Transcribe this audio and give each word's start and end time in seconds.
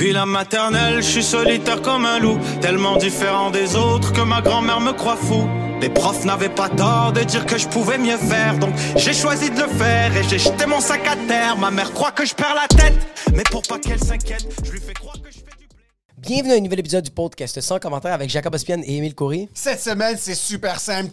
Depuis 0.00 0.14
la 0.14 0.24
maternelle, 0.24 1.02
je 1.02 1.08
suis 1.10 1.22
solitaire 1.22 1.82
comme 1.82 2.06
un 2.06 2.18
loup, 2.18 2.38
tellement 2.62 2.96
différent 2.96 3.50
des 3.50 3.76
autres 3.76 4.14
que 4.14 4.22
ma 4.22 4.40
grand-mère 4.40 4.80
me 4.80 4.92
croit 4.92 5.18
fou. 5.18 5.46
Les 5.82 5.90
profs 5.90 6.24
n'avaient 6.24 6.48
pas 6.48 6.70
tort 6.70 7.12
de 7.12 7.20
dire 7.22 7.44
que 7.44 7.58
je 7.58 7.68
pouvais 7.68 7.98
mieux 7.98 8.16
faire, 8.16 8.58
donc 8.58 8.74
j'ai 8.96 9.12
choisi 9.12 9.50
de 9.50 9.60
le 9.60 9.68
faire 9.68 10.16
et 10.16 10.22
j'ai 10.22 10.38
jeté 10.38 10.64
mon 10.64 10.80
sac 10.80 11.06
à 11.06 11.16
terre. 11.28 11.58
Ma 11.58 11.70
mère 11.70 11.92
croit 11.92 12.12
que 12.12 12.24
je 12.24 12.34
perds 12.34 12.54
la 12.54 12.66
tête, 12.66 12.94
mais 13.34 13.42
pour 13.42 13.60
pas 13.60 13.78
qu'elle 13.78 14.02
s'inquiète, 14.02 14.46
je 14.64 14.70
lui 14.70 14.80
fais 14.80 14.94
croire 14.94 15.20
que 15.20 15.30
je 15.30 15.36
fais 15.36 15.58
du 15.58 15.66
blé. 15.66 15.84
Bienvenue 16.16 16.52
à 16.54 16.56
un 16.56 16.60
nouvel 16.60 16.80
épisode 16.80 17.04
du 17.04 17.10
podcast 17.10 17.60
sans 17.60 17.78
commentaire 17.78 18.14
avec 18.14 18.30
Jacob 18.30 18.54
Ospian 18.54 18.80
et 18.82 18.96
Émile 18.96 19.14
Coury. 19.14 19.50
Cette 19.52 19.82
semaine, 19.82 20.16
c'est 20.18 20.34
super 20.34 20.80
simple. 20.80 21.10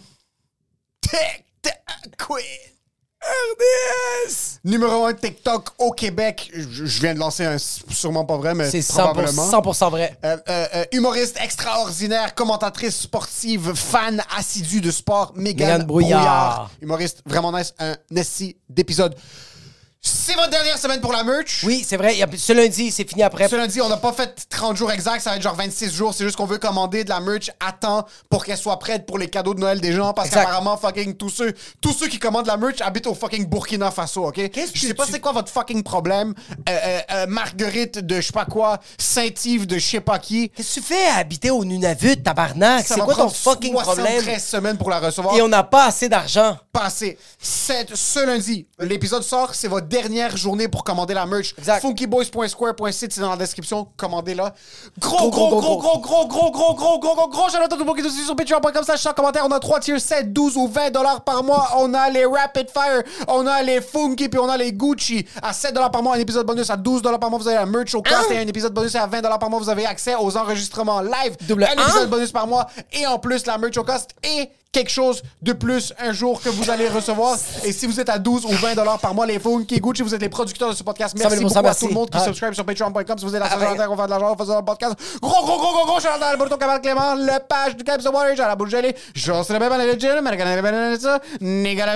TikTok 1.02 2.16
Quiz. 2.16 2.77
RDS! 3.22 4.60
Numéro 4.64 5.04
1 5.06 5.14
TikTok 5.14 5.68
au 5.78 5.90
Québec. 5.92 6.50
Je, 6.54 6.84
je 6.86 7.00
viens 7.00 7.14
de 7.14 7.18
lancer 7.18 7.44
un 7.44 7.56
sûrement 7.58 8.24
pas 8.24 8.36
vrai, 8.36 8.54
mais 8.54 8.70
C'est 8.70 8.78
100%, 8.80 8.94
probablement. 8.94 9.50
100% 9.50 9.90
vrai. 9.90 10.18
Euh, 10.24 10.36
euh, 10.48 10.66
euh, 10.74 10.84
humoriste 10.92 11.38
extraordinaire, 11.42 12.34
commentatrice 12.34 12.96
sportive, 13.00 13.74
fan 13.74 14.22
assidu 14.36 14.80
de 14.80 14.90
sport, 14.90 15.32
Mégane 15.34 15.84
Brouillard. 15.84 16.20
Brouillard. 16.20 16.70
Humoriste 16.80 17.22
vraiment 17.26 17.52
nice, 17.52 17.74
un 17.78 17.96
esti 18.14 18.56
d'épisode. 18.68 19.16
C'est 20.00 20.34
votre 20.34 20.50
dernière 20.50 20.78
semaine 20.78 21.00
pour 21.00 21.12
la 21.12 21.24
merch. 21.24 21.64
Oui, 21.64 21.84
c'est 21.86 21.96
vrai. 21.96 22.14
Ce 22.36 22.52
lundi, 22.52 22.92
c'est 22.92 23.08
fini 23.08 23.22
après. 23.24 23.48
Ce 23.48 23.56
lundi, 23.56 23.80
on 23.80 23.88
n'a 23.88 23.96
pas 23.96 24.12
fait 24.12 24.46
30 24.48 24.76
jours 24.76 24.92
exacts, 24.92 25.22
ça 25.22 25.30
va 25.30 25.36
être 25.36 25.42
genre 25.42 25.56
26 25.56 25.92
jours. 25.92 26.14
C'est 26.14 26.22
juste 26.24 26.36
qu'on 26.36 26.46
veut 26.46 26.58
commander 26.58 27.02
de 27.02 27.08
la 27.08 27.18
merch 27.18 27.50
à 27.58 27.72
temps 27.72 28.06
pour 28.30 28.44
qu'elle 28.44 28.56
soit 28.56 28.78
prête 28.78 29.06
pour 29.06 29.18
les 29.18 29.28
cadeaux 29.28 29.54
de 29.54 29.60
Noël 29.60 29.80
des 29.80 29.92
gens. 29.92 30.12
Parce 30.12 30.30
qu'apparemment, 30.30 30.76
fucking, 30.76 31.14
tous 31.14 31.30
ceux, 31.30 31.52
tous 31.80 31.92
ceux 31.92 32.06
qui 32.06 32.18
commandent 32.20 32.46
la 32.46 32.56
merch 32.56 32.80
habitent 32.80 33.08
au 33.08 33.14
fucking 33.14 33.46
Burkina 33.46 33.90
Faso, 33.90 34.26
ok? 34.28 34.38
Je 34.72 34.86
sais 34.86 34.94
pas 34.94 35.04
tu- 35.04 35.12
c'est 35.12 35.20
quoi 35.20 35.32
votre 35.32 35.50
fucking 35.50 35.82
problème. 35.82 36.32
Euh, 36.68 36.78
euh, 36.84 37.00
euh, 37.10 37.26
Marguerite 37.26 37.98
de 37.98 38.16
je 38.20 38.26
sais 38.28 38.32
pas 38.32 38.44
quoi, 38.44 38.78
Saint-Yves 38.98 39.66
de 39.66 39.78
je 39.78 39.84
sais 39.86 40.00
pas 40.00 40.20
qui. 40.20 40.50
Qu'est-ce 40.50 40.76
que 40.76 40.80
tu 40.80 40.86
fais 40.86 41.06
à 41.08 41.16
habiter 41.16 41.50
au 41.50 41.64
Nunavut, 41.64 42.16
tabarnak? 42.22 42.86
C'est 42.86 43.00
quoi 43.00 43.14
ton 43.16 43.28
fucking 43.30 43.72
73 43.72 44.06
problème? 44.22 44.38
semaines 44.38 44.76
pour 44.78 44.90
la 44.90 45.00
recevoir. 45.00 45.34
Et 45.34 45.42
on 45.42 45.48
n'a 45.48 45.64
pas 45.64 45.86
assez 45.86 46.08
d'argent. 46.08 46.56
passé. 46.72 47.18
Cette- 47.40 47.96
ce 47.96 48.24
lundi, 48.24 48.68
l'épisode 48.78 49.24
sort, 49.24 49.52
c'est 49.52 49.66
votre 49.66 49.88
dernière 50.02 50.36
journée 50.36 50.68
pour 50.68 50.84
commander 50.84 51.14
la 51.14 51.26
merch. 51.26 51.54
Funkyboys.square.site, 51.80 53.12
c'est 53.12 53.20
dans 53.20 53.30
la 53.30 53.36
description. 53.36 53.88
Commandez-la. 53.96 54.54
Gros, 54.98 55.30
gros, 55.30 55.48
gros, 55.48 55.78
gros, 55.78 55.98
gros, 55.98 56.26
gros, 56.26 56.50
gros, 56.50 56.74
gros, 56.74 56.98
gros, 56.98 56.98
gros, 56.98 57.28
gros, 57.28 57.56
à 57.56 57.68
tout 57.68 57.76
le 57.76 57.84
monde 57.84 57.96
qui 57.96 58.02
est 58.02 58.06
aussi 58.06 58.22
sur 58.22 58.36
patreon.com 58.36 58.84
slash 58.84 59.00
sans 59.00 59.12
commentaire. 59.12 59.44
On 59.44 59.50
a 59.50 59.58
3 59.58 59.80
tiers 59.80 60.00
7, 60.00 60.32
12 60.32 60.56
ou 60.56 60.68
20 60.68 60.90
dollars 60.90 61.22
par 61.24 61.42
mois. 61.42 61.70
On 61.78 61.92
a 61.94 62.10
les 62.10 62.24
Rapid 62.24 62.70
Fire, 62.70 63.02
on 63.26 63.46
a 63.46 63.62
les 63.62 63.80
Funky, 63.80 64.28
puis 64.28 64.38
on 64.38 64.48
a 64.48 64.56
les 64.56 64.72
Gucci. 64.72 65.26
À 65.42 65.52
7 65.52 65.74
dollars 65.74 65.90
par 65.90 66.02
mois, 66.02 66.14
un 66.16 66.20
épisode 66.20 66.46
bonus. 66.46 66.70
À 66.70 66.76
12 66.76 67.02
dollars 67.02 67.18
par 67.18 67.30
mois, 67.30 67.38
vous 67.40 67.48
avez 67.48 67.56
la 67.56 67.66
merch 67.66 67.94
au 67.94 68.02
cast. 68.02 68.30
Hein? 68.30 68.34
Et 68.34 68.38
un 68.38 68.46
épisode 68.46 68.72
bonus. 68.72 68.94
À 68.94 69.06
20 69.06 69.20
dollars 69.20 69.38
par 69.38 69.50
mois, 69.50 69.58
vous 69.58 69.70
avez 69.70 69.84
accès 69.86 70.14
aux 70.14 70.36
enregistrements 70.36 71.00
live. 71.00 71.36
Double 71.48 71.64
un? 71.64 71.82
épisode 71.82 72.08
bonus 72.08 72.30
par 72.30 72.46
mois. 72.46 72.68
Et 72.92 73.06
en 73.06 73.18
plus, 73.18 73.46
la 73.46 73.58
merch 73.58 73.76
au 73.76 73.84
cost 73.84 74.10
et 74.22 74.48
quelque 74.72 74.90
chose 74.90 75.22
de 75.42 75.52
plus 75.52 75.92
un 75.98 76.12
jour 76.12 76.40
que 76.40 76.48
vous 76.48 76.70
allez 76.70 76.88
recevoir. 76.88 77.36
Et 77.64 77.72
si 77.72 77.86
vous 77.86 77.98
êtes 78.00 78.08
à 78.08 78.18
12 78.18 78.44
ou 78.44 78.48
20 78.52 78.74
dollars 78.74 78.98
par 78.98 79.14
mois, 79.14 79.26
les 79.26 79.38
Funky 79.38 79.80
Gucci, 79.80 80.02
vous 80.02 80.14
êtes 80.14 80.20
les 80.20 80.28
producteurs 80.28 80.70
de 80.70 80.74
ce 80.74 80.82
podcast. 80.82 81.14
Merci 81.16 81.38
dire 81.38 81.48
beaucoup 81.48 81.66
à 81.66 81.74
tout 81.74 81.88
le 81.88 81.94
monde 81.94 82.10
qui 82.10 82.18
Ah. 82.18 82.24
subscribe 82.24 82.54
sur 82.54 82.64
patreon.com. 82.64 83.18
Si 83.18 83.24
vous 83.24 83.34
êtes 83.34 83.42
à 83.42 83.46
Ah, 83.50 83.56
la 83.56 83.70
ouais. 83.72 83.86
on 83.88 83.94
va 83.94 84.04
de 84.06 84.10
l'argent 84.10 84.30
en 84.30 84.36
faisant 84.36 84.58
le 84.58 84.64
podcast. 84.64 84.94
Gros, 85.22 85.44
gros, 85.44 85.58
gros, 85.58 85.72
gros, 85.72 85.86
gros, 85.86 86.00
shout 86.00 86.08
out 86.08 86.22
à 86.22 86.26
Alberto 86.28 86.56
Cabal 86.56 86.80
Clément, 86.80 87.14
le 87.14 87.38
page 87.48 87.76
du 87.76 87.84
of 88.06 88.14
Water, 88.14 88.44
à 88.44 88.48
la 88.48 88.56
bouche 88.56 88.70
gelée. 88.70 88.94
Je 89.14 89.32
serai 89.42 89.58
bien 89.58 89.70
American 89.70 90.62
Banana, 90.62 91.20
Nigga, 91.40 91.86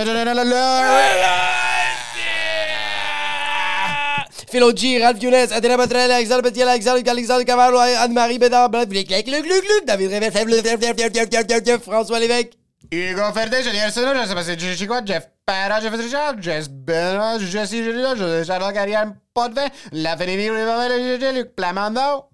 Philo 4.51 4.71
G, 4.77 5.03
Ralph 5.03 5.23
Younes, 5.23 5.51
Adrien 5.53 5.79
Batrel, 5.79 6.11
Alexandre 6.11 6.43
Petit, 6.43 6.63
Alexandre, 6.63 7.01
Alexandre 7.11 7.43
Cavallo, 7.45 7.79
Anne-Marie 7.79 8.39
Bédard, 8.39 8.69
David 8.69 10.11
Révert, 10.11 11.81
François 11.83 12.19
Lévesque. 12.21 12.62
Hugo 12.93 13.23
Julien 13.65 13.85
Arsenault, 13.85 14.13
je 14.21 14.29
sais 14.29 14.35
pas 14.35 14.45
si 14.45 14.51
c'est 14.51 14.77
Chico, 14.77 14.95
Jeff 15.07 15.27
Parra, 15.47 15.81
Jeff 15.81 15.95
Richard, 15.95 16.43
Jess 16.43 16.69
Benoît, 16.69 17.39
Jesse 17.39 17.71
Julien, 17.71 18.15
José 18.15 18.45
Charles 18.45 18.71
Carrière, 18.75 19.15
Potvin, 19.33 19.67
La 19.93 20.15
Luc 20.15 21.57
Plamando. 21.57 22.27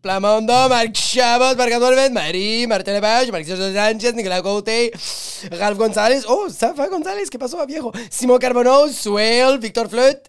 Plamondon, 0.00 0.70
Marc 0.70 0.96
Chabot, 0.96 1.54
Marc-Antoine 1.58 2.10
Marie, 2.10 2.66
Martin 2.66 2.94
Lepage, 2.94 3.30
Marc 3.30 3.44
Sanchez, 3.44 4.14
Nicolas 4.14 4.40
Côté, 4.40 4.92
Ralph 5.52 5.76
González, 5.76 6.22
oh, 6.26 6.46
ça 6.48 6.72
va 6.72 6.88
González, 6.88 7.28
¿qué 7.28 7.38
pasó, 7.38 7.64
viejo? 7.66 7.92
Simon 8.10 8.38
Carbonos, 8.38 8.92
Swell, 8.92 9.58
Victor 9.58 9.90
Flute, 9.90 10.22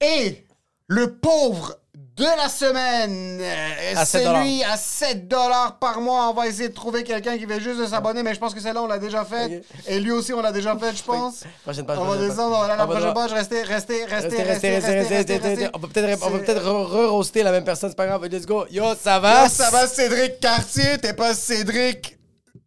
Et 0.00 0.44
le 0.88 1.14
pauvre 1.14 1.76
de 2.16 2.24
la 2.24 2.48
semaine, 2.48 3.38
euh, 3.40 4.04
7 4.04 4.22
celui 4.24 4.64
à 4.64 4.76
7 4.76 5.28
dollars 5.28 5.78
par 5.80 6.00
mois. 6.00 6.30
On 6.30 6.34
va 6.34 6.46
essayer 6.46 6.68
de 6.68 6.74
trouver 6.74 7.02
quelqu'un 7.04 7.36
qui 7.38 7.44
veut 7.44 7.60
juste 7.60 7.86
s'abonner, 7.88 8.22
mais 8.22 8.34
je 8.34 8.40
pense 8.40 8.54
que 8.54 8.60
celle-là, 8.60 8.82
on 8.82 8.86
l'a 8.86 8.98
déjà 8.98 9.24
fait. 9.24 9.58
Ok. 9.58 9.62
Et 9.88 10.00
lui 10.00 10.10
aussi, 10.12 10.32
on 10.32 10.40
l'a 10.40 10.52
déjà 10.52 10.76
fait, 10.76 10.96
je 10.96 11.02
pense. 11.02 11.44
Prochaine 11.62 11.86
page, 11.86 11.98
On 12.00 12.04
va 12.04 12.16
descendre, 12.16 12.56
on 12.56 12.58
va 12.60 12.64
aller 12.64 12.72
à 12.74 12.76
la 12.76 12.86
prochaine 12.86 13.14
page. 13.14 13.32
Restez, 13.32 13.62
restez, 13.62 14.04
restez, 14.04 14.14
Restez, 14.14 14.42
restez, 14.42 14.68
restez, 14.70 14.94
restez, 14.98 15.14
restez, 15.16 15.38
restez. 15.38 15.68
On 15.74 15.78
peut 15.78 15.88
peut-être 15.88 16.18
C'est- 16.18 16.52
re-roaster 16.58 17.42
la 17.42 17.52
même 17.52 17.64
personne, 17.64 17.90
c'est 17.90 17.96
pas 17.96 18.06
grave, 18.06 18.24
let's 18.26 18.46
go. 18.46 18.64
Yo, 18.70 18.84
ça 19.00 19.18
va? 19.18 19.42
Ah, 19.42 19.48
ça 19.48 19.70
va, 19.70 19.86
Cédric 19.86 20.40
Cartier, 20.40 20.98
t'es 20.98 21.12
pas 21.14 21.34
Cédric 21.34 22.16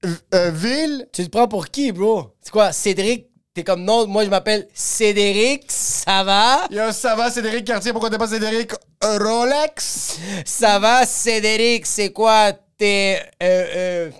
euh, 0.05 0.09
euh, 0.33 0.51
Ville? 0.53 1.07
Tu 1.13 1.25
te 1.25 1.29
prends 1.29 1.47
pour 1.47 1.67
qui, 1.67 1.91
bro? 1.91 2.33
C'est 2.41 2.51
quoi, 2.51 2.71
Cédric? 2.71 3.27
T'es 3.53 3.63
comme 3.65 3.83
non, 3.83 4.07
moi 4.07 4.23
je 4.23 4.29
m'appelle 4.29 4.65
Cédric, 4.73 5.65
ça 5.67 6.23
va? 6.23 6.67
Yo, 6.71 6.91
ça 6.93 7.15
va, 7.15 7.29
Cédric 7.29 7.65
Cartier, 7.65 7.91
pourquoi 7.91 8.09
t'es 8.09 8.17
pas 8.17 8.27
Cédric? 8.27 8.71
Rolex? 9.03 10.19
Ça 10.45 10.79
va, 10.79 11.05
Cédric, 11.05 11.85
c'est 11.85 12.11
quoi? 12.11 12.51
Euh, 12.81 13.15
euh, 13.43 14.11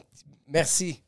merci. 0.47 1.01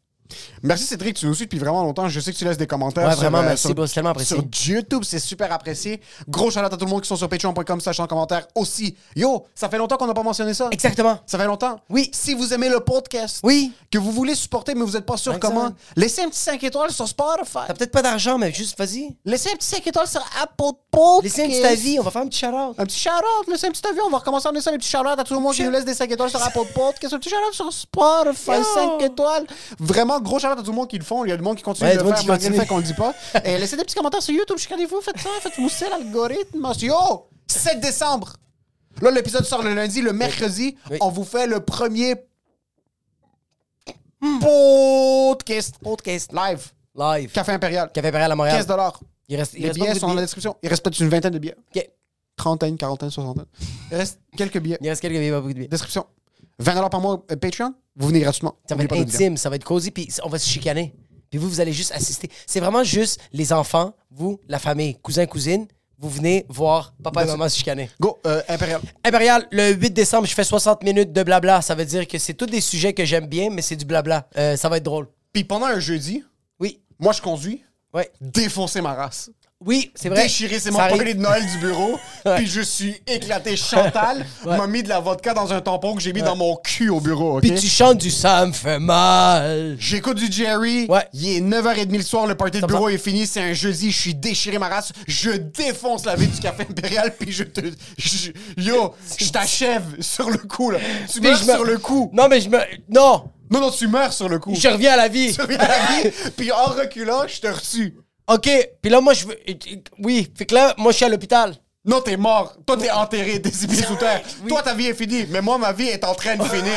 Merci 0.63 0.85
Cédric, 0.85 1.17
tu 1.17 1.25
nous 1.25 1.33
suis 1.33 1.45
depuis 1.45 1.59
vraiment 1.59 1.83
longtemps. 1.83 2.07
Je 2.07 2.19
sais 2.21 2.31
que 2.31 2.37
tu 2.37 2.45
laisses 2.45 2.57
des 2.57 2.67
commentaires. 2.67 3.03
Ouais, 3.05 3.11
sur, 3.11 3.19
vraiment, 3.21 3.39
euh, 3.39 3.43
merci, 3.47 3.67
sur- 3.67 3.75
bro, 3.75 3.85
c'est 3.85 3.95
tellement 3.95 4.11
apprécié. 4.11 4.37
Sur 4.53 4.73
YouTube, 4.75 5.03
c'est 5.03 5.19
super 5.19 5.51
apprécié. 5.51 5.99
Gros 6.29 6.49
shout 6.51 6.59
à 6.59 6.69
tout 6.69 6.77
le 6.85 6.89
monde 6.89 7.01
qui 7.01 7.07
sont 7.09 7.17
sur 7.17 7.27
patreon.com 7.27 7.81
slash 7.81 7.99
en 7.99 8.07
commentaire 8.07 8.47
aussi. 8.55 8.95
Yo, 9.15 9.45
ça 9.53 9.67
fait 9.67 9.77
longtemps 9.77 9.97
qu'on 9.97 10.07
n'a 10.07 10.13
pas 10.13 10.23
mentionné 10.23 10.53
ça. 10.53 10.69
Exactement. 10.71 11.19
Ça 11.25 11.37
fait 11.37 11.45
longtemps. 11.45 11.79
Oui. 11.89 12.09
Si 12.13 12.33
vous 12.33 12.53
aimez 12.53 12.69
le 12.69 12.79
podcast, 12.79 13.39
Oui. 13.43 13.73
que 13.91 13.97
vous 13.97 14.11
voulez 14.11 14.35
supporter, 14.35 14.73
mais 14.73 14.83
vous 14.85 14.93
n'êtes 14.93 15.05
pas 15.05 15.17
sûr 15.17 15.37
comment, 15.39 15.69
laissez 15.97 16.21
un 16.21 16.29
petit 16.29 16.39
5 16.39 16.63
étoiles 16.63 16.91
sur 16.91 17.07
Spotify. 17.07 17.59
T'as 17.67 17.73
peut-être 17.73 17.91
pas 17.91 18.01
d'argent, 18.01 18.37
mais 18.37 18.53
juste 18.53 18.77
vas-y. 18.77 19.15
Laissez 19.25 19.49
un 19.51 19.55
petit 19.55 19.67
5 19.67 19.85
étoiles 19.85 20.07
sur 20.07 20.21
Apple 20.41 20.77
Podcast. 20.89 21.23
Laissez 21.23 21.43
un 21.43 21.47
petit 21.47 21.65
avis, 21.65 21.99
on 21.99 22.03
va 22.03 22.11
faire 22.11 22.21
un 22.21 22.27
petit 22.27 22.39
shout-out. 22.39 22.75
Un 22.77 22.85
petit 22.85 22.99
shout-out, 22.99 23.47
laissez 23.49 23.67
un 23.67 23.71
petit 23.71 23.85
avis. 23.85 23.99
On 24.05 24.09
va 24.09 24.19
recommencer 24.19 24.47
à 24.47 24.61
ça, 24.61 24.71
les 24.71 24.77
petits 24.77 24.89
shout-outs 24.89 25.19
à 25.19 25.23
tout 25.25 25.33
le 25.33 25.41
monde 25.41 25.53
qui 25.53 25.63
nous 25.63 25.71
laisse 25.71 25.83
des 25.85 25.93
5 25.93 26.09
étoiles 26.09 26.29
sur 26.29 26.41
Apple 26.41 26.59
Podcast. 26.73 27.13
Un 27.13 27.19
petit 27.19 27.29
shout-out 27.29 27.53
sur 27.53 27.73
Spotify, 27.73 28.51
Yo. 28.51 28.63
5 28.97 29.01
étoiles. 29.03 29.45
Vraiment, 29.79 30.19
gros 30.21 30.39
shout-out 30.53 30.59
à 30.59 30.63
tout 30.63 30.71
le 30.71 30.75
monde 30.75 30.87
qui 30.89 30.97
le 30.97 31.03
font. 31.03 31.25
Il 31.25 31.29
y 31.29 31.31
a 31.31 31.37
du 31.37 31.43
monde 31.43 31.57
qui 31.57 31.63
continue 31.63 31.89
Ouais, 31.89 31.95
de 31.95 31.99
le 31.99 32.05
monde 32.05 32.15
faire 32.17 32.27
malgré 32.27 32.49
le 32.49 32.55
fait 32.55 32.65
qu'on 32.65 32.77
le 32.77 32.83
dit 32.83 32.93
pas. 32.93 33.13
Et 33.45 33.57
laissez 33.57 33.75
des 33.77 33.83
petits 33.83 33.95
commentaires 33.95 34.21
sur 34.23 34.33
YouTube. 34.33 34.57
Chicanez-vous, 34.57 35.01
faites 35.01 35.19
ça, 35.19 35.29
faites 35.41 35.57
mousser 35.57 35.89
l'algorithme. 35.89 36.71
Yo! 36.79 37.27
7 37.47 37.79
décembre. 37.79 38.33
Là, 39.01 39.11
l'épisode 39.11 39.45
sort 39.45 39.63
le 39.63 39.73
lundi. 39.73 40.01
Le 40.01 40.13
mercredi, 40.13 40.77
Oui. 40.89 40.97
on 41.01 41.09
vous 41.09 41.23
fait 41.23 41.47
le 41.47 41.59
premier 41.59 42.15
podcast. 44.39 45.75
Podcast. 45.81 46.31
Live. 46.33 46.71
Live. 46.95 47.31
Café 47.31 47.51
Impérial. 47.53 47.91
Café 47.91 48.07
Impérial 48.07 48.31
à 48.31 48.35
Montréal. 48.35 48.57
15 48.57 48.67
dollars. 48.67 48.99
Il 49.27 49.37
reste, 49.37 49.53
il 49.55 49.61
Les 49.61 49.67
reste 49.69 49.79
billets 49.79 49.95
sont 49.95 50.07
dans 50.07 50.13
la 50.13 50.21
description. 50.21 50.55
Il 50.61 50.69
reste 50.69 50.83
peut-être 50.83 50.99
une 50.99 51.09
vingtaine 51.09 51.33
de 51.33 51.39
billets. 51.39 51.55
Ok. 51.75 51.89
Trentaine, 52.35 52.77
quarantaine, 52.77 53.09
soixantaine. 53.09 53.45
Il 53.91 53.97
reste 53.97 54.19
quelques 54.35 54.59
billets. 54.59 54.77
Il 54.81 54.89
reste 54.89 55.01
quelques 55.01 55.15
billets, 55.15 55.31
pas 55.31 55.39
beaucoup 55.39 55.53
de 55.53 55.57
billets. 55.59 55.67
Description. 55.67 56.05
20 56.59 56.89
par 56.89 57.01
mois 57.01 57.23
euh, 57.31 57.35
Patreon. 57.35 57.73
Vous 57.95 58.07
venez 58.07 58.19
gratuitement. 58.19 58.55
Ça 58.67 58.75
va 58.75 58.83
être 58.83 58.95
intime, 58.95 59.37
ça 59.37 59.49
va 59.49 59.55
être 59.55 59.63
cosy, 59.63 59.91
puis 59.91 60.07
on 60.23 60.29
va 60.29 60.39
se 60.39 60.49
chicaner. 60.49 60.93
Puis 61.29 61.39
vous, 61.39 61.49
vous 61.49 61.59
allez 61.61 61.73
juste 61.73 61.91
assister. 61.91 62.29
C'est 62.47 62.59
vraiment 62.59 62.83
juste 62.83 63.19
les 63.31 63.53
enfants, 63.53 63.93
vous, 64.11 64.39
la 64.47 64.59
famille, 64.59 64.95
cousins, 65.01 65.25
cousines, 65.25 65.67
vous 65.97 66.09
venez 66.09 66.45
voir 66.49 66.93
papa 67.01 67.23
et 67.23 67.27
maman 67.27 67.47
se 67.47 67.57
chicaner. 67.57 67.89
Go, 67.99 68.19
euh, 68.27 68.41
Impérial. 68.49 68.81
Impérial, 69.05 69.47
le 69.51 69.71
8 69.73 69.91
décembre, 69.91 70.27
je 70.27 70.33
fais 70.33 70.43
60 70.43 70.83
minutes 70.83 71.13
de 71.13 71.23
blabla. 71.23 71.61
Ça 71.61 71.75
veut 71.75 71.85
dire 71.85 72.07
que 72.07 72.17
c'est 72.17 72.33
tous 72.33 72.45
des 72.45 72.61
sujets 72.61 72.93
que 72.93 73.05
j'aime 73.05 73.27
bien, 73.27 73.49
mais 73.49 73.61
c'est 73.61 73.75
du 73.77 73.85
blabla. 73.85 74.27
Euh, 74.37 74.57
ça 74.57 74.69
va 74.69 74.77
être 74.77 74.83
drôle. 74.83 75.07
Puis 75.31 75.43
pendant 75.43 75.67
un 75.67 75.79
jeudi, 75.79 76.23
Oui, 76.59 76.81
moi 76.99 77.13
je 77.13 77.21
conduis, 77.21 77.63
ouais. 77.93 78.11
défoncer 78.19 78.81
ma 78.81 78.93
race. 78.93 79.29
Oui, 79.65 79.91
c'est 79.95 80.09
vrai. 80.09 80.23
Déchirer, 80.23 80.59
c'est 80.59 80.71
mon 80.71 80.79
arrive. 80.79 80.97
premier 80.97 81.13
de 81.13 81.21
Noël 81.21 81.45
du 81.45 81.57
bureau. 81.59 81.97
Puis 82.37 82.47
je 82.47 82.61
suis 82.61 82.95
éclaté. 83.07 83.55
Chantal 83.57 84.25
m'a 84.45 84.67
mis 84.67 84.83
de 84.83 84.89
la 84.89 84.99
vodka 84.99 85.33
dans 85.33 85.51
un 85.53 85.61
tampon 85.61 85.95
que 85.95 86.01
j'ai 86.01 86.13
mis 86.13 86.21
dans 86.21 86.35
mon 86.35 86.55
cul 86.57 86.89
au 86.89 86.99
bureau? 86.99 87.39
Puis 87.39 87.53
tu 87.55 87.67
chantes 87.67 87.97
du 87.97 88.09
ça 88.11 88.45
me 88.45 88.51
fait 88.53 88.79
mal. 88.79 89.75
J'écoute 89.79 90.17
du 90.17 90.31
Jerry. 90.31 90.85
Ouais. 90.87 91.07
Il 91.13 91.27
est 91.29 91.41
9h30 91.41 91.95
le 91.97 92.01
soir, 92.03 92.27
le 92.27 92.35
party 92.35 92.61
de 92.61 92.65
bureau 92.65 92.89
est 92.89 92.97
fini, 92.97 93.27
c'est 93.27 93.41
un 93.41 93.53
jeudi, 93.53 93.91
je 93.91 93.99
suis 93.99 94.15
déchiré 94.15 94.57
ma 94.57 94.69
race, 94.69 94.91
je 95.07 95.31
défonce 95.31 96.05
la 96.05 96.15
vie 96.15 96.27
du 96.27 96.39
café 96.39 96.63
impérial, 96.69 97.13
puis 97.19 97.31
je 97.31 97.43
te. 97.43 97.61
je- 97.97 98.31
yo, 98.57 98.93
je 99.17 99.29
t'achève 99.29 99.83
sur 99.99 100.29
le 100.29 100.37
coup, 100.37 100.71
là. 100.71 100.79
Tu 101.11 101.21
meurs 101.21 101.37
je 101.37 101.45
me- 101.45 101.53
sur 101.53 101.63
le 101.63 101.77
coup. 101.77 102.09
Non, 102.13 102.27
mais 102.27 102.41
je 102.41 102.49
me. 102.49 102.59
Non! 102.89 103.29
Non, 103.51 103.59
non, 103.59 103.69
tu 103.69 103.87
meurs 103.87 104.13
sur 104.13 104.29
le 104.29 104.39
coup. 104.39 104.55
Je 104.55 104.67
reviens 104.67 104.93
à 104.93 104.97
la 104.97 105.07
vie. 105.09 105.31
Tu 105.35 105.41
reviens 105.41 105.59
à 105.59 105.67
la 105.67 105.77
vie, 106.01 106.09
puis 106.35 106.51
en 106.51 106.65
reculant, 106.65 107.23
je 107.27 107.39
te 107.39 107.47
retue. 107.47 107.95
OK. 108.27 108.49
Puis 108.81 108.91
là, 108.91 109.01
moi, 109.01 109.13
je 109.13 109.27
veux. 109.27 109.37
Oui. 109.99 110.31
Fait 110.35 110.45
que 110.45 110.55
là, 110.55 110.73
moi, 110.77 110.91
je 110.91 110.97
suis 110.97 111.05
à 111.05 111.09
l'hôpital. 111.09 111.55
Non, 111.85 111.99
t'es 111.99 112.15
mort. 112.15 112.55
Toi, 112.65 112.77
t'es 112.77 112.89
enterré, 112.89 113.41
t'es 113.41 113.51
six 113.51 113.67
pieds 113.67 113.83
sous 113.87 113.95
terre. 113.95 114.21
Oui. 114.41 114.47
Toi, 114.47 114.61
ta 114.61 114.73
vie 114.73 114.87
est 114.87 114.93
finie. 114.93 115.25
Mais 115.29 115.41
moi, 115.41 115.57
ma 115.57 115.73
vie 115.73 115.89
est 115.89 116.03
en 116.05 116.15
train 116.15 116.37
de 116.37 116.43
finir. 116.43 116.73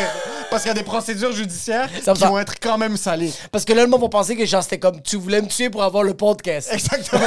Parce 0.51 0.63
qu'il 0.63 0.71
y 0.71 0.73
a 0.73 0.75
des 0.75 0.83
procédures 0.83 1.33
judiciaires 1.33 1.89
Ça 2.03 2.13
qui 2.13 2.23
vont 2.23 2.39
être 2.39 2.59
quand 2.61 2.77
même 2.79 2.97
salées. 2.97 3.33
Parce 3.53 3.65
que 3.65 3.73
là, 3.73 3.83
le 3.83 3.89
monde 3.89 4.01
va 4.01 4.09
penser 4.09 4.37
que 4.37 4.45
genre, 4.45 4.63
c'était 4.63 4.79
comme 4.79 5.01
tu 5.03 5.17
voulais 5.17 5.41
me 5.41 5.49
tuer 5.49 5.71
pour 5.71 5.83
avoir 5.83 6.03
le 6.03 6.15
podcast. 6.15 6.71
Exactement. 6.73 7.23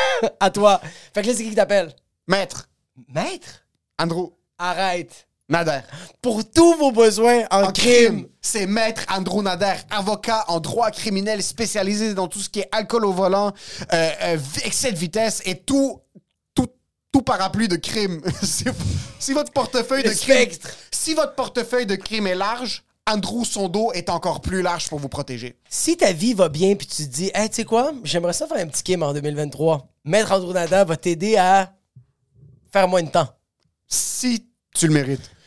à 0.40 0.50
toi. 0.50 0.80
Fait 1.14 1.22
que 1.22 1.28
là, 1.28 1.34
c'est 1.34 1.44
qui 1.44 1.50
qui 1.50 1.54
t'appelle? 1.54 1.94
Maître, 2.26 2.68
Maître? 3.08 3.64
Andrew 3.98 4.30
Arrête. 4.58 5.27
Nader. 5.48 5.80
Pour 6.20 6.48
tous 6.48 6.74
vos 6.74 6.92
besoins 6.92 7.44
en, 7.50 7.64
En 7.64 7.72
crime. 7.72 8.06
crime, 8.06 8.26
c'est 8.40 8.66
Maître 8.66 9.06
Andrew 9.10 9.42
Nader, 9.42 9.76
avocat 9.88 10.44
en 10.48 10.60
droit 10.60 10.90
criminel 10.90 11.42
spécialisé 11.42 12.12
dans 12.12 12.28
tout 12.28 12.38
ce 12.40 12.50
qui 12.50 12.60
est 12.60 12.68
alcool 12.70 13.06
au 13.06 13.12
volant, 13.12 13.52
euh, 13.92 14.10
euh, 14.22 14.38
excès 14.64 14.92
de 14.92 14.98
vitesse 14.98 15.40
et 15.46 15.54
tout, 15.54 16.02
tout, 16.54 16.68
tout 17.12 17.22
parapluie 17.22 17.68
de 17.68 17.76
crime. 17.76 18.20
si, 18.42 19.32
votre 19.32 19.52
portefeuille 19.52 20.02
de 20.02 20.10
crime, 20.10 20.50
si 20.92 21.14
votre 21.14 21.34
portefeuille 21.34 21.86
de 21.86 21.96
crime 21.96 22.26
est 22.26 22.34
large, 22.34 22.84
Andrew 23.10 23.42
son 23.46 23.68
dos 23.68 23.90
est 23.92 24.10
encore 24.10 24.42
plus 24.42 24.60
large 24.60 24.90
pour 24.90 24.98
vous 24.98 25.08
protéger. 25.08 25.56
Si 25.70 25.96
ta 25.96 26.12
vie 26.12 26.34
va 26.34 26.50
bien 26.50 26.74
puis 26.74 26.86
tu 26.86 27.04
te 27.04 27.10
dis, 27.10 27.30
hey, 27.32 27.48
tu 27.48 27.56
sais 27.56 27.64
quoi, 27.64 27.92
j'aimerais 28.04 28.34
ça 28.34 28.46
faire 28.46 28.58
un 28.58 28.66
petit 28.66 28.82
kim 28.82 29.02
en 29.02 29.14
2023. 29.14 29.88
Maître 30.04 30.30
Andrew 30.32 30.52
Nada 30.52 30.84
va 30.84 30.96
t'aider 30.98 31.38
à 31.38 31.72
faire 32.70 32.86
moins 32.86 33.02
de 33.02 33.08
temps. 33.08 33.28
Si 33.86 34.46
tu 34.74 34.86
le 34.86 34.92
mérites. 34.92 35.37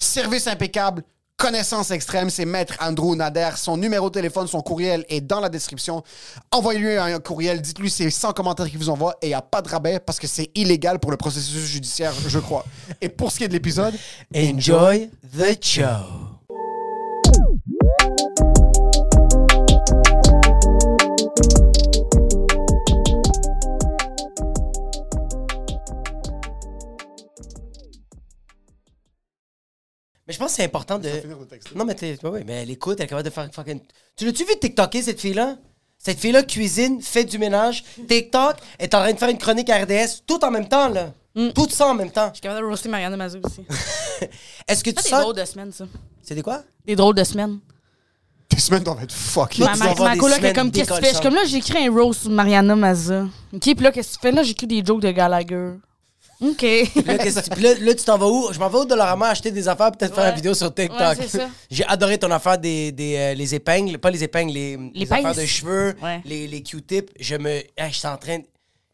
Service 0.00 0.46
impeccable. 0.46 1.04
Connaissance 1.36 1.90
extrême, 1.90 2.28
c'est 2.28 2.44
Maître 2.44 2.74
Andrew 2.80 3.14
Nader. 3.14 3.50
Son 3.56 3.76
numéro 3.76 4.10
de 4.10 4.14
téléphone, 4.14 4.46
son 4.46 4.60
courriel 4.60 5.06
est 5.08 5.20
dans 5.20 5.40
la 5.40 5.48
description. 5.48 6.02
Envoyez-lui 6.50 6.96
un 6.96 7.18
courriel, 7.18 7.62
dites-lui 7.62 7.88
c'est 7.90 8.10
100 8.10 8.32
commentaires 8.32 8.68
qu'il 8.68 8.78
vous 8.78 8.90
envoie 8.90 9.16
et 9.22 9.26
il 9.26 9.30
n'y 9.30 9.34
a 9.34 9.40
pas 9.40 9.62
de 9.62 9.68
rabais 9.68 10.00
parce 10.00 10.18
que 10.18 10.26
c'est 10.26 10.50
illégal 10.54 10.98
pour 10.98 11.10
le 11.10 11.16
processus 11.16 11.64
judiciaire, 11.64 12.12
je 12.26 12.38
crois. 12.38 12.66
Et 13.00 13.08
pour 13.08 13.32
ce 13.32 13.38
qui 13.38 13.44
est 13.44 13.48
de 13.48 13.54
l'épisode, 13.54 13.94
Enjoy 14.34 15.10
the 15.34 15.64
show. 15.64 16.30
Mais 30.30 30.34
je 30.34 30.38
pense 30.38 30.52
que 30.52 30.56
c'est 30.58 30.64
important 30.64 30.96
de. 30.96 31.08
finir 31.08 31.38
le 31.40 31.44
texte. 31.44 31.74
Non, 31.74 31.84
mais 31.84 31.96
t'es. 31.96 32.16
ouais, 32.22 32.30
ouais, 32.30 32.44
mais 32.46 32.62
elle 32.62 32.70
écoute, 32.70 33.00
elle 33.00 33.06
est 33.06 33.08
capable 33.08 33.28
de 33.28 33.34
faire 33.34 33.48
fucking. 33.52 33.80
Tu 34.16 34.24
l'as-tu 34.24 34.44
vu 34.44 34.52
TikToker, 34.60 35.02
cette 35.02 35.20
fille-là? 35.20 35.56
Cette 35.98 36.20
fille-là 36.20 36.44
cuisine, 36.44 37.02
fait 37.02 37.24
du 37.24 37.36
ménage. 37.36 37.82
TikTok 38.08 38.58
est 38.78 38.94
en 38.94 39.00
train 39.00 39.12
de 39.12 39.18
faire 39.18 39.28
une 39.28 39.38
chronique 39.38 39.68
à 39.70 39.82
RDS 39.82 40.22
tout 40.28 40.38
en 40.44 40.52
même 40.52 40.68
temps, 40.68 40.88
là. 40.88 41.12
Tout 41.52 41.68
ça 41.68 41.88
en 41.88 41.94
même 41.94 42.12
temps. 42.12 42.28
Je 42.28 42.34
suis 42.34 42.42
capable 42.42 42.60
de 42.60 42.66
roaster 42.66 42.88
Marianne 42.88 43.16
Mazou 43.16 43.40
aussi. 43.44 43.66
Est-ce 44.68 44.84
que 44.84 44.90
tu 44.90 44.98
C'est 44.98 45.02
des 45.02 45.08
sens. 45.16 45.20
drôles 45.22 45.34
de 45.36 45.44
semaines, 45.44 45.72
ça. 45.72 45.86
C'est 46.22 46.36
des 46.36 46.42
quoi? 46.42 46.62
Des 46.86 46.94
drôles 46.94 47.16
de 47.16 47.24
semaines. 47.24 47.58
tes 48.48 48.60
semaines 48.60 48.84
doivent 48.84 49.02
être 49.02 49.12
fucking. 49.12 49.64
Ma, 49.64 49.74
ma, 49.74 49.94
ma 49.96 50.12
des 50.12 50.18
coloc 50.20 50.36
est 50.36 50.36
semaines 50.38 50.54
comme, 50.54 50.70
qu'est-ce 50.70 50.90
que 50.90 50.94
tu 50.94 51.00
fais? 51.00 51.08
Je 51.08 51.14
suis 51.14 51.22
comme 51.24 51.34
là, 51.34 51.44
j'écris 51.44 51.88
un 51.88 51.92
roast 51.92 52.20
sur 52.20 52.30
Mariana 52.30 52.76
Mazza. 52.76 53.24
OK, 53.52 53.60
puis 53.60 53.74
là, 53.80 53.90
qu'est-ce 53.90 54.10
que 54.10 54.14
tu 54.14 54.20
fais? 54.20 54.30
Là, 54.32 54.44
j'écris 54.44 54.68
des 54.68 54.84
jokes 54.84 55.02
de 55.02 55.10
Gallagher. 55.10 55.72
OK. 56.40 56.56
Puis 56.58 56.90
là, 57.04 57.18
qu'est-ce 57.18 57.40
tu- 57.40 57.50
puis 57.50 57.62
là, 57.62 57.74
là, 57.80 57.94
tu 57.94 58.04
t'en 58.04 58.16
vas 58.18 58.26
où? 58.28 58.52
Je 58.52 58.58
m'en 58.58 58.68
vais 58.68 58.78
au 58.78 58.84
Dollarama 58.84 59.28
acheter 59.28 59.50
des 59.50 59.68
affaires, 59.68 59.92
peut-être 59.92 60.14
faire 60.14 60.24
Ouais. 60.24 60.30
une 60.30 60.36
vidéo 60.36 60.54
sur 60.54 60.74
TikTok. 60.74 60.98
Ouais, 60.98 61.14
c'est 61.16 61.38
ça. 61.38 61.48
J'ai 61.70 61.84
adoré 61.86 62.18
ton 62.18 62.30
affaire 62.30 62.56
des, 62.58 62.92
des 62.92 63.16
euh, 63.16 63.34
les 63.34 63.54
épingles, 63.54 63.98
pas 63.98 64.10
les 64.10 64.24
épingles, 64.24 64.52
les, 64.52 64.78
les 64.94 65.06
pinces. 65.06 65.18
affaires 65.24 65.34
de 65.42 65.46
cheveux, 65.46 65.94
Ouais. 66.02 66.20
les, 66.24 66.46
les 66.46 66.62
Q-tips. 66.62 67.10
Je 67.20 67.36
me. 67.36 67.50
Hey, 67.50 67.92
j'étais 67.92 68.08
en 68.08 68.16
train. 68.16 68.38
de- 68.38 68.44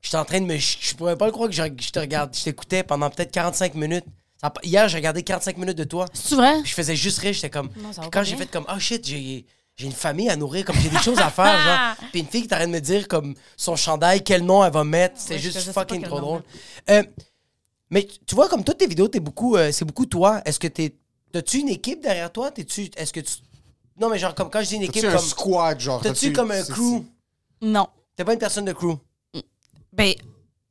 J'étais 0.02 0.16
en 0.18 0.24
train 0.24 0.40
de 0.40 0.46
me. 0.46 0.56
Je 0.58 0.76
je 0.80 0.94
pourrais 0.94 1.16
pas 1.16 1.26
le 1.26 1.32
croire 1.32 1.48
que 1.48 1.54
je, 1.54 1.62
je 1.80 1.90
te 1.90 1.98
regarde. 1.98 2.34
Je 2.36 2.44
t'écoutais 2.44 2.82
pendant 2.82 3.10
peut-être 3.10 3.30
45 3.32 3.74
minutes. 3.74 4.04
Ça 4.40 4.48
a 4.48 4.50
pas- 4.50 4.60
hier, 4.62 4.88
j'ai 4.88 4.96
regardé 4.98 5.22
45 5.22 5.56
minutes 5.56 5.78
de 5.78 5.84
toi. 5.84 6.06
C'est 6.12 6.34
vrai? 6.34 6.60
Puis 6.62 6.70
je 6.70 6.74
faisais 6.74 6.94
juste 6.96 7.18
rire. 7.20 7.32
J'étais 7.32 7.50
comme. 7.50 7.70
Non, 7.76 7.92
ça 7.92 8.00
va 8.00 8.02
Puis 8.02 8.10
pas 8.10 8.18
quand 8.18 8.24
j'ai 8.24 8.36
bien. 8.36 8.44
fait 8.44 8.50
comme. 8.50 8.66
Oh 8.68 8.78
shit, 8.78 9.06
j'ai. 9.06 9.44
J'ai 9.78 9.84
une 9.84 9.92
famille 9.92 10.30
à 10.30 10.36
nourrir, 10.36 10.64
comme 10.64 10.76
j'ai 10.80 10.88
des 10.88 10.96
choses 10.96 11.18
à 11.18 11.28
faire, 11.28 11.58
genre. 11.62 11.96
Puis 12.10 12.20
une 12.20 12.26
fille 12.26 12.40
qui 12.40 12.48
t'arrête 12.48 12.68
de 12.68 12.72
me 12.72 12.80
dire, 12.80 13.06
comme, 13.08 13.34
son 13.58 13.76
chandail, 13.76 14.22
quel 14.24 14.42
nom 14.42 14.64
elle 14.64 14.72
va 14.72 14.84
mettre. 14.84 15.16
C'est 15.18 15.34
Ouais, 15.34 15.38
je 15.38 15.42
juste 15.50 15.58
sais 15.60 15.66
pas 15.74 15.82
fucking 15.82 16.00
quel 16.00 16.08
trop 16.08 16.18
nom 16.18 16.26
drôle. 16.26 16.42
Euh, 16.88 17.02
mais 17.90 18.06
tu- 18.26 18.34
vois, 18.34 18.48
comme 18.48 18.64
toutes 18.64 18.78
tes 18.78 18.86
vidéos, 18.86 19.08
t'es 19.08 19.20
beaucoup, 19.20 19.56
euh, 19.56 19.70
c'est 19.72 19.84
beaucoup 19.84 20.06
toi. 20.06 20.40
Est-ce 20.44 20.58
que 20.58 20.68
t'es. 20.68 20.94
T'as-tu 21.32 21.58
une 21.58 21.68
équipe 21.68 22.02
derrière 22.02 22.32
toi? 22.32 22.50
T'es-tu. 22.50 22.90
Est-ce 22.96 23.12
que 23.12 23.20
tu. 23.20 23.32
Non, 24.00 24.08
mais 24.08 24.18
genre, 24.18 24.34
comme 24.34 24.50
quand 24.50 24.60
je 24.62 24.68
dis 24.68 24.76
une 24.76 24.82
équipe, 24.82 25.02
T'as-tu 25.02 25.06
un 25.14 25.16
comme. 25.18 25.26
squad, 25.26 25.80
genre? 25.80 26.00
T'as-tu 26.02 26.32
comme 26.32 26.50
un 26.50 26.62
crew? 26.62 27.02
Non. 27.62 27.86
T'es 28.14 28.24
pas 28.24 28.32
une 28.32 28.38
personne 28.38 28.64
de 28.64 28.72
crew? 28.72 28.96
Ben, 29.92 30.12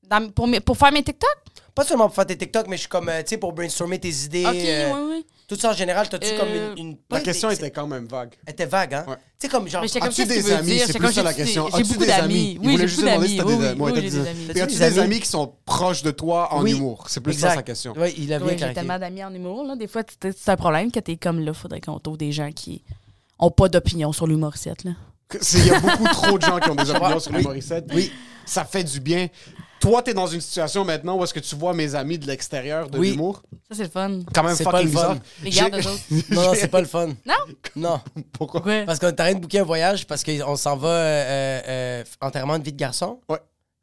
dans- 0.07 0.31
pour, 0.31 0.47
mes- 0.47 0.59
pour 0.59 0.77
faire 0.77 0.91
mes 0.91 1.03
TikTok? 1.03 1.35
Pas 1.73 1.83
seulement 1.83 2.05
pour 2.07 2.15
faire 2.15 2.25
tes 2.27 2.37
TikTok, 2.37 2.67
mais 2.67 2.75
je 2.77 2.81
suis 2.81 2.89
comme, 2.89 3.09
euh, 3.09 3.21
tu 3.23 3.29
sais, 3.29 3.37
pour 3.37 3.51
brainstormer 3.53 3.99
tes 3.99 4.09
idées. 4.09 4.45
OK, 4.45 4.53
euh, 4.55 4.93
oui, 4.93 5.15
oui. 5.17 5.25
Tout 5.47 5.55
ça 5.55 5.69
en 5.69 5.73
général, 5.73 6.09
t'as-tu 6.09 6.27
Euh, 6.33 6.39
comme 6.39 6.49
une. 6.79 6.87
une- 6.91 6.97
La 7.11 7.19
question 7.21 7.49
était 7.51 7.69
quand 7.69 7.85
même 7.85 8.07
vague. 8.07 8.33
Elle 8.47 8.53
était 8.53 8.65
vague, 8.65 8.95
hein? 8.95 9.05
Ouais. 9.07 9.15
Tu 9.15 9.21
sais, 9.41 9.47
comme 9.49 9.67
genre. 9.67 9.81
Mais 9.83 9.87
j'étais 9.87 9.99
comme, 9.99 10.09
As-tu 10.09 10.15
qu'est-ce 10.23 10.29
des 10.29 10.35
qu'il 10.35 10.43
veut 10.45 10.55
amis? 10.57 10.65
dire? 10.65 10.79
C'est 10.81 10.87
J'étais 10.87 10.99
plus 10.99 11.05
comme, 11.07 11.13
ça 11.15 11.23
la 11.23 11.29
j'ai- 11.31 11.35
question. 11.37 11.67
J'ai 11.69 11.73
As-tu 11.75 11.83
beaucoup 11.93 12.05
des 12.05 12.11
amis? 12.11 12.21
d'amis. 12.21 12.51
Il 12.53 12.59
Oui, 12.59 12.65
voulait 12.65 12.77
j'ai 12.77 12.87
juste 12.87 12.99
beaucoup 13.01 13.09
demander 13.11 13.27
si 13.27 13.35
d'amis. 13.37 13.49
t'as 13.49 13.55
des 13.55 13.61
Oui, 13.61 13.67
amis. 13.67 13.79
Ouais, 13.81 13.85
oui, 13.85 13.91
t'as 13.93 13.95
oui, 13.99 14.01
des 14.01 14.09
j'ai 14.09 14.17
amis. 14.17 14.25
des 14.45 14.49
amis. 14.51 14.61
As-tu 14.61 14.75
des 14.75 14.83
amis? 14.83 14.99
amis 14.99 15.19
qui 15.19 15.27
sont 15.27 15.53
proches 15.65 16.01
de 16.01 16.11
toi 16.11 16.53
en 16.53 16.63
Oui. 16.63 16.71
humour? 16.71 17.05
C'est 17.09 17.19
plus 17.21 17.33
Exact. 17.33 17.49
ça 17.49 17.55
sa 17.57 17.63
question. 17.63 17.93
Ouais, 17.93 18.13
il 18.17 18.33
a 18.33 18.37
bien 18.39 18.45
Oui, 18.47 18.51
j'ai 18.53 18.57
clarifié. 18.57 18.81
tellement 18.81 18.97
d'amis 18.99 19.23
en 19.23 19.33
humour. 19.33 19.63
Là. 19.65 19.75
Des 19.75 19.87
fois, 19.87 20.01
c'est 20.21 20.35
c'est 20.35 20.49
un 20.51 20.55
problème 20.55 20.91
que 20.91 20.99
t'es 20.99 21.15
comme 21.17 21.39
là. 21.39 21.53
Faudrait 21.53 21.81
qu'on 21.81 21.99
trouve 21.99 22.17
des 22.17 22.31
gens 22.31 22.51
qui 22.51 22.81
ont 23.37 23.51
pas 23.51 23.69
d'opinion 23.69 24.11
sur 24.13 24.25
l'humoriste. 24.25 24.83
Là. 24.83 24.91
C'est- 25.41 25.59
Il 25.59 25.67
y 25.67 25.71
a 25.71 25.79
beaucoup 25.79 26.05
trop 26.07 26.37
de 26.39 26.43
gens 26.43 26.59
qui 26.59 26.69
ont 26.71 26.75
des 26.75 26.89
opinions 26.89 27.19
sur 27.19 27.31
les 27.33 27.37
Oui. 27.39 27.43
Morissette. 27.43 27.85
Oui. 27.93 28.11
Ça 28.47 28.63
fait 28.65 28.83
du 28.83 28.99
bien. 28.99 29.27
Toi, 29.79 30.01
t'es 30.01 30.13
dans 30.13 30.25
une 30.27 30.41
situation 30.41 30.83
maintenant 30.83 31.17
où 31.17 31.23
est-ce 31.23 31.33
que 31.33 31.39
tu 31.39 31.55
vois 31.55 31.73
mes 31.73 31.93
amis 31.95 32.17
de 32.17 32.25
l'extérieur 32.25 32.89
de 32.89 32.97
Oui. 32.97 33.11
l'humour? 33.11 33.43
Ça, 33.69 33.75
c'est 33.75 33.83
le 33.83 33.89
fun. 33.89 34.21
Quand 34.33 34.43
même 34.43 34.55
C'est 34.55 34.63
pas 34.63 34.71
fucking 34.71 34.87
le 34.87 34.91
fun. 34.91 35.01
bizarre. 35.13 35.17
Les 35.43 35.51
J'ai- 35.51 35.59
gardes, 35.61 35.75
eux 35.75 35.87
autres. 35.89 36.01
Non, 36.31 36.41
non, 36.43 36.53
c'est 36.55 36.67
pas 36.69 36.81
le 36.81 36.87
fun. 36.87 37.07
Non? 37.25 37.33
Non. 37.75 38.01
Pourquoi? 38.33 38.61
Parce 38.85 38.99
qu'on 38.99 39.07
est 39.07 39.11
en 39.11 39.15
train 39.15 39.33
de 39.33 39.39
booker 39.39 39.59
un 39.59 39.63
voyage 39.63 40.07
parce 40.07 40.23
qu'on 40.23 40.55
s'en 40.55 40.75
va 40.77 40.89
euh, 40.89 41.61
euh, 41.67 42.03
enterrement 42.21 42.57
de 42.57 42.63
vie 42.63 42.73
de 42.73 42.77
garçon. 42.79 43.19
Ouais. 43.29 43.37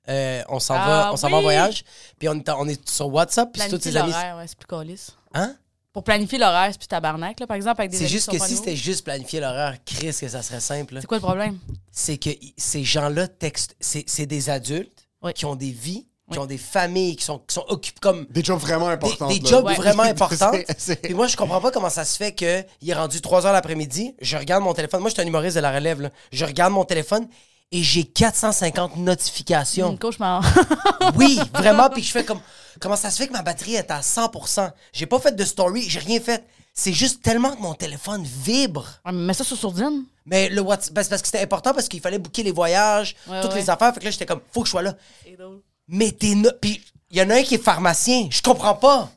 Euh, 0.09 0.43
on 0.49 0.59
s'en 0.59 0.75
Ah, 0.75 0.87
va, 0.87 1.13
on 1.13 1.17
s'en 1.17 1.29
va 1.29 1.37
en 1.37 1.39
oui. 1.41 1.45
voyage. 1.45 1.85
Puis 2.19 2.29
on 2.29 2.35
est, 2.35 2.51
on 2.51 2.67
est 2.67 2.89
sur 2.89 3.07
WhatsApp. 3.13 3.53
Puis 3.53 3.63
tous 3.63 3.69
Planifier 3.69 3.91
ses 3.93 3.97
amis. 3.99 4.11
l'horaire, 4.11 4.37
ouais, 4.39 4.47
c'est 4.49 4.59
plus 4.59 4.67
calice. 4.67 5.11
Hein? 5.35 5.55
Pour 5.93 6.03
planifier 6.05 6.39
l'horaire, 6.39 6.69
c'est 6.73 6.79
plus 6.79 6.89
tabarnak, 6.89 7.39
là, 7.39 7.47
par 7.47 7.55
exemple, 7.55 7.81
avec 7.83 7.91
des 7.93 7.99
C'est 7.99 8.05
amis 8.05 8.13
juste 8.13 8.25
qui 8.31 8.37
que 8.37 8.43
sont 8.43 8.45
pas 8.45 8.49
si 8.49 8.57
c'était 8.57 8.77
juste 8.77 9.05
planifier 9.05 9.41
l'horaire, 9.41 9.77
Chris, 9.85 10.17
que 10.19 10.27
ça 10.29 10.43
serait 10.43 10.59
simple. 10.61 10.95
là. 10.95 11.01
C'est 11.03 11.07
quoi 11.07 11.19
le 11.19 11.23
problème? 11.23 11.59
C'est 11.93 12.17
que 12.17 12.31
i- 12.31 12.55
ces 12.57 12.83
gens-là 12.83 13.29
textent. 13.29 13.77
C'est 13.79 14.03
c'est 14.09 14.25
des 14.27 14.49
adultes 14.51 15.02
Oui. 15.23 15.33
qui 15.33 15.45
ont 15.45 15.55
des 15.57 15.71
vies, 15.71 16.07
qui 16.31 16.39
ont 16.39 16.47
des 16.47 16.57
familles, 16.59 17.17
qui 17.17 17.25
sont, 17.25 17.39
qui 17.39 17.55
sont 17.55 17.65
occupés 17.69 17.99
comme. 18.01 18.27
Des 18.31 18.43
jobs 18.43 18.59
vraiment 18.59 18.89
importants. 18.89 19.29
des 19.29 19.41
jobs 19.45 19.67
Ouais. 19.67 19.75
vraiment 19.75 20.03
importants. 20.15 20.53
Puis 21.03 21.15
moi, 21.15 21.27
je 21.27 21.37
comprends 21.37 21.61
pas 21.61 21.71
comment 21.71 21.91
ça 21.91 22.05
se 22.05 22.17
fait 22.17 22.33
qu'il 22.35 22.65
est 22.89 22.95
rendu 22.95 23.21
3 23.21 23.47
heures 23.47 23.53
l'après-midi. 23.53 24.15
Je 24.21 24.37
regarde 24.37 24.63
mon 24.65 24.73
téléphone. 24.75 25.01
Moi, 25.01 25.11
je 25.11 25.15
suis 25.15 25.23
un 25.23 25.27
humoriste 25.27 25.57
de 25.57 25.61
la 25.63 25.73
relève. 25.73 26.01
là. 26.01 26.11
Je 26.33 26.45
regarde 26.45 26.73
mon 26.73 26.85
téléphone 26.85 27.29
et 27.71 27.83
j'ai 27.83 28.05
450 28.05 28.97
notifications. 28.97 29.91
Une 29.93 29.99
cauchemar. 29.99 30.43
Oui, 31.17 31.39
vraiment. 31.55 31.91
Puis 31.91 32.03
je 32.03 32.11
fais 32.13 32.25
comme. 32.25 32.41
Comment 32.81 32.97
ça 32.97 33.11
se 33.11 33.19
fait 33.19 33.29
que 33.29 33.33
ma 33.33 33.43
batterie 33.43 33.75
est 33.75 33.91
à 33.91 34.01
100%? 34.01 34.71
J'ai 34.95 35.05
pas 35.07 35.19
fait 35.21 35.37
de 35.37 35.45
story, 35.45 35.83
j'ai 35.89 35.99
rien 35.99 36.19
fait. 36.21 36.43
C'est 36.75 36.93
juste 36.93 37.23
tellement 37.23 37.55
que 37.55 37.61
mon 37.61 37.75
téléphone 37.75 38.25
vibre. 38.25 38.87
Ouais, 39.05 39.13
mais 39.13 39.27
Mets 39.27 39.35
ça 39.35 39.45
sur 39.45 39.57
sourdine. 39.57 40.05
Mais 40.25 40.49
le 40.49 40.61
WhatsApp, 40.63 40.95
ben, 40.95 41.03
c'est 41.03 41.11
parce 41.11 41.21
que 41.23 41.29
c'était 41.29 41.43
important 41.43 41.75
parce 41.75 41.89
qu'il 41.89 42.01
fallait 42.01 42.19
booker 42.19 42.43
les 42.43 42.53
voyages, 42.53 43.15
Ouais, 43.29 43.41
toutes 43.43 43.53
ouais. 43.53 43.61
les 43.61 43.69
affaires. 43.71 43.93
Fait 43.93 44.01
que 44.01 44.05
là, 44.07 44.11
j'étais 44.11 44.25
comme, 44.27 44.41
faut 44.53 44.61
que 44.63 44.67
je 44.67 44.71
sois 44.71 44.83
là. 44.83 44.95
Mais 45.89 46.13
t'es. 46.13 46.35
no- 46.35 46.51
Puis 46.61 46.81
il 47.11 47.19
y 47.19 47.23
en 47.23 47.29
a 47.31 47.35
un 47.35 47.43
qui 47.43 47.57
est 47.57 47.63
pharmacien. 47.63 48.29
Je 48.31 48.41
comprends 48.41 48.75
pas. 48.75 49.11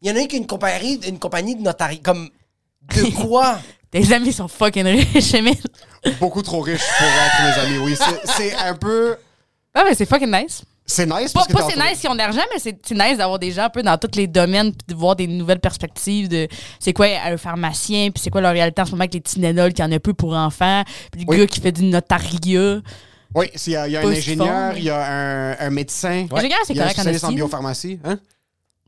Il 0.00 0.08
y 0.08 0.10
en 0.10 0.16
a 0.16 0.20
un 0.20 0.26
qui 0.26 0.36
a 0.36 0.38
une 0.38 0.46
compagnie, 0.46 0.94
une 1.06 1.18
compagnie 1.18 1.56
de 1.56 1.62
notariat. 1.62 2.00
Comme. 2.02 2.30
De 2.94 3.02
quoi? 3.22 3.60
Tes 3.90 4.12
amis 4.12 4.32
sont 4.32 4.48
fucking 4.48 4.86
riches, 4.86 5.34
Emile. 5.34 5.58
Beaucoup 6.20 6.42
trop 6.42 6.60
riche 6.60 6.84
pour 6.98 7.06
être 7.06 7.42
mes 7.42 7.62
amis, 7.76 7.78
oui. 7.84 7.96
C'est- 7.96 8.32
C'est 8.36 8.54
un 8.54 8.74
peu... 8.74 9.16
Ah, 9.74 9.82
mais 9.84 9.94
c'est 9.94 10.06
fucking 10.06 10.30
nice. 10.30 10.62
C'est 10.90 11.04
nice 11.04 11.32
Pas, 11.34 11.40
parce 11.40 11.46
que 11.48 11.52
pas 11.52 11.58
c'est 11.68 11.76
entouré- 11.76 11.90
nice 11.90 11.98
si 12.00 12.08
on 12.08 12.12
a 12.12 12.14
de 12.14 12.18
l'argent, 12.18 12.40
mais 12.52 12.58
c'est 12.58 12.78
c'est 12.82 12.94
nice 12.94 13.18
d'avoir 13.18 13.38
des 13.38 13.52
gens 13.52 13.64
un 13.64 13.68
peu 13.70 13.82
dans 13.82 13.98
tous 13.98 14.16
les 14.16 14.26
domaines, 14.26 14.72
puis 14.72 14.86
de 14.88 14.98
voir 14.98 15.14
des 15.16 15.26
nouvelles 15.26 15.60
perspectives 15.60 16.28
de 16.28 16.48
c'est 16.80 16.94
quoi 16.94 17.06
un 17.26 17.36
pharmacien, 17.36 18.10
puis 18.10 18.22
c'est 18.22 18.30
quoi 18.30 18.40
leur 18.40 18.52
réalité 18.52 18.80
en 18.80 18.86
ce 18.86 18.92
moment 18.92 19.02
avec 19.02 19.12
les 19.12 19.20
Tylenol 19.20 19.74
qui 19.74 19.82
en 19.82 19.92
a 19.92 20.00
peu 20.00 20.14
pour 20.14 20.32
enfants, 20.34 20.82
puis 21.12 21.20
le 21.20 21.26
Oui. 21.30 21.36
gars 21.40 21.46
qui 21.46 21.60
fait 21.60 21.72
du 21.72 21.84
notariat. 21.84 22.80
Oui, 23.34 23.46
s'il 23.54 23.74
y 23.74 23.76
a, 23.76 23.86
il 23.86 23.92
y 23.92 23.96
a 23.98 24.00
un 24.00 24.06
ingénieur, 24.10 24.72
il 24.78 24.84
y 24.84 24.90
a 24.90 25.06
un, 25.06 25.56
un 25.60 25.70
médecin. 25.70 26.26
Ingénieur, 26.32 26.58
c'est 26.64 26.74
correct 26.74 26.98
en 26.98 27.28
en 27.28 27.32
biopharmacie. 27.32 28.00
Hein? 28.04 28.18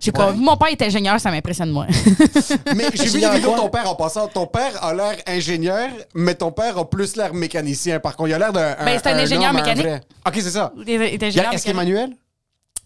Je 0.01 0.07
sais 0.07 0.13
pas, 0.13 0.31
Ouais. 0.31 0.37
mon 0.37 0.57
père 0.57 0.69
est 0.69 0.81
ingénieur, 0.83 1.21
ça 1.21 1.31
m'impressionne 1.31 1.71
moins. 1.71 1.87
Mais 2.75 2.87
j'ai 2.95 3.05
vu 3.05 3.19
vidéo 3.21 3.53
de 3.53 3.57
ton 3.57 3.69
père 3.69 3.89
en 3.89 3.95
passant. 3.95 4.29
Ton 4.29 4.47
père 4.47 4.83
a 4.83 4.95
l'air 4.95 5.17
ingénieur, 5.27 5.89
mais 6.15 6.35
ton 6.35 6.51
père 6.53 6.79
a 6.79 6.89
plus 6.89 7.17
l'air 7.17 7.35
mécanicien. 7.35 8.01
Par 8.01 8.17
contre, 8.17 8.31
il 8.31 8.35
a 8.35 8.39
l'air 8.39 8.53
d'un. 8.53 8.77
Ben, 8.85 8.99
c'est 9.03 9.11
un 9.11 9.19
ingénieur 9.19 9.51
homme, 9.51 9.57
mécanique. 9.57 9.85
vrai. 9.87 10.01
Ok, 10.27 10.35
c'est 10.37 10.51
ça. 10.51 10.73
Il 10.87 10.89
est- 10.91 11.15
il 11.15 11.25
ingénieur 11.25 11.53
Est-ce 11.53 11.63
qu'il 11.63 11.73
est 11.73 11.75
manuel? 11.75 12.17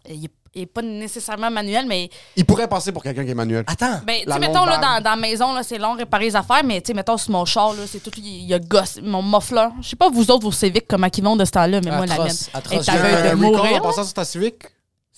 Il 0.08 0.24
est- 0.24 0.30
il 0.56 0.62
est 0.62 0.66
pas 0.66 0.82
nécessairement 0.82 1.50
manuel, 1.50 1.86
mais 1.86 2.10
Il 2.36 2.44
pourrait 2.44 2.68
passer 2.68 2.90
pour 2.92 3.02
quelqu'un 3.02 3.24
qui 3.24 3.30
est 3.30 3.34
manuel. 3.34 3.64
Attends. 3.66 4.00
Ben, 4.04 4.20
tu 4.26 4.38
mettons, 4.40 4.64
là, 4.64 4.78
dans, 4.78 5.02
dans 5.02 5.10
la 5.10 5.16
maison, 5.16 5.52
là, 5.52 5.62
c'est 5.62 5.78
long 5.78 5.94
réparer 5.94 6.24
les 6.26 6.36
affaires, 6.36 6.62
mais, 6.64 6.80
tu 6.80 6.88
sais, 6.88 6.94
mettons, 6.94 7.16
sur 7.16 7.30
mon 7.32 7.44
char, 7.44 7.72
là, 7.74 7.82
c'est 7.88 8.00
tout, 8.00 8.10
il 8.18 8.44
y 8.44 8.54
a 8.54 8.58
gosse, 8.58 8.98
mon 9.02 9.22
muffler. 9.22 9.66
Je 9.82 9.88
sais 9.90 9.96
pas, 9.96 10.08
vous 10.10 10.30
autres, 10.30 10.42
vos 10.44 10.52
Civic, 10.52 10.86
comment 10.88 11.08
ils 11.16 11.24
vont 11.24 11.36
de 11.36 11.44
ce 11.44 11.50
temps-là, 11.52 11.80
mais 11.84 11.90
moi, 11.90 12.06
la 12.06 12.18
mienne. 12.18 12.36
Atroce, 12.52 12.84
J'ai 12.84 12.90
un 12.92 13.30
de 13.30 13.34
mourir. 13.36 13.76
en 13.76 13.80
passant 13.80 14.04
sur 14.04 14.14
ta 14.14 14.24
Civic? 14.24 14.56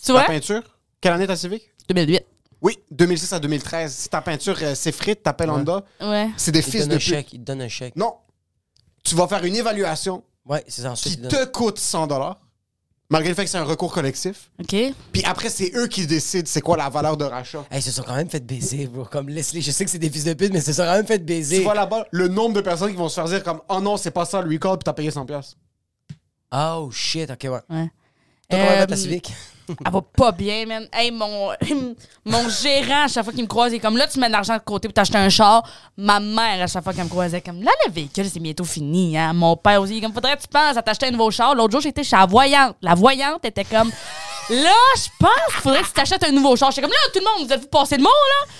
Tu 0.04 0.12
La 0.12 0.18
vois? 0.20 0.24
peinture? 0.26 0.62
Quelle 1.00 1.12
année 1.14 1.26
ta 1.26 1.36
Civic? 1.36 1.62
2008. 1.88 2.22
Oui, 2.62 2.78
2006 2.90 3.32
à 3.34 3.38
2013. 3.38 3.92
Si 3.92 4.08
ta 4.08 4.20
peinture 4.22 4.56
euh, 4.62 4.74
s'effrite, 4.74 5.22
t'appelles 5.22 5.50
Honda. 5.50 5.84
Ouais. 6.00 6.30
C'est 6.36 6.52
des 6.52 6.60
Il 6.60 6.64
fils 6.64 6.80
donne 6.82 6.88
de 6.90 6.94
un 6.94 6.98
pute. 6.98 7.06
chèque. 7.06 7.32
Il 7.32 7.40
te 7.40 7.44
donne 7.44 7.62
un 7.62 7.68
chèque. 7.68 7.94
Non. 7.96 8.14
Tu 9.04 9.14
vas 9.14 9.28
faire 9.28 9.44
une 9.44 9.54
évaluation 9.56 10.22
Ouais, 10.46 10.64
c'est 10.68 10.82
ça. 10.82 10.92
Ensuite, 10.92 11.14
qui 11.14 11.20
il 11.20 11.28
te 11.28 11.34
donne- 11.36 11.46
te 11.46 11.50
coûte 11.52 11.78
100 11.78 12.08
malgré 13.08 13.28
le 13.30 13.34
fait 13.36 13.44
que 13.44 13.50
c'est 13.50 13.58
un 13.58 13.64
recours 13.64 13.92
collectif. 13.92 14.50
OK. 14.60 14.74
Puis 15.12 15.22
après, 15.24 15.48
c'est 15.50 15.70
eux 15.76 15.86
qui 15.86 16.06
décident 16.06 16.44
c'est 16.46 16.60
quoi 16.60 16.76
la 16.76 16.88
valeur 16.88 17.16
de 17.16 17.24
rachat. 17.24 17.64
Hey, 17.70 17.78
ils 17.78 17.82
se 17.82 17.92
sont 17.92 18.02
quand 18.02 18.16
même 18.16 18.28
fait 18.30 18.44
baiser, 18.44 18.86
bro. 18.86 19.04
Comme 19.04 19.28
Leslie, 19.28 19.60
je 19.62 19.70
sais 19.70 19.84
que 19.84 19.90
c'est 19.90 19.98
des 19.98 20.10
fils 20.10 20.24
de 20.24 20.32
pute, 20.34 20.52
mais 20.52 20.58
ils 20.58 20.62
se 20.64 20.72
sont 20.72 20.82
quand 20.82 20.92
même 20.94 21.06
fait 21.06 21.18
baiser. 21.18 21.58
Tu 21.58 21.64
vas 21.64 21.74
là-bas, 21.74 22.06
le 22.10 22.26
nombre 22.28 22.54
de 22.54 22.60
personnes 22.62 22.90
qui 22.90 22.96
vont 22.96 23.08
se 23.08 23.14
faire 23.14 23.26
dire 23.26 23.44
comme 23.44 23.60
Oh 23.68 23.80
non, 23.80 23.96
c'est 23.96 24.10
pas 24.10 24.24
ça 24.24 24.40
le 24.42 24.50
recall, 24.50 24.78
puis 24.78 24.84
t'as 24.84 24.92
payé 24.92 25.10
100$. 25.10 25.26
piastres. 25.26 25.56
Oh 26.52 26.88
shit, 26.92 27.30
ok, 27.30 27.38
ouais. 27.44 27.50
Ouais. 27.50 27.90
Toi, 28.48 28.58
comment 28.60 28.66
va 28.66 28.86
ta 28.86 28.94
Euh, 28.94 28.96
Civic? 28.96 29.32
Elle 29.68 29.92
va 29.92 30.00
pas 30.00 30.32
bien, 30.32 30.66
man. 30.66 30.86
Hey, 30.92 31.10
mon, 31.10 31.50
mon 32.24 32.48
gérant, 32.48 33.04
à 33.04 33.08
chaque 33.08 33.24
fois 33.24 33.32
qu'il 33.32 33.42
me 33.42 33.48
croise, 33.48 33.72
comme 33.80 33.96
là, 33.96 34.06
tu 34.06 34.18
mets 34.20 34.28
de 34.28 34.32
l'argent 34.32 34.54
de 34.54 34.60
côté 34.60 34.88
pour 34.88 34.94
t'acheter 34.94 35.18
un 35.18 35.28
char. 35.28 35.68
Ma 35.96 36.20
mère, 36.20 36.62
à 36.62 36.66
chaque 36.66 36.84
fois 36.84 36.92
qu'elle 36.92 37.04
me 37.04 37.10
croisait, 37.10 37.40
comme 37.40 37.62
là, 37.62 37.72
le 37.86 37.92
véhicule, 37.92 38.26
c'est 38.30 38.40
bientôt 38.40 38.64
fini. 38.64 39.16
Hein? 39.18 39.32
Mon 39.32 39.56
père 39.56 39.80
aussi, 39.80 39.96
il 39.96 40.02
comme 40.02 40.12
faudrait 40.12 40.36
que 40.36 40.42
tu 40.42 40.48
penses 40.48 40.76
à 40.76 40.82
t'acheter 40.82 41.06
un 41.06 41.10
nouveau 41.10 41.30
char. 41.30 41.54
L'autre 41.54 41.72
jour, 41.72 41.80
j'étais 41.80 42.04
chez 42.04 42.16
la 42.16 42.26
voyante. 42.26 42.76
La 42.82 42.94
voyante 42.94 43.44
était 43.44 43.64
comme 43.64 43.90
là, 44.50 44.74
je 44.96 45.08
pense 45.18 45.30
qu'il 45.48 45.60
faudrait 45.62 45.82
que 45.82 45.86
tu 45.86 45.92
t'achètes 45.92 46.24
un 46.24 46.32
nouveau 46.32 46.56
char. 46.56 46.70
J'étais 46.70 46.82
comme 46.82 46.90
là, 46.90 46.96
tout 47.12 47.20
le 47.20 47.24
monde, 47.24 47.48
vous 47.48 47.52
êtes-vous 47.52 47.68
passé 47.68 47.96
de 47.96 48.02
mots, 48.02 48.08
là? 48.08 48.52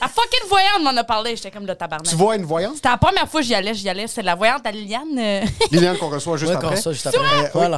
La 0.00 0.08
fucking 0.08 0.48
voyante 0.48 0.82
m'en 0.82 0.96
a 0.96 1.04
parlé. 1.04 1.34
J'étais 1.36 1.50
comme 1.50 1.66
le 1.66 1.74
tabarnak. 1.74 2.06
Tu 2.08 2.16
vois 2.16 2.36
une 2.36 2.44
voyante, 2.44 2.76
C'était 2.76 2.90
la 2.90 2.98
première 2.98 3.28
fois 3.28 3.40
que 3.40 3.46
j'y 3.46 3.54
allais. 3.54 3.72
J'y 3.74 3.88
allais. 3.88 4.06
C'est 4.06 4.22
la 4.22 4.34
voyante 4.34 4.66
à 4.66 4.70
Liliane. 4.70 5.18
euh. 5.18 5.44
Liliane 5.70 5.96
qu'on 5.96 6.10
reçoit 6.10 6.36
juste 6.36 6.50
Ouais, 6.50 6.56
après. 6.56 6.68
comme 6.74 6.76
ça, 6.76 6.92
juste 6.92 7.06
après. 7.06 7.18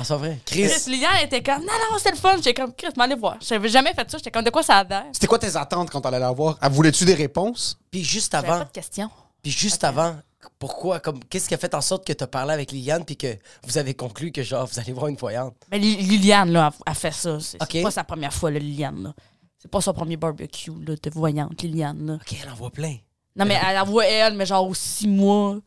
C'est 0.05 0.15
vrai. 0.15 0.39
Chris. 0.45 0.69
Chris, 0.69 0.91
Liliane 0.91 1.17
était 1.25 1.43
comme 1.43 1.61
non, 1.61 1.73
non, 1.93 1.99
c'est 2.03 2.11
le 2.11 2.17
fun. 2.17 2.35
J'étais 2.37 2.55
comme 2.55 2.73
Chris, 2.75 2.89
m'allez 2.97 3.15
voir. 3.15 3.37
J'avais 3.41 3.69
jamais 3.69 3.95
fait 3.95 4.11
ça. 4.11 4.19
J'étais 4.19 4.31
comme 4.33 4.45
de 4.45 4.51
quoi 4.51 4.63
ça 4.63 4.79
a 4.79 4.85
l'air? 4.85 5.05
C'était 5.13 5.27
quoi 5.29 5.39
tes 5.39 5.55
attentes 5.57 5.91
quand 5.91 6.01
t'allais 6.01 6.19
la 6.19 6.33
voir? 6.33 6.57
Elle 6.61 6.73
voulait-tu 6.73 7.05
des 7.05 7.15
réponses? 7.15 7.79
Puis 7.91 8.03
juste 8.03 8.33
J'avais 8.33 8.49
avant, 8.49 8.59
pas 8.59 8.65
de 8.65 8.73
questions. 8.73 9.11
puis 9.43 9.53
juste 9.53 9.85
avant, 9.85 10.17
pourquoi, 10.59 10.99
comme, 11.01 11.23
qu'est-ce 11.25 11.49
qui 11.49 11.55
a 11.55 11.59
fait 11.59 11.75
en 11.75 11.81
sorte 11.81 12.05
que 12.07 12.13
t'as 12.13 12.27
parlé 12.27 12.53
avec 12.53 12.73
Liliane 12.73 13.05
puis 13.05 13.17
que 13.17 13.37
vous 13.65 13.79
avez 13.79 13.95
conclu 13.95 14.33
que, 14.33 14.43
genre, 14.43 14.67
vous 14.67 14.79
allez 14.81 14.93
voir 14.93 15.07
une 15.07 15.17
voyante? 15.17 15.55
Mais 15.71 15.79
Li- 15.79 15.97
Liliane, 15.97 16.51
là, 16.51 16.73
a, 16.87 16.91
a 16.91 16.95
fait 16.95 17.13
ça. 17.13 17.39
C'est 17.41 17.59
c'est 17.61 17.77
Ok. 17.79 17.83
pas 17.85 17.91
sa 17.93 18.03
première 18.05 18.33
fois, 18.33 18.51
là, 18.51 18.59
Liliane. 18.59 19.03
Là. 19.05 19.13
C'est 19.61 19.71
pas 19.71 19.81
son 19.81 19.93
premier 19.93 20.17
barbecue 20.17 20.71
là, 20.87 20.95
de 21.03 21.11
voyante, 21.11 21.61
Liliane. 21.63 22.07
Là. 22.07 22.15
Ok, 22.15 22.37
elle 22.43 22.49
en 22.51 22.55
voit 22.55 22.71
plein. 22.71 22.97
Non, 23.37 23.45
mais 23.45 23.55
elle, 23.55 23.77
elle 23.81 23.87
voit 23.87 24.07
elle, 24.07 24.35
mais 24.35 24.47
genre 24.47 24.67
aux 24.69 24.75
six 24.75 25.09
mois. 25.09 25.59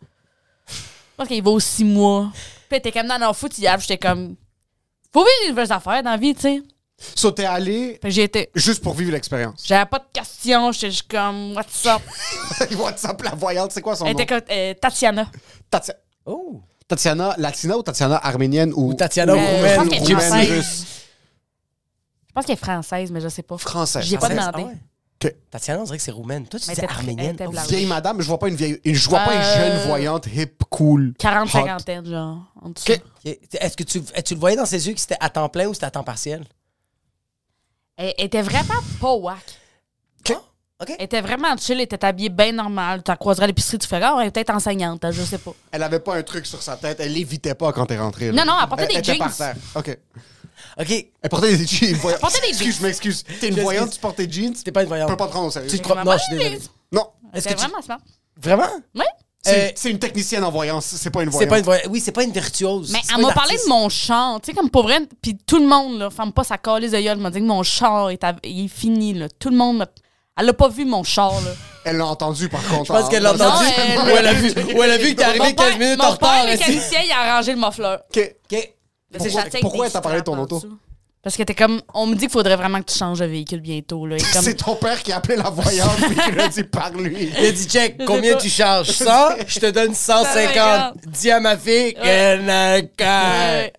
Je 0.67 0.73
pense 1.17 1.27
qu'il 1.27 1.43
va 1.43 1.51
aux 1.51 1.59
six 1.59 1.83
mois. 1.83 2.31
Puis 2.33 2.43
elle 2.71 2.77
était 2.77 2.91
comme, 2.91 3.07
non, 3.07 3.17
non, 3.19 3.33
foot, 3.33 3.57
hier. 3.57 3.77
J'étais 3.79 3.97
comme, 3.97 4.35
faut 5.13 5.19
vivre 5.21 5.35
des 5.43 5.49
nouvelles 5.49 5.71
affaires 5.71 6.01
dans 6.03 6.11
la 6.11 6.17
vie, 6.17 6.33
tu 6.33 6.41
sais. 6.41 6.61
So, 7.15 7.31
t'es 7.31 7.45
allé 7.45 7.99
j'ai 8.05 8.23
été. 8.23 8.49
juste 8.53 8.83
pour 8.83 8.93
vivre 8.93 9.11
l'expérience. 9.11 9.63
J'avais 9.65 9.87
pas 9.89 9.99
de 9.99 10.05
questions. 10.13 10.71
J'étais 10.71 10.91
juste 10.91 11.09
comme, 11.11 11.53
what's 11.55 11.85
up? 11.85 12.01
WhatsApp, 12.79 13.21
la 13.23 13.31
voyante, 13.31 13.71
c'est 13.71 13.81
quoi 13.81 13.95
son 13.95 14.05
Elle 14.05 14.13
nom? 14.13 14.19
était 14.19 14.27
comme, 14.27 14.41
euh, 14.51 14.73
Tatiana. 14.75 15.25
Tatia- 15.71 15.95
Oh! 16.25 16.61
Tatiana 16.87 17.33
latina 17.37 17.77
ou 17.77 17.81
Tatiana 17.83 18.17
arménienne 18.17 18.71
ou, 18.75 18.89
Ou 18.91 18.93
Tatiana 18.93 19.33
Euh, 19.33 19.37
roumaine. 19.79 19.99
roumaine, 19.99 20.47
russe? 20.51 20.85
Je 22.31 22.33
pense 22.33 22.45
qu'elle 22.45 22.53
est 22.53 22.57
française, 22.57 23.11
mais 23.11 23.19
je 23.19 23.27
sais 23.27 23.43
pas. 23.43 23.57
Française. 23.57 24.03
J'ai 24.05 24.17
pas 24.17 24.29
demandé. 24.29 24.63
Ah 24.63 24.67
ouais? 24.67 25.35
Tatiana, 25.51 25.81
on 25.81 25.83
dirait 25.83 25.97
que 25.97 26.03
c'est 26.03 26.09
roumaine. 26.11 26.47
Toi, 26.47 26.59
tu 26.59 26.65
Elle 26.69 26.75
disais 26.75 26.83
était- 26.85 26.93
elle 26.93 26.97
arménienne. 26.99 27.35
était 27.35 27.45
Oh. 27.45 27.51
Vieille 27.69 27.85
madame, 27.85 28.21
je 28.21 28.27
vois 28.27 28.39
pas 28.39 28.47
une 28.47 28.55
vieille. 28.55 28.79
Je 28.83 29.09
vois 29.09 29.19
pas 29.19 29.35
une 29.35 29.41
Euh, 29.41 29.55
jeune 29.79 29.87
voyante 29.87 30.25
hip, 30.33 30.63
cool. 30.69 31.13
40, 31.19 31.47
hot. 31.49 31.51
cinquantaine, 31.51 32.05
genre. 32.07 32.39
En 32.59 32.69
dessous. 32.69 32.91
Est-ce 33.25 33.77
que 33.77 33.83
tu, 33.83 34.01
tu 34.01 34.33
le 34.33 34.39
voyais 34.39 34.55
dans 34.55 34.65
ses 34.65 34.87
yeux 34.87 34.93
que 34.95 34.99
c'était 34.99 35.17
à 35.19 35.29
temps 35.29 35.47
plein 35.49 35.67
ou 35.67 35.73
c'était 35.75 35.85
à 35.87 35.91
temps 35.91 36.03
partiel? 36.03 36.43
Elle 37.97 38.13
elle 38.17 38.25
était 38.25 38.41
vraiment 38.41 38.79
pas. 38.99 39.09
Ok. 39.13 40.37
Ok. 40.81 40.95
Elle 40.97 41.05
était 41.05 41.21
vraiment 41.21 41.55
chill, 41.57 41.75
elle 41.75 41.81
était 41.81 42.03
habillée 42.03 42.29
bien 42.29 42.53
normal. 42.53 43.03
Tu 43.03 43.11
la 43.11 43.17
croiserais 43.17 43.43
à 43.43 43.47
l'épicerie, 43.47 43.77
tu 43.77 43.87
ferais, 43.87 44.01
oh, 44.11 44.19
elle 44.19 44.29
est 44.29 44.31
peut-être 44.31 44.49
enseignante, 44.49 45.05
hein, 45.05 45.11
je 45.11 45.21
sais 45.21 45.37
pas. 45.37 45.51
Elle 45.71 45.83
avait 45.83 45.99
pas 45.99 46.15
un 46.15 46.23
truc 46.23 46.47
sur 46.47 46.63
sa 46.63 46.77
tête, 46.77 46.99
elle 46.99 47.13
l'évitait 47.13 47.53
pas 47.53 47.71
quand 47.73 47.85
t'es 47.85 47.99
rentré. 47.99 48.31
là. 48.31 48.43
Non, 48.43 48.51
non, 48.51 48.57
elle 48.63 48.67
portait 48.69 48.87
des 48.87 48.93
était 48.95 49.03
jeans. 49.13 49.19
par 49.19 49.35
terre. 49.37 49.55
OK. 49.75 49.95
Ok. 50.79 50.89
Elle 51.21 51.29
portait 51.29 51.55
des 51.57 51.65
jeans. 51.67 51.89
Elle 52.03 52.19
portait 52.19 52.41
des 52.41 52.47
Excuse, 52.49 52.67
jeans. 52.67 52.75
je 52.79 52.83
m'excuse. 52.83 53.23
T'es 53.39 53.47
une 53.49 53.59
voyante, 53.59 53.91
tu 53.91 53.99
portes 53.99 54.17
tes 54.17 54.29
jeans? 54.31 54.53
T'es 54.53 54.71
pas 54.71 54.81
une 54.81 54.85
Je 54.85 54.89
voyante. 54.89 55.09
peux 55.09 55.17
pas 55.17 55.25
te 55.27 55.31
prendre 55.31 55.47
au 55.47 55.51
sérieux. 55.51 55.69
Tu 55.69 55.77
te 55.79 55.83
crois... 55.83 56.03
Non, 56.03 56.13
je 56.13 56.17
suis 56.19 56.37
désolé. 56.37 56.59
Non. 56.91 57.07
Est-ce 57.33 57.43
C'était 57.43 57.55
que 57.55 57.59
tu- 57.61 57.65
vraiment 57.67 57.81
smart. 57.81 57.99
Vraiment? 58.41 58.69
Oui. 58.95 59.03
C'est 59.43 59.69
Euh, 59.69 59.71
c'est 59.75 59.89
une 59.89 59.97
technicienne 59.97 60.43
en 60.43 60.51
voyance, 60.51 60.85
c'est 60.85 61.09
pas 61.09 61.23
une 61.23 61.29
C'est 61.31 61.45
voyante. 61.45 61.49
pas 61.49 61.57
une 61.57 61.63
voyante. 61.65 61.85
Oui, 61.89 61.99
c'est 61.99 62.11
pas 62.11 62.23
une 62.23 62.31
virtuose. 62.31 62.91
Mais 62.91 62.99
C'est 63.03 63.15
elle 63.15 63.21
m'a 63.21 63.31
parlé 63.33 63.55
de 63.55 63.69
mon 63.69 63.89
char, 63.89 64.39
tu 64.39 64.51
sais, 64.51 64.53
comme 64.55 64.69
pour 64.69 64.83
vrai. 64.83 64.99
Puis 65.21 65.35
tout 65.47 65.57
le 65.57 65.65
monde, 65.65 65.97
là, 65.97 66.11
ferme 66.11 66.31
pas 66.31 66.43
sa 66.43 66.59
calisse 66.59 66.91
de 66.91 66.99
gueule, 67.01 67.17
m'a 67.17 67.31
dit 67.31 67.39
que 67.39 67.45
mon 67.45 67.63
char 67.63 68.11
est, 68.11 68.23
à- 68.23 68.35
il 68.43 68.65
est 68.65 68.67
fini, 68.67 69.15
là. 69.15 69.27
Tout 69.39 69.49
le 69.49 69.55
monde 69.57 69.77
m'a. 69.79 69.87
Elle 70.39 70.47
a 70.49 70.53
pas 70.53 70.69
vu 70.69 70.85
mon 70.85 71.03
char, 71.03 71.31
là. 71.41 71.51
Elle 71.85 71.97
l'a 71.97 72.05
entendu, 72.05 72.49
par 72.49 72.63
contre. 72.67 72.85
Je 72.85 72.99
pense 72.99 73.09
qu'elle 73.09 73.23
l'a 73.23 73.31
en- 73.31 73.35
entendu. 73.35 73.65
Non, 73.65 73.71
elle- 73.77 74.13
Ou 74.13 74.17
elle 74.17 74.27
a 74.27 74.33
vu, 74.33 74.53
ou 74.75 74.83
elle 74.83 74.91
a 74.91 74.97
vu 74.97 75.09
que 75.11 75.17
t'es 75.17 75.23
arrivé 75.23 75.39
Mon 75.39 75.53
15 75.53 75.67
père, 75.69 75.79
minutes 75.79 75.97
mon 75.99 76.05
en 76.05 76.11
retard. 76.11 76.31
père, 76.45 76.53
ici. 76.53 76.59
mécanicien, 76.69 76.99
il 77.03 77.11
a 77.11 77.19
arrangé 77.33 77.51
le 77.53 77.59
muffler. 77.59 77.95
OK. 78.15 78.35
Ok. 78.51 78.73
Pourquoi- 79.13 79.43
pourquoi 79.61 79.89
t'as 79.89 80.01
parlé 80.01 80.19
de 80.19 80.23
ton 80.25 80.37
auto? 80.37 80.61
Parce 81.23 81.37
que 81.37 81.43
t'es 81.43 81.53
comme. 81.53 81.81
On 81.93 82.07
me 82.07 82.13
dit 82.15 82.21
qu'il 82.21 82.29
faudrait 82.31 82.55
vraiment 82.55 82.79
que 82.81 82.91
tu 82.91 82.97
changes 82.97 83.19
de 83.19 83.25
véhicule 83.25 83.59
bientôt, 83.59 84.07
là. 84.07 84.15
Et 84.17 84.19
comme- 84.33 84.41
C'est 84.43 84.55
ton 84.55 84.75
père 84.75 85.03
qui 85.03 85.11
a 85.11 85.17
appelé 85.17 85.35
la 85.35 85.51
voyante 85.51 85.97
et 86.09 86.15
qui 86.15 86.31
l'a 86.35 86.47
dit 86.47 86.63
par 86.63 86.91
lui. 86.93 87.31
Il 87.39 87.45
a 87.45 87.51
dit, 87.51 87.67
check, 87.67 88.03
combien 88.07 88.35
tu 88.37 88.49
charges? 88.49 88.89
100? 88.89 89.05
Je 89.47 89.59
te 89.59 89.69
donne 89.69 89.93
150. 89.93 90.95
Dis 91.07 91.29
à 91.29 91.39
ma 91.39 91.55
fille 91.57 91.93
qu'elle 91.93 92.43
n'a 92.45 92.81
qu'à... 92.81 93.21
Ouais. 93.61 93.73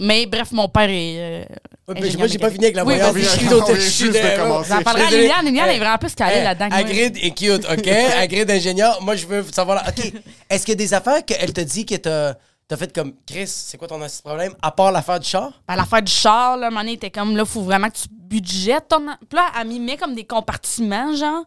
Mais 0.00 0.26
bref, 0.26 0.50
mon 0.50 0.68
père 0.68 0.88
est. 0.90 1.14
euh, 1.18 1.44
Ouais, 1.86 1.94
mais 2.00 2.10
moi, 2.16 2.26
j'ai 2.26 2.38
pas 2.38 2.50
fini 2.50 2.64
avec 2.64 2.76
la 2.76 2.84
Oui, 2.84 2.94
voyante. 2.94 3.14
vas-y, 3.14 3.22
Je 3.24 3.28
suis 3.28 3.46
vient 3.46 3.58
je 3.68 3.72
suis 3.74 3.90
juste 3.90 4.06
de 4.06 4.12
derrière. 4.12 4.42
commencer. 4.42 4.70
J'en 4.72 4.82
parlerai 4.82 5.04
à. 5.04 5.10
Liliane. 5.10 5.44
Liliane 5.44 5.68
est 5.70 5.78
vraiment 5.78 5.98
plus 5.98 6.14
calée 6.14 6.36
hey, 6.38 6.42
là-dedans. 6.44 6.68
Hagrid 6.72 7.16
est 7.20 7.30
cute, 7.30 7.66
OK? 7.70 7.86
Hagrid 8.18 8.50
ingénieur. 8.50 9.00
Moi, 9.02 9.14
je 9.16 9.26
veux 9.26 9.44
savoir... 9.52 9.76
là, 9.84 9.90
OK, 9.90 10.12
est-ce 10.50 10.64
qu'il 10.64 10.72
y 10.72 10.76
a 10.76 10.76
des 10.78 10.94
affaires 10.94 11.24
qu'elle 11.24 11.52
te 11.52 11.60
dit 11.60 11.84
que 11.86 11.94
t'as 11.96 12.34
t'as 12.68 12.76
fait 12.76 12.92
comme... 12.94 13.14
Chris, 13.26 13.46
c'est 13.48 13.78
quoi 13.78 13.88
ton 13.88 14.00
problème? 14.22 14.54
À 14.62 14.70
part 14.70 14.92
l'affaire 14.92 15.20
du 15.20 15.28
char? 15.28 15.52
À 15.66 15.76
l'affaire 15.76 16.02
du 16.02 16.12
char, 16.12 16.56
là, 16.56 16.70
donné, 16.70 16.92
était 16.92 17.10
comme, 17.10 17.36
là, 17.36 17.44
faut 17.44 17.62
vraiment 17.62 17.88
que 17.88 17.96
tu 17.96 18.08
budgètes 18.10 18.88
ton. 18.88 19.06
Puis 19.28 19.36
là, 19.36 19.50
elle 19.58 19.68
m'y 19.68 19.80
met 19.80 19.96
comme 19.96 20.14
des 20.14 20.24
compartiments, 20.24 21.14
genre. 21.14 21.44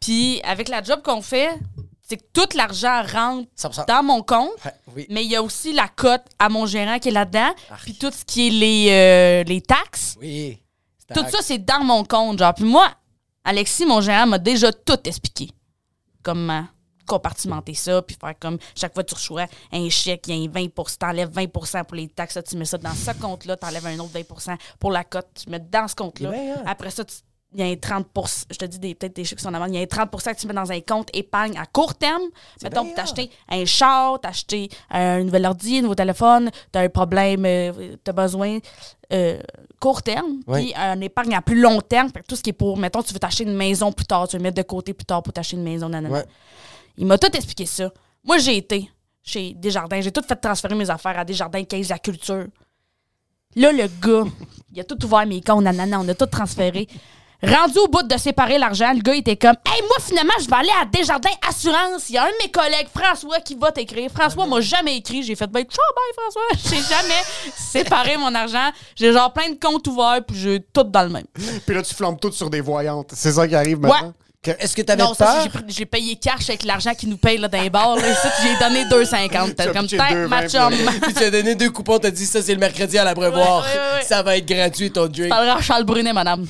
Puis 0.00 0.40
avec 0.44 0.68
la 0.68 0.82
job 0.82 1.00
qu'on 1.02 1.22
fait, 1.22 1.58
c'est 2.02 2.16
que 2.16 2.24
tout 2.32 2.56
l'argent 2.56 3.02
rentre 3.02 3.48
100%. 3.58 3.86
dans 3.86 4.02
mon 4.02 4.22
compte. 4.22 4.52
Ouais, 4.64 4.72
oui. 4.94 5.06
Mais 5.10 5.24
il 5.24 5.30
y 5.30 5.36
a 5.36 5.42
aussi 5.42 5.72
la 5.72 5.88
cote 5.88 6.24
à 6.38 6.48
mon 6.48 6.66
gérant 6.66 6.98
qui 6.98 7.08
est 7.08 7.12
là-dedans. 7.12 7.52
Puis 7.82 7.94
tout 7.94 8.10
ce 8.10 8.24
qui 8.24 8.48
est 8.48 8.50
les, 8.50 8.88
euh, 8.90 9.44
les 9.44 9.60
taxes. 9.60 10.16
Oui. 10.20 10.62
Tout 11.14 11.24
ça, 11.28 11.38
c'est 11.40 11.58
dans 11.58 11.84
mon 11.84 12.04
compte, 12.04 12.38
genre. 12.38 12.54
Puis 12.54 12.64
moi, 12.64 12.90
Alexis, 13.44 13.86
mon 13.86 14.00
gérant, 14.00 14.26
m'a 14.26 14.38
déjà 14.38 14.72
tout 14.72 14.98
expliqué. 15.04 15.50
Comment 16.22 16.66
compartimenter 17.06 17.74
ça, 17.74 18.02
puis 18.02 18.16
faire 18.20 18.34
comme 18.38 18.58
chaque 18.74 18.94
fois 18.94 19.02
que 19.02 19.08
tu 19.08 19.14
reçois 19.14 19.46
un 19.72 19.88
chèque, 19.88 20.28
il 20.28 20.36
y 20.36 20.46
a 20.46 20.48
un 20.48 20.52
20 20.52 20.98
t'enlèves 20.98 21.30
20 21.30 21.46
pour 21.48 21.66
les 21.96 22.08
taxes, 22.08 22.34
là, 22.36 22.42
tu 22.42 22.56
mets 22.56 22.64
ça 22.64 22.78
dans 22.78 22.94
ce 22.94 23.10
compte-là, 23.12 23.56
t'enlèves 23.56 23.86
un 23.86 23.98
autre 23.98 24.12
20% 24.18 24.56
pour 24.78 24.90
la 24.90 25.04
cote, 25.04 25.28
tu 25.34 25.50
mets 25.50 25.60
dans 25.60 25.88
ce 25.88 25.94
compte-là. 25.94 26.32
Après 26.66 26.90
ça, 26.90 27.04
il 27.54 27.60
y 27.60 27.62
a 27.62 27.66
un 27.66 27.74
30% 27.74 28.44
je 28.50 28.56
te 28.56 28.64
dis 28.64 28.94
peut-être 28.94 29.16
des 29.16 29.24
chiffres 29.24 29.36
qui 29.36 29.42
sont 29.42 29.54
en 29.54 29.64
il 29.66 29.74
y 29.74 29.78
a 29.78 29.80
un 29.80 29.84
30% 29.84 30.34
que 30.34 30.40
tu 30.40 30.46
mets 30.46 30.54
dans 30.54 30.70
un 30.70 30.80
compte 30.80 31.08
épargne 31.14 31.56
à 31.56 31.64
court 31.64 31.94
terme. 31.94 32.22
Mettons, 32.62 32.84
pour 32.84 32.94
t'acheter 32.94 33.30
un 33.48 33.64
char, 33.64 34.20
t'acheter 34.20 34.68
un 34.90 35.22
nouvel 35.22 35.46
ordi, 35.46 35.78
un 35.78 35.82
nouveau 35.82 35.94
téléphone, 35.94 36.50
t'as 36.72 36.82
un 36.82 36.88
problème, 36.88 37.44
euh, 37.46 37.96
t'as 38.02 38.12
besoin 38.12 38.58
euh, 39.12 39.38
court 39.80 40.02
terme, 40.02 40.40
puis 40.52 40.72
un 40.76 41.00
épargne 41.00 41.34
à 41.34 41.40
plus 41.40 41.60
long 41.60 41.80
terme, 41.80 42.10
fait 42.10 42.20
que 42.20 42.26
tout 42.26 42.36
ce 42.36 42.42
qui 42.42 42.50
est 42.50 42.52
pour, 42.52 42.76
mettons, 42.76 43.02
tu 43.02 43.12
veux 43.14 43.20
t'acheter 43.20 43.44
une 43.44 43.54
maison 43.54 43.92
plus 43.92 44.06
tard, 44.06 44.26
tu 44.28 44.36
veux 44.36 44.38
le 44.38 44.42
mettre 44.42 44.56
de 44.56 44.66
côté 44.66 44.92
plus 44.92 45.06
tard 45.06 45.22
pour 45.22 45.32
t'acheter 45.32 45.56
une 45.56 45.62
maison, 45.62 45.88
nanana. 45.88 46.12
Ouais. 46.12 46.24
Il 46.96 47.06
m'a 47.06 47.18
tout 47.18 47.34
expliqué 47.34 47.66
ça. 47.66 47.90
Moi, 48.24 48.38
j'ai 48.38 48.56
été 48.56 48.90
chez 49.22 49.54
Desjardins, 49.54 50.00
j'ai 50.00 50.12
tout 50.12 50.22
fait 50.26 50.36
transférer 50.36 50.74
mes 50.74 50.88
affaires 50.88 51.18
à 51.18 51.24
Desjardins, 51.24 51.64
Caisse 51.64 51.88
de 51.88 51.92
la 51.92 51.98
Culture. 51.98 52.46
Là, 53.56 53.72
le 53.72 53.88
gars, 54.00 54.30
il 54.72 54.80
a 54.80 54.84
tout 54.84 55.02
ouvert 55.04 55.26
mes 55.26 55.40
comptes, 55.40 55.64
nanana, 55.64 56.00
on 56.00 56.08
a 56.08 56.14
tout 56.14 56.26
transféré. 56.26 56.86
Rendu 57.42 57.78
au 57.78 57.88
bout 57.88 58.02
de 58.02 58.16
séparer 58.16 58.56
l'argent, 58.56 58.92
le 58.94 59.00
gars 59.00 59.14
était 59.14 59.36
comme 59.36 59.56
Hey, 59.66 59.82
moi 59.82 59.96
finalement, 60.00 60.32
je 60.40 60.46
vais 60.48 60.56
aller 60.56 60.70
à 60.80 60.86
Desjardins 60.86 61.28
Assurance. 61.46 62.08
Il 62.08 62.14
y 62.14 62.18
a 62.18 62.24
un 62.24 62.28
de 62.28 62.44
mes 62.44 62.50
collègues, 62.50 62.88
François, 62.94 63.40
qui 63.40 63.54
va 63.54 63.70
t'écrire. 63.72 64.10
François 64.10 64.46
m'a 64.46 64.60
jamais 64.62 64.96
écrit. 64.96 65.22
J'ai 65.22 65.34
fait 65.34 65.46
ben, 65.46 65.62
ciao, 65.64 65.84
bye 65.94 66.14
François. 66.16 66.70
J'ai 66.70 66.82
jamais 66.82 67.22
séparé 67.54 68.16
mon 68.16 68.34
argent. 68.34 68.70
J'ai 68.94 69.12
genre 69.12 69.32
plein 69.34 69.50
de 69.50 69.58
comptes 69.60 69.86
ouverts, 69.86 70.24
puis 70.26 70.38
j'ai 70.38 70.60
tout 70.60 70.84
dans 70.84 71.02
le 71.02 71.10
même. 71.10 71.26
Puis 71.66 71.74
là, 71.74 71.82
tu 71.82 71.94
flambes 71.94 72.18
tout 72.18 72.32
sur 72.32 72.48
des 72.48 72.62
voyantes. 72.62 73.10
C'est 73.12 73.32
ça 73.32 73.46
qui 73.46 73.54
arrive 73.54 73.80
maintenant? 73.80 74.14
Est-ce 74.58 74.74
que 74.76 74.82
t'avais 74.82 75.02
Non, 75.02 75.14
ça, 75.14 75.24
peur? 75.26 75.42
c'est- 75.66 75.74
j'ai 75.76 75.86
payé 75.86 76.16
cash 76.16 76.48
avec 76.48 76.64
l'argent 76.64 76.94
qu'ils 76.94 77.08
nous 77.08 77.16
payent 77.16 77.38
là, 77.38 77.48
dans 77.48 77.60
les 77.60 77.70
bars. 77.70 77.96
Là, 77.96 78.02
j'ai 78.42 78.56
donné 78.58 78.84
2,50. 78.84 79.54
T'as 79.56 79.64
Tu 79.64 79.70
as 79.70 79.72
comme 79.72 79.86
tête, 79.86 80.00
2,20 80.00 80.28
ma 80.28 80.48
chum. 80.48 80.72
Puis 81.02 81.14
tu 81.14 81.22
as 81.24 81.30
donné 81.30 81.54
deux 81.54 81.70
coupons, 81.70 81.98
t'as 81.98 82.10
dit 82.10 82.26
ça 82.26 82.40
c'est 82.42 82.54
le 82.54 82.60
mercredi 82.60 82.96
à 82.98 83.04
l'abreuvoir. 83.04 83.62
Ouais, 83.64 83.68
ouais, 83.68 83.74
ouais, 83.78 83.94
ouais. 83.98 84.04
Ça 84.04 84.22
va 84.22 84.36
être 84.36 84.46
gratuit 84.46 84.90
ton 84.90 85.06
drink. 85.06 85.28
parlerai 85.30 85.50
à 85.58 85.60
Charles 85.62 85.84
Brunet, 85.84 86.12
madame. 86.12 86.46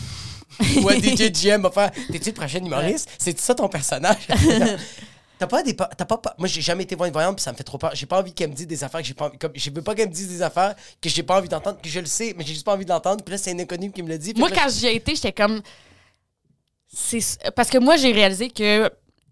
Ouais, 0.83 0.99
DJ 1.01 1.31
GM 1.31 1.61
va 1.63 1.71
faire 1.71 1.91
T'es-tu 2.11 2.31
le 2.31 2.35
prochain 2.35 2.59
humoriste? 2.65 3.09
C'est 3.19 3.39
ça 3.39 3.55
ton 3.55 3.69
personnage? 3.69 4.27
T'as 5.39 5.47
pas 5.47 5.63
des. 5.63 5.75
pa- 5.75 5.91
T'as 5.95 6.07
pas, 6.07 6.17
pa- 6.17 6.35
Moi, 6.39 6.49
j'ai 6.49 6.63
jamais 6.63 6.85
été 6.85 6.95
voir 6.95 7.07
une 7.09 7.13
voyante, 7.13 7.37
puis 7.37 7.43
ça 7.43 7.53
me 7.53 7.57
fait 7.59 7.63
trop 7.63 7.77
peur. 7.77 7.91
J'ai 7.95 8.07
pas 8.07 8.21
envie 8.21 8.33
qu'elle 8.33 8.49
me 8.49 8.55
dise 8.55 8.67
des 8.67 8.83
affaires 8.83 9.03
que 9.03 9.07
j'ai 9.07 9.13
pas 9.13 9.27
envie. 9.27 9.37
Comme, 9.37 9.53
je 9.55 9.69
veux 9.71 9.83
pas 9.83 9.95
qu'elle 9.95 10.09
me 10.09 10.15
dise 10.15 10.29
des 10.29 10.41
affaires 10.41 10.75
que 11.03 11.11
j'ai 11.11 11.23
pas 11.23 11.37
envie 11.37 11.49
d'entendre, 11.49 11.77
que 11.83 11.89
je 11.91 12.01
le 12.01 12.07
sais, 12.07 12.35
mais 12.39 12.43
j'ai 12.43 12.55
juste 12.55 12.65
pas 12.65 12.73
envie 12.73 12.87
de 12.87 12.91
l'entendre. 12.91 13.23
Puis 13.23 13.33
là, 13.33 13.37
c'est 13.39 13.53
un 13.53 13.59
inconnu 13.59 13.93
qui 13.93 14.03
me 14.03 14.09
le 14.09 14.17
dit. 14.17 14.33
Moi, 14.35 14.49
là, 14.49 14.57
quand 14.63 14.71
j'y 14.71 14.87
ai 14.87 14.97
été, 14.97 15.15
j'étais 15.15 15.33
comme. 15.33 15.61
C'est 16.97 17.53
Parce 17.55 17.69
que 17.69 17.79
moi, 17.79 17.97
j'ai 17.97 18.11
réalisé 18.11 18.49
que. 18.49 18.87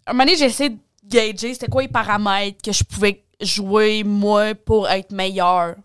Un 0.05 0.13
moment 0.13 0.25
donné, 0.25 0.37
j'ai 0.37 0.45
essayé 0.45 0.69
de 0.69 0.77
gager 1.03 1.53
c'était 1.53 1.67
quoi 1.67 1.81
les 1.81 1.87
paramètres 1.87 2.61
que 2.63 2.71
je 2.71 2.83
pouvais 2.83 3.23
jouer, 3.41 4.03
moi, 4.03 4.53
pour 4.53 4.87
être 4.87 5.11
meilleur. 5.11 5.75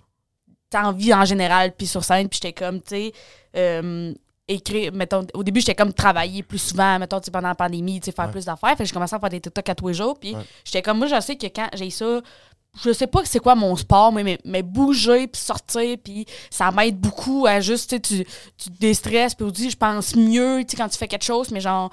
en 0.75 0.92
vie 0.92 1.14
en 1.14 1.25
général, 1.25 1.72
puis 1.76 1.87
sur 1.87 2.04
scène, 2.04 2.28
puis 2.28 2.38
j'étais 2.42 2.52
comme, 2.52 2.80
tu 2.82 2.88
sais. 2.88 3.12
euh, 3.56 4.12
écrire, 4.46 4.92
mettons, 4.92 5.26
au 5.34 5.42
début, 5.42 5.60
j'étais 5.60 5.75
comme 5.75 5.92
travailler 5.92 6.42
plus 6.42 6.58
souvent, 6.58 6.99
mettons, 6.99 7.20
pendant 7.32 7.49
la 7.49 7.54
pandémie, 7.54 8.00
tu 8.00 8.06
sais, 8.06 8.12
faire 8.12 8.30
plus 8.30 8.44
d'affaires. 8.44 8.76
Fait 8.76 8.82
que 8.82 8.84
j'ai 8.84 8.92
commencé 8.92 9.14
à 9.14 9.20
faire 9.20 9.30
des 9.30 9.40
TikTok 9.40 9.68
à 9.68 9.75
tous 9.75 9.88
les 9.88 9.94
jours. 9.94 10.18
Puis 10.18 10.34
j'étais 10.64 10.82
comme, 10.82 10.99
moi, 10.99 11.06
je 11.06 11.20
sais 11.20 11.37
que 11.37 11.46
quand 11.46 11.68
j'ai 11.75 11.90
ça, 11.90 12.20
je 12.84 12.92
sais 12.92 13.06
pas 13.08 13.20
c'est 13.24 13.40
quoi 13.40 13.54
mon 13.56 13.74
sport, 13.76 14.12
mais, 14.12 14.22
mais, 14.22 14.38
mais 14.44 14.62
bouger, 14.62 15.26
puis 15.26 15.40
sortir, 15.42 15.96
puis 16.02 16.24
ça 16.50 16.70
m'aide 16.70 16.96
beaucoup 16.98 17.46
à 17.46 17.60
juste, 17.60 18.00
tu 18.00 18.24
te 18.24 18.70
déstresses, 18.78 19.34
puis 19.34 19.44
aussi, 19.44 19.70
je 19.70 19.76
pense 19.76 20.14
mieux, 20.14 20.62
tu 20.66 20.76
quand 20.76 20.88
tu 20.88 20.96
fais 20.96 21.08
quelque 21.08 21.24
chose, 21.24 21.50
mais 21.50 21.60
genre, 21.60 21.90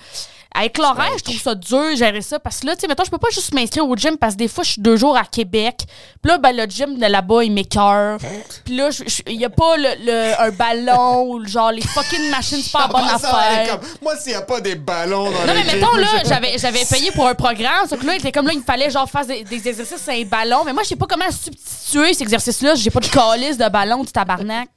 avec 0.53 0.77
l'horaire, 0.77 1.11
je 1.17 1.23
trouve 1.23 1.39
ça 1.41 1.55
dur, 1.55 1.95
gérer 1.95 2.21
ça, 2.21 2.39
parce 2.39 2.59
que 2.59 2.67
là, 2.67 2.75
tu 2.75 2.81
sais, 2.81 2.87
mettons, 2.87 3.03
je 3.03 3.09
peux 3.11 3.17
pas 3.17 3.29
juste 3.31 3.53
m'inscrire 3.53 3.87
au 3.87 3.95
gym, 3.95 4.17
parce 4.17 4.33
que 4.35 4.39
des 4.39 4.47
fois, 4.47 4.63
je 4.63 4.71
suis 4.73 4.81
deux 4.81 4.97
jours 4.97 5.17
à 5.17 5.25
Québec, 5.25 5.77
puis 6.21 6.31
là, 6.31 6.37
ben, 6.37 6.55
le 6.55 6.65
gym 6.69 6.97
de 6.97 7.05
là-bas, 7.05 7.43
il 7.43 7.51
m'écœure, 7.51 8.19
puis 8.63 8.75
là, 8.77 8.89
il 9.27 9.41
y 9.41 9.45
a 9.45 9.49
pas 9.49 9.77
le, 9.77 9.89
le- 10.05 10.41
un 10.41 10.51
ballon, 10.51 11.23
ou 11.31 11.45
genre, 11.47 11.71
les 11.71 11.81
fucking 11.81 12.29
machines, 12.29 12.61
c'est 12.61 12.71
pas 12.71 12.87
bonne 12.91 13.01
est 13.03 13.13
affaire. 13.13 13.79
comme- 13.79 13.89
Moi, 14.03 14.15
s'il 14.17 14.31
n'y 14.33 14.37
a 14.37 14.41
pas 14.43 14.61
des 14.61 14.75
ballons 14.75 15.25
dans 15.25 15.45
Non, 15.45 15.53
mais 15.53 15.63
mettons, 15.65 15.95
là, 15.95 16.07
j'avais, 16.23 16.85
payé 16.85 17.11
pour 17.11 17.27
un 17.27 17.35
programme, 17.35 17.87
sauf 17.89 17.99
que 17.99 18.05
là, 18.05 18.13
il 18.13 18.19
était 18.19 18.31
comme 18.31 18.45
là, 18.47 18.53
il 18.53 18.59
me 18.59 18.63
fallait 18.63 18.89
genre 18.91 19.09
faire 19.09 19.25
des, 19.25 19.43
des 19.43 19.67
exercices 19.67 20.01
sur 20.03 20.13
un 20.13 20.23
ballon. 20.23 20.63
Mais 20.67 20.73
moi, 20.73 20.83
je 20.83 20.89
sais 20.89 20.95
pas 20.97 21.05
comment 21.07 21.31
substituer 21.31 22.13
ces 22.13 22.23
exercices-là. 22.23 22.75
J'ai 22.75 22.89
pas 22.91 22.99
de 22.99 23.07
calice 23.07 23.57
de 23.57 23.69
ballon, 23.69 24.03
du 24.03 24.11
tabarnak. 24.11 24.67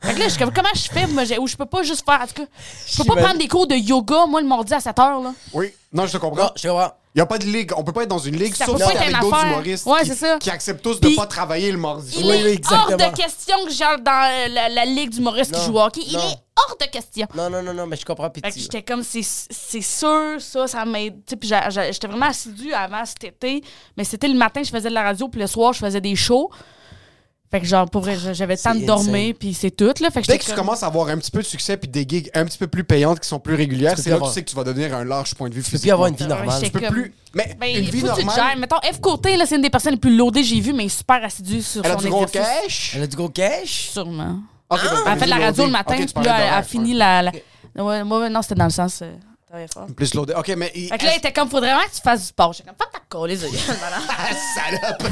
Fait 0.00 0.14
que 0.14 0.18
là, 0.20 0.24
je 0.26 0.30
suis 0.30 0.38
comme, 0.38 0.52
comment 0.52 0.68
je 0.72 0.88
fais, 0.88 1.06
moi, 1.08 1.24
j'ai- 1.24 1.38
ou 1.38 1.46
je 1.48 1.56
peux 1.56 1.66
pas 1.66 1.82
juste 1.82 2.04
faire, 2.06 2.20
en 2.22 2.26
tout 2.26 2.34
cas, 2.34 2.48
je 2.86 2.96
peux 2.96 3.04
pas 3.04 3.12
J'imagine. 3.14 3.22
prendre 3.24 3.38
des 3.38 3.48
cours 3.48 3.66
de 3.66 3.74
yoga, 3.74 4.24
moi, 4.26 4.40
le 4.40 4.46
mardi 4.46 4.72
à 4.72 4.80
7 4.80 4.98
heures, 4.98 5.20
là. 5.20 5.34
Oui, 5.52 5.74
non, 5.92 6.06
je 6.06 6.12
te 6.12 6.16
comprends. 6.18 6.44
Non, 6.44 6.50
je 6.56 6.68
comprends. 6.68 6.92
Il 7.14 7.18
n'y 7.18 7.22
a 7.22 7.26
pas 7.26 7.38
de 7.38 7.44
ligue. 7.44 7.72
On 7.76 7.82
peut 7.82 7.92
pas 7.92 8.04
être 8.04 8.08
dans 8.08 8.18
une 8.20 8.36
ligue, 8.36 8.54
Ça 8.54 8.66
sauf 8.66 8.76
si 8.76 8.82
avec 8.96 9.10
d'autres 9.20 9.44
humoristes 9.44 9.84
Ouais, 9.86 10.00
qui, 10.02 10.06
c'est 10.10 10.14
ça. 10.14 10.38
qui 10.38 10.48
acceptent 10.48 10.82
tous 10.82 11.00
de 11.00 11.08
Puis- 11.08 11.16
pas 11.16 11.26
travailler 11.26 11.72
le 11.72 11.78
mardi. 11.78 12.14
Il 12.20 12.24
Oui, 12.26 12.36
est 12.36 12.44
oui, 12.44 12.60
hors 12.70 12.96
de 12.96 13.16
question 13.16 13.56
que 13.64 13.72
j'aille 13.72 14.00
dans 14.00 14.30
euh, 14.30 14.48
la, 14.48 14.68
la 14.68 14.84
ligue 14.84 15.10
d'humoristes 15.10 15.50
qui 15.52 15.58
Non, 15.58 15.66
joue 15.66 15.74
au 15.74 15.80
hockey. 15.80 16.02
Il 16.06 16.12
non. 16.12 16.20
est 16.20 16.36
hors 16.56 16.76
de 16.80 16.86
question. 16.86 17.26
Non, 17.34 17.50
non, 17.50 17.62
non, 17.64 17.74
non, 17.74 17.86
mais 17.88 17.96
je 17.96 18.04
comprends. 18.04 18.30
Puis 18.30 18.40
Fait 18.42 18.50
que 18.50 18.54
tu- 18.54 18.60
j'étais 18.60 18.82
comme, 18.82 19.02
c'est 19.02 19.22
c'est 19.24 19.80
sûr, 19.80 20.36
ça, 20.38 20.68
ça 20.68 20.84
m'aide. 20.84 21.20
Puis 21.24 21.50
j'étais 21.68 22.06
vraiment 22.06 22.26
assidue 22.26 22.72
avant 22.72 23.04
cet 23.04 23.24
été. 23.24 23.60
Mais 23.96 24.04
c'était 24.04 24.28
le 24.28 24.34
matin, 24.38 24.62
je 24.62 24.70
faisais 24.70 24.88
de 24.88 24.94
la 24.94 25.02
radio, 25.02 25.26
puis 25.28 25.40
le 25.40 25.48
soir, 25.48 25.72
je 25.72 25.80
faisais 25.80 26.00
des 26.00 26.14
shows. 26.14 26.48
Fait 27.50 27.60
que, 27.60 27.66
genre, 27.66 27.90
pour 27.90 28.02
vrai, 28.02 28.16
j'avais 28.32 28.54
le 28.54 28.60
temps 28.60 28.74
de 28.76 28.84
dormir, 28.86 29.34
puis 29.36 29.54
c'est 29.54 29.72
tout, 29.72 29.92
là. 30.00 30.10
Fait 30.12 30.22
que 30.22 30.26
Dès 30.28 30.38
que 30.38 30.44
tu 30.44 30.50
comme- 30.50 30.60
commences 30.60 30.84
à 30.84 30.86
avoir 30.86 31.08
un 31.08 31.18
petit 31.18 31.32
peu 31.32 31.40
de 31.40 31.44
succès 31.46 31.76
puis 31.76 31.88
des 31.88 32.06
gigs 32.08 32.30
un 32.32 32.44
petit 32.44 32.58
peu 32.58 32.68
plus 32.68 32.84
payantes 32.84 33.18
qui 33.18 33.28
sont 33.28 33.40
plus 33.40 33.56
régulières, 33.56 33.98
c'est 33.98 34.08
là 34.10 34.18
que 34.20 34.24
tu 34.26 34.30
sais 34.30 34.42
que 34.44 34.48
tu 34.50 34.54
vas 34.54 34.62
devenir 34.62 34.94
un 34.94 35.04
large 35.04 35.34
point 35.34 35.48
de 35.48 35.54
vue 35.54 35.60
Tu 35.62 35.64
peux 35.64 35.70
physique. 35.76 35.88
plus 35.88 35.92
avoir 35.92 36.06
une 36.08 36.14
vie 36.14 36.26
normale. 36.28 36.62
Tu 36.62 36.70
peux 36.70 36.78
comme- 36.78 36.90
plus. 36.90 37.12
Mais 37.34 37.56
Ben, 37.60 37.76
une 37.76 37.90
vie 37.90 38.04
normale. 38.04 38.34
gères. 38.36 38.56
Mettons, 38.56 38.76
F 38.92 39.00
Côté, 39.00 39.36
là, 39.36 39.46
c'est 39.46 39.56
une 39.56 39.62
des 39.62 39.70
personnes 39.70 39.94
les 39.94 39.98
plus 39.98 40.16
loadées 40.16 40.42
que 40.42 40.46
j'ai 40.46 40.60
vues, 40.60 40.72
mais 40.72 40.88
super 40.88 41.24
assidue 41.24 41.60
sur 41.62 41.84
Elle 41.84 41.90
a 41.90 41.94
son 41.94 42.00
du 42.02 42.08
gros 42.08 42.26
cash? 42.26 42.92
Elle 42.94 43.02
a 43.02 43.06
du 43.08 43.16
gros 43.16 43.28
cash? 43.28 43.88
Sûrement. 43.92 44.38
Ok, 44.68 44.80
donc, 44.84 44.90
Elle 45.06 45.12
a 45.12 45.16
fait 45.16 45.24
de 45.24 45.30
la 45.30 45.38
radio 45.38 45.64
le 45.64 45.70
matin, 45.72 45.94
Ok, 45.98 46.06
tu 46.06 46.14
puis 46.14 46.24
là, 46.24 46.40
elle 46.40 46.54
a 46.54 46.62
fini 46.62 46.94
la... 46.94 47.32
Ouais, 47.76 48.02
ouais, 48.02 48.30
non, 48.30 48.42
c'était 48.42 48.54
dans 48.54 48.64
le 48.64 48.70
sens... 48.70 49.02
fort. 49.72 49.86
Plus 49.96 50.14
loadé. 50.14 50.34
Ok, 50.34 50.48
mais. 50.56 50.70
il- 50.74 50.88
Fait 50.88 50.98
que 50.98 51.04
là, 51.04 51.12
il 51.14 51.18
était 51.18 51.32
comme, 51.32 51.48
faudrait 51.48 51.70
vraiment 51.72 51.86
que 51.88 51.94
tu 51.96 52.00
fasses 52.02 52.20
du 52.20 52.26
sport. 52.28 52.52
J'étais 52.52 52.68
comme, 52.68 52.76
fuck 52.78 52.92
ta 52.92 52.98
colle, 53.08 53.30
les 53.30 53.36
Salope! 53.36 55.02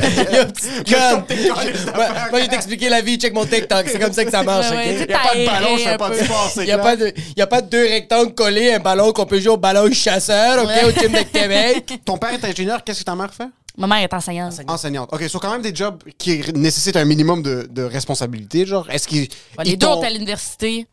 Petite 0.54 1.48
conne. 1.48 1.94
Moi, 1.94 2.08
moi, 2.30 2.38
je 2.38 2.44
vais 2.44 2.48
t'expliquer 2.48 2.88
la 2.88 3.00
vie, 3.00 3.16
check 3.18 3.32
mon 3.34 3.44
TikTok. 3.46 3.86
C'est 3.88 3.98
comme 3.98 4.12
ça 4.12 4.24
que 4.24 4.30
ça 4.30 4.42
marche, 4.42 4.70
Ouais, 4.70 4.76
ouais, 4.76 5.00
ok? 5.00 5.06
tu 5.06 5.10
Y 5.10 5.14
a 5.14 5.18
pas 5.18 5.34
de 5.34 5.46
ballon, 5.46 5.76
je 5.76 5.82
fais 5.82 5.88
un 5.90 5.96
pas 5.98 6.10
de 6.10 6.14
sport, 6.16 6.50
c'est 6.54 6.62
Il 6.62 6.66
n'y 6.66 6.72
a, 6.72 6.78
pas 6.78 6.96
de- 6.96 7.12
y 7.36 7.42
a 7.42 7.46
pas 7.46 7.62
de 7.62 7.68
deux 7.68 7.86
rectangles 7.86 8.34
collés, 8.34 8.72
un 8.74 8.78
ballon 8.80 9.12
qu'on 9.12 9.26
peut 9.26 9.40
jouer 9.40 9.52
au 9.52 9.56
ballon 9.56 9.90
chasseur, 9.92 10.62
OK, 10.62 10.68
Ouais. 10.68 10.84
au 10.84 10.90
gym 10.92 11.12
de 11.12 11.22
Québec. 11.22 12.00
Ton 12.04 12.18
père 12.18 12.32
est 12.32 12.44
ingénieur, 12.44 12.82
qu'est-ce 12.84 13.00
que 13.00 13.04
ta 13.04 13.14
mère 13.14 13.32
fait? 13.34 13.48
Ma 13.76 13.86
mère 13.86 13.98
est 13.98 14.12
enseignante. 14.12 14.54
Enseignante. 14.66 15.08
Ok, 15.12 15.22
sont 15.28 15.38
quand 15.38 15.52
même 15.52 15.62
des 15.62 15.72
jobs 15.74 16.02
qui 16.18 16.42
nécessitent 16.54 16.96
un 16.96 17.04
minimum 17.04 17.42
de, 17.42 17.68
de 17.70 17.82
responsabilité, 17.84 18.66
genre. 18.66 18.90
Est-ce 18.90 19.06
qu'ils. 19.06 19.28
Ouais, 19.56 19.64
les 19.64 19.70
ils 19.72 19.78
deux 19.78 19.86
ont 19.86 20.02
à 20.02 20.10
l'université. 20.10 20.86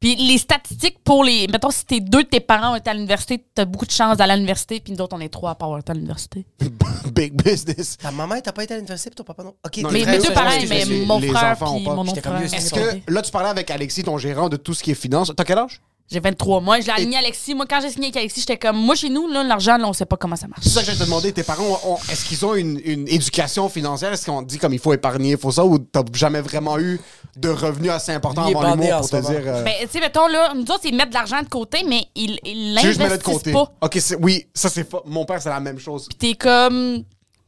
Puis 0.00 0.16
les 0.16 0.38
statistiques 0.38 0.98
pour 1.02 1.24
les. 1.24 1.46
Mettons, 1.48 1.70
si 1.70 1.84
tes 1.86 2.00
deux 2.00 2.24
de 2.24 2.28
tes 2.28 2.40
parents 2.40 2.74
étaient 2.74 2.90
à 2.90 2.94
l'université, 2.94 3.42
t'as 3.54 3.64
beaucoup 3.64 3.86
de 3.86 3.90
chances 3.90 4.16
d'aller 4.16 4.32
à 4.32 4.36
l'université, 4.36 4.80
puis 4.80 4.92
nous 4.92 5.00
autres, 5.00 5.16
on 5.16 5.20
est 5.20 5.28
trois 5.28 5.52
à 5.52 5.54
pas 5.54 5.64
avoir 5.64 5.80
été 5.80 5.92
à 5.92 5.94
l'université. 5.94 6.44
Big 7.14 7.32
business. 7.42 7.96
Ta 7.96 8.10
maman, 8.10 8.40
t'as 8.42 8.52
pas 8.52 8.64
été 8.64 8.74
à 8.74 8.76
l'université, 8.76 9.10
puis 9.10 9.16
ton 9.16 9.24
papa 9.24 9.44
non? 9.44 9.54
OK, 9.64 9.76
Non, 9.78 9.90
Mais 9.90 10.04
mes 10.04 10.18
deux 10.18 10.32
parents, 10.32 10.50
mais 10.68 10.84
mon 11.06 11.20
frère, 11.20 11.62
ont 11.62 11.76
puis 11.76 11.84
mon 11.84 12.02
autre 12.02 12.20
frère. 12.20 12.42
Est-ce 12.42 12.74
que 12.74 13.12
là, 13.12 13.22
tu 13.22 13.30
parlais 13.30 13.48
avec 13.48 13.70
Alexis, 13.70 14.02
ton 14.04 14.18
gérant, 14.18 14.48
de 14.48 14.56
tout 14.56 14.74
ce 14.74 14.82
qui 14.82 14.90
est 14.90 14.94
finance. 14.94 15.32
T'as 15.36 15.44
quel 15.44 15.58
âge? 15.58 15.80
J'ai 16.10 16.20
23 16.20 16.60
mois. 16.60 16.80
Je 16.80 16.86
l'ai 16.86 16.92
aligné 16.92 17.16
Alexis. 17.16 17.54
Moi, 17.54 17.64
quand 17.68 17.80
j'ai 17.80 17.88
signé 17.90 18.06
avec 18.08 18.16
Alexis, 18.18 18.40
j'étais 18.40 18.58
comme, 18.58 18.76
moi, 18.76 18.94
chez 18.94 19.08
nous, 19.08 19.26
là, 19.26 19.42
l'argent, 19.42 19.78
là, 19.78 19.88
on 19.88 19.92
sait 19.94 20.04
pas 20.04 20.16
comment 20.18 20.36
ça 20.36 20.46
marche. 20.46 20.60
C'est 20.62 20.68
ça 20.68 20.80
que 20.80 20.86
j'allais 20.86 20.98
te 20.98 21.04
demander. 21.04 21.32
Tes 21.32 21.42
parents, 21.42 21.64
ont- 21.64 21.92
ont- 21.94 21.98
est-ce 22.12 22.26
qu'ils 22.26 22.44
ont 22.44 22.54
une, 22.54 22.78
une 22.84 23.08
éducation 23.08 23.68
financière? 23.70 24.12
Est-ce 24.12 24.26
qu'on 24.26 24.42
dit 24.42 24.58
comme 24.58 24.74
il 24.74 24.78
faut 24.78 24.92
épargner, 24.92 25.30
il 25.30 25.38
faut 25.38 25.50
ça? 25.50 25.64
Ou 25.64 25.78
t'as 25.78 26.02
jamais 26.12 26.42
vraiment 26.42 26.78
eu 26.78 27.00
de 27.36 27.48
revenus 27.48 27.90
assez 27.90 28.12
importants 28.12 28.44
Lui 28.44 28.52
est 28.52 28.56
avant 28.56 28.70
bandé 28.70 28.82
l'humour 28.82 28.96
en 28.96 29.00
pour 29.00 29.06
ce 29.08 29.16
te 29.16 29.22
moment. 29.22 29.28
dire. 29.30 29.42
euh, 29.46 29.62
Ben, 29.64 29.72
tu 29.80 29.88
sais, 29.90 30.00
mettons, 30.00 30.26
là, 30.28 30.52
nous 30.54 30.62
autres, 30.62 30.80
ils 30.84 30.94
mettent 30.94 31.08
de 31.08 31.14
l'argent 31.14 31.40
de 31.42 31.48
côté, 31.48 31.82
mais 31.88 32.04
ils 32.14 32.38
ils 32.44 32.76
tu 32.78 32.86
veux 32.86 32.92
juste 32.92 33.00
me 33.00 33.04
le 33.08 33.16
de 33.18 33.22
l'investissent 33.22 33.34
côté? 33.38 33.52
pas. 33.52 33.72
Ok, 33.80 33.96
c'est- 34.00 34.16
oui, 34.16 34.46
ça 34.54 34.68
c'est 34.68 34.88
fa- 34.88 35.02
Mon 35.06 35.24
père, 35.24 35.40
c'est 35.40 35.48
la 35.48 35.60
même 35.60 35.78
chose. 35.78 36.06
Puis 36.08 36.18
t'es 36.18 36.34
comme. 36.34 37.02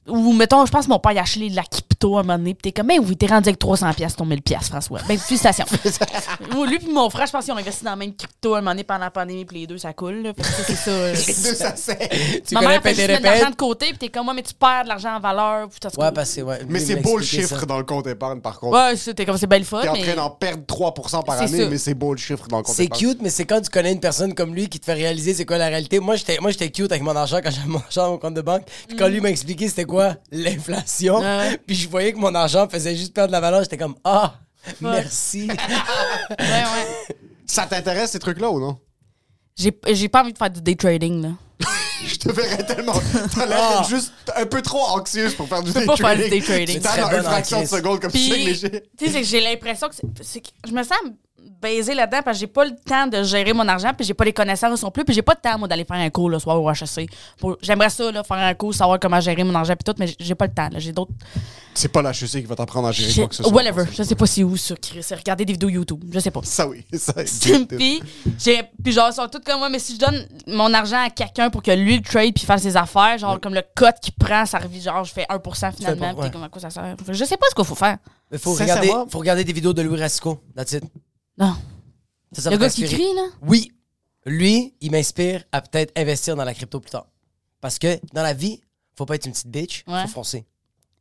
Ou 0.08 0.32
mettons, 0.32 0.64
je 0.64 0.70
pense 0.70 0.84
que 0.86 0.90
mon 0.90 1.00
père 1.00 1.10
il 1.12 1.18
a 1.18 1.22
acheté 1.22 1.50
de 1.50 1.56
la 1.56 1.64
à 2.04 2.06
un 2.06 2.22
moment 2.22 2.38
donné. 2.38 2.54
Puis 2.54 2.70
t'es 2.70 2.72
comme, 2.72 2.88
ben 2.88 2.98
oui, 3.02 3.16
t'es 3.16 3.26
rendu 3.26 3.48
avec 3.48 3.60
300$ 3.60 3.94
piastres, 3.94 4.18
ton 4.18 4.26
1000$, 4.26 4.40
piastres, 4.42 4.68
François. 4.68 5.00
Ben, 5.08 5.18
félicitations. 5.18 5.64
Lui 6.66 6.78
puis 6.78 6.92
mon 6.92 7.08
frère, 7.10 7.26
je 7.26 7.32
pense 7.32 7.44
qu'ils 7.44 7.54
ont 7.54 7.58
investi 7.58 7.84
dans 7.84 7.90
la 7.90 7.96
même 7.96 8.14
crypto 8.14 8.54
à 8.54 8.58
un 8.58 8.60
moment 8.60 8.72
donné 8.72 8.84
pendant 8.84 9.00
la 9.04 9.10
pandémie, 9.10 9.44
puis 9.44 9.60
les 9.60 9.66
deux, 9.66 9.78
ça 9.78 9.92
coule. 9.92 10.22
Là. 10.22 10.32
Fait 10.34 10.42
que 10.42 10.48
ça, 10.48 10.62
c'est 10.66 10.74
ça. 10.74 10.90
euh. 10.90 11.12
Les 11.14 11.34
deux, 11.34 11.54
ça 11.54 11.72
c'est. 11.76 12.08
Tu 12.46 12.54
Ma 12.54 12.60
connais 12.60 12.72
mère 12.72 12.82
fait 12.82 12.94
juste 12.94 13.08
mettre 13.08 13.20
de 13.20 13.24
l'argent 13.26 13.50
de 13.50 13.56
côté, 13.56 13.86
puis 13.90 13.98
t'es 13.98 14.08
comme, 14.08 14.24
moi, 14.24 14.34
mais 14.34 14.42
tu 14.42 14.54
perds 14.54 14.84
de 14.84 14.88
l'argent 14.88 15.14
en 15.16 15.20
valeur. 15.20 15.68
Puis 15.68 15.78
Ouais, 15.98 16.12
parce 16.12 16.28
que 16.28 16.34
c'est... 16.34 16.42
Ouais, 16.42 16.58
Mais 16.68 16.80
c'est 16.80 16.96
beau 16.96 17.16
le 17.18 17.24
chiffre 17.24 17.60
ça. 17.60 17.66
dans 17.66 17.78
le 17.78 17.84
compte 17.84 18.06
épargne, 18.06 18.40
par 18.40 18.58
contre. 18.58 18.76
Ouais, 18.76 18.96
c'est- 18.96 19.14
t'es 19.14 19.24
comme, 19.24 19.36
c'est 19.38 19.46
belle 19.46 19.64
fun. 19.64 19.80
T'es 19.82 19.88
en 19.88 19.92
mais... 19.94 20.02
train 20.02 20.14
d'en 20.16 20.30
perdre 20.30 20.62
3% 20.66 21.24
par 21.24 21.36
C'est 21.38 21.44
année, 21.44 21.64
ça. 21.64 21.68
mais 21.70 21.78
c'est 21.78 21.94
beau 21.94 22.12
le 22.12 22.18
chiffre 22.18 22.46
dans 22.48 22.58
le 22.58 22.62
compte 22.62 22.74
C'est 22.74 22.84
épargne. 22.84 23.00
cute, 23.00 23.18
mais 23.22 23.30
c'est 23.30 23.44
quand 23.44 23.60
tu 23.60 23.70
connais 23.70 23.92
une 23.92 24.00
personne 24.00 24.34
comme 24.34 24.54
lui 24.54 24.68
qui 24.68 24.80
te 24.80 24.84
fait 24.84 24.94
réaliser 24.94 25.34
c'est 25.34 25.44
quoi 25.44 25.58
la 25.58 25.68
réalité. 25.68 26.00
Moi, 26.00 26.16
j'étais, 26.16 26.38
moi, 26.40 26.50
j'étais 26.50 26.70
cute 26.70 26.90
avec 26.90 27.02
mon 27.02 27.14
argent 27.16 27.38
quand 27.42 27.50
j'avais 27.50 27.68
mon 27.68 27.78
argent 27.78 28.04
à 28.04 28.08
mon 28.08 28.18
compte 28.18 28.34
de 28.34 28.42
banque. 28.42 28.62
Puis 28.88 28.96
quand 28.96 29.08
lui 29.08 29.20
m'a 29.20 29.30
expliqué 29.30 29.68
c'était 29.68 29.84
quoi 29.84 30.14
l'inflation, 30.30 31.20
Mm. 31.20 31.24
Ouais. 31.24 31.60
puis 31.66 31.74
je 31.86 31.90
voyais 31.90 32.12
que 32.12 32.18
mon 32.18 32.34
argent 32.34 32.68
faisait 32.68 32.96
juste 32.96 33.14
perdre 33.14 33.28
de 33.28 33.32
la 33.32 33.40
valeur, 33.40 33.62
j'étais 33.62 33.78
comme 33.78 33.94
ah, 34.04 34.34
merci. 34.80 35.48
Ouais, 36.30 36.36
ouais. 36.38 37.16
Ça 37.46 37.64
t'intéresse 37.66 38.10
ces 38.10 38.18
trucs-là 38.18 38.50
ou 38.50 38.58
non? 38.60 38.78
J'ai 39.56 39.72
j'ai 39.92 40.08
pas 40.08 40.22
envie 40.22 40.32
de 40.32 40.38
faire 40.38 40.50
du 40.50 40.60
day 40.60 40.74
trading, 40.74 41.22
là. 41.22 41.28
Je 42.04 42.16
te 42.16 42.30
verrais 42.30 42.64
tellement. 42.66 43.00
T'as 43.34 43.46
l'air 43.46 43.58
Ah. 43.80 43.86
juste 43.88 44.12
un 44.34 44.44
peu 44.46 44.60
trop 44.62 44.82
anxieuse 44.82 45.34
pour 45.34 45.48
faire 45.48 45.62
du 45.62 45.72
day 45.72 45.86
pas 45.86 45.96
faire 45.96 46.06
trading. 46.14 46.24
du 46.24 46.30
day 46.30 46.40
trading. 46.44 46.76
Tu 46.80 47.00
dans 47.00 47.16
une 47.16 47.22
fraction 47.22 47.60
de 47.62 47.66
seconde 47.66 48.00
comme 48.00 48.10
tu 48.10 48.18
Puis, 48.18 48.28
sais 48.54 48.68
que 48.68 48.74
les 48.74 48.80
tu 48.82 49.06
sais, 49.06 49.12
c'est 49.12 49.20
que 49.20 49.26
j'ai 49.26 49.40
l'impression 49.40 49.88
que, 49.88 49.94
c'est- 49.94 50.22
c'est 50.22 50.40
que 50.40 50.48
je 50.66 50.72
me 50.72 50.82
sens 50.82 50.98
baiser 51.60 51.94
là-dedans 51.94 52.20
parce 52.24 52.36
que 52.36 52.40
j'ai 52.40 52.46
pas 52.46 52.64
le 52.64 52.74
temps 52.76 53.06
de 53.06 53.22
gérer 53.22 53.52
mon 53.52 53.66
argent, 53.68 53.92
puis 53.96 54.06
j'ai 54.06 54.14
pas 54.14 54.24
les 54.24 54.32
connaissances 54.32 54.82
non 54.82 54.90
plus, 54.90 55.04
puis 55.04 55.14
j'ai 55.14 55.22
pas 55.22 55.34
de 55.34 55.40
temps, 55.40 55.58
moi, 55.58 55.68
d'aller 55.68 55.84
faire 55.84 55.96
un 55.96 56.10
cours 56.10 56.30
le 56.30 56.38
soir 56.38 56.60
au 56.60 56.70
HEC. 56.70 57.08
Pour- 57.38 57.56
J'aimerais 57.62 57.90
ça, 57.90 58.10
là, 58.10 58.22
faire 58.22 58.36
un 58.38 58.54
cours, 58.54 58.74
savoir 58.74 58.98
comment 59.00 59.20
gérer 59.20 59.44
mon 59.44 59.54
argent, 59.54 59.74
puis 59.74 59.84
tout, 59.84 59.94
mais 59.98 60.14
j'ai 60.18 60.34
pas 60.34 60.46
le 60.46 60.54
temps, 60.54 60.68
là. 60.70 60.78
J'ai 60.78 60.92
d'autres. 60.92 61.12
C'est 61.74 61.88
pas 61.88 62.00
la 62.00 62.10
HEC 62.10 62.30
qui 62.30 62.42
va 62.42 62.56
t'apprendre 62.56 62.88
à 62.88 62.92
gérer 62.92 63.12
quoi 63.14 63.28
que 63.28 63.34
ce 63.34 63.42
soit. 63.42 63.52
Whatever. 63.52 63.84
Je 63.92 64.02
sais 64.02 64.14
pas 64.14 64.26
si 64.26 64.42
où, 64.42 64.56
ça, 64.56 64.74
Chris. 64.76 65.02
C'est 65.02 65.14
regarder 65.14 65.44
des 65.44 65.52
vidéos 65.52 65.68
YouTube. 65.68 66.02
Je 66.10 66.18
sais 66.20 66.30
pas. 66.30 66.40
Ça 66.42 66.66
oui, 66.66 66.84
ça. 66.94 67.12
puis, 67.68 68.00
j'ai, 68.38 68.62
puis 68.82 68.92
genre, 68.92 69.08
ils 69.10 69.14
sont 69.14 69.28
tous 69.28 69.40
comme 69.40 69.58
moi, 69.58 69.68
mais 69.68 69.78
si 69.78 69.94
je 69.94 69.98
donne 69.98 70.26
mon 70.46 70.72
argent 70.72 71.04
à 71.04 71.10
quelqu'un 71.10 71.50
pour 71.50 71.62
que 71.62 71.70
lui 71.70 71.96
le 71.96 72.02
trade 72.02 72.32
puis 72.34 72.44
fasse 72.46 72.62
ses 72.62 72.76
affaires, 72.76 73.18
genre, 73.18 73.38
comme 73.40 73.54
le 73.54 73.62
code 73.74 73.94
qu'il 74.00 74.14
prend, 74.14 74.46
ça 74.46 74.58
revient, 74.58 74.80
genre, 74.80 75.04
je 75.04 75.12
fais 75.12 75.26
1% 75.28 75.72
finalement, 75.76 76.14
puis 76.14 76.22
ouais. 76.24 76.30
comme 76.30 76.42
à 76.44 76.48
quoi 76.48 76.62
ça 76.62 76.70
sert. 76.70 76.96
Je 77.08 77.24
sais 77.24 77.36
pas 77.36 77.46
ce 77.50 77.54
qu'il 77.54 77.64
faut 77.64 77.74
faire. 77.74 77.98
Il 78.32 78.38
faut 78.38 78.54
regarder, 78.54 78.92
faut 79.08 79.18
regarder 79.18 79.44
des 79.44 79.52
vidéos 79.52 79.72
de 79.72 79.82
Louis 79.82 80.00
Rasco. 80.00 80.40
That's 80.56 80.72
it. 80.72 80.84
Non. 81.38 81.54
Ça, 82.32 82.42
ça 82.42 82.50
le 82.50 82.56
gars 82.58 82.68
qui 82.70 82.84
crie, 82.84 83.14
là? 83.14 83.28
Oui, 83.42 83.72
lui, 84.24 84.74
il 84.80 84.90
m'inspire 84.90 85.44
à 85.52 85.60
peut-être 85.60 85.92
investir 85.98 86.34
dans 86.36 86.44
la 86.44 86.54
crypto 86.54 86.80
plus 86.80 86.90
tard. 86.90 87.06
Parce 87.60 87.78
que 87.78 87.98
dans 88.12 88.22
la 88.22 88.32
vie, 88.34 88.60
faut 88.96 89.06
pas 89.06 89.14
être 89.14 89.26
une 89.26 89.32
petite 89.32 89.48
bitch, 89.48 89.84
Ouais. 89.86 90.02
faut 90.02 90.08
foncer. 90.08 90.44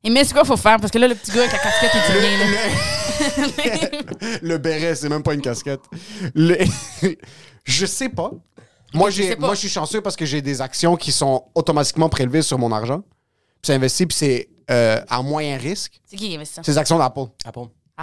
Et 0.03 0.09
mais 0.09 0.23
c'est 0.23 0.33
quoi 0.33 0.43
qu'il 0.43 0.49
faut 0.49 0.57
faire? 0.57 0.77
Parce 0.79 0.91
que 0.91 0.97
là, 0.99 1.07
le 1.07 1.15
petit 1.15 1.31
gars 1.31 1.41
avec 1.41 1.51
la 1.53 1.59
casquette, 1.59 1.91
il 1.95 2.01
dit 2.13 2.19
rien, 2.19 2.37
là. 2.37 2.45
Le 4.41 4.57
béret, 4.57 4.95
c'est 4.95 5.09
même 5.09 5.23
pas 5.23 5.33
une 5.33 5.41
casquette. 5.41 5.81
Le- 6.35 6.57
je 7.63 7.85
sais 7.85 8.09
pas. 8.09 8.31
Moi, 8.93 9.09
je 9.09 9.15
j'ai, 9.17 9.29
sais 9.29 9.35
pas. 9.35 9.47
moi, 9.47 9.55
je 9.55 9.59
suis 9.61 9.69
chanceux 9.69 10.01
parce 10.01 10.15
que 10.15 10.25
j'ai 10.25 10.41
des 10.41 10.61
actions 10.61 10.95
qui 10.95 11.11
sont 11.11 11.45
automatiquement 11.55 12.07
prélevées 12.09 12.41
sur 12.43 12.59
mon 12.59 12.71
argent. 12.71 12.99
Puis 12.99 13.67
c'est 13.67 13.73
investi, 13.73 14.05
puis 14.05 14.15
c'est 14.15 14.49
euh, 14.69 15.01
à 15.09 15.21
moyen 15.23 15.57
risque. 15.57 15.99
C'est 16.05 16.17
qui 16.17 16.29
qui 16.29 16.35
investit 16.35 16.55
ça? 16.55 16.61
C'est 16.63 16.71
des 16.73 16.77
actions 16.77 16.97
d'Apple. 16.99 17.25
Ah 17.45 17.51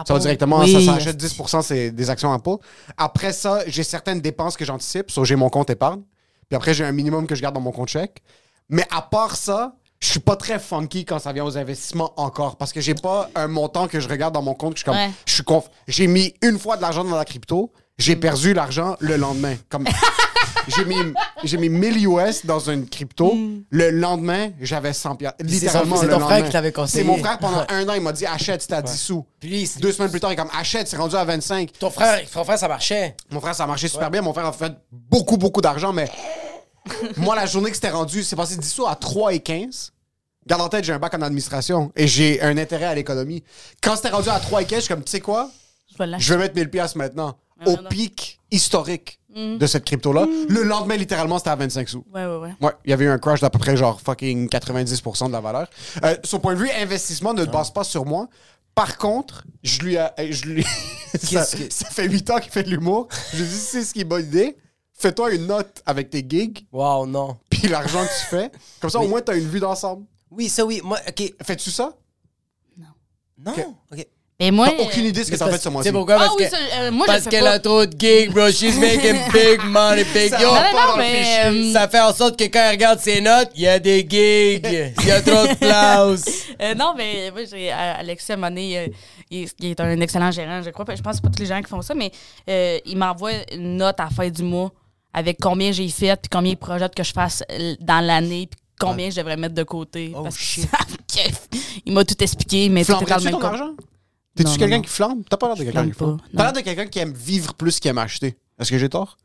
Ça 0.07 0.15
va 0.15 0.19
directement, 0.21 0.61
Oui. 0.61 0.73
ça, 0.73 0.81
ça 0.81 0.95
achète 0.95 1.17
10%, 1.23 1.63
c'est 1.63 1.91
des 1.91 2.09
actions 2.11 2.33
Apple. 2.33 2.57
Après 2.97 3.33
ça, 3.33 3.61
j'ai 3.67 3.83
certaines 3.85 4.21
dépenses 4.21 4.57
que 4.57 4.65
j'anticipe. 4.65 5.11
So, 5.11 5.25
j'ai 5.25 5.37
mon 5.37 5.51
compte 5.51 5.69
épargne. 5.71 6.01
Puis 6.49 6.57
après, 6.57 6.73
j'ai 6.75 6.85
un 6.85 6.93
minimum 6.93 7.27
que 7.27 7.35
je 7.35 7.43
garde 7.43 7.55
dans 7.55 7.61
mon 7.61 7.73
compte 7.73 7.89
chèque. 7.89 8.23
Mais 8.71 8.85
à 8.91 9.03
part 9.03 9.37
ça, 9.37 9.75
je 10.01 10.09
suis 10.09 10.21
pas 10.21 10.35
très 10.37 10.59
funky 10.59 11.05
quand 11.05 11.19
ça 11.19 11.33
vient 11.33 11.45
aux 11.45 11.57
investissements 11.59 12.13
encore. 12.17 12.57
Parce 12.57 12.73
que 12.73 12.81
j'ai 12.81 12.95
pas 12.95 13.29
un 13.35 13.49
montant 13.49 13.87
que 13.87 14.01
je 14.01 14.09
regarde 14.09 14.33
dans 14.35 14.43
mon 14.43 14.55
compte. 14.55 14.73
que 14.75 14.79
Je 14.79 14.83
suis 14.83 14.87
comme, 14.87 14.97
Ouais. 14.97 15.11
je 15.27 15.33
suis 15.35 15.43
conf- 15.43 15.69
J'ai 15.87 16.07
mis 16.07 16.35
une 16.43 16.59
fois 16.59 16.77
de 16.77 16.83
l'argent 16.83 17.05
dans 17.05 17.17
la 17.17 17.25
crypto. 17.25 17.71
J'ai 17.99 18.17
perdu 18.17 18.55
l'argent 18.55 18.97
le 19.01 19.17
lendemain. 19.17 19.55
Comme 19.69 19.85
j'ai 20.69 20.85
mis, 20.85 20.97
j'ai 21.45 21.57
mis 21.57 21.69
1000 21.69 22.07
US 22.07 22.47
dans 22.47 22.59
une 22.59 22.89
crypto. 22.89 23.37
Le 23.71 23.91
lendemain, 23.91 24.51
j'avais 24.61 24.93
100 24.93 25.17
piastres. 25.17 25.39
c'est 25.41 25.47
Littéralement, 25.47 25.97
c'est 25.97 26.07
le 26.07 26.13
ton 26.13 26.21
frère 26.21 26.45
qui 26.45 26.51
t'avait 26.51 26.73
conseillé. 26.73 27.03
C'est 27.03 27.07
mon 27.07 27.19
frère 27.19 27.39
pendant 27.39 27.65
un 27.69 27.89
an. 27.89 27.95
Il 27.95 28.03
m'a 28.03 28.13
dit 28.13 28.27
achète, 28.27 28.63
c'était 28.63 28.75
à 28.75 28.83
10 28.83 28.97
sous. 28.97 29.27
Puis 29.41 29.71
Deux 29.81 29.93
semaines 29.93 30.11
plus 30.11 30.21
tard, 30.21 30.31
il 30.31 30.35
est 30.35 30.37
comme 30.37 30.51
achète, 30.57 30.89
c'est 30.89 30.97
rendu 30.97 31.17
à 31.17 31.25
25. 31.25 31.73
ton 31.79 31.91
frère, 31.91 32.21
ton 32.31 32.45
frère, 32.45 32.59
ça 32.59 32.69
marchait. 32.69 33.17
Mon 33.31 33.41
frère, 33.41 33.55
ça 33.55 33.65
a 33.65 33.67
marché 33.67 33.89
super 33.89 34.11
bien. 34.11 34.23
Mon 34.23 34.33
frère 34.33 34.47
a 34.47 34.53
fait 34.53 34.73
beaucoup, 34.91 35.37
beaucoup 35.37 35.61
d'argent, 35.61 35.93
mais 35.93 36.09
moi, 37.17 37.37
la 37.37 37.47
journée 37.47 37.71
que 37.71 37.77
c'était 37.77 37.91
rendu, 37.91 38.23
c'est 38.23 38.37
passé 38.37 38.57
10 38.57 38.69
sous 38.69 38.87
à 38.87 38.95
3 38.97 39.35
et 39.35 39.41
15. 39.41 39.93
Garde 40.47 40.63
en 40.63 40.69
tête, 40.69 40.85
j'ai 40.85 40.93
un 40.93 40.99
bac 40.99 41.15
en 41.15 41.23
administration 41.23 41.93
et 41.95 42.09
j'ai 42.09 42.43
un 42.43 42.59
intérêt 42.59 42.87
à 42.87 42.95
l'économie. 42.95 43.45
Quand 43.81 43.95
c'était 43.95 44.09
rendu 44.09 44.29
à 44.29 44.41
3 44.41 44.63
et 44.63 44.65
15, 44.65 44.79
je 44.79 44.85
suis 44.85 44.95
comme, 44.95 45.05
tu 45.05 45.11
sais 45.11 45.21
quoi? 45.21 45.51
Je 46.19 46.35
vais 46.35 46.41
mettre 46.41 46.57
1000 46.57 46.71
piastres 46.71 46.99
maintenant. 46.99 47.37
Au 47.65 47.77
pic 47.77 48.41
historique 48.51 49.21
de 49.35 49.67
cette 49.67 49.85
crypto-là. 49.85 50.27
Le 50.49 50.63
lendemain, 50.63 50.97
littéralement, 50.97 51.39
c'était 51.39 51.51
à 51.51 51.57
25 51.57 51.89
sous. 51.89 52.05
Ouais, 52.15 52.27
ouais, 52.27 52.37
ouais. 52.37 52.55
Ouais, 52.61 52.73
il 52.85 52.91
y 52.91 52.93
avait 52.93 53.05
eu 53.07 53.09
un 53.09 53.19
crash 53.19 53.41
d'à 53.41 53.51
peu 53.51 53.59
près 53.59 53.77
genre 53.77 54.01
fucking 54.01 54.49
90% 54.49 55.29
de 55.29 55.33
la 55.33 55.41
valeur. 55.41 55.69
Euh, 56.05 56.17
son 56.25 56.39
point 56.41 56.55
de 56.55 56.59
vue 56.61 56.71
investissement 56.71 57.33
ne 57.35 57.45
base 57.45 57.71
pas 57.71 57.85
sur 57.85 58.05
moi. 58.05 58.29
Par 58.75 58.97
contre, 58.99 59.45
je 59.63 59.81
lui 59.81 59.97
ai, 59.97 60.33
je 60.33 60.47
lui 60.47 60.63
ça, 61.15 61.19
Qu'est-ce 61.19 61.57
que- 61.57 61.73
ça 61.73 61.87
fait 61.91 62.09
8 62.09 62.31
ans 62.31 62.39
qu'il 62.39 62.51
fait 62.53 62.63
de 62.63 62.71
l'humour. 62.71 63.09
Je 63.33 63.39
lui 63.39 63.45
ai 63.45 63.47
dit 63.49 63.55
c'est 63.55 63.85
ce 63.85 63.93
qui 63.93 64.01
est 64.01 64.05
bonne 64.05 64.25
idée. 64.25 64.57
Fais-toi 64.95 65.33
une 65.35 65.47
note 65.47 65.83
avec 65.85 66.11
tes 66.11 66.25
gigs 66.27 66.67
Wow, 66.73 67.07
non. 67.07 67.37
puis 67.51 67.69
l'argent 67.69 68.03
que 68.05 68.09
tu 68.21 68.27
fais. 68.31 68.51
Comme 68.81 68.89
ça 68.91 68.99
au 69.01 69.09
moins 69.09 69.21
tu 69.21 69.31
as 69.33 69.37
une 69.37 69.49
vue 69.49 69.61
d'ensemble. 69.61 70.07
Oui, 70.31 70.49
ça, 70.49 70.65
oui. 70.65 70.81
Moi, 70.85 70.99
OK. 71.09 71.35
Fais-tu 71.43 71.71
ça? 71.71 71.93
Non. 73.45 73.53
OK. 73.91 74.07
Et 74.45 74.51
moi. 74.51 74.69
T'as 74.77 74.83
aucune 74.83 75.07
idée 75.07 75.21
de 75.21 75.25
ce 75.25 75.31
que 75.31 75.37
t'as 75.37 75.49
fait 75.53 75.59
ce 75.63 75.69
mois-ci. 75.69 75.89
sais 75.89 75.93
pourquoi? 75.93 76.17
Ah 76.17 76.19
Parce 76.19 76.35
oui, 76.37 76.45
que, 76.45 76.51
ça, 76.51 76.57
euh, 76.81 76.91
moi, 76.91 77.07
parce 77.07 77.29
qu'elle 77.29 77.47
a 77.47 77.61
trop 77.61 77.87
de 77.87 77.93
gigs, 77.97 78.33
bro. 78.33 78.51
She's 78.51 78.77
making 78.77 79.17
big 79.33 79.63
money, 79.65 80.03
big 80.13 80.31
Ça 80.31 80.43
yo. 80.43 80.49
Non, 80.49 80.55
non, 80.55 80.97
mais, 80.97 81.45
euh, 81.47 81.73
Ça 81.73 81.87
fait 81.87 82.01
en 82.01 82.13
sorte 82.13 82.37
que 82.37 82.43
quand 82.45 82.59
elle 82.59 82.73
regarde 82.73 82.99
ses 82.99 83.21
notes, 83.21 83.51
il 83.55 83.63
y 83.63 83.69
a 83.69 83.79
des 83.79 84.01
gigs. 84.01 84.93
Il 85.01 85.07
y 85.07 85.13
a 85.13 85.23
trop 85.23 85.47
de 85.47 85.55
place. 85.55 86.25
Euh, 86.61 86.75
non, 86.75 86.95
mais 86.97 87.31
moi, 87.33 87.43
j'ai 87.51 87.73
Alexis, 87.73 88.33
euh, 88.33 88.87
il, 89.31 89.49
il 89.59 89.71
est 89.71 89.81
un 89.81 90.01
excellent 90.01 90.31
gérant, 90.31 90.63
je 90.63 90.71
crois. 90.71 90.85
Je 90.95 91.01
pense 91.03 91.13
que 91.13 91.17
c'est 91.17 91.23
pas 91.23 91.31
tous 91.31 91.41
les 91.43 91.47
gens 91.47 91.61
qui 91.61 91.69
font 91.69 91.83
ça, 91.83 91.95
mais 91.95 92.13
euh, 92.49 92.79
il 92.85 92.97
m'envoie 92.97 93.33
une 93.53 93.79
note 93.79 93.99
à 93.99 94.05
la 94.05 94.11
fin 94.11 94.29
du 94.29 94.43
mois 94.43 94.71
avec 95.13 95.39
combien 95.41 95.73
j'ai 95.73 95.89
fait, 95.89 96.15
puis 96.21 96.29
combien 96.31 96.53
il 96.53 96.57
projette 96.57 96.95
que 96.95 97.03
je 97.03 97.13
fasse 97.13 97.43
dans 97.81 98.05
l'année, 98.05 98.49
puis 98.49 98.61
combien 98.79 99.11
je 99.11 99.17
devrais 99.17 99.37
mettre 99.37 99.55
de 99.55 99.63
côté. 99.65 100.13
Oh, 100.15 100.23
parce 100.23 100.37
que 100.37 100.43
shit. 100.43 100.69
Il 101.87 101.93
m'a 101.93 102.05
tout 102.05 102.23
expliqué, 102.23 102.69
mais 102.69 102.85
tout 102.85 102.93
est 102.93 103.07
dans 103.07 103.17
le 103.17 103.25
même 103.25 103.45
argent? 103.45 103.71
T'es-tu 104.35 104.59
quelqu'un 104.59 104.81
qui 104.81 104.89
flambe? 104.89 105.23
T'as 105.29 105.37
pas 105.37 105.49
l'air 105.49 105.57
de 105.57 105.65
quelqu'un 105.65 105.87
qui 105.87 105.93
flambe. 105.93 106.21
T'as 106.35 106.43
l'air 106.45 106.53
de 106.53 106.61
quelqu'un 106.61 106.87
qui 106.87 106.99
aime 106.99 107.13
vivre 107.13 107.55
plus 107.55 107.79
qu'il 107.81 107.91
aime 107.91 107.99
acheter. 107.99 108.37
Est-ce 108.59 108.71
que 108.71 108.79
j'ai 108.79 108.89
tort? 108.89 109.19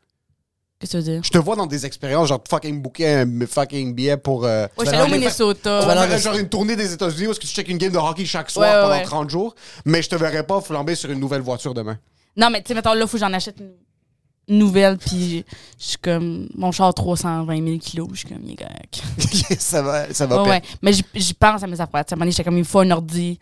Qu'est-ce 0.80 0.92
que 0.92 0.98
tu 0.98 1.04
veux 1.04 1.12
dire? 1.14 1.24
Je 1.24 1.30
te 1.32 1.38
vois 1.40 1.56
dans 1.56 1.66
des 1.66 1.86
expériences, 1.88 2.28
genre 2.30 2.44
fucking 2.48 2.82
booker 2.82 3.08
un 3.26 3.46
fucking 3.48 3.96
billet 3.96 4.18
pour. 4.18 4.46
euh, 4.46 4.68
Ouais, 4.78 4.88
allé 4.90 5.02
au 5.02 5.08
Minnesota. 5.16 5.80
Tu 5.82 5.88
vas 5.88 6.08
le- 6.08 6.18
genre 6.18 6.36
une 6.38 6.50
tournée 6.50 6.76
des 6.76 6.94
États-Unis 6.94 7.28
où 7.28 7.32
est-ce 7.32 7.40
que 7.40 7.48
tu 7.48 7.52
checkes 7.54 7.70
une 7.70 7.78
game 7.80 7.92
de 7.92 7.98
hockey 7.98 8.26
chaque 8.26 8.52
soir 8.52 8.68
Ouais, 8.70 8.82
pendant 8.84 9.00
ouais. 9.00 9.04
30 9.04 9.30
jours, 9.30 9.56
mais 9.86 10.02
je 10.04 10.10
te 10.10 10.16
verrais 10.16 10.44
pas 10.44 10.62
flamber 10.62 10.94
sur 10.94 11.10
une 11.10 11.20
nouvelle 11.20 11.42
voiture 11.42 11.74
demain. 11.74 11.98
Non, 12.36 12.50
mais 12.52 12.62
tu 12.62 12.68
sais, 12.68 12.74
mettons, 12.76 12.94
là, 12.94 13.02
il 13.02 13.08
faut 13.08 13.18
que 13.18 13.24
j'en 13.26 13.34
achète 13.34 13.58
une 14.48 14.58
nouvelle, 14.60 14.98
puis 15.00 15.44
je 15.80 15.84
suis 15.84 15.98
comme. 15.98 16.48
Mon 16.54 16.72
char 16.72 16.94
320 16.94 17.66
000 17.66 17.78
kilos, 17.80 18.10
je 18.14 18.18
suis 18.20 18.28
comme, 18.30 18.44
il 18.44 18.52
est 18.52 18.56
correct. 18.58 19.02
ça 19.60 19.82
va, 19.82 20.14
ça 20.14 20.28
va 20.28 20.44
Ouais. 20.44 20.62
Mais 20.84 20.92
j'y- 20.94 21.34
pense 21.34 21.64
à 21.64 21.68
mes 21.68 21.82
affaires. 21.82 22.06
Tu 22.06 22.16
sais, 22.16 22.32
j'étais 22.32 22.44
comme, 22.44 22.56
il 22.58 22.60
me 22.60 22.64
faut 22.66 22.80
un 22.82 22.92
ordi. 22.92 23.40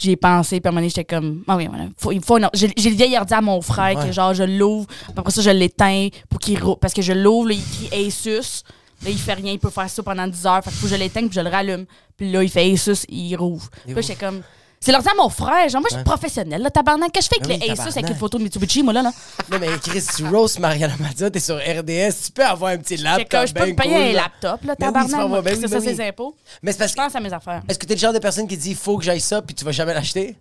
J'y 0.00 0.12
ai 0.12 0.16
pensé, 0.16 0.60
puis 0.60 0.68
à 0.68 0.70
un 0.70 0.72
moment 0.72 0.80
donné, 0.80 0.90
j'étais 0.90 1.04
comme, 1.04 1.42
ah 1.48 1.56
oui, 1.56 1.66
voilà, 1.66 1.86
faut- 1.96 2.12
il 2.12 2.22
faut. 2.24 2.38
J'ai 2.54 2.70
j'ai 2.76 2.90
le 2.90 2.96
vieil 2.96 3.16
ordi 3.18 3.34
à 3.34 3.40
mon 3.40 3.60
frère, 3.60 3.98
Ouais. 3.98 4.06
que 4.06 4.12
genre, 4.12 4.32
je 4.32 4.44
l'ouvre, 4.44 4.86
puis 4.86 5.12
après 5.16 5.32
ça, 5.32 5.42
je 5.42 5.50
l'éteins 5.50 6.08
pour 6.28 6.38
qu'il 6.38 6.62
roule. 6.62 6.76
Parce 6.80 6.94
que 6.94 7.02
je 7.02 7.12
l'ouvre, 7.12 7.48
là, 7.48 7.54
il 7.54 7.60
écrit 7.86 8.06
Asus. 8.06 8.62
Là, 9.02 9.10
il 9.10 9.18
fait 9.18 9.34
rien, 9.34 9.52
il 9.52 9.58
peut 9.58 9.70
faire 9.70 9.88
ça 9.90 10.02
pendant 10.02 10.26
10 10.26 10.46
heures. 10.46 10.62
Fait 10.62 10.70
qu'il 10.70 10.78
faut 10.78 10.86
que 10.86 10.92
je 10.92 10.98
l'éteigne, 10.98 11.26
puis 11.28 11.34
je 11.36 11.40
le 11.40 11.50
rallume. 11.50 11.84
Puis 12.16 12.30
là, 12.30 12.42
il 12.44 12.48
fait 12.48 12.70
Asus, 12.72 13.04
il 13.08 13.34
rouvre. 13.36 13.68
Puis 13.84 13.94
là, 13.94 14.00
j'étais 14.00 14.24
comme, 14.24 14.40
c'est 14.80 14.92
l'ordi 14.92 15.08
à 15.08 15.14
mon 15.14 15.28
frère. 15.28 15.68
Genre, 15.68 15.80
moi, 15.80 15.88
je 15.90 15.96
suis 15.96 16.04
professionnel, 16.04 16.62
là, 16.62 16.70
tabarnak. 16.70 17.10
Qu'est-ce 17.12 17.28
que 17.28 17.36
je 17.36 17.40
fais 17.40 17.44
avec 17.46 17.58
Ben 17.60 17.66
oui, 17.70 17.74
le 17.76 17.80
Asus 17.82 17.98
avec 17.98 18.10
une 18.10 18.16
photo 18.16 18.38
de 18.38 18.42
Mitsubishi, 18.44 18.82
moi, 18.82 18.92
là, 18.92 19.02
là? 19.02 19.12
Non, 19.50 19.58
mais 19.58 19.68
Chris, 19.82 20.04
tu 20.16 20.26
roast 20.26 20.58
Mariana 20.58 20.94
Mazza, 21.00 21.30
t'es 21.30 21.40
sur 21.40 21.56
RDS, 21.56 22.26
tu 22.26 22.32
peux 22.32 22.44
avoir 22.44 22.72
un 22.72 22.78
petit 22.78 22.96
laptop. 22.96 23.28
que 23.28 23.46
je 23.46 23.52
peux 23.54 23.60
ben 23.60 23.70
me 23.70 23.74
payer 23.76 24.10
un 24.10 24.12
laptop, 24.12 24.64
là, 24.64 24.74
Ben 24.78 24.86
tabarnak. 24.92 25.42
ben 25.44 25.54
c'est 25.54 25.62
oui, 25.64 25.68
ça, 25.68 25.78
ben 25.80 25.96
ses 25.96 26.00
impôts. 26.08 26.34
Mais 26.62 26.72
c'est 26.72 26.78
parce 26.78 26.90
Je 26.92 26.96
que. 26.96 27.02
pense 27.02 27.14
à 27.16 27.20
mes 27.20 27.32
affaires. 27.32 27.62
Est-ce 27.68 27.78
que 27.78 27.86
t'es 27.86 27.94
le 27.94 28.00
genre 28.00 28.12
de 28.12 28.18
personne 28.18 28.46
qui 28.46 28.56
dit 28.56 28.74
faut 28.74 28.96
que 28.98 29.04
j'aille 29.04 29.20
ça, 29.20 29.42
puis 29.42 29.54
tu 29.54 29.64
vas 29.64 29.72
jamais 29.72 29.94
l'acheter? 29.94 30.36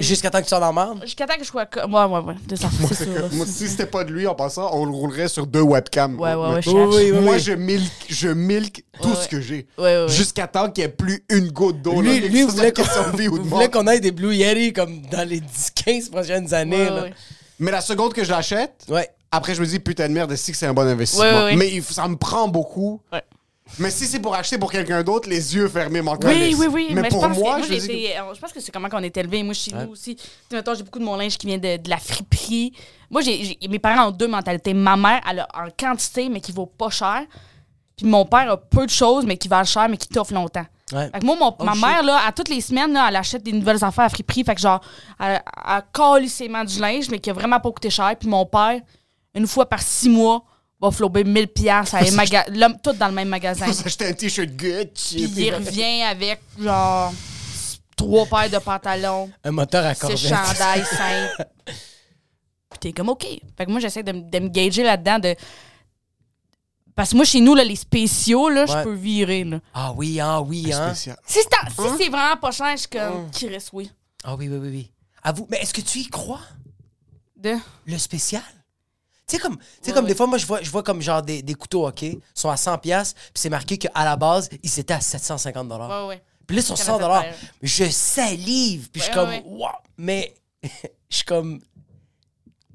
Jusqu'à 0.00 0.30
temps 0.30 0.38
que 0.38 0.44
tu 0.44 0.48
sois 0.50 0.60
dans 0.60 0.72
la 0.72 0.72
merde? 0.86 1.00
Jusqu'à 1.02 1.26
temps 1.26 1.34
que 1.36 1.44
je 1.44 1.48
sois. 1.48 1.66
Ouais, 1.76 2.04
ouais, 2.04 2.18
ouais. 2.20 2.34
C'est 2.48 2.56
ça. 2.56 2.68
C'est 2.88 3.04
sûr. 3.04 3.14
là. 3.14 3.20
Moi, 3.32 3.46
si 3.46 3.68
c'était 3.68 3.86
pas 3.86 4.04
de 4.04 4.12
lui 4.12 4.26
en 4.26 4.34
passant, 4.34 4.70
on 4.74 4.84
le 4.84 4.90
roulerait 4.92 5.28
sur 5.28 5.46
deux 5.46 5.62
webcams. 5.62 6.18
Ouais, 6.20 6.34
ouais, 6.34 6.48
ouais. 6.48 6.54
Mais- 6.56 6.62
je 6.62 6.70
Oui, 6.70 6.76
oui, 6.84 6.92
cherche. 6.92 7.12
oui. 7.18 7.20
Moi, 7.24 7.38
je 7.38 7.52
milk, 7.52 7.92
je 8.08 8.28
milk 8.28 8.84
tout 9.00 9.08
Ouais, 9.08 9.14
ce 9.16 9.28
que 9.28 9.40
j'ai. 9.40 9.66
Ouais, 9.78 9.84
ouais, 9.84 10.02
ouais. 10.04 10.08
Jusqu'à 10.08 10.46
temps 10.46 10.70
qu'il 10.70 10.84
n'y 10.84 10.90
ait 10.90 10.92
plus 10.92 11.24
une 11.30 11.50
goutte 11.50 11.80
d'eau. 11.82 12.00
Lui, 12.02 12.20
là, 12.20 12.28
lui, 12.28 12.42
soit 12.50 12.70
qu'on 12.72 13.42
voulez 13.42 13.68
qu'on 13.68 13.86
ait 13.86 14.00
des 14.00 14.10
Blue 14.12 14.34
Yeti 14.34 14.72
comme 14.72 15.00
dans 15.10 15.26
les 15.28 15.40
10-15 15.40 16.10
prochaines 16.10 16.52
années. 16.52 16.76
Ouais, 16.84 16.90
là. 16.90 17.02
ouais. 17.04 17.14
Mais 17.60 17.70
la 17.70 17.80
seconde 17.80 18.12
que 18.12 18.22
je 18.24 18.30
l'achète, 18.30 18.84
Ouais. 18.88 19.08
après, 19.32 19.54
je 19.54 19.60
me 19.60 19.66
dis, 19.66 19.78
putain 19.80 20.08
de 20.08 20.12
merde, 20.12 20.30
est-ce 20.32 20.52
que 20.52 20.56
c'est 20.56 20.66
un 20.66 20.74
bon 20.74 20.86
investissement? 20.86 21.24
Ouais, 21.24 21.34
ouais, 21.34 21.44
ouais. 21.46 21.56
Mais 21.56 21.68
il 21.72 21.82
ça 21.82 22.06
me 22.06 22.16
prend 22.16 22.46
beaucoup. 22.46 23.00
Ouais. 23.12 23.22
Mais 23.78 23.90
si 23.90 24.06
c'est 24.06 24.18
pour 24.20 24.34
acheter 24.34 24.58
pour 24.58 24.70
quelqu'un 24.72 25.02
d'autre, 25.02 25.28
les 25.28 25.54
yeux 25.54 25.68
fermés 25.68 26.00
m'en 26.02 26.16
Oui, 26.24 26.54
oui, 26.58 26.66
oui. 26.70 26.88
Mais, 26.92 27.04
je 27.04 27.08
pour 27.10 27.20
pense 27.20 27.36
que- 27.36 27.42
moi, 27.42 27.58
moi, 27.58 27.66
je, 27.68 27.74
dis 27.74 27.84
été- 27.84 28.18
euh, 28.18 28.34
je 28.34 28.40
pense 28.40 28.52
que 28.52 28.60
c'est 28.60 28.72
comment 28.72 28.88
qu'on 28.88 29.02
est 29.02 29.16
élevé. 29.16 29.42
Moi, 29.42 29.54
chez 29.54 29.72
nous 29.72 29.90
aussi. 29.92 30.16
Tu 30.16 30.24
sais, 30.50 30.62
j'ai 30.76 30.82
beaucoup 30.82 30.98
de 30.98 31.04
mon 31.04 31.16
linge 31.16 31.36
qui 31.38 31.46
vient 31.46 31.58
de, 31.58 31.76
de 31.76 31.90
la 31.90 31.98
friperie. 31.98 32.72
Moi, 33.10 33.20
j'ai, 33.22 33.58
mes 33.68 33.78
parents 33.78 34.08
ont 34.08 34.10
deux 34.10 34.28
mentalités. 34.28 34.74
Ma 34.74 34.96
mère, 34.96 35.20
elle 35.30 35.40
a 35.40 35.48
en 35.54 35.68
quantité, 35.78 36.28
mais 36.28 36.40
qui 36.40 36.52
vaut 36.52 36.66
pas 36.66 36.90
cher. 36.90 37.22
Puis 37.96 38.06
mon 38.06 38.24
père 38.24 38.50
a 38.52 38.56
peu 38.56 38.86
de 38.86 38.90
choses, 38.90 39.24
mais 39.26 39.36
qui 39.36 39.48
valent 39.48 39.64
cher, 39.64 39.88
mais 39.88 39.96
qui 39.96 40.08
t'offrent 40.08 40.32
longtemps. 40.34 40.64
Ouais. 40.92 41.10
Fait 41.12 41.18
que 41.20 41.26
moi, 41.26 41.36
mon- 41.38 41.54
Oh, 41.58 41.64
ma 41.64 41.72
shit. 41.74 41.82
mère, 41.82 42.02
là, 42.02 42.20
à 42.26 42.32
toutes 42.32 42.48
les 42.48 42.60
semaines, 42.60 42.92
là, 42.92 43.06
elle 43.08 43.16
achète 43.16 43.42
des 43.42 43.52
nouvelles 43.52 43.82
affaires 43.84 44.04
à 44.04 44.08
friperie. 44.08 44.44
Fait 44.44 44.54
que 44.54 44.60
genre, 44.60 44.80
elle, 45.20 45.42
elle 45.68 45.82
calissement 45.92 46.64
du 46.64 46.80
linge, 46.80 47.08
mais 47.10 47.18
qui 47.18 47.28
a 47.28 47.32
vraiment 47.32 47.58
pas 47.60 47.70
coûté 47.70 47.90
cher. 47.90 48.14
Puis 48.18 48.28
mon 48.28 48.46
père, 48.46 48.80
une 49.34 49.46
fois 49.46 49.66
par 49.68 49.82
six 49.82 50.08
mois, 50.08 50.42
va 50.80 50.90
flober 50.90 51.24
1000 51.24 51.48
piastres 51.48 51.96
à 51.96 52.02
l'homme, 52.50 52.76
tout 52.82 52.92
dans 52.92 53.08
le 53.08 53.14
même 53.14 53.28
magasin. 53.28 53.66
Vous 53.66 53.82
achetez 53.86 54.06
un 54.06 54.12
t-shirt 54.12 54.48
Gucci. 54.50 55.28
Puis 55.28 55.46
il 55.46 55.54
revient 55.54 56.02
avec, 56.02 56.40
genre, 56.58 57.12
trois 57.96 58.26
paires 58.26 58.50
de 58.50 58.58
pantalons, 58.64 59.30
Un 59.44 59.50
moteur 59.50 59.84
à 59.84 59.94
corvette. 59.94 60.18
chandails 60.18 60.84
simples. 60.90 61.48
Puis 62.70 62.78
t'es 62.80 62.92
comme, 62.92 63.08
OK. 63.08 63.26
Fait 63.56 63.66
que 63.66 63.70
moi, 63.70 63.80
j'essaie 63.80 64.02
de, 64.02 64.12
de 64.12 64.38
me 64.38 64.48
gager 64.48 64.84
là-dedans. 64.84 65.18
De... 65.18 65.34
Parce 66.94 67.10
que 67.10 67.16
moi, 67.16 67.24
chez 67.24 67.40
nous, 67.40 67.54
là, 67.54 67.64
les 67.64 67.76
spéciaux, 67.76 68.48
là, 68.48 68.66
je 68.66 68.82
peux 68.84 68.94
virer. 68.94 69.44
Là. 69.44 69.60
Ah 69.74 69.92
oui, 69.96 70.20
ah 70.20 70.40
oui, 70.40 70.72
hein? 70.72 70.94
Si 70.94 71.10
c'est 71.26 71.40
si 71.70 71.88
c'est 71.98 72.08
vraiment 72.08 72.36
pas 72.40 72.50
cher, 72.50 72.72
je 72.72 72.76
suis 72.80 72.88
comme, 72.88 73.30
Chris, 73.32 73.66
oui. 73.72 73.90
Ah 74.24 74.34
oui, 74.36 74.48
oui, 74.48 74.58
oui, 74.60 74.68
oui. 74.68 74.92
Avoue, 75.22 75.46
mais 75.50 75.58
est-ce 75.58 75.72
que 75.74 75.80
tu 75.80 75.98
y 76.00 76.06
crois? 76.08 76.40
De... 77.36 77.54
Le 77.86 77.98
spécial? 77.98 78.42
Tu 79.28 79.36
sais, 79.36 79.42
comme, 79.42 79.58
comme 79.94 80.06
des 80.06 80.14
fois, 80.14 80.26
moi, 80.26 80.38
je 80.38 80.46
vois, 80.46 80.62
je 80.62 80.70
vois 80.70 80.82
comme 80.82 81.02
genre 81.02 81.20
des, 81.22 81.42
des 81.42 81.54
couteaux, 81.54 81.86
OK, 81.86 82.04
sont 82.34 82.48
à 82.48 82.54
100$, 82.54 82.80
piastres, 82.80 83.14
puis 83.20 83.32
c'est 83.34 83.50
marqué 83.50 83.76
qu'à 83.76 83.90
la 84.04 84.16
base, 84.16 84.48
ils 84.62 84.78
étaient 84.80 84.94
à 84.94 84.98
750$. 85.00 85.66
Ouais, 86.02 86.08
ouais. 86.08 86.22
Puis 86.46 86.56
là, 86.56 86.62
ils 86.62 86.64
sont 86.66 86.76
Ça 86.76 86.96
100$. 86.96 86.98
m'a 87.08 87.22
fait 87.22 87.28
peur. 87.28 87.38
Je 87.62 87.84
salive, 87.90 88.88
puis 88.90 89.00
je 89.00 89.04
suis 89.06 89.14
comme, 89.14 89.30
wow! 89.44 89.68
Mais 89.98 90.32
je 91.10 91.16
suis 91.16 91.24
comme. 91.24 91.60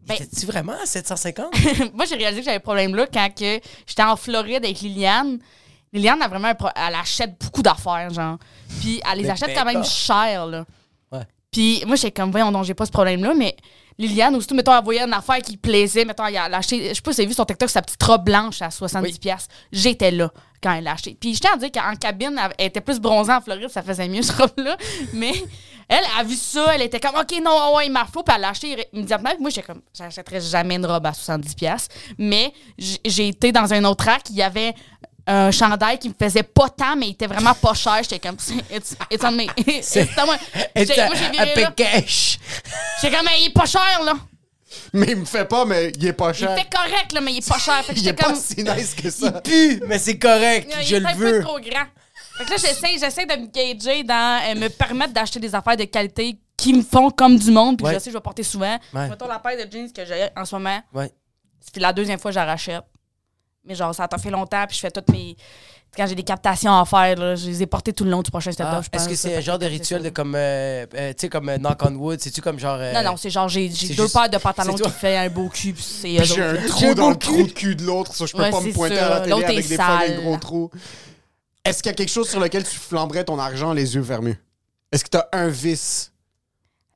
Ben- 0.06 0.18
tu 0.38 0.46
vraiment 0.46 0.74
à 0.82 0.86
750? 0.86 1.54
moi, 1.94 2.06
j'ai 2.06 2.16
réalisé 2.16 2.42
que 2.42 2.46
j'avais 2.46 2.58
un 2.58 2.60
problème 2.60 2.94
là 2.96 3.08
quand 3.12 3.30
que 3.34 3.60
j'étais 3.88 4.04
en 4.04 4.16
Floride 4.18 4.64
avec 4.66 4.82
Liliane. 4.82 5.40
Liliane 5.94 6.22
a 6.22 6.28
vraiment 6.28 6.50
un 6.50 6.56
pro- 6.56 6.70
Elle 6.76 6.96
achète 6.96 7.40
beaucoup 7.40 7.62
d'affaires, 7.62 8.10
genre. 8.14 8.38
Puis 8.82 9.02
elle 9.10 9.18
les 9.20 9.24
Mais 9.24 9.30
achète 9.32 9.48
ben 9.50 9.56
quand 9.58 9.66
même 9.66 9.82
pas. 9.82 9.84
cher, 9.88 10.46
là. 10.46 10.66
Ouais. 11.12 11.26
Puis 11.52 11.84
moi, 11.88 11.96
j'étais 11.96 12.12
comme, 12.12 12.32
voyons, 12.32 12.52
non, 12.52 12.64
j'ai 12.64 12.74
pas 12.74 12.86
ce 12.86 12.92
problème-là, 12.92 13.34
mais 13.34 13.56
Liliane, 13.98 14.36
aussitôt, 14.36 14.56
mettons, 14.56 14.76
elle 14.76 14.84
voyait 14.84 15.04
une 15.04 15.14
affaire 15.14 15.38
qui 15.38 15.58
plaisait, 15.58 16.06
mettons, 16.06 16.26
elle 16.26 16.38
a 16.38 16.46
acheté, 16.46 16.90
je 16.90 16.94
sais 16.96 17.02
pas 17.02 17.12
si 17.12 17.18
vous 17.18 17.22
avez 17.22 17.28
vu 17.28 17.34
sur 17.34 17.46
TikTok, 17.46 17.70
sa 17.70 17.82
petite 17.82 18.02
robe 18.04 18.24
blanche 18.24 18.62
à 18.62 18.70
70$. 18.70 19.02
Oui. 19.02 19.18
piastres. 19.20 19.54
J'étais 19.72 20.12
là 20.12 20.32
quand 20.62 20.74
elle 20.74 20.86
l'a 20.86 20.94
acheté. 20.94 21.18
Puis 21.20 21.36
je 21.36 21.40
tiens 21.42 21.52
à 21.54 21.58
dire 21.58 21.72
qu'en 21.72 21.96
cabine, 21.96 22.40
elle 22.58 22.68
était 22.68 22.82
plus 22.82 23.00
bronzée 23.00 23.34
en 23.34 23.42
Floride, 23.42 23.70
ça 23.70 23.84
faisait 23.84 24.08
mieux, 24.08 24.22
cette 24.24 24.38
robe-là. 24.38 24.78
Mais 25.14 25.34
elle 25.88 26.06
a 26.18 26.24
vu 26.24 26.36
ça, 26.36 26.74
elle 26.74 26.82
était 26.82 27.00
comme, 27.00 27.16
OK, 27.16 27.34
non, 27.44 27.76
ouais, 27.76 27.88
il 27.88 27.92
m'a 27.92 28.06
faut, 28.06 28.24
puis 28.24 28.34
elle 28.34 28.42
l'a 28.42 28.50
acheté 28.50 28.88
immédiatement. 28.94 29.32
Puis 29.32 29.42
moi, 29.42 29.50
j'étais 29.50 29.68
comme, 29.68 29.82
j'achèterais 29.96 30.42
jamais 30.42 30.76
une 30.76 30.86
robe 30.86 31.06
à 31.06 31.12
70$. 31.12 31.56
piastres. 31.56 31.94
Mais 32.18 32.54
j'ai 32.78 33.28
été 33.28 33.52
dans 33.52 33.74
un 33.74 33.84
autre 33.84 34.06
rack, 34.06 34.30
il 34.30 34.38
y 34.38 34.42
avait 34.42 34.74
un 35.26 35.52
chandail 35.52 35.98
qui 36.00 36.10
me 36.10 36.14
faisait 36.20 36.44
pas 36.44 36.68
tant, 36.70 36.96
mais 36.96 37.08
il 37.08 37.12
était 37.12 37.28
vraiment 37.28 37.54
pas 37.54 37.74
cher. 37.74 38.00
J'étais 38.02 38.20
comme, 38.20 38.36
it's, 38.72 38.96
it's 39.12 39.24
on 39.24 39.32
me. 39.32 39.46
C'est- 39.82 40.02
It's. 40.04 40.12
It's 40.76 40.98
a, 40.98 41.06
moi, 41.06 41.16
j'ai 41.16 41.26
a 41.40 41.46
viré 41.46 41.62
là. 41.62 41.72
Pécache. 41.72 42.40
J'étais 43.02 43.16
comme, 43.16 43.26
mais 43.26 43.40
il 43.42 43.48
est 43.48 43.54
pas 43.54 43.66
cher, 43.66 44.02
là. 44.04 44.14
Mais 44.92 45.08
il 45.12 45.18
me 45.18 45.26
fait 45.26 45.46
pas, 45.46 45.66
mais 45.66 45.92
il 45.96 46.06
est 46.08 46.14
pas 46.14 46.30
Il 46.32 46.36
cher. 46.36 46.56
fait 46.58 46.68
correct, 46.70 47.14
là, 47.14 47.22
mais 47.22 47.32
il 47.34 47.38
est 47.38 47.48
pas 47.48 47.60
cher. 47.60 47.84
Fait 47.86 47.94
que 47.94 48.00
Il 48.00 48.02
est 48.08 48.10
j'étais 48.10 48.24
pas 48.24 48.30
comme. 48.32 48.36
si 48.42 48.64
nice 48.64 48.96
que 48.96 49.04
Il 49.08 49.12
ça. 49.12 49.32
pue, 49.42 49.82
mais 49.88 50.00
c'est 50.00 50.18
correct. 50.18 50.74
Il 50.80 50.86
je 50.86 50.96
est 50.96 51.00
le 51.00 51.06
un 51.08 51.14
peu 51.16 51.32
veux. 51.38 51.42
trop 51.44 51.60
grand. 51.60 51.86
Fait 52.38 52.46
que 52.46 52.50
là, 52.50 52.56
j'essaie, 52.58 52.98
j'essaie 53.00 53.26
de 53.28 53.36
me 53.36 53.46
gager 53.48 54.04
dans 54.04 54.42
euh, 54.50 54.56
me 54.60 54.68
permettre 54.70 55.14
d'acheter 55.14 55.40
des 55.40 55.54
affaires 55.54 55.78
de 55.78 55.84
qualité 55.84 56.38
qui 56.58 56.74
me 56.74 56.82
font 56.82 57.12
comme 57.12 57.38
du 57.38 57.52
monde, 57.52 57.78
puis 57.78 57.86
Ouais. 57.86 57.94
je 57.94 58.00
sais 58.00 58.06
que 58.06 58.12
je 58.12 58.18
vais 58.18 58.22
porter 58.24 58.42
souvent. 58.44 58.78
Ouais. 58.94 59.10
Mettons 59.10 59.28
la 59.28 59.38
paire 59.40 59.64
de 59.64 59.72
jeans 59.72 59.92
que 59.92 60.04
j'ai 60.06 60.28
en 60.36 60.44
ce 60.46 60.56
moment. 60.56 60.80
Ouais. 60.94 61.12
C'est 61.62 61.80
la 61.80 61.94
deuxième 61.94 62.20
fois 62.20 62.32
que 62.32 62.36
je 62.36 62.40
la 62.40 62.46
rachète. 62.46 62.84
Mais 63.66 63.76
genre, 63.76 63.94
ça 63.96 64.08
t'a 64.08 64.18
fait 64.18 64.30
longtemps, 64.30 64.66
puis 64.68 64.76
je 64.76 64.82
fais 64.82 64.92
toutes 64.92 65.10
mes. 65.10 65.36
Quand 65.96 66.08
j'ai 66.08 66.16
des 66.16 66.24
captations 66.24 66.74
à 66.78 66.84
faire, 66.86 67.16
là, 67.18 67.36
je 67.36 67.46
les 67.46 67.62
ai 67.62 67.68
portées 67.68 67.94
tout 67.94 68.04
le 68.04 68.10
long 68.10 68.24
du 68.24 68.32
prochain 68.32 68.50
Ah, 68.50 68.54
stand-up. 68.54 68.84
je 68.92 68.98
Est-ce 68.98 69.08
que 69.10 69.16
c'est 69.16 69.38
un 69.38 69.42
genre 69.42 69.60
de 69.60 69.68
rituel 69.68 70.02
de 70.02 70.10
comme, 70.10 70.34
euh, 70.36 70.88
euh, 70.96 71.10
tu 71.14 71.22
sais, 71.22 71.30
comme 71.30 71.50
euh, 71.50 71.58
knock 71.60 71.80
on 71.84 71.94
wood? 71.94 72.20
C'est-tu 72.20 72.42
comme 72.42 72.58
genre. 72.58 72.78
euh, 72.80 72.92
Non, 72.94 73.04
non, 73.12 73.16
c'est 73.16 73.30
genre, 73.30 73.48
j'ai, 73.48 73.70
deux 73.70 73.76
juste- 73.76 74.12
paires 74.14 74.28
de 74.30 74.38
pantalons 74.40 74.74
qui 74.74 74.90
fait 74.90 75.18
un 75.18 75.30
beau 75.30 75.50
cul, 75.50 75.72
puis 75.74 75.84
c'est 75.84 76.24
J'ai 76.26 76.42
un 76.42 76.56
trou 76.68 76.94
dans 76.96 77.12
le 77.12 77.16
trou 77.16 77.44
de 77.44 77.52
cul 77.52 77.76
de 77.76 77.84
l'autre, 77.84 78.14
ça 78.16 78.26
je 78.26 78.34
peux 78.34 78.40
Ouais, 78.42 78.50
pas 78.50 78.60
me 78.60 78.74
pointer 78.74 78.96
ça. 78.98 79.06
à 79.06 79.10
la 79.10 79.22
télé 79.22 79.44
avec 79.44 79.60
est 79.60 79.70
des 79.70 79.76
fucking 79.78 80.16
gros 80.22 80.38
trous. 80.38 80.72
Est-ce 81.64 81.84
qu'il 81.84 81.92
y 81.92 81.94
a 81.94 81.96
quelque 81.96 82.12
chose 82.12 82.28
sur 82.30 82.40
lequel 82.40 82.64
tu 82.68 82.76
flamberais 82.76 83.24
ton 83.24 83.38
argent 83.40 83.72
les 83.72 83.94
yeux 83.96 84.04
fermés? 84.04 84.38
Est-ce 84.92 85.04
que 85.06 85.10
t'as 85.12 85.28
un 85.32 85.48
vice? 85.48 86.12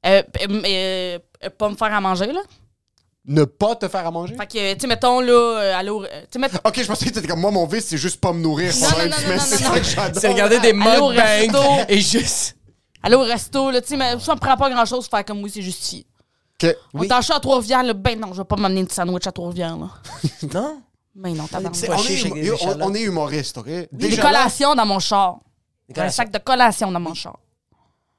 Euh, 0.08 0.23
euh, 0.41 1.19
euh, 1.43 1.49
pas 1.58 1.69
me 1.69 1.75
faire 1.75 1.93
à 1.93 2.01
manger, 2.01 2.32
là. 2.34 2.41
Ne 3.30 3.44
pas 3.44 3.76
te 3.76 3.88
faire 3.90 4.08
à 4.08 4.12
manger? 4.12 4.36
Fait 4.38 4.48
que, 4.48 4.74
tu 4.76 4.80
sais, 4.80 4.88
mettons, 4.88 5.20
là, 5.20 5.32
euh, 5.34 5.76
aller 5.78 5.90
au- 5.90 6.04
euh, 6.04 6.08
mettons- 6.40 6.60
Ok, 6.63 6.82
je 6.82 6.88
pensais 6.88 7.06
que 7.06 7.12
t'étais 7.12 7.28
comme 7.28 7.42
moi, 7.42 7.52
mon 7.52 7.66
vice, 7.68 7.88
c'est 7.88 7.98
juste 7.98 8.22
pas 8.22 8.32
me 8.32 8.40
nourrir 8.40 8.74
Non, 8.74 8.88
pendant 8.88 8.98
non, 9.00 9.04
une 9.04 9.10
non, 9.12 9.18
semaine. 9.18 9.38
non, 9.38 9.44
C'est 9.44 9.56
non, 9.56 9.62
ça 9.62 9.70
non. 9.70 9.76
que 9.80 9.84
j'adore. 9.84 10.22
C'est 10.22 10.28
regarder 10.30 10.60
des 10.62 10.72
mukbangs 10.74 11.08
resto. 11.10 11.60
et 11.90 12.00
juste. 12.00 12.56
aller 13.04 13.16
au 13.16 13.22
resto, 13.22 13.70
là, 13.72 13.82
tu 13.82 13.88
sais, 13.90 13.98
mais 13.98 14.18
ça 14.20 14.34
me 14.34 14.40
prend 14.40 14.56
pas 14.56 14.70
grand-chose, 14.70 15.08
faire 15.10 15.26
comme 15.26 15.44
oui, 15.44 15.52
c'est 15.54 15.62
justifié. 15.62 16.06
Ok. 16.63 16.76
On 16.94 17.00
Oui. 17.02 17.08
chat 17.10 17.36
à 17.36 17.40
Trois-Rivières, 17.42 17.84
là, 17.84 17.94
ben 17.94 18.18
non, 18.20 18.32
je 18.32 18.38
vais 18.38 18.46
pas 18.46 18.56
m'amener 18.56 18.80
une 18.82 18.90
sandwich 18.90 19.28
à 19.28 19.32
Trois-Rivières, 19.34 19.76
là. 19.78 19.90
Non? 20.54 20.82
Mais 21.13 21.34
non, 21.34 21.44
C'est- 21.46 21.52
tabarnak. 21.52 21.86
pas 21.88 21.96
on, 21.98 22.04
est, 22.06 22.42
des 22.42 22.52
on- 22.84 22.94
est 22.94 23.02
humoriste, 23.02 23.58
ok? 23.58 23.68
Des 23.92 24.10
là, 24.16 24.22
collations 24.24 24.74
dans 24.74 24.86
mon 24.86 25.00
char. 25.00 25.40
Des 25.90 25.96
J'ai 25.96 26.02
un 26.02 26.10
sac 26.12 26.32
de 26.32 26.38
collations 26.38 26.92
dans 26.92 27.00
mon 27.00 27.13
char. 27.13 27.38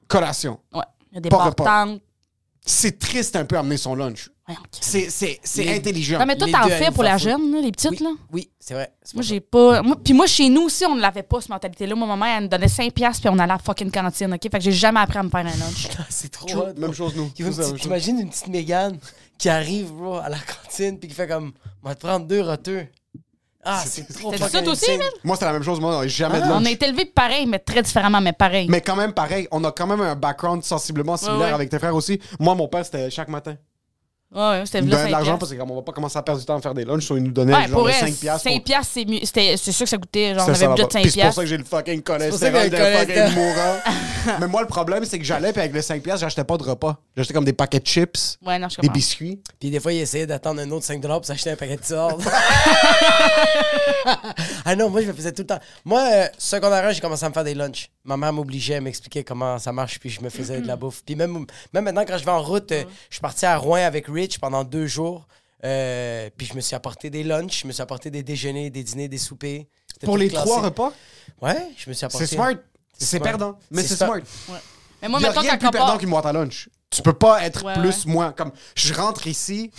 collation. 0.07 0.59
Ouais. 0.73 0.83
Il 1.11 1.15
y 1.15 1.17
a 1.17 1.21
des 1.21 1.29
Pas 1.29 1.37
repas. 1.45 1.63
partantes. 1.63 2.01
C'est 2.65 2.99
triste 2.99 3.35
un 3.35 3.45
peu 3.45 3.57
amener 3.57 3.77
son 3.77 3.95
lunch. 3.95 4.29
C'est, 4.79 5.09
c'est, 5.09 5.39
c'est 5.43 5.75
intelligent. 5.75 6.19
Non, 6.19 6.25
mais 6.25 6.37
toi, 6.37 6.47
t'en 6.51 6.67
fais 6.67 6.91
pour 6.91 7.03
la 7.03 7.17
jeune, 7.17 7.51
là, 7.51 7.61
les 7.61 7.71
petites, 7.71 7.91
Oui, 7.91 7.97
là. 8.01 8.09
oui 8.31 8.49
c'est 8.59 8.73
vrai. 8.73 8.91
C'est 9.01 9.15
Moi, 9.15 9.23
j'ai 9.23 9.39
pas. 9.39 9.81
Moi, 9.81 9.95
puis 10.03 10.13
moi, 10.13 10.27
chez 10.27 10.49
nous 10.49 10.63
aussi, 10.63 10.85
on 10.85 10.95
ne 10.95 11.01
l'avait 11.01 11.23
pas, 11.23 11.41
cette 11.41 11.49
mentalité-là. 11.49 11.95
Moi, 11.95 12.07
ma 12.07 12.15
mère, 12.15 12.37
elle 12.37 12.43
nous 12.43 12.49
donnait 12.49 12.67
5$ 12.67 12.91
piastres, 12.91 13.21
puis 13.21 13.29
on 13.29 13.33
allait 13.39 13.43
à 13.43 13.55
la 13.55 13.57
fucking 13.57 13.91
cantine, 13.91 14.33
OK? 14.33 14.41
Fait 14.41 14.49
que 14.49 14.59
j'ai 14.61 14.71
jamais 14.71 14.99
appris 14.99 15.17
à 15.17 15.23
me 15.23 15.29
faire 15.29 15.39
un 15.41 15.43
lunch. 15.45 15.87
ça. 15.89 16.05
C'est 16.09 16.31
trop 16.31 16.47
hot, 16.49 16.73
Même 16.77 16.93
chose, 16.93 17.15
nous. 17.15 17.31
C'est. 17.35 17.75
T'imagines 17.75 18.19
une 18.19 18.29
petite 18.29 18.47
Mégane 18.47 18.97
qui 19.37 19.49
arrive, 19.49 19.91
bro, 19.91 20.17
à 20.17 20.29
la 20.29 20.37
cantine, 20.37 20.99
puis 20.99 21.09
qui 21.09 21.15
fait 21.15 21.27
comme, 21.27 21.51
on 21.83 21.89
va 21.89 21.95
te 21.95 22.05
prendre 22.05 22.25
deux 22.25 22.41
roteux. 22.41 22.85
Ah, 23.63 23.83
c'est 23.85 24.07
trop 24.13 24.31
fucking 24.31 24.47
ça, 24.47 24.61
toi 24.61 24.71
aussi. 24.71 24.91
Moi, 25.23 25.35
c'était 25.35 25.45
la 25.45 25.53
même 25.53 25.63
chose. 25.63 25.79
Moi, 25.81 25.97
on 25.97 26.07
jamais 26.07 26.39
de 26.39 26.45
On 26.45 26.59
lunch. 26.59 26.67
a 26.67 26.71
été 26.71 26.87
élevés 26.87 27.05
pareil, 27.05 27.45
mais 27.45 27.59
très 27.59 27.81
différemment, 27.81 28.21
mais 28.21 28.31
pareil. 28.33 28.67
Mais 28.69 28.79
quand 28.81 28.95
même, 28.95 29.13
pareil, 29.13 29.47
on 29.51 29.63
a 29.65 29.71
quand 29.71 29.85
même 29.85 29.99
un 30.01 30.15
background 30.15 30.63
sensiblement 30.63 31.17
similaire 31.17 31.39
ouais. 31.47 31.53
avec 31.53 31.69
tes 31.69 31.77
frères 31.77 31.95
aussi. 31.95 32.19
Moi, 32.39 32.55
mon 32.55 32.67
père, 32.69 32.85
c'était 32.85 33.09
chaque 33.09 33.27
matin. 33.27 33.55
Ouais, 34.31 34.41
ouais, 34.41 34.61
c'était 34.65 34.81
là, 34.81 34.85
de 34.85 34.91
5 34.91 35.09
l'argent 35.09 35.37
piastres. 35.37 35.55
parce 35.57 35.67
qu'on 35.69 35.75
va 35.75 35.81
pas 35.81 35.91
commencer 35.91 36.17
à 36.19 36.21
perdre 36.21 36.39
du 36.39 36.45
temps 36.45 36.55
à 36.57 36.61
faire 36.61 36.75
des 36.75 36.85
lunchs. 36.85 37.03
so 37.07 37.17
Il 37.17 37.23
nous 37.23 37.31
donnait 37.31 37.51
Ouais, 37.55 37.63
genre 37.67 37.71
pour 37.79 37.85
de 37.85 37.89
elle, 37.89 37.95
5 37.95 38.13
piastres. 38.15 38.43
5 38.47 38.63
piastres, 38.63 38.91
c'est 38.93 39.05
mieux. 39.05 39.19
C'était- 39.23 39.57
C'est 39.57 39.71
sûr 39.71 39.85
que 39.85 39.89
ça 39.89 39.97
coûtait, 39.97 40.35
genre, 40.35 40.47
on 40.47 40.51
avait 40.53 40.67
budget 40.67 40.67
de 40.67 40.69
là-bas. 40.81 40.89
5 40.91 41.01
Puis 41.01 41.11
c'est 41.11 41.21
pour 41.21 41.33
ça 41.33 41.41
piastres. 41.41 41.41
que 41.41 41.45
j'ai 41.47 41.57
le 41.57 41.63
fucking 41.63 42.01
cholestérol 42.03 42.63
le 42.63 42.69
de 42.69 42.75
fucking 42.77 43.33
mourant. 43.35 43.75
Mais 44.39 44.47
moi, 44.47 44.61
le 44.61 44.67
problème, 44.67 45.03
c'est 45.05 45.17
que 45.17 45.25
j'allais, 45.25 45.51
puis 45.51 45.61
avec 45.61 45.73
les 45.73 45.81
5 45.81 46.03
piastres, 46.03 46.21
j'achetais 46.21 46.43
pas 46.43 46.57
de 46.57 46.63
repas. 46.63 46.97
J'achetais 47.17 47.33
comme 47.33 47.45
des 47.45 47.53
paquets 47.53 47.79
de 47.79 47.87
chips, 47.87 48.37
Ouais, 48.45 48.59
non, 48.59 48.67
je 48.69 48.79
des 48.79 48.89
biscuits. 48.89 49.41
Puis 49.59 49.71
des 49.71 49.79
fois, 49.79 49.93
il 49.93 49.99
essayait 50.01 50.27
d'attendre 50.27 50.61
un 50.61 50.69
autre 50.71 50.85
5 50.85 51.01
pour 51.01 51.25
s'acheter 51.25 51.49
un 51.49 51.55
paquet 51.55 51.77
de 51.77 51.85
sordes. 51.85 52.21
ah 54.65 54.75
non, 54.75 54.89
moi, 54.89 55.01
je 55.01 55.07
me 55.07 55.13
faisais 55.13 55.31
tout 55.31 55.41
le 55.41 55.47
temps. 55.47 55.59
Moi, 55.85 56.01
euh, 56.13 56.27
secondaire 56.37 56.85
1, 56.85 56.91
j'ai 56.91 57.01
commencé 57.01 57.25
à 57.25 57.29
me 57.29 57.33
faire 57.33 57.43
des 57.43 57.53
lunchs. 57.55 57.89
Ma 58.03 58.17
mère 58.17 58.33
m'obligeait 58.33 58.75
à 58.75 58.81
m'expliquer 58.81 59.23
comment 59.23 59.57
ça 59.59 59.71
marche, 59.71 59.99
puis 59.99 60.09
je 60.09 60.21
me 60.21 60.29
faisais 60.29 60.61
de 60.61 60.67
la 60.67 60.75
bouffe. 60.75 61.01
Puis 61.05 61.15
même, 61.15 61.45
même 61.73 61.83
maintenant, 61.83 62.03
quand 62.07 62.17
je 62.17 62.25
vais 62.25 62.31
en 62.31 62.41
route, 62.41 62.71
euh, 62.71 62.83
je 63.09 63.15
suis 63.15 63.21
parti 63.21 63.45
à 63.45 63.55
Rouen 63.57 63.83
avec 63.85 64.07
Rich 64.19 64.39
pendant 64.39 64.63
deux 64.63 64.85
jours. 64.87 65.27
euh, 65.63 66.29
puis 66.37 66.47
je 66.47 66.53
me 66.55 66.61
suis 66.61 66.75
apporté 66.75 67.09
des 67.09 67.23
lunchs, 67.23 67.61
je 67.61 67.67
me 67.67 67.71
suis 67.73 67.81
apporté 67.81 68.09
des 68.11 68.23
déjeuners, 68.23 68.69
des 68.69 68.83
dîners, 68.83 69.07
des 69.07 69.17
soupers. 69.17 69.65
Pour 70.03 70.17
les 70.17 70.29
classé. 70.29 70.45
trois 70.45 70.61
repas, 70.61 70.93
Ouais, 71.41 71.57
je 71.77 71.89
me 71.89 71.93
suis 71.93 72.05
apporté. 72.05 72.25
c'est 72.25 72.35
smart. 72.35 72.53
C'est 72.97 73.19
perdant. 73.19 73.57
Mais 73.71 73.83
C'est 73.83 73.95
smart. 73.95 74.19
Mais 75.01 75.07
moi, 75.07 75.19
Il 75.19 75.23
y 75.23 75.25
a 75.25 75.29
mettons, 75.29 75.41
rien 75.41 75.53
de 75.55 75.59
plus 75.59 75.71
perdant 75.71 75.97
qu'une 75.97 76.09
boîte 76.09 76.25
à 76.25 76.33
lunch. 76.33 76.69
Tu 76.89 77.01
peux 77.01 77.13
pas 77.13 77.43
être 77.45 77.63
Ouais, 77.63 77.73
plus, 77.75 78.05
moins. 78.05 78.31
Comme, 78.33 78.51
je 78.75 78.93
rentre 78.93 79.27
ici 79.27 79.69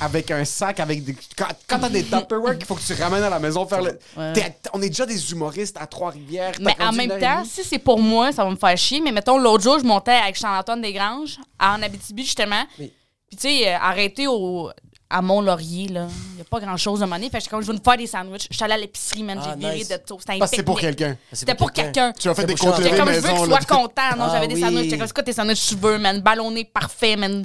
avec 0.00 0.30
un 0.30 0.44
sac 0.44 0.80
avec 0.80 1.04
des. 1.04 1.14
Quand, 1.36 1.46
quand 1.66 1.78
t'as 1.78 1.88
des 1.88 2.02
Tupperware 2.04 2.56
qu'il 2.58 2.66
faut 2.66 2.74
que 2.74 2.82
tu 2.82 2.92
ramènes 3.00 3.22
à 3.22 3.30
la 3.30 3.38
maison 3.38 3.66
faire 3.66 3.82
le. 3.82 3.98
Ouais. 4.16 4.32
On 4.72 4.82
est 4.82 4.88
déjà 4.88 5.06
des 5.06 5.30
humoristes 5.32 5.76
à 5.80 5.86
Trois-Rivières. 5.86 6.52
Mais 6.60 6.74
en 6.82 6.92
même 6.92 7.18
temps, 7.20 7.44
si 7.44 7.62
c'est 7.64 7.78
pour 7.78 7.98
moi, 8.00 8.32
ça 8.32 8.44
va 8.44 8.50
me 8.50 8.56
faire 8.56 8.76
chier. 8.76 9.00
Mais 9.00 9.12
mettons, 9.12 9.38
l'autre 9.38 9.62
jour, 9.62 9.78
je 9.78 9.84
montais 9.84 10.10
avec 10.12 10.36
Charles-Antoine 10.36 10.82
Desgranges 10.82 11.38
en 11.60 11.82
Abitibi, 11.82 12.24
justement. 12.24 12.64
Oui. 12.78 12.92
Puis, 13.36 13.48
tu 13.50 13.58
sais, 13.64 13.68
euh, 13.68 13.76
arrêté 13.80 14.26
au, 14.26 14.70
à 15.08 15.22
Mont-Laurier, 15.22 15.88
là. 15.88 16.08
Il 16.32 16.34
n'y 16.36 16.40
a 16.40 16.44
pas 16.44 16.58
grand-chose 16.60 17.00
de 17.00 17.04
monnaie. 17.06 17.26
Fait 17.30 17.38
que 17.38 17.44
j'étais 17.44 17.50
comme, 17.50 17.62
je 17.62 17.66
vais 17.68 17.78
me 17.78 17.82
faire 17.82 17.96
des 17.96 18.06
sandwichs. 18.06 18.48
Je 18.50 18.56
suis 18.56 18.64
allée 18.64 18.74
à 18.74 18.78
l'épicerie, 18.78 19.22
man. 19.22 19.38
Ah, 19.40 19.50
J'ai 19.54 19.58
viré 19.60 19.76
nice. 19.78 19.88
de 19.88 19.96
tout. 20.06 20.16
C'était 20.18 20.32
un 20.34 20.38
Parce 20.38 20.50
que 20.50 20.56
c'est 20.56 20.62
pour 20.62 20.80
quelqu'un. 20.80 21.16
C'était 21.32 21.54
pour 21.54 21.72
quelqu'un. 21.72 22.12
Tu 22.18 22.28
as 22.28 22.34
fait 22.34 22.44
des 22.46 22.56
Charles. 22.56 22.82
J'étais 22.82 22.96
comme, 22.96 23.08
je 23.08 23.14
veux 23.14 23.22
maison. 23.22 23.42
qu'il 23.42 23.50
là. 23.52 23.60
soit 23.60 23.76
content. 23.76 24.16
Non, 24.18 24.24
Ah 24.26 24.30
j'avais 24.32 24.48
des 24.48 24.54
oui. 24.56 24.60
sandwichs. 24.60 24.84
J'étais 24.84 24.98
comme, 24.98 25.06
c'est 25.06 25.14
quoi 25.14 25.22
tes 25.22 25.32
sandwichs 25.32 25.66
tu 25.68 25.76
veux, 25.76 25.98
man? 25.98 26.20
Ballonné 26.20 26.64
parfait, 26.64 27.16
man. 27.16 27.44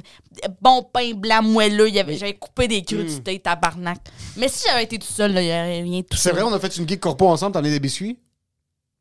Bon 0.60 0.82
pain 0.82 1.12
blanc 1.14 1.42
moelleux. 1.42 1.88
Avait- 1.98 2.16
J'avais 2.16 2.34
coupé 2.34 2.66
des 2.68 2.82
crudités, 2.82 3.38
tabarnak. 3.38 3.98
Mais 4.36 4.48
si 4.48 4.64
j'avais 4.66 4.84
été 4.84 4.98
tout 4.98 5.06
seul, 5.06 5.32
là, 5.32 5.40
il 5.42 5.46
n'y 5.46 5.50
aurait 5.52 5.82
rien 5.82 6.02
tout 6.02 6.16
C'est 6.16 6.32
vrai, 6.32 6.42
on 6.42 6.52
a 6.52 6.58
fait 6.58 6.76
une 6.76 6.88
geek 6.88 7.00
corpo 7.00 7.28
ensemble, 7.28 7.52
t'en 7.52 7.60
as 7.60 7.62
des 7.62 7.80
biscuits? 7.80 8.18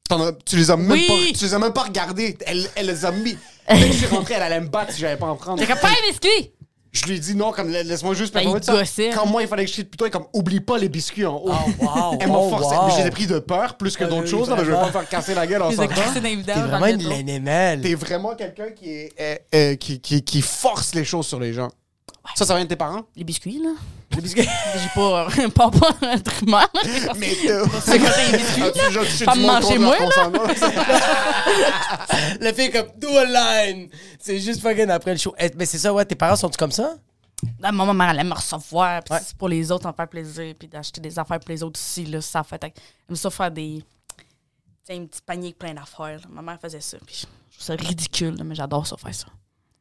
As- 0.09 0.33
tu 0.45 0.57
les 0.57 0.69
as 0.69 0.75
même 0.77 0.91
Oui. 0.91 1.07
pas, 1.07 1.37
tu 1.39 1.45
les 1.45 1.53
as 1.53 1.59
même 1.59 1.71
pas 1.73 1.83
regardés. 1.83 2.37
Elle, 2.45 2.67
elle 2.75 2.85
les 2.87 3.05
a 3.05 3.11
mis. 3.11 3.37
Dès 3.69 3.79
que 3.79 3.85
je 3.87 3.91
suis 3.93 4.05
rentré, 4.07 4.33
elle 4.33 4.41
allait 4.43 4.59
me 4.59 4.67
battre 4.67 4.91
si 4.91 4.99
j'avais 4.99 5.15
pas 5.15 5.27
en 5.27 5.35
prendre. 5.37 5.65
Comme, 5.65 5.79
pas 5.79 5.87
un 5.87 6.09
biscuit! 6.09 6.51
Je 6.91 7.05
lui 7.05 7.15
ai 7.15 7.19
dit 7.19 7.35
non, 7.35 7.51
comme 7.51 7.69
la- 7.71 7.83
laisse-moi 7.83 8.13
juste 8.13 8.33
Ben, 8.33 8.41
performer 8.41 8.81
il 8.81 8.85
ça. 8.85 9.03
Quand 9.15 9.25
moi, 9.25 9.41
il 9.41 9.47
fallait 9.47 9.63
que 9.63 9.69
je 9.69 9.75
chie 9.75 9.83
plutôt, 9.85 10.09
comme 10.09 10.25
oublie 10.33 10.59
pas 10.59 10.77
les 10.77 10.89
biscuits 10.89 11.25
en 11.25 11.35
haut. 11.35 11.49
Oh, 11.49 11.85
wow. 11.85 12.17
Elle 12.19 12.27
m'a 12.27 12.37
oh, 12.37 12.49
forcé. 12.49 12.75
wow. 12.75 12.87
Mais 12.87 12.91
je 12.93 12.97
les 13.01 13.07
ai 13.07 13.11
pris 13.11 13.27
de 13.27 13.39
peur 13.39 13.77
plus 13.77 13.95
que 13.95 14.03
d'autres 14.03 14.23
oui, 14.23 14.29
choses. 14.29 14.49
là, 14.49 14.55
mais 14.57 14.65
je 14.65 14.71
vais 14.71 14.77
pas 14.77 14.87
me 14.87 14.91
faire 14.91 15.07
casser 15.07 15.33
la 15.33 15.47
gueule 15.47 15.61
en 15.61 15.71
sortant. 15.71 15.93
T'es 16.13 16.53
vraiment 16.53 16.85
une 16.87 17.81
T'es 17.81 17.95
vraiment 17.95 18.35
quelqu'un 18.35 18.71
qui, 18.71 18.89
est, 18.89 19.13
euh, 19.19 19.35
euh, 19.55 19.75
qui, 19.75 20.01
qui, 20.01 20.21
qui 20.21 20.41
force 20.41 20.93
les 20.93 21.05
choses 21.05 21.27
sur 21.27 21.39
les 21.39 21.53
gens. 21.53 21.69
Ça, 22.35 22.45
ça 22.45 22.55
vient 22.55 22.63
de 22.63 22.69
tes 22.69 22.75
parents? 22.75 23.01
Les 23.15 23.23
biscuits, 23.23 23.59
là. 23.61 23.71
Les 24.15 24.21
biscuits. 24.21 24.47
J'ai 24.75 24.89
pas, 24.93 25.27
pas, 25.55 25.71
pas 25.71 26.07
un 26.07 26.19
truc 26.19 26.47
mal. 26.47 26.67
Mais 27.17 27.35
euh, 27.49 27.65
C'est 27.83 27.99
quoi 27.99 28.09
les 28.31 28.37
biscuits? 28.37 28.63
déjà 28.73 28.99
touché 28.99 29.25
Pas 29.25 29.35
me 29.35 29.41
manger 29.47 29.77
moi, 29.79 29.97
consentement? 29.97 30.43
La 32.39 32.53
fille 32.53 32.71
comme 32.71 32.87
do 32.97 33.07
a 33.17 33.25
line. 33.25 33.89
C'est 34.19 34.39
juste 34.39 34.61
fucking 34.61 34.89
après 34.89 35.11
le 35.13 35.17
show. 35.17 35.33
Eh, 35.39 35.49
Mais 35.55 35.65
c'est 35.65 35.77
ça, 35.79 35.93
ouais, 35.93 36.05
tes 36.05 36.15
parents 36.15 36.35
sont-ils 36.35 36.57
comme 36.57 36.71
ça? 36.71 36.95
Là, 37.59 37.71
moi, 37.71 37.85
ma 37.87 37.93
mère, 37.93 38.09
elle 38.11 38.19
aime 38.19 38.29
me 38.29 38.35
recevoir. 38.35 39.03
Puis 39.03 39.13
Ouais. 39.15 39.19
c'est 39.25 39.35
pour 39.35 39.49
les 39.49 39.71
autres, 39.71 39.87
en 39.87 39.93
faire 39.93 40.07
plaisir. 40.07 40.53
Puis 40.57 40.67
d'acheter 40.67 41.01
des 41.01 41.17
affaires 41.17 41.39
pour 41.39 41.49
les 41.49 41.63
autres 41.63 41.79
aussi. 41.79 42.05
Là, 42.05 42.21
ça 42.21 42.43
fait. 42.43 42.63
Elle 42.63 42.71
aime 43.09 43.15
ça 43.15 43.29
faire 43.31 43.49
des. 43.51 43.83
Tu 44.17 44.23
sais, 44.95 44.95
un 44.99 45.05
petit 45.05 45.21
panier 45.25 45.47
avec 45.47 45.57
plein 45.59 45.73
d'affaires. 45.73 46.19
là. 46.19 46.27
Ma 46.29 46.41
mère 46.43 46.59
faisait 46.61 46.81
ça. 46.81 46.97
Puis 47.05 47.21
je 47.21 47.57
trouve 47.57 47.65
ça 47.65 47.73
ridicule, 47.73 48.35
là, 48.37 48.43
mais 48.43 48.53
j'adore 48.55 48.85
ça 48.85 48.95
faire 48.97 49.13
ça. 49.15 49.25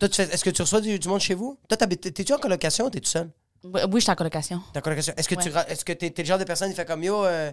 Toi, 0.00 0.08
tu 0.08 0.16
fais- 0.16 0.32
est-ce 0.34 0.42
que 0.42 0.50
tu 0.50 0.62
reçois 0.62 0.80
du, 0.80 0.98
du 0.98 1.08
monde 1.08 1.20
chez 1.20 1.34
vous? 1.34 1.58
Toi, 1.68 1.76
t'habites- 1.76 2.12
t'es-tu 2.12 2.32
en 2.32 2.38
colocation 2.38 2.86
ou 2.86 2.90
t'es 2.90 3.00
tout 3.00 3.08
seul? 3.10 3.30
Oui, 3.62 3.80
oui, 3.92 4.00
j'étais 4.00 4.10
en 4.12 4.14
colocation. 4.16 4.60
T'es 4.72 4.78
en 4.78 4.82
colocation. 4.82 5.12
Est-ce 5.16 5.28
que 5.28 5.34
tu 5.34 5.48
Ouais. 5.48 5.54
ra- 5.54 5.68
est-ce 5.68 5.84
que 5.84 5.92
t'es, 5.92 6.10
t'es 6.10 6.22
le 6.22 6.26
genre 6.28 6.38
de 6.38 6.44
personne 6.44 6.70
qui 6.70 6.74
fait 6.76 6.86
comme 6.86 7.04
yo. 7.04 7.22
euh, 7.24 7.52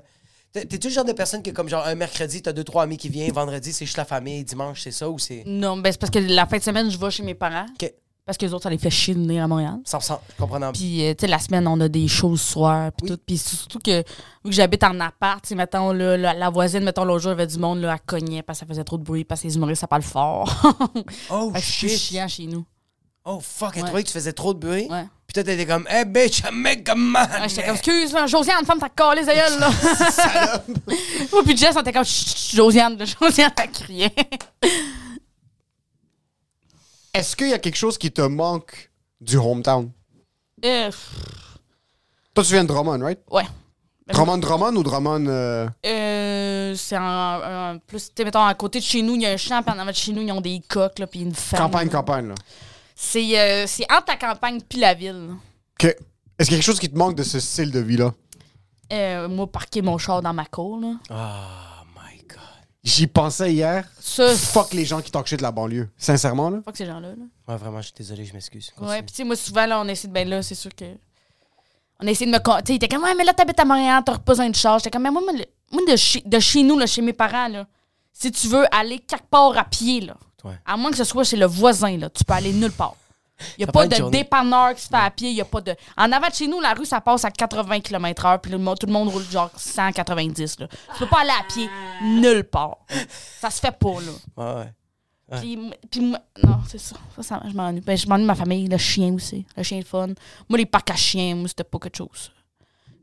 t'es- 0.53 0.65
T'es-tu 0.65 0.87
le 0.87 0.93
genre 0.93 1.03
de 1.05 1.11
personne 1.11 1.43
qui, 1.43 1.51
comme 1.51 1.67
genre, 1.67 1.85
un 1.85 1.95
mercredi, 1.95 2.41
t'as 2.41 2.53
deux, 2.53 2.63
trois 2.63 2.83
amis 2.83 2.95
qui 2.97 3.09
viennent, 3.09 3.33
vendredi, 3.33 3.73
c'est 3.73 3.85
juste 3.85 3.97
la 3.97 4.05
famille, 4.05 4.45
dimanche, 4.45 4.81
c'est 4.83 4.91
ça 4.91 5.09
ou 5.09 5.19
c'est? 5.19 5.43
Non, 5.45 5.75
ben 5.77 5.91
c'est 5.91 5.99
parce 5.99 6.09
que 6.11 6.19
la 6.19 6.45
fin 6.47 6.57
de 6.57 6.63
semaine, 6.63 6.89
je 6.89 6.97
vais 6.97 7.11
chez 7.11 7.23
mes 7.23 7.35
parents. 7.35 7.65
Ok. 7.81 7.93
Parce 8.27 8.37
que 8.37 8.45
les 8.45 8.53
autres, 8.53 8.63
ça 8.63 8.69
les 8.69 8.77
fait 8.77 8.89
chier 8.89 9.15
de 9.15 9.21
venir 9.21 9.41
à 9.43 9.47
Montréal. 9.47 9.77
100%, 9.85 10.19
je 10.29 10.35
comprends. 10.37 10.59
dans- 10.59 10.71
Puis, 10.73 11.03
euh, 11.03 11.13
tu 11.13 11.21
sais, 11.21 11.27
la 11.27 11.39
semaine, 11.39 11.65
on 11.67 11.79
a 11.79 11.87
des 11.87 12.01
le 12.01 12.35
soir, 12.35 12.91
puis 12.91 13.09
Oui. 13.09 13.15
tout. 13.15 13.21
Puis 13.25 13.37
surtout 13.37 13.79
que, 13.79 13.99
vu 13.99 14.03
que 14.43 14.51
j'habite 14.51 14.83
en 14.83 14.99
appart, 14.99 15.41
tu 15.41 15.47
sais, 15.49 15.55
mettons, 15.55 15.93
là, 15.93 16.17
la, 16.17 16.33
la 16.33 16.49
voisine, 16.49 16.83
mettons, 16.83 17.05
l'autre 17.05 17.21
jour, 17.23 17.31
il 17.31 17.35
y 17.35 17.41
avait 17.41 17.47
du 17.47 17.57
monde, 17.57 17.79
là, 17.79 17.93
elle 17.93 17.99
cognait 18.05 18.43
parce 18.43 18.59
que 18.59 18.65
ça 18.65 18.69
faisait 18.69 18.83
trop 18.83 18.97
de 18.97 19.03
bruit, 19.03 19.23
parce 19.23 19.41
que 19.41 19.47
les 19.47 19.55
humoristes, 19.55 19.79
ça 19.81 19.87
parle 19.87 20.01
fort. 20.03 20.53
Oh 21.31 21.51
que 21.53 21.59
c'est 21.61 21.87
shit. 21.87 21.97
chiant 21.99 22.27
chez 22.27 22.45
nous. 22.47 22.65
Oh 23.23 23.39
fuck, 23.41 23.71
elle 23.75 23.81
Ouais. 23.83 23.87
trouvait 23.87 24.03
que 24.03 24.07
tu 24.07 24.13
faisais 24.13 24.33
trop 24.33 24.53
de 24.53 24.59
bruit. 24.59 24.87
Ouais. 24.89 25.05
Puis 25.25 25.33
toi, 25.33 25.43
t'étais 25.43 25.65
comme, 25.65 25.85
hey 25.89 26.05
bitch, 26.05 26.39
I 26.39 26.49
make 26.53 26.87
a 26.89 26.95
man. 26.95 27.27
Ouais, 27.41 27.49
J'étais 27.49 27.63
comme, 27.65 27.75
excuse-moi, 27.75 28.25
Josiane, 28.27 28.65
femme, 28.65 28.79
t'as 28.79 28.89
collé 28.89 29.21
les 29.21 29.33
gueules, 29.33 29.59
là. 29.59 29.69
Moi, 31.31 31.43
puis 31.45 31.55
Jess, 31.57 31.75
on 31.75 31.81
était 31.81 31.91
comme, 31.93 32.05
Josiane, 32.05 32.97
là, 32.97 33.05
Josiane, 33.05 33.51
elle 33.61 33.71
criait. 33.71 34.13
Est-ce 37.17 37.35
qu'il 37.35 37.49
y 37.49 37.53
a 37.53 37.59
quelque 37.59 37.75
chose 37.77 37.97
qui 37.97 38.11
te 38.11 38.21
manque 38.21 38.91
du 39.21 39.37
hometown? 39.37 39.91
Euh, 40.65 40.91
Toi, 42.33 42.43
tu 42.43 42.53
viens 42.53 42.63
de 42.63 42.67
Drummond, 42.69 43.01
right? 43.03 43.19
ouais. 43.31 43.43
Drummond, 44.09 44.37
Drummond 44.37 44.75
ou 44.77 44.83
Drummond... 44.83 45.25
euh, 45.27 45.67
Euh, 45.85 46.73
c'est 46.75 46.97
en, 46.97 47.01
en- 47.73 47.79
plus, 47.79 48.13
tu 48.15 48.23
mettons, 48.23 48.43
à 48.45 48.53
côté 48.53 48.79
de 48.79 48.83
chez 48.83 49.01
nous, 49.01 49.15
il 49.15 49.21
y 49.23 49.25
a 49.25 49.31
un 49.31 49.37
champ, 49.37 49.61
puis 49.61 49.73
en 49.75 49.79
avant 49.79 49.91
de 49.91 49.95
chez 49.95 50.13
nous, 50.13 50.21
ils 50.21 50.31
ont 50.31 50.39
des 50.39 50.61
coques, 50.67 50.99
là, 50.99 51.07
puis 51.07 51.21
une 51.21 51.35
ferme. 51.35 51.63
Campagne, 51.65 51.87
là. 51.87 51.91
campagne, 51.93 52.27
là. 52.29 52.35
C'est 52.95 53.37
euh, 53.39 53.65
c'est 53.67 53.85
entre 53.91 54.05
la 54.07 54.15
campagne 54.15 54.59
puis 54.61 54.79
la 54.79 54.93
ville. 54.93 55.31
OK. 55.79 55.83
Est-ce 55.85 56.47
qu'il 56.47 56.51
y 56.51 56.53
a 56.53 56.57
quelque 56.59 56.63
chose 56.65 56.79
qui 56.79 56.89
te 56.89 56.97
manque 56.97 57.15
de 57.15 57.23
ce 57.23 57.39
style 57.39 57.69
de 57.71 57.79
vie-là? 57.79 58.13
Euh, 58.93 59.27
moi, 59.27 59.45
parquer 59.51 59.81
mon 59.81 59.97
char 59.97 60.21
dans 60.21 60.33
ma 60.33 60.45
cour, 60.45 60.79
là. 60.79 60.93
God. 61.09 61.76
J'y 62.87 63.05
pensais 63.07 63.51
hier. 63.53 63.85
Ça, 63.99 64.33
Fuck 64.33 64.73
les 64.73 64.85
gens 64.85 65.01
qui 65.01 65.11
talk 65.11 65.27
shit 65.27 65.37
de 65.37 65.43
la 65.43 65.51
banlieue. 65.51 65.89
Sincèrement, 65.97 66.49
là. 66.49 66.59
fuck 66.63 66.77
ces 66.77 66.85
gens-là, 66.85 67.09
là. 67.09 67.15
Ouais, 67.47 67.57
vraiment, 67.57 67.81
je 67.81 67.87
suis 67.87 67.95
désolé, 67.97 68.23
je 68.25 68.31
m'excuse. 68.33 68.71
Ouais, 68.79 69.01
puis 69.01 69.11
tu 69.11 69.17
sais, 69.17 69.23
moi, 69.25 69.35
souvent, 69.35 69.65
là, 69.65 69.81
on 69.81 69.87
essaie 69.89 70.07
de. 70.07 70.13
Ben 70.13 70.27
là, 70.27 70.41
c'est 70.41 70.55
sûr 70.55 70.73
que. 70.73 70.85
On 71.99 72.07
a 72.07 72.11
essayé 72.11 72.31
de 72.31 72.35
me. 72.35 72.37
Tu 72.37 72.51
sais, 72.51 72.61
il 72.69 72.75
était 72.75 72.87
comme, 72.87 73.03
ouais, 73.03 73.13
mais 73.15 73.25
là, 73.25 73.33
t'habites 73.33 73.59
à 73.59 73.65
Montréal, 73.65 74.03
t'as 74.05 74.13
pas 74.17 74.23
besoin 74.33 74.49
de 74.49 74.55
charge. 74.55 74.81
J'étais 74.83 74.91
comme, 74.91 75.03
mais 75.03 75.11
moi, 75.11 75.21
moi, 75.71 75.81
de, 75.85 75.95
chez, 75.97 76.21
de 76.25 76.39
chez 76.39 76.63
nous, 76.63 76.77
là, 76.79 76.85
chez 76.87 77.01
mes 77.01 77.13
parents, 77.13 77.49
là, 77.49 77.67
si 78.13 78.31
tu 78.31 78.47
veux 78.47 78.63
aller 78.73 78.99
quelque 78.99 79.27
part 79.29 79.57
à 79.57 79.65
pied, 79.65 80.01
là, 80.01 80.15
Ouais. 80.43 80.53
à 80.65 80.77
moins 80.77 80.91
que 80.91 80.97
ce 80.97 81.03
soit 81.03 81.23
chez 81.25 81.35
le 81.35 81.45
voisin, 81.47 81.97
là, 81.97 82.09
tu 82.09 82.23
peux 82.23 82.33
aller 82.33 82.53
nulle 82.53 82.71
part. 82.71 82.95
Il 83.57 83.59
n'y 83.59 83.63
a 83.63 83.67
Ça 83.67 83.71
pas 83.71 83.87
de 83.87 83.95
journée. 83.95 84.17
dépanneur 84.19 84.73
qui 84.75 84.81
se 84.81 84.87
fait 84.87 84.95
à 84.95 85.09
pied. 85.11 85.31
Y 85.31 85.41
a 85.41 85.45
pas 85.45 85.61
de... 85.61 85.75
En 85.95 86.11
avant 86.11 86.27
de 86.27 86.33
chez 86.33 86.47
nous, 86.47 86.59
la 86.59 86.73
rue, 86.73 86.85
ça 86.85 87.01
passe 87.01 87.23
à 87.25 87.31
80 87.31 87.81
km/h, 87.81 88.39
puis 88.39 88.51
tout 88.51 88.87
le 88.87 88.93
monde 88.93 89.09
roule 89.09 89.23
genre 89.23 89.51
190. 89.55 90.59
Là. 90.59 90.67
Tu 90.67 90.99
peux 90.99 91.05
pas 91.07 91.21
aller 91.21 91.29
à 91.31 91.43
pied 91.47 91.69
nulle 92.01 92.43
part. 92.43 92.77
Ça 93.39 93.49
se 93.49 93.59
fait 93.59 93.77
pas, 93.77 93.89
là. 94.01 94.11
Ouais, 94.37 94.59
ouais. 94.61 94.71
Ouais. 95.29 95.39
Puis, 95.41 95.59
puis 95.91 95.99
non, 96.01 96.59
c'est 96.67 96.77
ça. 96.79 96.95
Ça, 97.17 97.21
ça, 97.23 97.41
je 97.45 97.53
m'ennuie. 97.53 97.81
Ben, 97.81 97.97
je 97.97 98.07
m'ennuie 98.07 98.23
de 98.23 98.27
ma 98.27 98.35
famille, 98.35 98.67
le 98.67 98.77
chien 98.77 99.13
aussi. 99.13 99.45
Le 99.57 99.63
chien 99.63 99.79
est 99.79 99.83
fun. 99.87 100.07
Moi, 100.47 100.57
les 100.57 100.65
parcs 100.65 100.89
à 100.89 100.95
chiens, 100.95 101.35
moi, 101.35 101.49
c'était 101.49 101.65
pas 101.65 101.79
quelque 101.79 101.97
chose. 101.97 102.31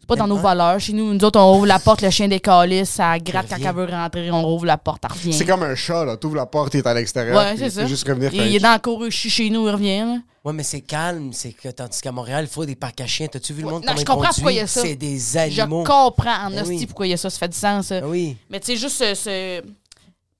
C'est 0.04 0.08
pas 0.08 0.16
dans 0.16 0.26
nos 0.26 0.36
valeurs. 0.36 0.78
Chez 0.78 0.92
nous, 0.92 1.14
nous 1.14 1.24
autres, 1.24 1.40
on 1.40 1.56
ouvre 1.56 1.66
la 1.66 1.78
porte, 1.78 2.02
le 2.02 2.10
chien 2.10 2.28
décalisse, 2.28 2.90
ça 2.90 3.18
gratte 3.18 3.46
quand 3.48 3.56
elle 3.58 3.74
veut 3.74 3.86
rentrer, 3.86 4.30
on 4.30 4.42
rouvre 4.42 4.66
la 4.66 4.76
porte, 4.76 5.02
elle 5.06 5.12
revient. 5.12 5.32
C'est 5.32 5.46
comme 5.46 5.62
un 5.62 5.74
chat, 5.74 6.04
là. 6.04 6.18
T'ouvres 6.18 6.36
la 6.36 6.44
porte, 6.44 6.74
il 6.74 6.78
est 6.80 6.86
à 6.86 6.92
l'extérieur. 6.92 7.36
Ouais, 7.38 7.54
c'est 7.56 7.66
il 7.66 7.72
ça. 7.72 7.86
juste 7.86 8.06
revenir 8.06 8.34
Il, 8.34 8.54
est 8.54 8.60
dans 8.60 8.72
la 8.72 8.78
cour, 8.78 9.02
je 9.06 9.16
suis 9.16 9.30
chez 9.30 9.48
nous, 9.48 9.66
il 9.66 9.70
revient. 9.70 10.00
là. 10.00 10.18
Ouais, 10.44 10.52
mais 10.52 10.62
c'est 10.62 10.82
calme. 10.82 11.32
C'est 11.32 11.52
que, 11.52 11.70
tandis 11.70 12.02
qu'à 12.02 12.12
Montréal, 12.12 12.44
il 12.46 12.52
faut 12.52 12.66
des 12.66 12.76
parcs 12.76 13.00
à 13.00 13.06
chiens. 13.06 13.28
T'as-tu 13.28 13.54
vu 13.54 13.62
le 13.62 13.66
Ouais, 13.68 13.72
monde 13.72 13.86
non, 13.86 13.96
je 13.96 14.04
comprends 14.04 14.28
pourquoi 14.28 14.52
il 14.52 14.56
y 14.56 14.60
a 14.60 14.66
ça. 14.66 14.82
C'est 14.82 14.94
des 14.94 15.18
Je 15.18 15.38
animaux. 15.38 15.84
comprends 15.84 16.44
en 16.46 16.50
Ben 16.50 16.60
hostie 16.60 16.74
oui. 16.80 16.86
pourquoi 16.86 17.06
il 17.06 17.10
y 17.10 17.14
a 17.14 17.16
ça, 17.16 17.30
ça 17.30 17.38
fait 17.38 17.48
du 17.48 17.56
sens. 17.56 17.86
ça. 17.86 18.00
Ah 18.02 18.06
oui. 18.06 18.36
Mais 18.50 18.60
tu 18.60 18.66
sais, 18.66 18.76
juste 18.76 18.98
ce, 19.02 19.14
ce- 19.14 19.62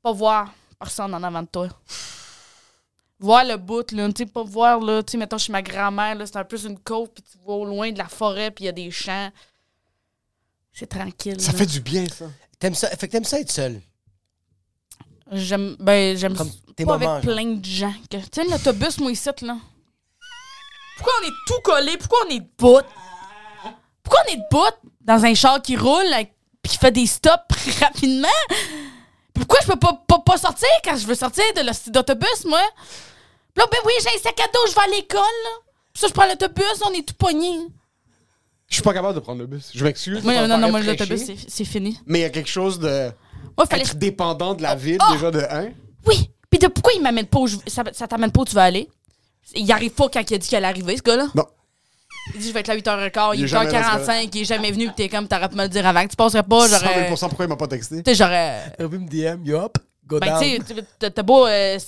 pas 0.03 0.12
voir 0.12 0.53
personne 0.79 1.14
en 1.14 1.22
avant 1.22 1.40
de 1.40 1.48
toi. 1.50 1.68
Voir 3.18 3.44
le 3.44 3.57
bout, 3.57 3.90
là, 3.92 4.07
tu 4.09 4.24
sais, 4.24 4.27
pas 4.27 4.42
voir, 4.42 4.81
là, 4.81 5.03
tu 5.03 5.12
sais, 5.12 5.16
mettons, 5.16 5.38
chez 5.38 5.53
ma 5.53 5.62
grand-mère, 5.62 6.16
là, 6.16 6.27
c'est 6.27 6.37
un 6.37 6.44
peu 6.44 6.59
une 6.66 6.79
côte, 6.79 7.12
puis 7.14 7.22
tu 7.22 7.38
vois 7.42 7.55
au 7.57 7.64
loin 7.64 7.90
de 7.90 7.96
la 7.96 8.09
forêt, 8.09 8.50
puis 8.50 8.64
il 8.64 8.66
y 8.66 8.68
a 8.68 8.72
des 8.72 8.90
champs. 8.90 9.31
C'est 10.74 10.87
tranquille. 10.88 11.40
Ça 11.40 11.52
là. 11.52 11.58
fait 11.58 11.66
du 11.66 11.80
bien, 11.80 12.04
ça. 12.08 12.26
T'aimes 12.58 12.74
ça? 12.74 12.88
Fait 12.90 13.06
que 13.06 13.12
t'aimes 13.12 13.24
ça 13.24 13.38
être 13.40 13.52
seul. 13.52 13.80
J'aime, 15.32 15.76
ben, 15.78 16.16
j'aime 16.16 16.37
Comme 16.37 16.50
tes 16.76 16.84
pas 16.84 16.98
moments, 16.98 17.14
avec 17.14 17.24
genre. 17.24 17.34
plein 17.34 17.54
de 17.54 17.64
gens. 17.64 17.94
que- 18.10 18.16
Tu 18.18 18.24
sais, 18.32 18.44
l'autobus, 18.44 18.98
moi, 18.98 19.10
ici, 19.10 19.28
là. 19.42 19.56
Pourquoi 20.96 21.12
on 21.22 21.26
est 21.26 21.32
tout 21.46 21.60
collé? 21.62 21.96
Pourquoi 21.96 22.18
on 22.26 22.30
est 22.30 22.40
debout? 22.40 22.80
Pourquoi 24.02 24.20
on 24.28 24.32
est 24.32 24.37
debout 24.37 24.90
dans 25.00 25.24
un 25.24 25.34
char 25.34 25.62
qui 25.62 25.76
roule 25.76 26.12
avec- 26.12 26.34
puis 26.62 26.72
qui 26.72 26.78
fait 26.78 26.90
des 26.92 27.06
stops 27.06 27.54
rapidement? 27.80 28.28
Pourquoi 29.32 29.58
je 29.62 29.66
peux 29.72 29.78
pas, 29.78 29.92
pas, 30.06 30.18
pas 30.20 30.37
sortir 30.37 30.68
quand 30.84 30.96
je 30.96 31.06
veux 31.06 31.14
sortir 31.14 31.44
de 31.56 31.62
l'hostie 31.62 31.90
d'autobus, 31.90 32.44
moi? 32.44 32.60
Puis 33.54 33.62
Là, 33.62 33.66
ben 33.70 33.78
oui, 33.84 33.92
j'ai 34.02 34.08
un 34.16 34.22
sac 34.22 34.38
à 34.40 34.46
dos, 34.52 34.60
je 34.68 34.74
vais 34.74 34.80
à 34.82 34.87
l'école, 34.96 35.20
là. 35.20 35.50
Puis 35.92 36.00
ça, 36.00 36.08
je 36.08 36.12
prends 36.12 36.26
l'autobus, 36.26 36.82
on 36.84 36.92
est 36.92 37.02
tout 37.06 37.14
pognés. 37.14 37.66
Je 38.68 38.74
suis 38.74 38.83
pas 38.83 38.94
capable 38.94 39.14
de 39.14 39.20
prendre 39.20 39.40
le 39.40 39.46
bus. 39.46 39.70
Je 39.74 39.85
m'excuse. 39.85 40.22
Moi, 40.24 40.46
non, 40.48 40.59
non, 40.59 40.70
moi, 40.70 40.81
l'autobus, 40.81 41.24
c'est 41.27 41.37
c'est 41.48 41.64
fini. 41.64 41.98
Mais 42.07 42.20
il 42.20 42.22
y 42.22 42.24
a 42.27 42.31
quelque 42.31 42.48
chose 42.50 42.79
de. 42.79 43.11
Moi, 43.57 43.66
fallait. 43.66 43.83
Être 43.83 43.96
dépendant 43.96 44.55
de 44.55 44.62
la 44.62 44.74
ville, 44.74 44.98
Oh! 45.09 45.12
déjà, 45.12 45.31
de 45.31 45.40
un. 45.50 45.68
Oui! 46.07 46.31
Puis 46.50 46.59
de 46.59 46.66
pourquoi 46.68 46.92
il 46.94 47.03
m'amène 47.03 47.27
pas 47.27 47.38
où 47.40 47.46
je... 47.46 47.57
ça, 47.66 47.83
ça 47.92 48.07
t'amène 48.09 48.31
pas 48.33 48.40
où 48.40 48.44
tu 48.44 48.55
veux 48.55 48.61
aller? 48.61 48.88
Il 49.55 49.70
arrive 49.70 49.90
pas 49.92 50.09
quand 50.09 50.29
il 50.31 50.35
a 50.35 50.38
dit 50.38 50.48
qu'il 50.48 50.57
allait 50.57 50.66
arriver, 50.66 50.96
ce 50.96 51.03
gars-là? 51.03 51.27
Non. 51.35 51.44
Il 52.35 52.40
dit 52.40 52.48
je 52.48 52.53
vais 52.55 52.61
être 52.61 52.68
là 52.68 52.74
à 52.74 52.77
8h15, 52.79 53.31
il 53.35 53.38
Il 53.38 53.42
est 53.42 53.44
est 53.44 53.48
jamais 53.48 53.70
8h45, 53.70 54.29
il 54.33 54.40
est 54.40 54.44
jamais 54.44 54.70
venu, 54.72 54.87
pis 54.88 54.94
t'es 54.94 55.09
comme 55.11 55.29
t'aurais 55.29 55.48
pu 55.50 55.57
me 55.57 55.62
le 55.64 55.68
dire 55.68 55.87
avant 55.87 56.03
que 56.05 56.09
tu 56.11 56.16
passerais 56.16 56.42
pas, 56.42 56.68
100 56.68 56.79
j'aurais. 56.79 57.05
000 57.09 57.16
pourquoi 57.29 57.44
il 57.44 57.48
m'a 57.48 57.57
pas 57.57 57.66
texté. 57.68 58.03
Tu 58.03 58.11
sais, 58.11 58.14
j'aurais. 58.16 58.72
Envoie 58.81 58.98
me 58.98 59.07
DM, 59.09 59.44
yo 59.44 59.59
hop, 59.59 59.77
go 60.07 60.18
Ben, 60.20 60.29
down. 60.29 60.40
tu 60.42 60.74
sais, 60.74 60.85
t'as- 60.98 61.11
t'as 61.11 61.22
beau. 61.22 61.46
euh, 61.46 61.79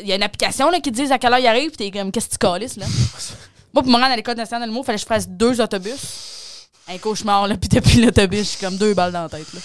Il 0.00 0.06
y 0.06 0.12
a 0.12 0.16
une 0.16 0.22
application 0.24 0.68
là, 0.70 0.80
qui 0.80 0.90
te 0.90 0.96
dit 1.00 1.10
à 1.12 1.18
quelle 1.18 1.32
heure 1.32 1.38
il 1.38 1.46
arrive, 1.46 1.70
pis 1.70 1.76
t'es 1.76 1.90
comme, 1.92 2.10
qu'est-ce 2.10 2.26
que 2.26 2.32
tu 2.32 2.38
calisses, 2.38 2.76
là? 2.76 2.86
Pour 3.82 3.86
me 3.86 3.94
rendre 3.94 4.12
à 4.12 4.16
l'école 4.16 4.36
nationale 4.36 4.62
de 4.62 4.70
l'humour, 4.70 4.82
il 4.82 4.86
fallait 4.86 4.98
que 4.98 5.02
je 5.02 5.06
fasse 5.06 5.28
deux 5.28 5.60
autobus. 5.60 6.68
Un 6.88 6.98
cauchemar, 6.98 7.46
là, 7.46 7.56
pis 7.56 7.68
depuis 7.68 8.00
l'autobus, 8.00 8.40
je 8.40 8.44
suis 8.44 8.66
comme 8.66 8.76
deux 8.76 8.92
balles 8.94 9.12
dans 9.12 9.22
la 9.22 9.28
tête, 9.28 9.52
là. 9.52 9.60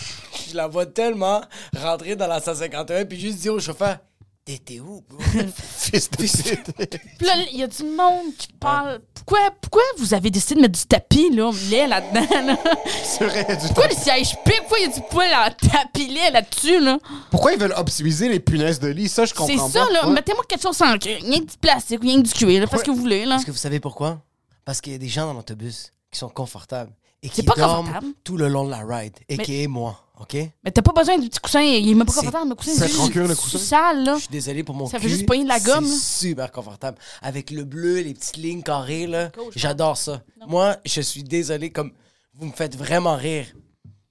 Je 0.49 0.55
la 0.55 0.67
vois 0.67 0.85
tellement 0.85 1.41
rentrer 1.75 2.15
dans 2.15 2.27
la 2.27 2.39
151 2.39 3.05
puis 3.05 3.19
juste 3.19 3.39
dire 3.39 3.53
au 3.53 3.59
chauffeur 3.59 3.97
T'étais 4.45 4.81
où, 4.81 5.01
bro? 5.09 5.19
Fils 5.77 6.11
de 6.11 6.17
pute. 6.17 6.73
Puis 7.17 7.25
là, 7.25 7.33
il 7.53 7.59
y 7.59 7.63
a 7.63 7.67
du 7.67 7.83
monde 7.83 8.35
qui 8.37 8.47
parle. 8.59 8.99
Pourquoi, 9.13 9.39
pourquoi 9.61 9.81
vous 9.99 10.13
avez 10.13 10.29
décidé 10.31 10.55
de 10.55 10.61
mettre 10.61 10.77
du 10.77 10.85
tapis, 10.85 11.29
là, 11.33 11.49
lait 11.69 11.87
là-dedans, 11.87 12.27
là? 12.47 12.57
C'est 13.05 13.23
vrai, 13.25 13.45
du 13.55 13.67
Pourquoi 13.67 13.87
les 13.87 13.95
sièges 13.95 14.35
piquent? 14.43 14.59
Pourquoi 14.59 14.79
il 14.79 14.89
y 14.89 14.91
a 14.91 14.93
du 14.95 15.01
poil 15.09 15.29
en 15.33 15.49
tapis 15.69 16.07
lait 16.07 16.29
là-dessus, 16.31 16.81
là? 16.81 16.97
Pourquoi 17.31 17.53
ils 17.53 17.59
veulent 17.59 17.73
optimiser 17.77 18.27
les 18.27 18.41
punaises 18.41 18.81
de 18.81 18.89
lit? 18.89 19.07
Ça, 19.07 19.23
je 19.23 19.29
C'est 19.29 19.35
comprends 19.35 19.69
ça, 19.69 19.85
pas. 19.85 19.91
là. 19.93 20.07
Ouais. 20.07 20.13
Mettez-moi 20.13 20.43
quelque 20.45 20.61
chose 20.63 20.75
sans 20.75 20.97
cuir. 20.97 21.19
Rien 21.21 21.39
que 21.39 21.45
du 21.51 21.57
plastique 21.57 22.01
rien 22.01 22.21
que 22.21 22.27
du 22.27 22.33
cuir, 22.33 22.59
là. 22.59 22.67
Faites 22.67 22.79
ce 22.81 22.83
que 22.83 22.91
vous 22.91 22.97
voulez, 22.99 23.23
là. 23.23 23.37
Est-ce 23.37 23.45
que 23.45 23.51
vous 23.51 23.57
savez 23.57 23.79
pourquoi? 23.79 24.21
Parce 24.65 24.81
qu'il 24.81 24.91
y 24.91 24.95
a 24.95 24.99
des 24.99 25.07
gens 25.07 25.25
dans 25.25 25.33
l'autobus 25.35 25.91
qui 26.11 26.19
sont 26.19 26.27
confortables 26.29 26.91
et 27.21 27.29
qui 27.29 27.37
C'est 27.37 27.43
pas 27.43 27.55
dorment 27.55 27.85
confortable. 27.87 28.13
tout 28.25 28.35
le 28.35 28.49
long 28.49 28.65
de 28.65 28.71
la 28.71 28.79
ride, 28.85 29.13
et 29.29 29.37
qui 29.37 29.63
est 29.63 29.67
moi, 29.67 30.02
OK? 30.19 30.35
Mais 30.63 30.71
t'as 30.71 30.81
pas 30.83 30.91
besoin 30.93 31.17
du 31.17 31.27
petit 31.27 31.39
coussin. 31.39 31.61
Il 31.61 31.89
est 31.89 31.93
même 31.95 32.05
pas 32.05 32.13
confortable, 32.13 32.49
le 32.49 32.55
coussin. 32.55 32.71
c'est 32.87 32.93
tranquille, 32.93 33.21
le 33.23 33.35
coussin. 33.35 33.57
sale, 33.57 34.03
là. 34.03 34.13
Je 34.15 34.19
suis 34.19 34.27
désolé 34.29 34.63
pour 34.63 34.75
mon 34.75 34.85
Ça 34.87 34.97
cul. 34.97 35.03
fait 35.03 35.09
juste 35.09 35.25
pogner 35.25 35.43
de 35.43 35.49
la 35.49 35.59
gomme. 35.59 35.85
C'est 35.87 36.27
super 36.29 36.51
confortable. 36.51 36.97
Avec 37.21 37.49
le 37.49 37.63
bleu, 37.63 37.99
les 38.01 38.13
petites 38.13 38.37
lignes 38.37 38.61
carrées, 38.61 39.07
là, 39.07 39.31
j'adore 39.55 39.97
ça. 39.97 40.21
Moi, 40.47 40.77
je 40.85 41.01
suis 41.01 41.23
désolé, 41.23 41.71
comme 41.71 41.91
vous 42.35 42.45
me 42.45 42.51
faites 42.51 42.75
vraiment 42.75 43.15
rire. 43.15 43.47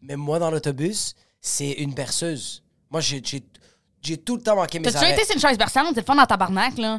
Mais 0.01 0.17
moi, 0.17 0.39
dans 0.41 0.51
l'autobus, 0.51 1.15
c'est 1.41 1.71
une 1.73 1.95
berceuse. 1.95 2.65
Moi, 2.91 3.01
j'ai, 3.01 3.23
j'ai, 3.25 3.43
j'ai 4.03 4.17
tout 4.17 4.37
le 4.37 4.43
temps 4.43 4.57
manqué 4.57 4.81
mes 4.81 4.85
T'as 4.87 4.91
déjà 4.93 5.05
arrêts. 5.05 5.15
été 5.15 5.25
sur 5.25 5.35
une 5.37 5.41
chaise 5.41 5.57
berçante? 5.59 5.87
C'est 5.95 6.01
le 6.01 6.05
fun 6.07 6.17
dans 6.17 6.27
tabarnak, 6.27 6.77
là. 6.79 6.99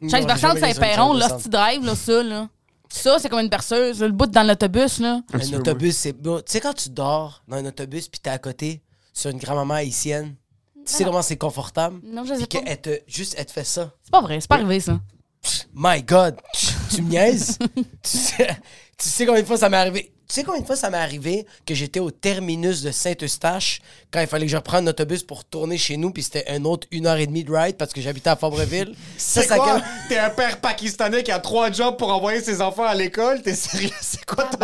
Non, 0.00 0.08
Chaise 0.10 0.20
j'ai 0.20 0.26
berçante, 0.26 0.58
jamais 0.58 0.60
c'est 0.60 0.66
un 0.66 0.68
été 0.68 0.74
sur 0.74 0.82
une 0.84 0.90
perron, 0.90 1.12
chaise 1.12 1.20
là. 1.20 1.26
berçante. 1.28 1.38
Si 1.40 1.44
tu 1.44 1.50
drive, 1.50 1.84
là, 1.86 1.96
ça, 1.96 2.22
là. 2.22 2.48
Ça, 2.92 3.18
c'est 3.18 3.28
comme 3.28 3.40
une 3.40 3.48
berceuse. 3.48 4.00
Le 4.00 4.10
bout 4.12 4.26
dans 4.26 4.46
l'autobus, 4.46 4.98
là. 5.00 5.22
Un 5.32 5.52
autobus, 5.54 5.96
c'est. 5.96 6.12
bon, 6.12 6.38
Tu 6.38 6.44
sais, 6.52 6.60
quand 6.60 6.74
tu 6.74 6.90
dors 6.90 7.42
dans 7.48 7.56
un 7.56 7.66
autobus 7.66 8.08
puis 8.08 8.20
t'es 8.20 8.30
à 8.30 8.38
côté 8.38 8.82
sur 9.12 9.30
une 9.30 9.38
grand-maman 9.38 9.74
haïtienne, 9.74 10.34
tu 10.86 10.92
sais 10.92 11.04
comment 11.04 11.22
c'est 11.22 11.36
confortable? 11.36 12.00
Non, 12.04 12.24
je 12.24 12.34
sais 12.34 12.46
Puis 12.46 12.58
pas. 12.58 12.64
qu'elle 12.64 12.80
te. 12.80 12.98
Juste, 13.06 13.34
elle 13.38 13.46
te 13.46 13.52
fait 13.52 13.64
ça. 13.64 13.92
C'est 14.02 14.10
pas 14.10 14.20
vrai, 14.20 14.40
c'est 14.40 14.48
pas 14.48 14.56
arrivé, 14.56 14.80
ça. 14.80 15.00
My 15.74 16.02
God, 16.02 16.36
tu, 16.54 16.66
tu 16.96 17.02
me 17.02 17.08
niaises? 17.10 17.58
tu, 17.74 17.84
sais, 18.02 18.56
tu 18.98 19.08
sais 19.08 19.26
combien 19.26 19.42
de 19.42 19.46
fois 19.46 19.56
ça 19.56 19.68
m'est 19.68 19.76
arrivé? 19.76 20.12
Tu 20.32 20.40
sais 20.40 20.44
combien 20.44 20.62
de 20.62 20.66
fois 20.66 20.76
ça 20.76 20.88
m'est 20.88 20.96
arrivé 20.96 21.44
que 21.66 21.74
j'étais 21.74 22.00
au 22.00 22.10
terminus 22.10 22.80
de 22.80 22.90
Saint-Eustache 22.90 23.82
quand 24.10 24.18
il 24.22 24.26
fallait 24.26 24.46
que 24.46 24.50
je 24.52 24.56
reprenne 24.56 24.86
l'autobus 24.86 25.22
pour 25.22 25.40
retourner 25.40 25.76
chez 25.76 25.98
nous, 25.98 26.10
puis 26.10 26.22
c'était 26.22 26.48
un 26.48 26.64
autre 26.64 26.86
une 26.90 27.06
heure 27.06 27.18
et 27.18 27.26
demie 27.26 27.44
de 27.44 27.52
ride 27.54 27.76
parce 27.76 27.92
que 27.92 28.00
j'habitais 28.00 28.30
à 28.30 28.36
Fabreville? 28.36 28.94
C'est 29.18 29.42
ça, 29.42 29.56
quoi? 29.56 29.80
ça- 29.80 29.84
T'es 30.08 30.16
un 30.16 30.30
père 30.30 30.58
pakistanais 30.62 31.22
qui 31.22 31.30
a 31.30 31.38
trois 31.38 31.70
jobs 31.70 31.98
pour 31.98 32.10
envoyer 32.14 32.40
ses 32.42 32.62
enfants 32.62 32.84
à 32.86 32.94
l'école? 32.94 33.42
T'es 33.42 33.54
sérieux? 33.54 33.90
C'est 34.00 34.24
quoi 34.24 34.44
ton... 34.44 34.58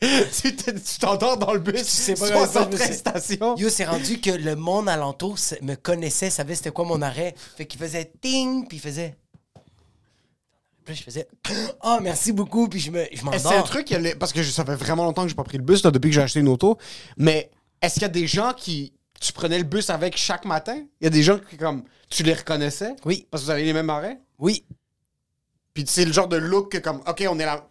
Tu 0.42 0.56
tu 0.56 0.98
t'endors 0.98 1.36
dans 1.36 1.52
le 1.52 1.60
bus 1.60 1.84
sais 1.84 2.14
pas 2.14 2.26
combien 2.28 2.42
de 2.44 2.48
fois 2.50 2.62
je 2.64 2.68
me 2.70 2.76
suis- 2.78 2.94
73 2.96 2.98
stations? 2.98 3.56
Yo, 3.58 3.68
c'est 3.68 3.84
rendu 3.84 4.20
que 4.20 4.30
le 4.30 4.56
monde 4.56 4.88
alentour 4.88 5.36
me 5.60 5.76
connaissait, 5.76 6.30
savait 6.30 6.56
c'était 6.56 6.72
quoi 6.72 6.84
mon 6.84 7.00
arrêt. 7.00 7.36
Fait 7.56 7.66
qu'il 7.66 7.78
faisait 7.78 8.10
ting, 8.20 8.66
puis 8.66 8.78
il 8.78 8.80
faisait. 8.80 9.14
Puis 10.84 10.94
je 10.96 11.02
faisais 11.02 11.28
Oh, 11.84 11.98
merci 12.02 12.32
beaucoup, 12.32 12.68
puis 12.68 12.80
je 12.80 12.90
me 12.90 12.98
je 13.04 13.10
Est-ce 13.12 13.22
que 13.24 13.38
C'est 13.38 13.46
un 13.48 13.50
m'endors. 13.50 13.64
truc, 13.70 13.94
parce 14.18 14.32
que 14.32 14.42
ça 14.42 14.64
fait 14.64 14.74
vraiment 14.74 15.04
longtemps 15.04 15.22
que 15.22 15.28
j'ai 15.28 15.34
pas 15.34 15.44
pris 15.44 15.58
le 15.58 15.64
bus, 15.64 15.82
là, 15.84 15.90
depuis 15.90 16.08
que 16.10 16.14
j'ai 16.14 16.22
acheté 16.22 16.40
une 16.40 16.48
auto. 16.48 16.78
Mais 17.16 17.50
est-ce 17.80 17.94
qu'il 17.94 18.02
y 18.02 18.06
a 18.06 18.08
des 18.08 18.26
gens 18.26 18.52
qui. 18.56 18.92
Tu 19.20 19.32
prenais 19.32 19.58
le 19.58 19.64
bus 19.64 19.88
avec 19.90 20.16
chaque 20.16 20.44
matin? 20.44 20.76
Il 21.00 21.04
y 21.04 21.06
a 21.06 21.10
des 21.10 21.22
gens 21.22 21.38
qui, 21.38 21.56
comme, 21.56 21.84
tu 22.10 22.24
les 22.24 22.34
reconnaissais? 22.34 22.96
Oui, 23.04 23.28
Parce 23.30 23.42
que 23.42 23.46
vous 23.46 23.50
avez 23.52 23.64
les 23.64 23.72
mêmes 23.72 23.90
arrêts? 23.90 24.18
oui. 24.38 24.64
Puis 25.74 25.84
c'est 25.86 26.04
le 26.04 26.12
genre 26.12 26.28
de 26.28 26.36
look 26.36 26.72
que, 26.72 26.78
comme, 26.78 27.00
OK, 27.06 27.24
on 27.30 27.38
est 27.38 27.46
là. 27.46 27.66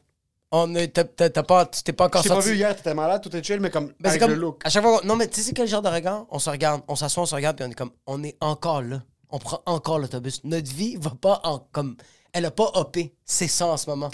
On 0.53 0.73
est- 0.75 0.87
t'as- 0.89 1.43
pas, 1.43 1.65
tu 1.67 1.83
t'es 1.83 1.93
pas 1.93 2.05
encore 2.07 2.23
Je 2.23 2.29
pas 2.29 2.39
vu 2.39 2.55
hier, 2.55 2.75
t'étais 2.75 2.93
malade, 2.93 3.21
tout 3.21 3.33
est 3.35 3.43
chill, 3.43 3.59
mais 3.61 3.69
comme, 3.69 3.93
Ben, 3.99 4.09
avec 4.09 4.19
comme, 4.21 4.31
le 4.31 4.37
look. 4.37 4.59
à 4.65 4.69
chaque 4.69 4.83
fois, 4.83 4.99
non 5.05 5.15
mais 5.15 5.27
tu 5.27 5.35
sais 5.35 5.47
c'est 5.47 5.53
quel 5.53 5.67
genre 5.67 5.81
de 5.83 5.87
regard? 5.87 6.25
On 6.29 6.39
se 6.39 6.49
regarde, 6.49 6.81
on 6.89 6.95
s'assoit, 6.95 7.23
on 7.23 7.25
se 7.27 7.35
regarde, 7.35 7.55
puis 7.57 7.65
on 7.65 7.71
est 7.71 7.75
comme, 7.75 7.91
on 8.07 8.23
est 8.23 8.35
encore 8.41 8.81
là. 8.81 9.03
On 9.29 9.39
prend 9.39 9.61
encore 9.65 9.99
l'autobus. 9.99 10.41
Notre 10.43 10.69
vie 10.73 10.97
va 10.99 11.11
pas 11.11 11.39
en 11.43 11.59
comme, 11.71 11.95
elle 12.33 12.45
a 12.45 12.51
pas 12.51 12.71
hopé. 12.75 13.13
C'est 13.25 13.47
ça 13.47 13.67
en 13.67 13.77
ce 13.77 13.89
moment. 13.89 14.09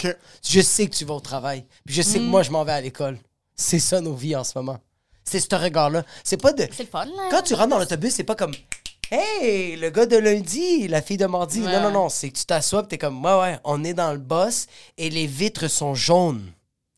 Je 0.46 0.60
sais 0.60 0.86
que 0.86 0.94
tu 0.94 1.04
vas 1.04 1.14
au 1.14 1.20
travail, 1.20 1.64
puis 1.84 1.94
je 1.94 2.02
sais 2.02 2.18
que 2.18 2.24
moi 2.24 2.42
je 2.42 2.50
m'en 2.50 2.64
vais 2.64 2.72
à 2.72 2.80
l'école. 2.80 3.18
C'est 3.56 3.78
ça 3.80 4.00
nos 4.00 4.14
vies 4.14 4.36
en 4.36 4.44
ce 4.44 4.56
moment. 4.56 4.78
C'est 5.24 5.40
ce 5.40 5.54
regard-là. 5.54 6.04
C'est 6.24 6.40
pas 6.40 6.52
de. 6.52 6.66
C'est 6.72 6.84
le 6.84 6.88
fun, 6.88 7.04
là. 7.04 7.28
Quand 7.30 7.42
tu 7.42 7.54
rentres 7.54 7.68
dans 7.68 7.78
l'autobus, 7.78 8.14
c'est 8.14 8.24
pas 8.24 8.34
comme, 8.36 8.54
hey, 9.10 9.76
le 9.76 9.90
gars 9.90 10.06
de 10.06 10.16
lundi, 10.16 10.88
la 10.88 11.02
fille 11.02 11.16
de 11.18 11.26
mardi. 11.26 11.60
Ouais, 11.60 11.72
non 11.72 11.82
non 11.82 11.90
non, 11.90 12.08
c'est 12.08 12.30
que 12.30 12.38
tu 12.38 12.46
t'assois, 12.46 12.82
puis 12.82 12.90
t'es 12.90 12.98
comme, 12.98 13.22
ouais 13.24 13.38
ouais, 13.40 13.58
on 13.64 13.84
est 13.84 13.94
dans 13.94 14.12
le 14.12 14.18
boss 14.18 14.66
et 14.96 15.10
les 15.10 15.26
vitres 15.26 15.68
sont 15.68 15.94
jaunes. 15.94 16.46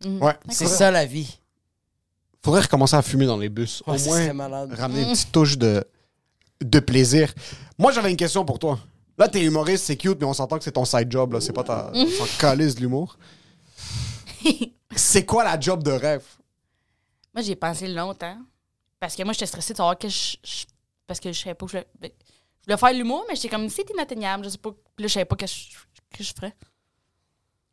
Ouais. 0.05 0.35
C'est 0.49 0.67
ça 0.67 0.91
la 0.91 1.07
vie. 1.07 1.39
Faudrait 2.43 2.63
recommencer 2.63 2.97
à 2.97 3.03
fumer 3.03 3.27
dans 3.27 3.37
les 3.37 3.49
bus. 3.49 3.83
Ouais, 3.87 4.01
Au 4.01 4.05
moins, 4.07 4.49
ramener 4.77 5.03
une 5.03 5.13
petite 5.13 5.33
touche 5.33 5.59
de, 5.59 5.85
de 6.63 6.81
plaisir. 6.81 7.35
Moi, 7.79 7.93
j'avais 7.93 8.11
une 8.11 8.17
question 8.17 8.45
pour 8.45 8.59
toi. 8.59 8.79
Là, 9.21 9.29
t'es 9.29 9.43
humoriste, 9.43 9.85
c'est 9.85 9.97
cute, 9.97 10.19
mais 10.19 10.25
on 10.27 10.33
s'entend 10.33 10.57
que 10.59 10.65
c'est 10.65 10.73
ton 10.73 10.85
side 10.87 11.13
job, 11.13 11.35
là. 11.35 11.41
C'est 11.43 11.53
pas 11.53 11.63
ta. 11.63 11.93
On 11.95 12.09
s'en 12.09 12.25
calisse 12.39 12.75
de 12.75 12.81
l'humour. 12.81 13.19
C'est 14.97 15.25
quoi 15.27 15.45
la 15.45 15.61
job 15.61 15.83
de 15.83 15.91
rêve? 15.93 16.25
moi, 17.35 17.43
j'y 17.43 17.53
ai 17.53 17.57
pensé 17.57 17.87
longtemps. 17.87 18.39
Parce 18.99 19.15
que 19.15 19.23
moi, 19.23 19.33
j'étais 19.33 19.47
stressée 19.47 19.73
de 19.75 19.77
savoir 19.77 19.97
que 19.99 20.09
je. 20.09 20.37
je- 20.43 20.65
parce 21.07 21.21
que 21.21 21.33
je 21.33 21.39
savais 21.41 21.55
pas 21.55 21.67
que 21.67 21.73
je 21.73 21.77
voulais. 21.79 21.89
ben, 22.01 22.11
Je 22.61 22.65
voulais 22.67 22.79
faire 22.79 22.93
l'humour, 22.99 23.25
mais 23.29 23.37
j'étais 23.37 23.49
comme, 23.49 23.69
c'est 23.69 23.89
inatteignable. 23.91 24.45
Je 24.45 24.49
sais 24.51 24.59
pas. 24.59 24.71
Puis 24.73 25.03
là, 25.05 25.09
je 25.09 25.13
savais 25.13 25.25
pas 25.27 25.37
que 25.37 25.47
je, 25.47 25.55
que 26.17 26.25
je 26.25 26.33
ferais. 26.35 26.55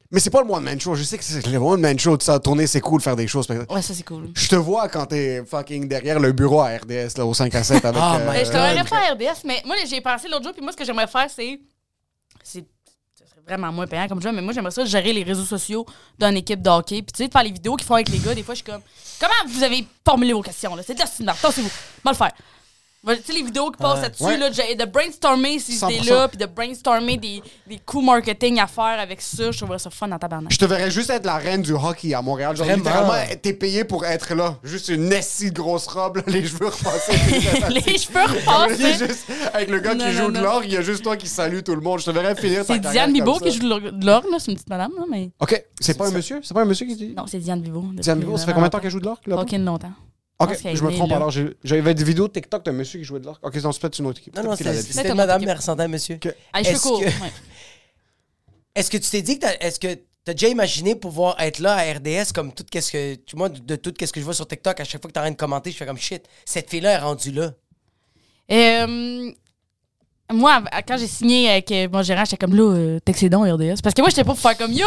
Mais 0.09 0.19
c'est 0.19 0.29
pas 0.29 0.41
le 0.41 0.49
one-man 0.49 0.79
show. 0.79 0.95
Je 0.95 1.03
sais 1.03 1.17
que 1.17 1.23
c'est 1.23 1.45
le 1.45 1.57
one-man 1.57 1.99
show, 1.99 2.15
tout 2.15 2.23
ça, 2.25 2.39
tourner, 2.39 2.65
c'est 2.65 2.79
cool, 2.79 3.01
faire 3.01 3.15
des 3.15 3.27
choses. 3.27 3.47
mais 3.49 3.59
Ouais, 3.69 3.81
ça, 3.81 3.93
c'est 3.93 4.03
cool. 4.03 4.29
Je 4.33 4.47
te 4.47 4.55
vois 4.55 4.87
quand 4.87 5.05
t'es 5.07 5.43
fucking 5.45 5.87
derrière 5.87 6.19
le 6.19 6.31
bureau 6.31 6.61
à 6.61 6.69
RDS, 6.77 7.17
là, 7.17 7.25
au 7.25 7.33
5 7.33 7.53
à 7.55 7.63
7 7.63 7.83
avec... 7.83 8.01
Oh 8.01 8.15
euh, 8.15 8.19
my 8.19 8.31
Mais 8.31 8.39
je 8.39 8.43
God. 8.45 8.51
travaillerais 8.53 8.83
pas 8.85 8.97
à 8.97 9.13
RDS, 9.13 9.39
mais 9.43 9.61
moi, 9.65 9.75
j'ai 9.85 9.99
pensé 10.01 10.29
l'autre 10.29 10.43
jour, 10.43 10.53
puis 10.53 10.61
moi, 10.61 10.71
ce 10.71 10.77
que 10.77 10.85
j'aimerais 10.85 11.07
faire, 11.07 11.27
c'est. 11.29 11.59
C'est. 12.43 12.65
Ce 13.19 13.25
serait 13.29 13.41
vraiment 13.45 13.71
moins 13.73 13.87
payant 13.87 14.07
comme 14.07 14.21
job, 14.21 14.31
mais 14.33 14.41
moi, 14.41 14.53
j'aimerais 14.53 14.71
ça 14.71 14.85
gérer 14.85 15.11
les 15.11 15.23
réseaux 15.23 15.43
sociaux 15.43 15.85
d'une 16.17 16.37
équipe 16.37 16.61
de 16.61 16.69
hockey. 16.69 17.01
Puis, 17.01 17.11
tu 17.11 17.23
sais, 17.23 17.27
de 17.27 17.31
faire 17.33 17.43
les 17.43 17.51
vidéos 17.51 17.75
qu'ils 17.75 17.87
font 17.87 17.95
avec 17.95 18.07
les 18.09 18.19
gars, 18.19 18.33
des 18.33 18.43
fois, 18.43 18.53
je 18.55 18.61
suis 18.63 18.71
comme. 18.71 18.81
Comment 19.19 19.53
vous 19.53 19.63
avez 19.63 19.85
formulé 20.05 20.31
vos 20.31 20.41
questions, 20.41 20.73
là? 20.75 20.83
C'est 20.85 20.93
de 20.93 20.99
la 20.99 21.05
cinéma. 21.07 21.33
Attendez-vous. 21.33 21.69
Moi, 22.03 22.13
le 22.13 22.17
faire. 22.17 22.31
Tu 23.15 23.23
sais, 23.23 23.33
les 23.33 23.43
vidéos 23.43 23.71
qui 23.71 23.77
passent 23.77 24.01
là-dessus, 24.01 24.23
Ouais. 24.23 24.37
là, 24.37 24.49
de 24.49 24.85
brainstormer 24.91 25.59
ces 25.59 25.73
100%. 25.73 25.89
idées-là, 26.01 26.27
puis 26.27 26.37
de 26.37 26.45
brainstormer 26.45 27.17
des, 27.17 27.41
des 27.67 27.79
coups 27.85 28.05
marketing 28.05 28.59
à 28.59 28.67
faire 28.67 28.99
avec 28.99 29.21
ça, 29.21 29.51
je 29.51 29.57
trouverais 29.57 29.79
ça 29.79 29.89
fun 29.89 30.11
en 30.11 30.19
tabarnak. 30.19 30.51
Je 30.51 30.57
te 30.57 30.65
verrais 30.65 30.91
juste 30.91 31.09
être 31.09 31.25
la 31.25 31.37
reine 31.37 31.61
du 31.61 31.73
hockey 31.73 32.13
à 32.13 32.21
Montréal. 32.21 32.55
Genre, 32.55 32.65
Vraiment. 32.65 32.83
littéralement, 32.83 33.35
t'es 33.41 33.53
payé 33.53 33.83
pour 33.83 34.05
être 34.05 34.33
là. 34.35 34.57
Juste 34.63 34.89
une 34.89 35.05
nessie 35.09 35.51
de 35.51 35.55
grosse 35.59 35.87
robe, 35.87 36.17
là, 36.17 36.23
les 36.27 36.45
cheveux 36.45 36.67
repassés. 36.67 37.13
les 37.69 37.97
cheveux 37.97 38.21
repassés? 38.23 39.05
juste, 39.07 39.25
avec 39.53 39.69
le 39.69 39.79
gars 39.79 39.93
Non, 39.95 40.05
qui 40.05 40.11
non, 40.15 40.23
joue 40.25 40.31
de 40.31 40.39
l'orgue, 40.39 40.65
il 40.65 40.73
y 40.73 40.77
a 40.77 40.81
juste 40.81 41.03
toi 41.03 41.15
qui 41.17 41.27
salue 41.27 41.59
tout 41.61 41.75
le 41.75 41.81
monde. 41.81 41.99
Je 41.99 42.05
te 42.05 42.11
verrais 42.11 42.35
finir 42.35 42.65
ta 42.65 42.73
C'est 42.73 42.81
carrière 42.81 43.07
Diane 43.07 43.13
Bibo 43.13 43.39
qui 43.39 43.51
joue 43.51 43.59
de 43.63 44.05
l'or- 44.05 44.23
là. 44.29 44.37
C'est 44.39 44.51
une 44.51 44.55
petite 44.55 44.69
madame, 44.69 44.91
là, 44.97 45.03
mais. 45.09 45.29
OK, 45.39 45.63
c'est 45.79 45.97
pas 45.97 46.07
un 46.07 46.11
monsieur? 46.11 46.39
C'est 46.43 46.53
pas 46.53 46.61
un 46.61 46.65
monsieur 46.65 46.85
qui 46.85 46.95
dit? 46.95 47.13
Non, 47.15 47.25
c'est 47.27 47.39
Diane 47.39 47.61
Bibo. 47.61 47.83
Diane 47.93 48.19
Bibo, 48.19 48.37
ça 48.37 48.45
fait 48.45 48.53
combien 48.53 48.67
de 48.67 48.71
temps 48.71 48.79
qu'elle 48.79 48.91
joue 48.91 48.99
de 48.99 49.05
là-bas? 49.05 49.41
Fucking 49.41 49.63
longtemps. 49.63 49.91
Ok, 50.39 50.55
je 50.75 50.83
me 50.83 50.91
trompe 50.91 51.09
là. 51.09 51.15
alors. 51.15 51.31
j'ai- 51.31 51.57
J'avais 51.63 51.93
des 51.95 52.03
vidéos 52.03 52.27
de 52.27 52.33
TikTok 52.33 52.63
d'un 52.63 52.71
monsieur 52.71 52.99
qui 52.99 53.05
jouait 53.05 53.19
de 53.19 53.25
l'orgue. 53.25 53.39
Ok, 53.41 53.53
c'est 53.55 53.61
peut-être 53.79 53.97
une 53.99 54.05
autre 54.05 54.19
équipe. 54.19 54.35
Non, 54.35 54.43
non, 54.43 54.55
c'était 54.55 55.13
madame, 55.15 55.41
mais 55.43 55.51
à 55.51 55.83
un 55.83 55.87
monsieur. 55.87 56.19
Ah, 56.53 56.59
les 56.61 56.65
cheveux 56.65 56.75
Est-ce 56.75 56.83
que- 57.17 57.23
ouais. 57.23 57.31
Est-ce 58.75 58.91
que 58.91 58.97
tu 58.97 59.09
t'es 59.09 59.21
dit 59.23 59.35
que 59.39 59.41
t'as- 59.47 59.55
est-ce 59.59 59.79
que 59.79 59.97
t'as 60.23 60.33
déjà 60.33 60.49
imaginé 60.49 60.93
pouvoir 60.95 61.35
être 61.41 61.57
là 61.57 61.73
à 61.75 61.93
RDS 61.93 62.31
comme 62.35 62.53
tout 62.53 62.63
qu'est-ce 62.69 62.91
que 62.91 63.15
tu 63.15 63.35
moi 63.35 63.49
de, 63.49 63.75
tout 63.75 63.91
qu'est-ce 63.91 64.13
que 64.13 64.19
je 64.19 64.25
vois 64.25 64.35
sur 64.35 64.47
TikTok 64.47 64.79
à 64.79 64.83
chaque 64.83 65.01
fois 65.01 65.07
que 65.09 65.13
t'arrêtes 65.13 65.33
de 65.33 65.37
commenter 65.37 65.71
je 65.71 65.77
fais 65.77 65.85
comme 65.87 65.97
shit 65.97 66.23
cette 66.45 66.69
fille 66.69 66.81
là 66.81 66.91
est 66.91 66.97
rendue 66.99 67.31
là 67.31 67.53
Euh, 68.51 69.31
moi, 70.33 70.61
quand 70.87 70.97
j'ai 70.97 71.07
signé 71.07 71.49
avec 71.49 71.71
euh, 71.71 71.87
mon 71.91 72.01
gérant, 72.03 72.25
j'étais 72.25 72.37
comme 72.37 72.53
là, 72.55 72.63
euh, 72.63 72.99
textez 72.99 73.29
donc 73.29 73.47
RDS. 73.47 73.81
Parce 73.81 73.93
que 73.95 74.01
moi, 74.01 74.09
j'étais 74.09 74.23
pas 74.23 74.31
pour 74.33 74.39
faire 74.39 74.57
comme 74.57 74.71
yo, 74.73 74.85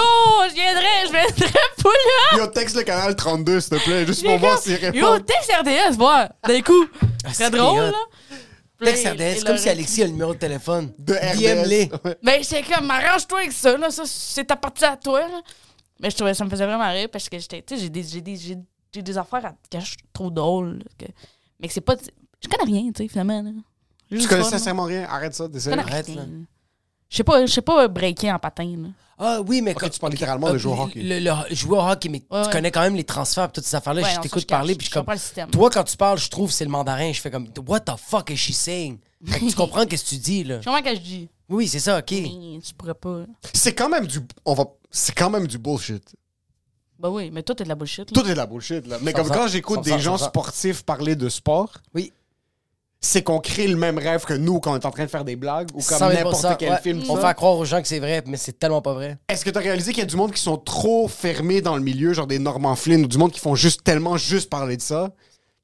je 0.48 0.54
viendrais, 0.54 1.06
je 1.06 1.12
viendrais 1.12 1.52
pas 1.82 1.88
là. 1.88 2.38
Yo, 2.38 2.46
texte 2.48 2.76
le 2.76 2.82
canal 2.82 3.16
32, 3.16 3.60
s'il 3.60 3.70
te 3.78 3.84
plaît, 3.84 4.06
juste 4.06 4.24
pour 4.24 4.36
voir 4.38 4.58
s'il 4.58 4.72
Yo, 4.94 5.12
répond. 5.12 5.24
texte 5.24 5.50
RDS, 5.62 5.96
voir, 5.96 6.28
d'un 6.46 6.60
coup. 6.60 6.84
Ah, 7.02 7.06
Très 7.24 7.32
c'est 7.32 7.50
drôle, 7.50 7.78
là. 7.80 7.92
Texte 8.82 9.06
RDS 9.08 9.18
c'est 9.38 9.44
comme 9.46 9.56
si 9.58 9.68
Alexis 9.68 10.02
a 10.02 10.06
le 10.06 10.12
numéro 10.12 10.32
de 10.34 10.38
téléphone 10.38 10.92
De. 10.98 11.14
RDS. 11.14 11.90
Ben, 12.22 12.42
j'étais 12.42 12.62
comme, 12.62 12.90
arrange-toi 12.90 13.38
avec 13.40 13.52
ça, 13.52 13.76
là. 13.76 13.90
Ça, 13.90 14.02
c'est 14.06 14.44
ta 14.44 14.56
partie 14.56 14.84
à 14.84 14.96
toi, 14.96 15.20
là. 15.20 15.40
Mais 16.02 16.10
je 16.10 16.16
trouvais 16.16 16.32
ça 16.34 16.44
me 16.44 16.50
faisait 16.50 16.64
vraiment 16.66 16.90
rire 16.90 17.08
parce 17.12 17.28
que 17.28 17.38
j'étais, 17.38 17.62
tu 17.62 17.74
sais, 17.76 17.82
j'ai 17.82 17.88
des, 17.90 18.02
j'ai 18.02 18.20
des, 18.22 18.36
j'ai, 18.36 18.56
j'ai 18.94 19.02
des 19.02 19.18
affaires 19.18 19.44
à, 19.44 19.50
que 19.70 19.84
je 19.84 19.96
trouve 20.12 20.32
drôles. 20.32 20.82
mais 21.58 21.68
que 21.68 21.74
c'est 21.74 21.80
pas. 21.82 21.94
Je 22.42 22.48
connais 22.48 22.72
rien, 22.72 22.90
tu 22.90 23.02
sais, 23.02 23.08
finalement. 23.08 23.42
Là. 23.42 23.50
Juste 24.10 24.28
connais 24.28 24.42
là. 24.42 24.48
sincèrement 24.48 24.84
rien? 24.84 25.06
Arrête 25.08 25.34
ça, 25.34 25.44
Je 25.44 25.50
désolé. 25.50 25.78
Arrête, 25.78 26.08
là. 26.08 26.22
Je 27.08 27.16
sais 27.16 27.24
pas, 27.24 27.44
je 27.44 27.50
sais 27.52 27.62
pas 27.62 27.88
breaker 27.88 28.30
en 28.32 28.38
patin, 28.38 28.64
là. 28.64 28.88
ah 29.18 29.40
oui 29.46 29.60
mais 29.62 29.74
quand- 29.74 29.88
tu 29.88 29.98
parles 29.98 30.12
littéralement 30.12 30.50
de 30.52 30.58
jouer 30.58 30.72
au 30.72 30.80
hockey. 30.82 31.02
le, 31.02 31.18
le- 31.18 31.54
jouer 31.54 31.76
au 31.76 31.80
hockey 31.82 32.08
mais 32.08 32.22
Ouais, 32.30 32.40
tu 32.42 32.46
ouais. 32.46 32.52
connais 32.52 32.70
quand 32.70 32.82
même 32.82 32.94
les 32.94 33.02
transferts 33.04 33.46
et 33.46 33.52
toutes 33.52 33.64
ces 33.64 33.74
affaires 33.76 33.94
là 33.94 34.02
Ouais, 34.02 34.10
je 34.14 34.20
t'écoute 34.20 34.42
je 34.42 34.46
parler 34.46 34.74
puis 34.76 34.86
je 34.86 34.90
Je 34.90 34.94
comme 34.94 35.06
le 35.12 35.18
système. 35.18 35.50
toi 35.50 35.68
quand 35.70 35.82
tu 35.84 35.96
parles 35.96 36.18
je 36.18 36.28
trouve 36.30 36.50
c'est 36.52 36.64
le 36.64 36.70
mandarin 36.70 37.12
je 37.12 37.20
fais 37.20 37.30
comme 37.30 37.48
what 37.66 37.80
the 37.80 37.92
fuck 37.98 38.30
is 38.30 38.36
she 38.36 38.52
saying? 38.52 38.98
Fait 39.26 39.40
que 39.40 39.46
tu 39.50 39.54
comprends 39.56 39.84
qu'est-ce 39.86 40.04
que 40.04 40.08
tu 40.10 40.16
dis 40.18 40.44
là 40.44 40.60
Je 40.60 40.66
comprends 40.66 40.82
que 40.82 40.94
je 40.94 41.00
dis. 41.00 41.28
oui 41.48 41.66
c'est 41.66 41.80
ça 41.80 41.98
ok 41.98 42.10
Mais 42.12 42.60
tu 42.64 42.74
pourrais 42.74 42.94
pas. 42.94 43.24
C'est 43.52 43.74
quand 43.74 43.88
même 43.88 44.06
du. 44.06 44.20
On 44.44 44.54
va. 44.54 44.64
C'est 44.92 45.14
quand 45.14 45.30
même 45.30 45.46
du 45.48 45.58
bullshit. 45.58 46.14
Bah 46.98 47.08
oui, 47.10 47.30
mais 47.32 47.42
toi, 47.42 47.54
t'es 47.54 47.64
de 47.64 47.68
la 47.70 47.74
bullshit. 47.76 48.10
Là. 48.14 48.20
Tout 48.22 48.26
est 48.28 48.32
de 48.32 48.36
la 48.36 48.44
bullshit, 48.46 48.86
là. 48.86 48.98
Mais 49.00 49.12
comme 49.14 49.26
100%, 49.26 49.32
quand 49.34 49.46
j'écoute 49.48 49.80
des 49.82 49.92
100%, 49.92 49.98
gens 50.00 50.16
100%. 50.16 50.26
sportifs 50.28 50.82
parler 50.82 51.16
de 51.16 51.28
sport, 51.30 51.72
oui 51.94 52.12
c'est 53.00 53.22
qu'on 53.22 53.38
crée 53.38 53.66
le 53.66 53.76
même 53.76 53.98
rêve 53.98 54.24
que 54.24 54.34
nous 54.34 54.60
quand 54.60 54.72
on 54.72 54.76
est 54.76 54.84
en 54.84 54.90
train 54.90 55.04
de 55.04 55.10
faire 55.10 55.24
des 55.24 55.36
blagues 55.36 55.70
ou 55.74 55.82
comme 55.82 55.98
100 55.98 56.10
000%, 56.10 56.14
n'importe 56.14 56.58
quel 56.58 56.70
ouais. 56.70 56.80
film. 56.80 57.02
on 57.08 57.16
fait 57.16 57.34
croire 57.34 57.56
aux 57.56 57.64
gens 57.64 57.80
que 57.80 57.88
c'est 57.88 57.98
vrai 57.98 58.22
mais 58.26 58.36
c'est 58.36 58.58
tellement 58.58 58.82
pas 58.82 58.92
vrai 58.92 59.18
Est-ce 59.28 59.44
que 59.44 59.50
tu 59.50 59.56
as 59.56 59.62
réalisé 59.62 59.92
qu'il 59.92 60.00
y 60.00 60.06
a 60.06 60.06
du 60.06 60.16
monde 60.16 60.32
qui 60.32 60.42
sont 60.42 60.58
trop 60.58 61.08
fermés 61.08 61.62
dans 61.62 61.76
le 61.76 61.82
milieu, 61.82 62.12
genre 62.12 62.26
des 62.26 62.38
Norman 62.38 62.76
Flynn 62.76 63.04
ou 63.04 63.08
du 63.08 63.16
monde 63.16 63.32
qui 63.32 63.40
font 63.40 63.54
juste 63.54 63.84
tellement 63.84 64.18
juste 64.18 64.50
parler 64.50 64.76
de 64.76 64.82
ça, 64.82 65.14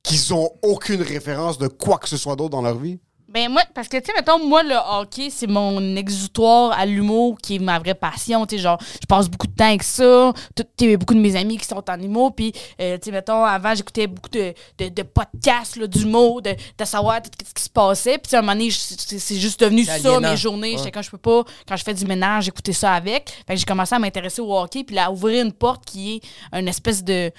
qu'ils 0.03 0.33
ont 0.33 0.51
aucune 0.63 1.03
référence 1.03 1.59
de 1.59 1.69
quoi 1.69 1.99
que 1.99 2.09
ce 2.09 2.17
soit 2.17 2.37
d'autre 2.37 2.51
dans 2.51 2.63
leur 2.63 2.79
vie? 2.79 3.01
Ben 3.37 3.51
moi, 3.51 3.61
parce 3.75 3.87
que, 3.87 3.99
tu 3.99 4.07
sais, 4.07 4.13
mettons, 4.17 4.43
moi, 4.43 4.63
le 4.63 4.77
hockey, 4.77 5.29
c'est 5.29 5.47
mon 5.47 5.95
exutoire 5.95 6.73
à 6.73 6.87
l'humour 6.87 7.37
qui 7.37 7.57
est 7.57 7.59
ma 7.59 7.79
vraie 7.79 7.95
passion. 7.95 8.47
Tu 8.47 8.57
sais, 8.57 8.63
genre, 8.63 8.79
je 8.81 9.07
passe 9.07 9.29
beaucoup 9.29 9.47
de 9.47 9.53
temps 9.53 9.67
avec 9.67 9.83
ça. 9.83 10.33
Tu 10.55 10.65
sais, 10.81 10.97
beaucoup 10.97 11.13
de 11.13 11.21
mes 11.21 11.37
amis 11.37 11.59
qui 11.59 11.67
sont 11.67 11.85
en 11.87 12.01
humour. 12.01 12.35
Puis, 12.35 12.55
euh, 12.81 12.97
tu 12.97 13.05
sais, 13.05 13.11
mettons, 13.11 13.45
avant, 13.45 13.75
j'écoutais 13.75 14.07
beaucoup 14.07 14.31
de, 14.31 14.55
de, 14.79 14.89
de 14.89 15.03
podcasts 15.03 15.77
là, 15.77 15.87
d'humour, 15.87 16.41
de, 16.41 16.53
de 16.79 16.85
savoir 16.87 17.21
tout 17.21 17.29
ce 17.47 17.53
qui 17.53 17.63
se 17.63 17.69
passait. 17.69 18.17
Puis, 18.17 18.35
à 18.35 18.39
un 18.39 18.41
moment 18.41 18.55
donné, 18.55 18.71
c'est 18.71 19.37
juste 19.37 19.61
devenu 19.61 19.85
ça, 19.85 19.93
aliénant. 19.93 20.31
mes 20.31 20.37
journées. 20.39 20.77
Ouais. 20.81 20.91
Quand 20.91 21.03
je 21.03 21.11
peux 21.11 21.19
pas, 21.19 21.45
quand 21.69 21.77
je 21.77 21.85
fais 21.85 21.93
du 21.93 22.07
ménage, 22.07 22.45
j'écoutais 22.45 22.73
ça 22.73 22.95
avec. 22.95 23.29
Fait 23.47 23.53
que 23.53 23.61
j'ai 23.61 23.67
commencé 23.67 23.95
à 23.95 23.99
m'intéresser 23.99 24.41
au 24.41 24.59
hockey. 24.59 24.83
Puis, 24.83 24.97
là, 24.97 25.09
à 25.09 25.11
ouvrir 25.11 25.45
une 25.45 25.53
porte 25.53 25.85
qui 25.85 26.15
est 26.15 26.59
une 26.59 26.69
espèce 26.69 27.05
de 27.05 27.31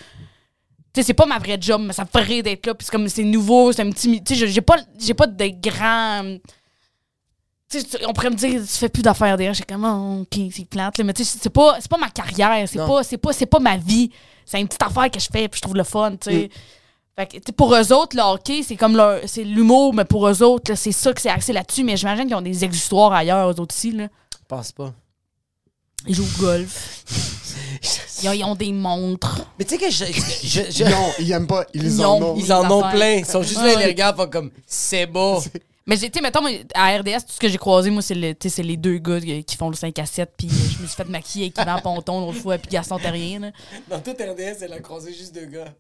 sais, 1.02 1.08
c'est 1.08 1.14
pas 1.14 1.26
ma 1.26 1.40
vraie 1.40 1.58
job, 1.60 1.82
mais 1.86 1.94
ça 1.94 2.04
me 2.04 2.10
ferait 2.10 2.42
d'être 2.42 2.66
là. 2.66 2.74
Puis 2.74 2.86
c'est 2.86 2.92
comme 2.92 3.08
c'est 3.08 3.24
nouveau, 3.24 3.72
c'est 3.72 3.82
un 3.82 3.90
petit. 3.90 4.24
Tu 4.24 4.36
sais, 4.36 4.48
j'ai 4.48 4.62
pas, 4.62 4.78
j'ai 5.00 5.14
pas 5.14 5.28
de 5.28 5.48
grands. 5.62 6.38
Tu 7.70 7.82
sais, 7.82 8.06
on 8.08 8.14
pourrait 8.14 8.30
me 8.30 8.36
dire, 8.36 8.62
tu 8.62 8.68
fais 8.68 8.90
plus 8.90 9.02
d'affaires 9.02 9.36
derrière. 9.38 9.54
J'ai 9.54 9.64
comme, 9.64 9.84
oh, 9.84 10.22
ok, 10.22 10.52
c'est 10.52 10.66
plate. 10.66 10.98
là. 10.98 11.04
Mais 11.04 11.14
tu 11.14 11.24
sais, 11.24 11.38
c'est 11.42 11.50
pas, 11.50 11.78
c'est 11.80 11.90
pas 11.90 11.98
ma 11.98 12.10
carrière, 12.10 12.68
c'est 12.68 12.78
pas, 12.78 13.04
c'est 13.04 13.18
pas, 13.18 13.34
c'est 13.34 13.46
pas 13.46 13.60
ma 13.60 13.78
vie. 13.78 14.10
C'est 14.46 14.60
une 14.60 14.68
petite 14.68 14.84
affaire 14.84 15.12
que 15.12 15.20
je 15.20 15.28
fais, 15.32 15.48
puis 15.50 15.58
je 15.58 15.62
trouve 15.62 15.76
le 15.76 15.84
fun, 15.84 16.12
tu 16.12 16.32
sais. 16.32 16.50
Fait 17.18 17.26
que, 17.26 17.52
pour 17.52 17.74
eux 17.76 17.92
autres, 17.94 18.16
le 18.16 18.22
hockey, 18.22 18.62
c'est 18.62 18.76
comme 18.76 18.96
leur, 18.96 19.22
c'est 19.26 19.44
l'humour, 19.44 19.94
mais 19.94 20.06
pour 20.06 20.28
eux 20.28 20.44
autres, 20.44 20.76
c'est 20.76 20.92
ça 20.92 21.12
que 21.14 21.20
c'est 21.20 21.30
axé 21.30 21.52
là-dessus. 21.52 21.84
Mais 21.84 21.98
j'imagine 21.98 22.28
qu'ils 22.28 22.36
ont 22.36 22.42
des 22.42 22.64
exutoires 22.64 23.12
ailleurs, 23.12 23.50
eux 23.50 23.60
autres 23.60 23.74
aussi. 23.76 23.92
Là. 23.92 24.08
je 24.32 24.46
pense 24.48 24.72
pas 24.72 24.94
Ils 26.06 26.16
jouent 26.16 26.24
au 26.24 26.42
golf. 26.42 27.04
Ils 28.24 28.30
ont, 28.30 28.34
ils 28.34 28.44
ont 28.44 28.56
des 28.56 28.72
montres. 28.72 29.46
mais 29.58 29.66
tu 29.66 29.76
sais 29.76 29.78
que 29.78 29.90
je, 29.92 30.06
je, 30.44 30.62
je- 30.72 30.84
Non, 30.90 31.12
ils 31.20 31.32
aiment 31.32 31.48
pas. 31.48 31.66
Ils 31.74 32.02
en 32.04 32.22
ont. 32.22 32.36
ils 32.38 32.52
en 32.54 32.70
ont 32.72 32.90
plein 32.90 33.14
ils 33.16 33.26
sont 33.26 33.42
juste 33.44 33.62
là 33.62 33.74
ils 33.74 33.80
les 33.80 33.86
regardent 33.88 34.18
font 34.18 34.28
comme 34.28 34.52
c'est 34.66 35.06
beau 35.06 35.42
Mais 35.86 35.96
j'ai, 35.98 36.10
tu 36.10 36.18
sais, 36.18 36.22
mettons, 36.22 36.42
moi, 36.42 36.52
à 36.76 36.98
RDS, 36.98 37.20
tout 37.26 37.34
ce 37.34 37.40
que 37.40 37.48
j'ai 37.48 37.58
croisé, 37.58 37.90
moi, 37.90 38.02
c'est, 38.02 38.14
le, 38.14 38.34
tu 38.34 38.50
sais, 38.50 38.56
c'est 38.58 38.64
les 38.64 38.76
deux 38.76 38.98
gars 38.98 39.22
qui 39.22 39.44
qui 39.46 39.56
font 39.56 39.70
le 39.70 39.76
5 39.76 39.98
à 40.00 40.06
7, 40.06 40.30
puis 40.38 40.48
euh, 40.48 40.52
je 40.78 40.82
me 40.82 40.88
suis 40.88 40.96
fait 40.98 41.08
maquiller 41.08 41.46
avec 41.46 41.58
Yvan 41.58 41.80
Ponton 41.82 42.26
l'autre 42.26 42.40
fois, 42.42 42.58
puis 42.58 42.70
Gaston 42.72 42.98
Terrien. 43.00 43.40
là. 43.40 43.52
dans 43.90 44.00
tout 44.02 44.12
RDS 44.12 44.62
elle 44.64 44.74
a 44.74 44.80
croisé 44.80 45.14
juste 45.14 45.34
deux 45.34 45.46
gars 45.46 45.74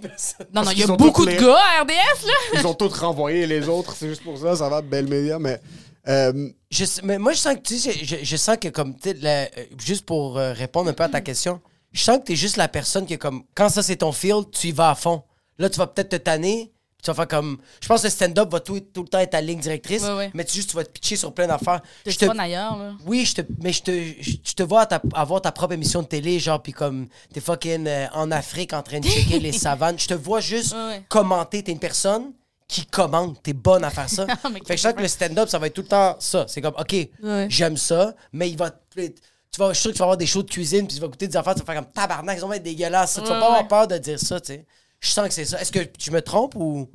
Personne. 0.00 0.46
Non, 0.54 0.62
non, 0.62 0.70
il 0.72 0.78
y 0.78 0.82
a 0.84 0.86
beaucoup 0.88 1.24
tous 1.24 1.26
de 1.26 1.36
les- 1.36 1.44
gars 1.44 1.58
à 1.78 1.82
RDS, 1.82 2.26
là. 2.26 2.60
Ils 2.60 2.66
ont 2.66 2.74
tous 2.74 2.92
renvoyé 2.98 3.46
les 3.46 3.68
autres, 3.68 3.94
c'est 3.96 4.08
juste 4.08 4.22
pour 4.24 4.36
ça, 4.38 4.56
ça 4.56 4.68
va, 4.68 4.80
belle 4.82 5.06
média, 5.08 5.38
mais. 5.38 5.60
Euh, 6.08 6.48
Je 6.70 6.84
mais 7.04 7.18
moi, 7.18 7.32
je 7.32 7.38
sens 7.38 7.54
que, 7.54 7.60
tu 7.60 7.78
sais, 7.78 7.92
je, 8.04 8.16
je 8.22 8.36
sens 8.36 8.56
que, 8.60 8.68
comme, 8.68 8.96
tu 8.98 9.12
la- 9.14 9.42
euh, 9.44 9.48
juste 9.78 10.04
pour 10.06 10.38
euh, 10.38 10.52
répondre 10.52 10.90
un 10.90 10.92
peu 10.94 11.04
à 11.04 11.08
ta 11.08 11.20
question, 11.20 11.60
je 11.92 12.02
sens 12.02 12.18
que 12.18 12.24
t'es 12.24 12.36
juste 12.36 12.56
la 12.56 12.68
personne 12.68 13.06
qui 13.06 13.14
est 13.14 13.18
comme, 13.18 13.44
quand 13.54 13.68
ça 13.68 13.82
c'est 13.82 13.96
ton 13.96 14.12
field, 14.12 14.50
tu 14.50 14.68
y 14.68 14.72
vas 14.72 14.90
à 14.90 14.94
fond. 14.94 15.22
Là, 15.58 15.68
tu 15.70 15.78
vas 15.78 15.86
peut-être 15.86 16.08
te 16.08 16.16
tanner, 16.16 16.72
puis 16.96 17.02
tu 17.04 17.10
vas 17.10 17.14
faire 17.14 17.28
comme, 17.28 17.58
je 17.80 17.86
pense 17.86 18.00
que 18.00 18.06
le 18.06 18.10
stand-up 18.10 18.50
va 18.50 18.60
tout, 18.60 18.80
tout 18.80 19.02
le 19.02 19.08
temps 19.08 19.18
être 19.18 19.30
ta 19.30 19.40
ligne 19.40 19.60
directrice, 19.60 20.02
Ouais, 20.02 20.16
ouais. 20.16 20.30
mais 20.34 20.44
tu 20.44 20.54
juste, 20.54 20.70
tu 20.70 20.76
vas 20.76 20.84
te 20.84 20.90
pitcher 20.90 21.16
sur 21.16 21.32
plein 21.34 21.46
d'affaires. 21.46 21.82
Je 22.06 22.16
te- 22.16 22.24
ailleurs, 22.38 22.76
là. 22.78 22.92
Oui, 23.06 23.24
je 23.26 23.34
te, 23.34 23.42
mais 23.60 23.72
je 23.72 23.82
te, 23.82 23.90
je, 24.20 24.36
je 24.42 24.52
te 24.54 24.62
vois 24.62 24.82
à 24.82 24.86
ta- 24.86 25.02
avoir 25.14 25.42
ta 25.42 25.52
propre 25.52 25.74
émission 25.74 26.02
de 26.02 26.06
télé, 26.08 26.38
genre, 26.40 26.60
puis 26.62 26.72
comme, 26.72 27.08
t'es 27.32 27.40
fucking 27.40 27.86
euh, 27.86 28.06
en 28.14 28.30
Afrique 28.30 28.72
en 28.72 28.82
train 28.82 28.98
de 29.00 29.06
checker 29.06 29.38
les 29.38 29.52
savanes. 29.52 29.98
Je 29.98 30.06
te 30.08 30.14
vois 30.14 30.40
juste 30.40 30.72
Ouais, 30.72 30.78
ouais. 30.86 31.02
commenter. 31.08 31.62
T'es 31.62 31.72
une 31.72 31.78
personne 31.78 32.32
qui 32.72 32.86
commente. 32.86 33.42
T'es 33.42 33.52
bonne 33.52 33.84
à 33.84 33.90
faire 33.90 34.08
ça. 34.08 34.26
Fait 34.42 34.60
que 34.60 34.76
je 34.76 34.80
sens 34.82 34.92
que 34.94 35.02
le 35.02 35.08
stand-up, 35.08 35.48
ça 35.48 35.58
va 35.58 35.66
être 35.66 35.74
tout 35.74 35.82
le 35.82 35.88
temps 35.88 36.16
ça. 36.18 36.46
C'est 36.48 36.60
comme, 36.60 36.74
OK, 36.78 36.92
Ouais. 37.22 37.46
j'aime 37.48 37.76
ça, 37.76 38.14
mais 38.32 38.50
il 38.50 38.56
va. 38.56 38.70
Tu 38.94 39.12
vas, 39.58 39.68
je 39.68 39.74
suis 39.74 39.82
sûr 39.82 39.90
que 39.90 39.96
tu 39.96 39.98
vas 39.98 40.04
avoir 40.06 40.16
des 40.16 40.26
shows 40.26 40.42
de 40.42 40.50
cuisine, 40.50 40.86
puis 40.86 40.96
tu 40.96 41.00
vas 41.02 41.08
goûter 41.08 41.28
des 41.28 41.36
affaires, 41.36 41.54
tu 41.54 41.60
vas 41.60 41.66
faire 41.66 41.82
comme 41.82 41.92
tabarnak, 41.92 42.38
ils 42.38 42.40
vont 42.40 42.52
être 42.54 42.62
dégueulasses. 42.62 43.14
Tu 43.14 43.20
vas 43.20 43.26
Ouais, 43.26 43.28
pas 43.40 43.46
avoir 43.46 43.60
ouais. 43.62 43.68
peur 43.68 43.86
de 43.88 43.98
dire 43.98 44.18
ça, 44.18 44.40
tu 44.40 44.54
sais. 44.54 44.66
Je 45.00 45.08
sens 45.10 45.28
que 45.28 45.34
c'est 45.34 45.44
ça. 45.44 45.60
Est-ce 45.60 45.70
que 45.72 45.80
je 45.98 46.10
me 46.10 46.22
trompe 46.22 46.54
ou? 46.56 46.88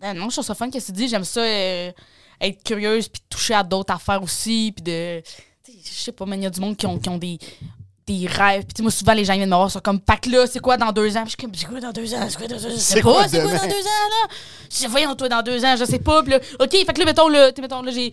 Ah 0.00 0.12
non, 0.14 0.28
je 0.28 0.34
trouve 0.36 0.44
ça 0.44 0.54
fun 0.54 0.70
que 0.70 0.78
tu 0.84 0.92
dis. 0.92 1.08
J'aime 1.08 1.24
ça 1.24 1.40
euh, 1.42 1.92
être 2.40 2.62
curieuse 2.64 3.08
puis 3.08 3.22
toucher 3.28 3.54
à 3.54 3.62
d'autres 3.62 3.94
affaires 3.94 4.22
aussi. 4.22 4.72
Puis 4.74 4.82
de. 4.82 5.22
tu 5.64 5.72
Je 5.84 5.92
sais 5.92 6.12
pas, 6.12 6.26
mais 6.26 6.36
il 6.36 6.42
y 6.42 6.46
a 6.46 6.50
du 6.50 6.58
monde 6.60 6.76
qui 6.76 6.86
ont, 6.86 6.98
qui 6.98 7.08
ont 7.08 7.18
des, 7.18 7.38
des 8.08 8.26
rêves. 8.26 8.64
Puis 8.72 8.82
moi, 8.82 8.90
souvent, 8.90 9.12
les 9.12 9.24
gens 9.24 9.34
viennent 9.34 9.48
me 9.50 9.54
voir, 9.54 9.70
sont 9.70 9.80
comme, 9.80 10.00
Pac 10.00 10.26
là, 10.26 10.46
c'est 10.46 10.60
quoi 10.60 10.76
dans 10.76 10.92
deux 10.92 11.16
ans? 11.16 11.22
Puis 11.24 11.30
je 11.32 11.36
suis 11.36 11.36
comme, 11.36 11.54
c'est 11.54 11.66
quoi 11.66 11.80
dans 11.80 11.92
deux 11.92 12.14
ans? 12.14 12.26
C'est 12.28 12.36
quoi 12.38 12.46
dans 12.48 12.56
deux 12.56 12.66
ans? 12.66 12.70
Je 12.70 12.76
sais 12.76 12.94
C'est 12.94 13.00
quoi 13.02 13.14
pas, 13.22 13.28
c'est 13.28 13.40
quoi 13.42 13.46
demain? 13.52 13.58
dans 13.58 13.68
deux 13.68 13.86
ans, 13.86 14.08
là? 14.10 14.28
Je 14.70 14.88
voyons, 14.88 15.14
toi, 15.14 15.28
dans 15.28 15.42
deux 15.42 15.64
ans, 15.64 15.74
je 15.78 15.84
sais 15.84 15.98
pas. 15.98 16.22
Puis 16.22 16.32
là, 16.32 16.38
OK, 16.60 16.70
fait 16.70 16.84
que 16.92 16.98
là, 17.00 17.04
mettons, 17.06 17.28
là, 17.28 17.50
mettons, 17.60 17.82
là, 17.82 17.90
j'ai. 17.92 18.12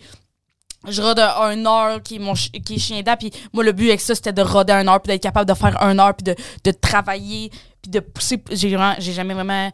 je 0.88 1.02
rode 1.02 1.18
un 1.18 1.66
heure 1.66 2.02
qui 2.02 2.16
est, 2.16 2.18
mon 2.18 2.34
qui 2.34 2.74
est 2.74 2.78
chien 2.78 3.02
dent. 3.02 3.16
Puis 3.18 3.30
moi, 3.52 3.64
le 3.64 3.72
but 3.72 3.88
avec 3.88 4.00
ça, 4.00 4.14
c'était 4.14 4.32
de 4.32 4.42
roder 4.42 4.72
un 4.74 4.86
heure, 4.88 5.00
puis 5.00 5.12
d'être 5.12 5.22
capable 5.22 5.48
de 5.48 5.54
faire 5.54 5.82
un 5.82 5.98
heure, 5.98 6.14
puis 6.14 6.24
de, 6.24 6.34
de 6.64 6.70
travailler, 6.72 7.50
puis 7.82 7.90
de 7.90 8.00
pousser. 8.00 8.42
J'ai 8.50 8.70
jamais 9.12 9.34
vraiment 9.34 9.68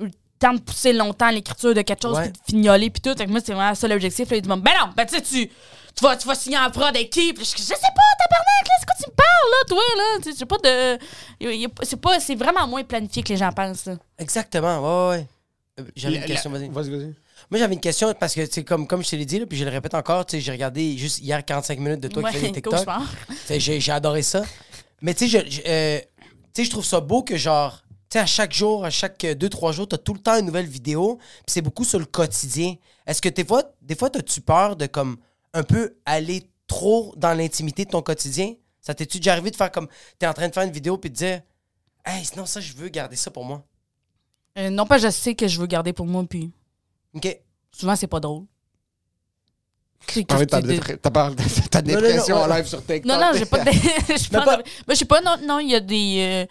eu 0.00 0.04
le 0.06 0.10
temps 0.38 0.54
de 0.54 0.60
pousser 0.60 0.92
longtemps 0.92 1.30
l'écriture 1.30 1.74
de 1.74 1.82
quelque 1.82 2.02
chose, 2.02 2.16
Ouais. 2.16 2.30
puis 2.30 2.32
de 2.32 2.38
fignoler, 2.46 2.90
puis 2.90 3.00
tout. 3.02 3.14
Fait 3.16 3.26
que 3.26 3.30
moi, 3.30 3.40
c'est 3.44 3.52
vraiment 3.52 3.74
ça 3.74 3.88
l'objectif. 3.88 4.30
Là, 4.30 4.36
il 4.36 4.42
dit, 4.42 4.48
ben 4.48 4.56
non, 4.56 4.90
ben 4.96 5.04
tu 5.06 5.16
sais, 5.16 5.22
tu. 5.22 5.50
Tu 5.96 6.02
vas, 6.04 6.16
tu 6.16 6.26
vas 6.26 6.34
signer 6.34 6.58
en 6.58 6.70
prod 6.70 6.84
avec 6.88 7.10
qui? 7.10 7.32
Puis 7.32 7.44
je, 7.44 7.50
je 7.56 7.62
sais 7.62 7.74
pas, 7.74 7.78
tabarnak, 8.18 8.66
là, 8.66 8.74
c'est 8.80 8.86
quoi 8.86 8.94
tu 9.04 9.10
me 9.10 9.14
parles, 9.14 9.50
là, 9.50 9.64
toi, 9.68 9.82
là? 9.96 10.20
Tu 10.22 10.32
sais, 10.36 10.46
pas 10.46 10.56
de. 10.58 10.98
y 11.40 11.46
a- 11.46 11.52
y 11.54 11.64
a- 11.66 11.68
C'est 11.84 11.96
pas, 12.00 12.18
c'est 12.20 12.34
vraiment 12.34 12.66
moins 12.66 12.82
planifié 12.84 13.22
que 13.22 13.28
les 13.28 13.36
gens 13.36 13.52
pensent, 13.52 13.86
là. 13.86 13.96
Exactement, 14.18 15.08
ouais, 15.10 15.16
ouais. 15.16 15.26
Euh, 15.80 15.84
J'avais 15.94 16.14
une 16.16 16.20
La- 16.22 16.26
question, 16.26 16.50
vas-y. 16.50 16.68
Vas-y, 16.68 16.90
vas-y. 16.90 17.14
Moi, 17.50 17.60
j'avais 17.60 17.74
une 17.74 17.80
question 17.80 18.12
parce 18.18 18.34
que, 18.34 18.46
c'est 18.50 18.64
comme, 18.64 18.86
comme 18.86 19.04
je 19.04 19.10
te 19.10 19.16
l'ai 19.16 19.24
dit, 19.26 19.38
là, 19.38 19.46
puis 19.46 19.58
je 19.58 19.64
le 19.64 19.70
répète 19.70 19.94
encore, 19.94 20.24
tu 20.26 20.36
sais, 20.36 20.40
j'ai 20.40 20.50
regardé 20.52 20.96
juste 20.96 21.18
hier 21.20 21.44
45 21.44 21.78
minutes 21.78 22.00
de 22.00 22.08
toi 22.08 22.30
qui 22.30 22.38
fais 22.38 22.46
des 22.48 22.52
TikTok. 22.62 22.86
Tu 23.46 23.60
J'ai 23.60 23.80
j'ai 23.80 23.92
adoré 23.92 24.22
ça. 24.22 24.42
Mais 25.02 25.14
tu 25.14 25.28
sais, 25.28 25.40
je, 25.44 25.50
je- 25.50 25.60
euh, 25.66 26.00
tu 26.54 26.62
sais, 26.62 26.64
je 26.64 26.70
trouve 26.70 26.84
ça 26.84 27.00
beau 27.00 27.22
que 27.22 27.36
genre, 27.36 27.82
tu 28.08 28.14
sais, 28.14 28.18
à 28.20 28.26
chaque 28.26 28.52
jour, 28.52 28.84
à 28.84 28.90
chaque 28.90 29.20
2-3 29.24 29.72
jours, 29.72 29.86
t'as 29.86 29.98
tout 29.98 30.14
le 30.14 30.20
temps 30.20 30.38
une 30.38 30.46
nouvelle 30.46 30.66
vidéo. 30.66 31.18
Puis 31.18 31.52
c'est 31.54 31.62
beaucoup 31.62 31.84
sur 31.84 31.98
le 31.98 32.06
quotidien. 32.06 32.74
Est-ce 33.06 33.20
que 33.20 33.28
des 33.28 33.44
fois, 33.44 33.62
des 33.82 33.94
fois, 33.94 34.10
t'as-tu 34.10 34.40
peur 34.40 34.74
de 34.76 34.86
comme 34.86 35.18
un 35.54 35.62
peu 35.62 35.96
aller 36.04 36.50
trop 36.66 37.14
dans 37.16 37.32
l'intimité 37.32 37.84
de 37.86 37.90
ton 37.90 38.02
quotidien? 38.02 38.54
Ça 38.80 38.94
t'es-tu 38.94 39.18
déjà 39.18 39.32
arrivé 39.32 39.50
de 39.50 39.56
faire 39.56 39.70
comme, 39.72 39.88
t'es 40.18 40.26
en 40.26 40.34
train 40.34 40.48
de 40.48 40.52
faire 40.52 40.64
une 40.64 40.72
vidéo 40.72 40.98
puis 40.98 41.08
de 41.10 41.16
dire, 41.16 41.40
hey, 42.04 42.22
sinon 42.24 42.44
ça, 42.44 42.60
je 42.60 42.74
veux 42.74 42.88
garder 42.88 43.16
ça 43.16 43.30
pour 43.30 43.44
moi. 43.46 43.64
Euh, 44.58 44.68
non 44.70 44.84
pas 44.86 44.98
je 44.98 45.08
sais 45.10 45.34
que 45.34 45.48
je 45.48 45.58
veux 45.58 45.66
garder 45.66 45.92
pour 45.92 46.06
moi, 46.06 46.22
puis 46.28 46.52
OK. 47.14 47.40
souvent, 47.72 47.96
c'est 47.96 48.06
pas 48.06 48.20
drôle. 48.20 48.44
T'as 50.06 50.38
c'est 50.38 50.46
de- 50.62 50.96
ta, 50.96 51.10
ta, 51.10 51.30
ta 51.70 51.82
non, 51.82 51.86
dépression 51.86 52.36
en 52.36 52.46
live 52.46 52.66
sur 52.66 52.84
TikTok. 52.84 53.06
Non, 53.06 53.18
non, 53.18 53.30
j'ai 53.34 53.46
pas 53.46 53.64
de. 53.64 53.70
je 53.72 54.28
pas- 54.28 54.62
je 54.90 54.94
sais 54.94 55.04
pas, 55.06 55.22
non, 55.22 55.36
non, 55.42 55.58
il 55.60 55.70
y 55.70 55.74
a 55.74 55.80
des. 55.80 56.18
euh, 56.18 56.46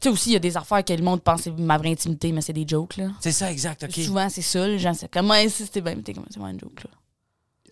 Tu 0.00 0.02
sais, 0.02 0.08
aussi, 0.10 0.30
il 0.30 0.32
y 0.34 0.36
a 0.36 0.40
des 0.40 0.54
affaires 0.56 0.84
que 0.84 0.92
le 0.92 1.02
monde 1.02 1.22
pense 1.22 1.38
que 1.38 1.44
c'est 1.44 1.58
ma 1.58 1.78
vraie 1.78 1.92
intimité, 1.92 2.32
mais 2.32 2.42
c'est 2.42 2.52
des 2.52 2.66
jokes, 2.68 2.98
là. 2.98 3.08
C'est 3.20 3.32
ça, 3.32 3.50
exact, 3.50 3.84
OK. 3.84 3.94
Souvent, 4.04 4.28
c'est 4.28 4.42
ça, 4.42 4.68
les 4.68 4.78
gens, 4.78 4.92
c'est 4.92 5.10
comme, 5.10 5.30
ouais, 5.30 5.48
si 5.48 5.64
c'était 5.64 5.80
bien, 5.80 5.94
mais 5.94 6.02
t'es 6.02 6.12
comme, 6.12 6.26
c'est 6.30 6.38
une 6.38 6.60
joke, 6.60 6.84
là. 6.84 6.90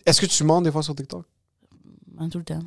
Est-ce 0.05 0.21
que 0.21 0.25
tu 0.25 0.43
mens 0.43 0.61
des 0.61 0.71
fois 0.71 0.83
sur 0.83 0.95
TikTok? 0.95 1.25
En 2.19 2.29
tout 2.29 2.37
le 2.39 2.43
temps. 2.43 2.59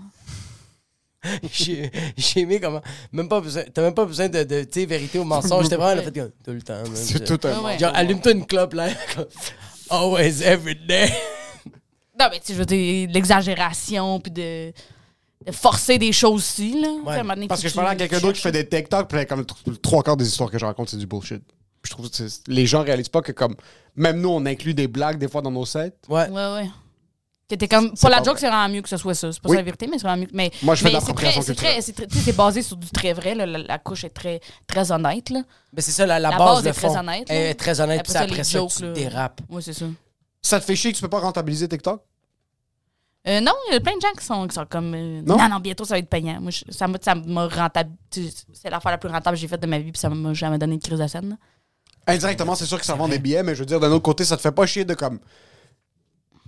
J'ai 1.53 1.91
aimé 2.37 2.61
comment. 2.61 2.83
Même 3.13 3.29
pas 3.29 3.41
besoin. 3.41 3.65
T'as 3.73 3.83
même 3.83 3.95
pas 3.95 4.05
besoin 4.05 4.29
de, 4.29 4.45
de 4.45 4.65
tu 4.65 4.81
sais, 4.81 4.87
vérité 4.87 5.19
ou 5.19 5.25
mensonge. 5.25 5.65
J'étais 5.65 5.77
vraiment 5.77 5.97
le 5.97 6.03
fait 6.03 6.13
que 6.13 6.33
tout 6.45 6.53
le 6.53 6.63
temps. 6.63 6.83
C'est 6.95 7.25
tout 7.25 7.47
un 7.47 7.59
Ouais, 7.59 7.65
ouais. 7.65 7.79
Genre, 7.79 7.93
allume-toi 7.95 8.33
une 8.33 8.47
clope 8.47 8.75
là. 8.75 8.89
Always, 9.91 10.43
every 10.43 10.75
day. 10.75 11.13
Non, 12.19 12.27
mais 12.31 12.41
tu 12.41 12.47
sais, 12.47 12.55
je 12.55 12.59
veux 12.59 12.67
dire, 12.67 13.09
de 13.09 13.13
l'exagération, 13.13 14.21
puis 14.21 14.33
de, 14.33 14.73
de 15.45 15.53
forcer 15.53 15.99
des 15.99 16.13
choses 16.13 16.41
aussi, 16.41 16.81
là. 16.81 17.23
Donné, 17.23 17.47
Parce 17.47 17.61
faut 17.61 17.67
que 17.67 17.71
je 17.71 17.75
parlais 17.75 17.91
à 17.91 17.97
quelqu'un 17.97 18.21
d'autre 18.21 18.37
qui 18.37 18.43
fait 18.43 18.53
des 18.53 18.67
TikTok, 18.67 19.09
puis 19.09 19.19
là, 19.19 19.27
comme 19.27 19.45
trois 19.83 20.03
quarts 20.03 20.17
des 20.17 20.27
histoires 20.27 20.51
que 20.51 20.59
je 20.59 20.65
raconte, 20.65 20.89
c'est 20.89 20.97
du 20.97 21.07
bullshit. 21.07 21.43
Je 21.85 21.91
trouve 21.91 22.11
que 22.11 22.23
les 22.49 22.67
gens 22.67 22.83
réalisent 22.83 23.11
pas 23.11 23.23
que 23.23 23.33
comme 23.33 23.55
même 23.95 24.21
nous, 24.21 24.31
on 24.31 24.45
inclut 24.47 24.75
des 24.75 24.89
blagues 24.89 25.19
des 25.19 25.29
fois 25.29 25.43
dans 25.43 25.51
nos 25.53 25.67
sets. 25.67 25.93
Ouais. 26.09 26.29
Ouais, 26.31 26.55
ouais. 26.55 26.71
Que 27.49 27.55
t'es 27.55 27.69
comme, 27.69 27.95
pour 27.95 28.09
la 28.09 28.21
joke, 28.25 28.39
c'est 28.41 28.49
vraiment 28.49 28.69
mieux 28.69 28.83
que 28.83 28.89
ce 28.89 28.97
soit 28.97 29.15
ça. 29.15 29.31
C'est 29.33 29.41
pas 29.41 29.49
Oui. 29.49 29.55
ça 29.55 29.61
la 29.61 29.65
vérité, 29.65 29.87
mais 29.87 29.99
c'est 29.99 30.07
vraiment 30.09 30.23
mieux. 30.23 30.29
Mais, 30.33 30.51
Moi, 30.63 30.75
je 30.75 30.81
fais 30.83 30.87
mais 30.87 30.95
de 30.95 30.95
c'est 31.01 31.01
l'appropriation 31.07 31.55
très- 31.55 31.81
c'est 31.81 32.37
basé 32.37 32.61
sur 32.63 32.77
du 32.77 32.89
très 32.91 33.13
vrai. 33.13 33.37
là. 33.37 33.47
La, 33.47 33.59
la 33.59 33.79
couche 33.79 34.03
est 34.03 34.11
très, 34.11 34.41
très 34.67 34.91
honnête. 34.91 35.31
Là. 35.31 35.43
Mais 35.73 35.81
c'est 35.81 35.93
ça, 35.93 36.07
la, 36.07 36.19
la, 36.19 36.31
La 36.31 36.39
base, 36.39 36.55
base 36.57 36.63
de 36.65 36.69
est 36.71 36.73
très 36.73 36.97
honnête, 36.97 37.25
Elle 37.29 37.45
là. 37.45 37.51
est 37.51 37.55
très 37.55 37.81
honnête, 37.81 38.03
puis 38.03 38.11
Après 38.17 38.27
ça, 38.27 38.33
après 38.33 38.45
ça 38.45 38.59
jokes, 38.59 38.73
tu 38.77 38.83
là. 38.83 38.93
dérapes. 38.93 39.41
Oui, 39.49 39.63
c'est 39.63 39.73
ça. 39.75 39.85
Ça 40.43 40.59
te 40.59 40.65
fait 40.65 40.75
chier 40.75 40.91
que 40.91 40.97
tu 40.97 41.03
peux 41.03 41.09
pas 41.09 41.21
rentabiliser 41.21 41.69
TikTok? 41.69 42.03
Euh, 43.29 43.41
non, 43.41 43.53
il 43.69 43.75
y 43.75 43.77
a 43.77 43.81
plein 43.81 43.97
de 43.97 44.01
gens 44.01 44.13
qui 44.19 44.25
sont, 44.25 44.47
qui 44.49 44.55
sont 44.55 44.67
comme. 44.67 44.95
euh, 44.95 45.21
Non? 45.25 45.37
non? 45.37 45.49
non, 45.49 45.59
bientôt 45.61 45.85
ça 45.85 45.95
va 45.95 45.99
être 45.99 46.09
payant. 46.09 46.41
Moi, 46.41 46.51
je- 46.51 46.65
ça 46.73 46.87
m'a 46.89 46.99
ça 47.01 47.15
m'a 47.15 47.47
rentable. 47.49 47.91
C'est 48.11 48.71
l'affaire 48.71 48.93
la 48.93 48.99
plus 48.99 49.09
rentable 49.11 49.37
que 49.37 49.41
j'ai 49.41 49.49
faite 49.49 49.61
de 49.63 49.67
ma 49.67 49.79
vie, 49.79 49.91
puis 49.93 50.01
ça 50.01 50.09
m'a 50.09 50.33
jamais 50.35 50.59
donné 50.59 50.75
une 50.75 50.81
crise 50.81 50.99
de 50.99 51.07
scène. 51.07 51.31
là. 51.31 51.37
Indirectement, 52.13 52.55
c'est 52.55 52.67
sûr 52.67 52.79
que 52.79 52.87
ça 52.87 52.95
vend 52.95 53.09
des 53.09 53.19
billets, 53.19 53.43
mais 53.43 53.55
je 53.55 53.61
veux 53.61 53.67
dire, 53.67 53.81
d'un 53.81 53.91
autre 53.91 54.03
côté, 54.05 54.25
ça 54.25 54.37
te 54.37 54.43
fait 54.43 54.53
pas 54.53 54.67
chier 54.67 54.85
de 54.85 54.95
comme. 54.95 55.19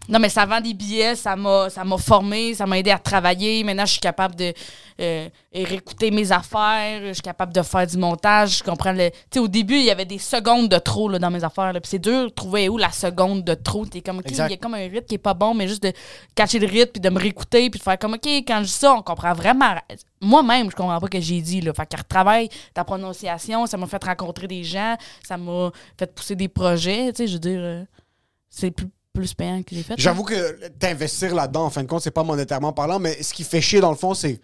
Non, 0.08 0.18
mais 0.18 0.30
ça 0.30 0.46
vend 0.46 0.60
des 0.60 0.72
billets, 0.72 1.14
ça 1.16 1.36
m'a, 1.36 1.68
ça 1.68 1.84
m'a 1.84 1.98
formé, 1.98 2.54
ça 2.54 2.64
m'a 2.64 2.78
aidé 2.78 2.90
à 2.90 2.98
travailler. 2.98 3.62
Maintenant, 3.62 3.84
je 3.84 3.92
suis 3.92 4.00
capable 4.00 4.34
de 4.36 4.54
euh, 5.00 5.28
réécouter 5.52 6.10
mes 6.10 6.32
affaires, 6.32 7.02
je 7.06 7.12
suis 7.12 7.22
capable 7.22 7.52
de 7.52 7.60
faire 7.60 7.86
du 7.86 7.98
montage. 7.98 8.58
Je 8.58 8.64
comprends 8.64 8.92
le. 8.92 9.10
Tu 9.10 9.16
sais, 9.34 9.38
au 9.38 9.48
début, 9.48 9.76
il 9.76 9.84
y 9.84 9.90
avait 9.90 10.06
des 10.06 10.18
secondes 10.18 10.70
de 10.70 10.78
trop 10.78 11.10
là, 11.10 11.18
dans 11.18 11.30
mes 11.30 11.44
affaires. 11.44 11.74
là, 11.74 11.80
Puis 11.80 11.90
c'est 11.90 11.98
dur 11.98 12.24
de 12.24 12.28
trouver 12.30 12.70
où 12.70 12.78
la 12.78 12.90
seconde 12.90 13.44
de 13.44 13.52
trop. 13.52 13.84
T'es 13.84 14.00
comme, 14.00 14.20
OK, 14.20 14.30
il 14.30 14.36
y 14.36 14.40
a 14.40 14.56
comme 14.56 14.74
un 14.74 14.88
rythme 14.88 15.06
qui 15.06 15.16
est 15.16 15.18
pas 15.18 15.34
bon, 15.34 15.52
mais 15.52 15.68
juste 15.68 15.82
de 15.82 15.92
catcher 16.34 16.58
le 16.58 16.66
rythme, 16.66 16.92
puis 16.92 17.00
de 17.00 17.10
me 17.10 17.18
réécouter, 17.18 17.68
puis 17.68 17.78
de 17.78 17.84
faire 17.84 17.98
comme, 17.98 18.14
OK, 18.14 18.26
quand 18.26 18.58
je 18.60 18.64
dis 18.64 18.70
ça, 18.70 18.94
on 18.94 19.02
comprend 19.02 19.34
vraiment. 19.34 19.74
Moi-même, 20.22 20.70
je 20.70 20.76
comprends 20.76 20.98
pas 20.98 21.06
ce 21.06 21.18
que 21.18 21.20
j'ai 21.20 21.42
dit. 21.42 21.60
Là. 21.60 21.74
Fait 21.74 21.86
qu'elle 21.86 22.00
retravaille 22.00 22.48
ta 22.72 22.82
prononciation, 22.82 23.66
ça 23.66 23.76
m'a 23.76 23.86
fait 23.86 24.02
rencontrer 24.02 24.48
des 24.48 24.64
gens, 24.64 24.96
ça 25.22 25.36
m'a 25.36 25.70
fait 25.98 26.12
pousser 26.14 26.34
des 26.34 26.48
projets. 26.48 27.12
Tu 27.12 27.18
sais, 27.18 27.26
je 27.26 27.34
veux 27.34 27.38
dire, 27.38 27.60
euh, 27.60 27.84
c'est 28.48 28.70
plus, 28.70 28.88
plus 29.18 29.34
payant 29.34 29.62
que 29.62 29.74
j'ai 29.74 29.82
fait. 29.82 29.90
là. 29.90 29.96
J'avoue 29.98 30.22
que 30.24 30.68
t'investir 30.78 31.34
là-dedans, 31.34 31.64
en 31.66 31.70
fin 31.70 31.82
de 31.82 31.88
compte, 31.88 32.02
c'est 32.02 32.10
pas 32.10 32.22
monétairement 32.24 32.72
parlant, 32.72 32.98
mais 32.98 33.22
ce 33.22 33.34
qui 33.34 33.44
fait 33.44 33.60
chier 33.60 33.80
dans 33.80 33.90
le 33.90 33.96
fond, 33.96 34.14
c'est 34.14 34.40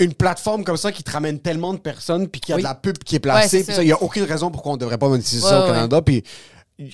une 0.00 0.12
plateforme 0.14 0.64
comme 0.64 0.76
ça 0.76 0.90
qui 0.90 1.02
te 1.04 1.10
ramène 1.10 1.38
tellement 1.40 1.72
de 1.72 1.78
personnes, 1.78 2.28
puis 2.28 2.40
qu'il 2.40 2.50
y 2.50 2.52
a 2.54 2.56
Oui. 2.56 2.62
de 2.62 2.68
la 2.68 2.74
pub 2.74 2.98
qui 2.98 3.14
est 3.16 3.20
placée, 3.20 3.62
puis 3.64 3.74
il 3.80 3.86
y 3.88 3.92
a 3.92 4.02
aucune 4.02 4.24
raison 4.24 4.50
pourquoi 4.50 4.72
on 4.72 4.76
devrait 4.76 4.98
pas 4.98 5.08
monétiser 5.08 5.42
Ouais, 5.42 5.48
ça 5.50 5.60
au 5.60 5.62
ouais. 5.62 5.68
Canada, 5.68 6.02
puis 6.02 6.24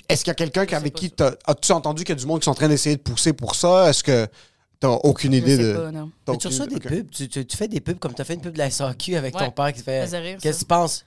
est-ce 0.07 0.23
qu'il 0.23 0.29
y 0.29 0.31
a 0.31 0.35
quelqu'un 0.35 0.77
avec 0.77 0.93
qui 0.93 1.11
as-tu 1.47 1.71
entendu 1.71 2.03
qu'il 2.03 2.13
y 2.15 2.17
a 2.17 2.21
du 2.21 2.27
monde 2.27 2.39
qui 2.41 2.45
sont 2.45 2.51
en 2.51 2.55
train 2.55 2.67
d'essayer 2.69 2.95
de 2.97 3.01
pousser 3.01 3.33
pour 3.33 3.55
ça? 3.55 3.89
Est-ce 3.89 4.03
que 4.03 4.27
t'as 4.79 4.89
aucune 4.89 5.31
Je 5.33 5.37
idée 5.39 5.57
sais 5.57 5.63
de... 5.63 5.73
pas, 5.73 5.91
non. 5.91 6.11
t'as 6.25 6.31
Mais 6.33 6.37
tu 6.37 6.47
reçois 6.47 6.67
des 6.67 6.79
pubs. 6.79 7.09
Tu, 7.09 7.27
tu- 7.27 7.45
tu 7.45 7.57
fais 7.57 7.67
des 7.67 7.79
pubs 7.81 7.97
comme 7.97 8.13
tu 8.13 8.21
as 8.21 8.25
fait 8.25 8.35
une 8.35 8.41
pub 8.41 8.53
de 8.53 8.59
la 8.59 8.69
SAQ 8.69 9.15
avec 9.15 9.35
Ouais. 9.35 9.45
ton 9.45 9.51
père 9.51 9.73
qui 9.73 9.81
fait. 9.81 10.07
Qu'est-ce 10.39 10.57
que 10.57 10.59
tu 10.59 10.65
penses? 10.65 11.03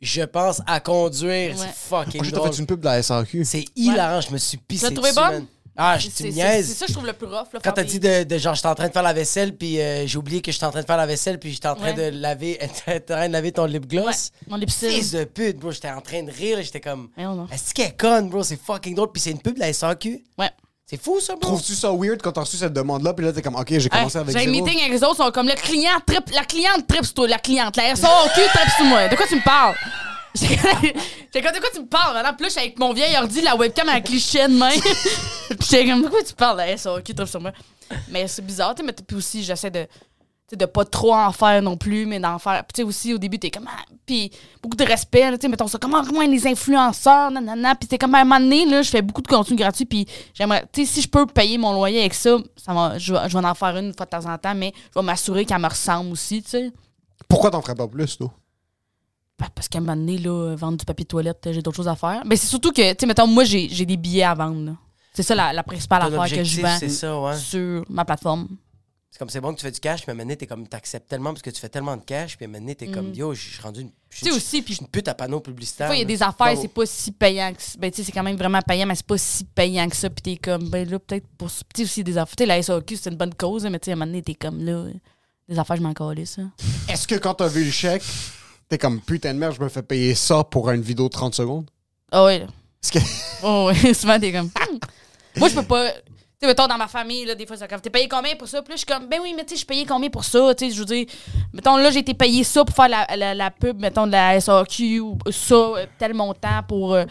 Je 0.00 0.22
pense 0.22 0.60
à 0.66 0.80
conduire. 0.80 1.52
Ouais. 1.52 1.56
C'est 1.66 1.88
fucking 1.88 2.20
Oh, 2.20 2.24
j'ai 2.24 2.30
drôle. 2.32 2.52
fait 2.52 2.58
une 2.60 2.66
pub 2.66 2.80
de 2.80 2.84
la 2.84 3.02
SAQ. 3.02 3.44
C'est 3.44 3.64
hilarant. 3.76 4.20
Je 4.20 4.30
me 4.32 4.38
suis 4.38 4.58
pissé. 4.58 4.86
Tu 4.88 4.94
l'as 4.94 4.94
trouvé 4.96 5.10
dessus, 5.10 5.20
bonne? 5.20 5.32
man. 5.40 5.46
Ah, 5.78 5.98
je 5.98 6.06
tu 6.06 6.12
c'est 6.14 6.24
me 6.24 6.30
c'est- 6.30 6.36
niaises. 6.36 6.68
c'est 6.68 6.72
ça 6.74 6.86
que 6.86 6.92
je 6.92 6.94
trouve 6.96 7.06
le 7.06 7.12
plus 7.12 7.26
rough. 7.26 7.34
Là, 7.34 7.44
Quand 7.54 7.60
faire 7.60 7.74
t'as 7.74 7.82
des- 7.82 7.88
dit 7.90 8.00
de, 8.00 8.24
de 8.24 8.38
genre, 8.38 8.54
j'étais 8.54 8.66
en 8.68 8.74
train 8.74 8.88
de 8.88 8.92
faire 8.94 9.02
la 9.02 9.12
vaisselle, 9.12 9.54
puis 9.54 9.78
euh, 9.78 10.06
j'ai 10.06 10.16
oublié 10.16 10.40
que 10.40 10.50
j'étais 10.50 10.64
en 10.64 10.70
train 10.70 10.80
de 10.80 10.86
faire 10.86 10.96
la 10.96 11.04
vaisselle, 11.04 11.38
puis 11.38 11.52
j'étais 11.52 11.68
en 11.68 11.74
train 11.74 11.94
Ouais. 11.94 12.10
de 12.12 12.16
laver, 12.18 12.58
en 12.88 13.00
train 13.06 13.26
de 13.28 13.32
laver 13.32 13.52
ton 13.52 13.66
lip 13.66 13.82
Ouais, 13.82 13.88
gloss. 14.00 14.30
mon 14.48 14.56
lipstick. 14.56 14.88
Fils 14.90 15.10
de 15.10 15.24
pute, 15.24 15.58
bro. 15.58 15.72
J'étais 15.72 15.90
en 15.90 16.00
train 16.00 16.22
de 16.22 16.30
rire, 16.30 16.56
là, 16.56 16.62
j'étais 16.62 16.80
comme. 16.80 17.10
Mais 17.14 17.24
non. 17.24 17.46
Est-ce 17.52 17.74
qu'elle 17.74 17.88
est 17.88 17.96
conne, 18.00 18.30
bro? 18.30 18.42
C'est 18.42 18.58
fucking 18.58 18.94
drôle. 18.94 19.12
Puis 19.12 19.20
c'est 19.20 19.32
une 19.32 19.40
pub 19.42 19.54
de 19.56 19.60
la 19.60 19.70
SAQ. 19.74 20.24
Ouais. 20.38 20.50
C'est 20.88 21.02
fou, 21.02 21.18
ça, 21.20 21.34
bro. 21.34 21.40
Trouves-tu 21.40 21.74
ça 21.74 21.90
weird 21.92 22.22
quand 22.22 22.30
t'as 22.30 22.42
reçu 22.42 22.56
cette 22.56 22.72
demande-là, 22.72 23.12
puis 23.12 23.24
là, 23.26 23.32
t'es 23.32 23.42
comme, 23.42 23.56
OK, 23.56 23.66
j'ai 23.76 23.88
commencé 23.88 24.18
avec 24.18 24.30
J'ai 24.36 24.42
un 24.48 24.52
zéro? 24.52 24.64
meeting 24.64 24.78
avec 24.80 24.92
les 24.92 25.02
autres, 25.02 25.16
ils 25.18 25.24
sont 25.24 25.30
comme 25.32 25.48
le 25.48 25.54
client 25.54 25.98
trip, 26.06 26.30
la 26.32 26.44
cliente 26.44 26.86
trip 26.86 27.04
sur 27.04 27.14
toi, 27.14 27.26
la 27.26 27.38
cliente, 27.40 27.76
la 27.76 27.96
SAQ 27.96 28.40
trip 28.54 28.70
sur 28.76 28.84
moi. 28.84 29.08
De 29.08 29.16
quoi 29.16 29.26
tu 29.26 29.34
me 29.34 29.42
parles? 29.42 29.74
J'ai 30.36 31.42
comme, 31.42 31.52
de 31.52 31.58
quoi 31.58 31.70
tu 31.74 31.80
me 31.80 31.86
parles, 31.86 32.14
madame? 32.14 32.36
Puis 32.36 32.44
là, 32.44 32.48
je 32.48 32.52
suis 32.52 32.60
avec 32.60 32.78
mon 32.78 32.92
vieil 32.92 33.16
ordi, 33.16 33.40
la 33.40 33.56
webcam 33.56 33.88
avec 33.88 34.04
cliché 34.04 34.46
de 34.46 34.52
main. 34.52 34.70
Puis 34.70 35.58
j'étais 35.70 35.86
comme, 35.86 36.02
de 36.02 36.08
quoi 36.08 36.22
tu 36.22 36.34
parles, 36.34 36.58
la 36.58 36.76
SAQ 36.76 37.14
trip 37.14 37.28
sur 37.28 37.40
moi? 37.40 37.52
Mais 38.08 38.28
c'est 38.28 38.46
bizarre, 38.46 38.74
tu 38.74 38.82
sais, 38.82 38.86
mais 38.86 38.92
puis 38.92 39.16
aussi, 39.16 39.42
j'essaie 39.42 39.70
de. 39.70 39.86
De 40.52 40.64
pas 40.64 40.84
trop 40.84 41.12
en 41.14 41.32
faire 41.32 41.60
non 41.60 41.76
plus, 41.76 42.06
mais 42.06 42.20
d'en 42.20 42.38
faire. 42.38 42.62
Puis 42.64 42.74
tu 42.74 42.80
sais, 42.82 42.86
aussi, 42.86 43.12
au 43.14 43.18
début, 43.18 43.38
t'es 43.38 43.50
comme. 43.50 43.66
ah, 43.68 43.82
puis 44.06 44.30
beaucoup 44.62 44.76
de 44.76 44.84
respect, 44.84 45.30
là, 45.30 45.36
tu 45.38 45.42
sais, 45.42 45.48
mettons 45.48 45.66
ça, 45.66 45.78
comment, 45.78 46.04
comment 46.04 46.20
les 46.22 46.46
influenceurs, 46.46 47.30
nanana. 47.32 47.74
Puis 47.74 47.88
t'es 47.88 47.98
comme, 47.98 48.14
à 48.14 48.20
un 48.20 48.24
moment 48.24 48.38
donné, 48.38 48.64
là, 48.64 48.82
je 48.82 48.90
fais 48.90 49.02
beaucoup 49.02 49.22
de 49.22 49.26
contenu 49.26 49.56
gratuit, 49.56 49.86
puis 49.86 50.06
j'aimerais. 50.34 50.64
Tu 50.72 50.86
sais, 50.86 50.92
si 50.94 51.02
je 51.02 51.08
peux 51.08 51.26
payer 51.26 51.58
mon 51.58 51.72
loyer 51.72 51.98
avec 52.00 52.14
ça, 52.14 52.36
ça 52.56 52.72
va, 52.72 52.96
je, 52.96 53.12
vais, 53.12 53.28
je 53.28 53.36
vais 53.36 53.44
en 53.44 53.54
faire 53.54 53.76
une 53.76 53.92
fois 53.92 54.06
de 54.06 54.10
temps 54.10 54.30
en 54.30 54.38
temps, 54.38 54.54
mais 54.54 54.72
je 54.94 55.00
vais 55.00 55.04
m'assurer 55.04 55.44
qu'elle 55.44 55.58
me 55.60 55.68
ressemble 55.68 56.12
aussi, 56.12 56.42
tu 56.42 56.50
sais. 56.50 56.72
Pourquoi 57.28 57.50
t'en 57.50 57.60
ferais 57.60 57.74
pas 57.74 57.88
plus, 57.88 58.16
toi? 58.16 58.30
Pa- 59.36 59.48
Parce 59.54 59.68
qu'à 59.68 59.78
un 59.78 59.80
moment 59.80 59.96
donné, 59.96 60.16
là, 60.18 60.54
vendre 60.54 60.78
du 60.78 60.84
papier 60.84 61.04
de 61.04 61.08
toilette, 61.08 61.48
j'ai 61.50 61.60
d'autres 61.60 61.76
choses 61.76 61.88
à 61.88 61.96
faire. 61.96 62.22
Mais 62.24 62.36
c'est 62.36 62.46
surtout 62.46 62.70
que, 62.72 62.90
tu 62.92 62.96
sais, 63.00 63.06
mettons, 63.06 63.26
moi, 63.26 63.42
j'ai 63.44 63.68
j'ai 63.68 63.84
des 63.84 63.96
billets 63.96 64.22
à 64.22 64.34
vendre. 64.34 64.64
là. 64.64 64.72
C'est 65.12 65.22
ça 65.22 65.34
la, 65.34 65.52
la 65.52 65.62
principale 65.62 66.02
affaire 66.02 66.28
que 66.38 66.44
je 66.44 66.60
vends 66.60 66.76
c'est 66.78 66.88
ça, 66.90 67.18
ouais. 67.20 67.36
sur 67.36 67.84
ma 67.88 68.04
plateforme. 68.04 68.48
C'est 69.10 69.18
comme 69.18 69.30
c'est 69.30 69.40
bon 69.40 69.52
que 69.54 69.58
tu 69.60 69.64
fais 69.64 69.70
du 69.70 69.80
cash, 69.80 70.06
mais 70.06 70.12
maintenant, 70.14 70.34
t'es 70.36 70.46
comme, 70.46 70.66
t'acceptes 70.68 71.08
tellement 71.08 71.30
parce 71.30 71.40
que 71.40 71.48
tu 71.48 71.58
fais 71.58 71.70
tellement 71.70 71.96
de 71.96 72.02
cash, 72.02 72.36
puis 72.36 72.46
maintenant, 72.46 72.74
t'es 72.74 72.88
comme, 72.88 73.14
yo, 73.14 73.32
je 73.32 73.48
suis 73.52 73.62
rendu 73.62 73.80
une. 73.80 73.90
je 74.10 74.16
suis- 74.18 74.26
Mm. 74.26 74.28
Tu 74.28 74.32
sais 74.32 74.36
aussi, 74.36 74.58
je 74.58 74.62
puis 74.64 74.74
suis 74.74 74.82
une 74.84 74.90
pute 74.90 75.08
à 75.08 75.14
panneau 75.14 75.40
publicitaire. 75.40 75.92
il 75.94 76.00
y 76.00 76.02
a 76.02 76.04
des 76.04 76.22
affaires, 76.22 76.54
c'est 76.60 76.68
pas 76.68 76.84
si 76.84 77.12
payant 77.12 77.52
que 77.54 77.62
ça. 77.62 77.72
Ben, 77.78 77.90
tu 77.90 77.96
sais, 77.98 78.02
c'est 78.04 78.12
quand 78.12 78.22
même 78.22 78.36
vraiment 78.36 78.60
payant, 78.60 78.84
mais 78.86 78.94
c'est 78.94 79.06
pas 79.06 79.16
si 79.16 79.44
payant 79.44 79.88
que 79.88 79.96
ça. 79.96 80.10
Puis 80.10 80.22
t'es 80.22 80.36
comme, 80.36 80.68
ben 80.68 80.86
là, 80.88 80.98
peut-être 80.98 81.26
pour. 81.38 81.48
Tu 81.50 81.56
sais, 81.76 81.82
aussi 81.84 82.04
des 82.04 82.18
affaires. 82.18 82.36
Tu 82.36 82.42
sais, 82.42 82.46
la 82.46 82.62
SAQ, 82.62 82.96
c'est 82.96 83.10
une 83.10 83.16
bonne 83.16 83.34
cause, 83.34 83.64
mais 83.64 83.78
tu 83.78 83.86
sais, 83.86 83.90
à 83.92 83.94
un 83.94 83.96
moment 83.96 84.06
donné, 84.06 84.22
t'es 84.22 84.34
comme 84.34 84.62
là. 84.64 84.84
Des 85.48 85.58
affaires, 85.58 85.76
je 85.76 85.82
m'en 85.82 85.94
calais, 85.94 86.26
ça. 86.26 86.42
Est-ce 86.88 87.06
que 87.06 87.14
quand 87.14 87.34
t'as 87.34 87.48
vu 87.48 87.64
le 87.64 87.70
chèque, 87.70 88.02
t'es 88.68 88.76
comme, 88.76 89.00
putain 89.00 89.32
de 89.32 89.38
merde, 89.38 89.54
je 89.56 89.62
me 89.62 89.68
fais 89.70 89.82
payer 89.82 90.14
ça 90.14 90.42
pour 90.44 90.68
une 90.70 90.82
vidéo 90.82 91.04
de 91.08 91.12
30 91.14 91.34
secondes? 91.34 91.70
Ah 92.12 92.24
ouais. 92.24 92.40
là. 92.40 92.46
Est-ce 92.82 92.92
que... 92.92 92.98
Oh, 93.44 93.66
ouais. 93.72 93.94
Souvent, 93.94 94.18
t'es 94.20 94.32
comme. 94.32 94.46
hmm. 94.48 94.78
Moi, 95.36 95.48
je 95.48 95.54
peux 95.54 95.62
pas. 95.62 95.90
Sais, 96.38 96.46
mettons, 96.46 96.66
dans 96.66 96.76
ma 96.76 96.86
famille, 96.86 97.24
là, 97.24 97.34
des 97.34 97.46
fois, 97.46 97.56
c'est 97.56 97.66
comme, 97.66 97.80
t'es 97.80 97.88
payé 97.88 98.08
combien 98.08 98.36
pour 98.36 98.46
ça? 98.46 98.60
Puis 98.60 98.68
là, 98.70 98.76
je 98.76 98.80
suis 98.80 98.86
comme, 98.86 99.08
ben 99.08 99.20
oui, 99.22 99.32
mais 99.34 99.42
tu 99.44 99.50
sais, 99.50 99.54
je 99.54 99.58
suis 99.60 99.66
payé 99.66 99.86
combien 99.86 100.10
pour 100.10 100.22
ça? 100.22 100.54
Tu 100.54 100.66
sais, 100.66 100.74
je 100.74 100.78
veux 100.80 100.84
dire, 100.84 101.06
mettons, 101.54 101.78
là, 101.78 101.90
j'ai 101.90 102.00
été 102.00 102.12
payé 102.12 102.44
ça 102.44 102.62
pour 102.62 102.76
faire 102.76 102.88
la, 102.90 103.06
la, 103.16 103.34
la 103.34 103.50
pub, 103.50 103.80
mettons, 103.80 104.06
de 104.06 104.12
la 104.12 104.38
SAQ 104.38 105.00
ou 105.00 105.16
ça, 105.30 105.54
euh, 105.54 105.86
tel 105.98 106.12
montant 106.12 106.62
pour. 106.68 106.92
euh, 106.94 107.04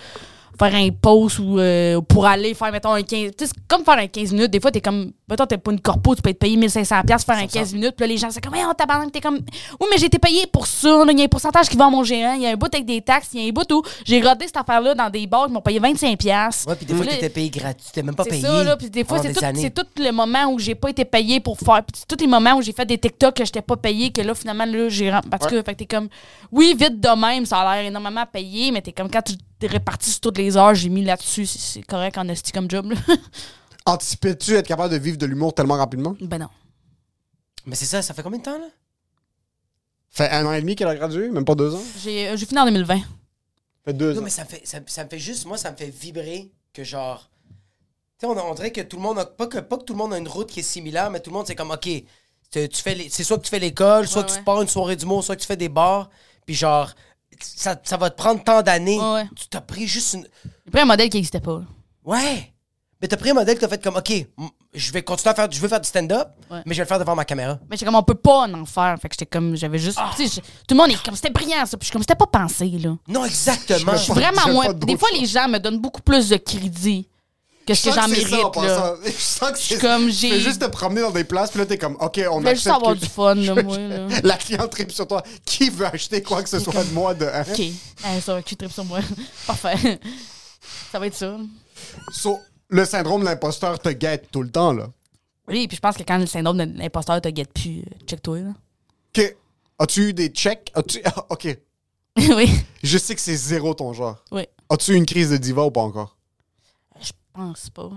faire 0.57 0.75
un 0.75 0.89
post 0.89 1.39
ou 1.39 1.59
euh, 1.59 2.01
pour 2.01 2.25
aller 2.25 2.53
faire, 2.53 2.71
mettons, 2.71 2.93
un 2.93 3.03
15... 3.03 3.09
Tu 3.09 3.45
sais, 3.45 3.51
c'est 3.53 3.67
comme 3.67 3.83
faire 3.83 3.97
un 3.97 4.07
15 4.07 4.33
minutes. 4.33 4.51
Des 4.51 4.59
fois, 4.59 4.71
t'es 4.71 4.81
comme... 4.81 5.11
Mettons, 5.29 5.45
t'es 5.45 5.57
pas 5.57 5.71
une 5.71 5.79
corpo, 5.79 6.15
tu 6.15 6.21
peux 6.21 6.29
être 6.29 6.39
payé 6.39 6.55
1500$ 6.55 7.05
piastres 7.05 7.25
pour 7.25 7.35
faire 7.35 7.43
un 7.43 7.47
15 7.47 7.73
minutes. 7.73 7.95
Puis 7.97 8.05
là, 8.05 8.07
les 8.07 8.17
gens, 8.17 8.29
c'est 8.31 8.41
comme, 8.41 8.55
hey, 8.55 8.63
on 8.69 8.73
tabarnak, 8.73 9.11
t'es 9.11 9.21
comme... 9.21 9.39
Oui, 9.79 9.87
mais 9.89 9.97
j'ai 9.97 10.05
été 10.05 10.19
payé 10.19 10.45
pour 10.51 10.67
ça. 10.67 11.03
Il 11.09 11.17
y 11.17 11.21
a 11.21 11.25
un 11.25 11.27
pourcentage 11.27 11.67
qui 11.67 11.77
va 11.77 11.85
à 11.85 11.89
mon 11.89 12.03
gérant. 12.03 12.33
Il 12.33 12.41
y 12.41 12.47
a 12.47 12.51
un 12.51 12.55
bout 12.55 12.73
avec 12.73 12.85
des 12.85 13.01
taxes. 13.01 13.29
Il 13.33 13.41
y 13.41 13.45
a 13.45 13.49
un 13.49 13.51
bout 13.51 13.69
où 13.71 13.81
j'ai 14.05 14.21
rodé 14.21 14.45
cette 14.45 14.57
affaire-là 14.57 14.93
dans 14.93 15.09
des 15.09 15.27
bars 15.27 15.47
qui 15.47 15.53
m'ont 15.53 15.61
payé 15.61 15.79
25$. 15.79 16.17
piastres. 16.17 16.69
Ouais, 16.69 16.75
puis 16.75 16.85
des 16.85 16.93
fois, 16.93 17.05
t'étais 17.05 17.29
payé 17.29 17.49
gratuit. 17.49 17.87
T'étais 17.87 18.03
même 18.03 18.15
pas 18.15 18.23
c'est 18.23 18.31
payé. 18.31 18.41
ça, 18.41 18.63
là. 18.63 18.77
Puis 18.77 18.89
des 18.89 19.03
fois, 19.03 19.19
c'est 19.21 19.33
tout, 19.73 19.83
c'est 19.97 20.03
le 20.03 20.11
moment 20.11 20.45
où 20.51 20.59
j'ai 20.59 20.75
pas 20.75 20.89
été 20.89 21.05
payé 21.05 21.39
pour 21.39 21.57
faire. 21.57 21.83
Puis 21.83 21.99
c'est 21.99 22.07
tous 22.07 22.23
les 22.23 22.29
moments 22.29 22.55
où 22.55 22.61
j'ai 22.61 22.73
fait 22.73 22.85
des 22.85 22.97
TikTok 22.97 23.35
que 23.35 23.45
j'étais 23.45 23.61
pas 23.61 23.75
payé, 23.75 24.11
que 24.11 24.21
là, 24.21 24.33
finalement, 24.35 24.65
là, 24.65 24.89
j'ai. 24.89 25.11
Parce 25.29 25.47
que, 25.47 25.55
fait 25.63 25.73
que 25.73 25.79
t'es 25.79 25.85
comme. 25.85 26.07
Oui, 26.51 26.75
vite 26.77 26.99
de 26.99 27.19
même, 27.19 27.45
ça 27.45 27.59
a 27.59 27.75
l'air 27.75 27.85
énormément 27.85 28.25
payé, 28.31 28.71
mais 28.71 28.81
t'es 28.81 28.91
comme 28.91 29.09
quand 29.09 29.21
tu 29.21 29.33
t'es 29.54 29.54
réparti 29.61 30.09
sur 30.11 30.19
toutes 30.21 30.37
les 30.37 30.57
heures, 30.57 30.75
j'ai 30.75 30.89
mis 30.89 31.03
là-dessus. 31.03 31.45
C'est 31.45 31.59
c'est 31.59 31.81
correct 31.83 32.17
en 32.17 32.27
esti 32.27 32.51
comme 32.51 32.69
job, 32.69 32.91
là. 32.91 32.97
Anticipais-tu 33.85 34.55
être 34.55 34.67
capable 34.67 34.93
de 34.93 34.97
vivre 34.99 35.17
de 35.17 35.25
l'humour 35.25 35.53
tellement 35.53 35.75
rapidement? 35.75 36.15
ben 36.19 36.39
non. 36.39 36.49
Mais 37.65 37.75
c'est 37.75 37.85
ça, 37.85 38.01
ça 38.01 38.13
fait 38.13 38.23
combien 38.23 38.39
de 38.39 38.43
temps, 38.43 38.57
là? 38.57 38.67
Fait 40.09 40.29
un 40.29 40.45
an 40.45 40.53
et 40.53 40.61
demi 40.61 40.75
qu'elle 40.75 40.87
a 40.87 40.95
gradué, 40.95 41.29
même 41.29 41.45
pas 41.45 41.55
deux 41.55 41.73
ans? 41.75 41.81
J'ai 42.03 42.29
euh, 42.29 42.37
j'ai 42.37 42.45
fini 42.45 42.59
en 42.59 42.65
2020. 42.65 42.99
Fait 43.85 43.93
deux 43.93 44.13
Non, 44.13 44.19
ans. 44.19 44.23
mais 44.23 44.29
ça 44.29 44.43
me, 44.43 44.47
fait, 44.49 44.61
ça, 44.65 44.79
ça 44.87 45.03
me 45.03 45.09
fait 45.09 45.19
juste, 45.19 45.45
moi, 45.45 45.57
ça 45.57 45.71
me 45.71 45.75
fait 45.77 45.89
vibrer 45.89 46.51
que 46.73 46.83
genre. 46.83 47.29
Tu 48.17 48.25
sais, 48.25 48.27
on, 48.27 48.31
on 48.49 48.53
dirait 48.55 48.71
que 48.71 48.81
tout 48.81 48.95
le 48.97 49.01
monde 49.03 49.19
a. 49.19 49.25
Pas 49.25 49.47
que, 49.47 49.57
pas 49.59 49.77
que 49.77 49.83
tout 49.83 49.93
le 49.93 49.97
monde 49.99 50.13
a 50.13 50.17
une 50.17 50.27
route 50.27 50.49
qui 50.49 50.61
est 50.61 50.63
similaire, 50.63 51.11
mais 51.11 51.19
tout 51.19 51.29
le 51.31 51.35
monde, 51.35 51.47
c'est 51.47 51.55
comme, 51.55 51.71
OK, 51.71 51.81
tu, 52.51 52.69
tu 52.69 52.81
fais 52.81 52.95
les- 52.95 53.09
c'est 53.09 53.23
soit 53.23 53.37
que 53.37 53.43
tu 53.43 53.49
fais 53.49 53.59
l'école, 53.59 54.07
soit 54.07 54.21
Ouais, 54.21 54.27
que 54.27 54.31
tu 54.31 54.37
ouais. 54.37 54.43
pars 54.45 54.61
une 54.61 54.67
soirée 54.69 54.95
d'humour, 54.95 55.23
soit 55.23 55.35
que 55.35 55.41
tu 55.41 55.47
fais 55.47 55.57
des 55.57 55.69
bars, 55.69 56.09
puis 56.45 56.55
genre, 56.55 56.93
ça, 57.39 57.75
ça 57.83 57.97
va 57.97 58.09
te 58.09 58.17
prendre 58.17 58.43
tant 58.43 58.61
d'années. 58.61 58.99
Ouais. 58.99 59.25
Tu 59.35 59.47
t'as 59.49 59.61
pris 59.61 59.87
juste 59.87 60.13
une. 60.13 60.27
J'ai 60.65 60.71
pris 60.71 60.81
un 60.81 60.85
modèle 60.85 61.09
qui 61.09 61.17
n'existait 61.17 61.39
pas. 61.39 61.61
Ouais! 62.03 62.51
Mais 63.01 63.07
t'as 63.09 63.17
pris 63.17 63.31
un 63.31 63.33
modèle 63.33 63.55
que 63.55 63.61
t'as 63.61 63.67
fait 63.67 63.83
comme, 63.83 63.97
OK, 63.97 64.11
je 64.73 64.91
vais 64.93 65.03
continuer 65.03 65.31
à 65.31 65.35
faire, 65.35 65.51
je 65.51 65.59
veux 65.59 65.67
faire 65.67 65.81
du 65.81 65.87
stand-up, 65.87 66.29
Ouais. 66.49 66.61
mais 66.65 66.73
je 66.73 66.77
vais 66.79 66.83
le 66.85 66.87
faire 66.87 66.97
devant 66.97 67.13
ma 67.15 67.25
caméra. 67.25 67.59
Mais 67.69 67.75
j'étais 67.75 67.85
comme, 67.85 67.95
on 67.95 68.03
peut 68.03 68.15
pas 68.15 68.47
en 68.47 68.65
faire. 68.65 68.97
Fait 69.01 69.09
que 69.09 69.15
j'étais 69.15 69.25
comme, 69.25 69.55
j'avais 69.55 69.77
juste. 69.77 69.99
je- 70.17 70.39
tout 70.39 70.41
le 70.71 70.75
monde 70.77 70.91
est 70.91 71.03
comme, 71.03 71.15
c'était 71.15 71.29
brillant 71.29 71.65
ça. 71.65 71.77
Puis 71.77 71.81
je 71.81 71.85
suis 71.85 71.91
comme, 71.91 72.01
c'était 72.01 72.15
pas 72.15 72.25
pensé, 72.27 72.67
là. 72.69 72.95
Non, 73.07 73.25
exactement. 73.25 73.91
Je 73.93 73.97
suis 73.97 74.13
vraiment 74.13 74.47
moins. 74.49 74.73
Des 74.73 74.97
fois, 74.97 75.09
les 75.13 75.25
gens 75.25 75.47
me 75.49 75.57
donnent 75.59 75.79
beaucoup 75.79 76.01
plus 76.01 76.29
de 76.29 76.37
crédit 76.37 77.07
que 77.65 77.73
ce 77.73 77.85
que 77.89 77.95
j'en 77.95 78.01
ça, 78.01 78.05
en 78.05 78.07
mérite, 78.09 78.31
là. 78.31 78.49
passant. 78.51 78.95
Je 79.05 79.11
sens 79.11 79.51
que 79.51 79.57
c'est 79.57 79.79
comme, 79.79 80.09
j'ai. 80.09 80.29
fais 80.29 80.39
juste 80.39 80.61
te 80.61 80.67
promener 80.67 81.01
dans 81.01 81.11
des 81.11 81.23
places, 81.23 81.49
puis 81.49 81.59
là, 81.59 81.65
t'es 81.65 81.77
comme, 81.77 81.97
OK, 81.99 82.21
on 82.29 82.37
voulais 82.39 82.55
juste 82.55 82.67
avoir 82.67 82.93
que- 82.93 82.99
du 82.99 83.05
fun, 83.07 83.35
là, 83.35 83.55
moi, 83.63 83.77
là. 83.77 84.07
La 84.23 84.37
cliente 84.37 84.69
tripe 84.69 84.91
sur 84.91 85.07
toi. 85.07 85.23
Qui 85.45 85.69
veut 85.69 85.85
acheter 85.87 86.21
quoi 86.21 86.43
que 86.43 86.49
ce 86.49 86.59
soit 86.59 86.83
de 86.83 86.91
moi 86.91 87.13
de? 87.13 87.25
OK. 87.25 87.59
Hey, 87.59 88.21
ça, 88.21 88.41
qui 88.41 88.55
tripe 88.55 88.71
sur 88.71 88.85
moi. 88.85 88.99
Parfait. 89.47 89.99
Ça 90.91 90.99
va 90.99 91.07
être 91.07 91.15
ça. 91.15 91.37
So, 92.11 92.39
le 92.69 92.85
syndrome 92.85 93.21
de 93.21 93.25
l'imposteur 93.25 93.79
te 93.79 93.89
guette 93.89 94.29
tout 94.31 94.43
le 94.43 94.49
temps, 94.49 94.73
là. 94.73 94.87
Oui, 95.47 95.67
puis 95.67 95.75
je 95.75 95.81
pense 95.81 95.95
que 95.95 96.03
quand 96.03 96.17
le 96.17 96.25
syndrome 96.25 96.57
de 96.57 96.77
l'imposteur 96.79 97.21
te 97.21 97.29
guette 97.29 97.53
plus, 97.53 97.79
euh, 97.79 98.05
check-toi, 98.07 98.39
là. 98.39 98.49
OK. 99.15 99.35
As-tu 99.77 100.09
eu 100.09 100.13
des 100.13 100.29
checks? 100.29 100.71
As-tu... 100.73 101.01
ah, 101.05 101.25
OK. 101.29 101.47
oui. 102.17 102.49
Je 102.81 102.97
sais 102.97 103.13
que 103.13 103.21
c'est 103.21 103.35
zéro 103.35 103.73
ton 103.73 103.93
genre. 103.93 104.17
Oui. 104.31 104.43
As-tu 104.69 104.93
eu 104.93 104.95
une 104.95 105.05
crise 105.05 105.29
de 105.29 105.37
diva 105.37 105.63
ou 105.63 105.71
pas 105.71 105.81
encore? 105.81 106.14
Je 107.35 107.41
pense 107.41 107.69
pas. 107.69 107.89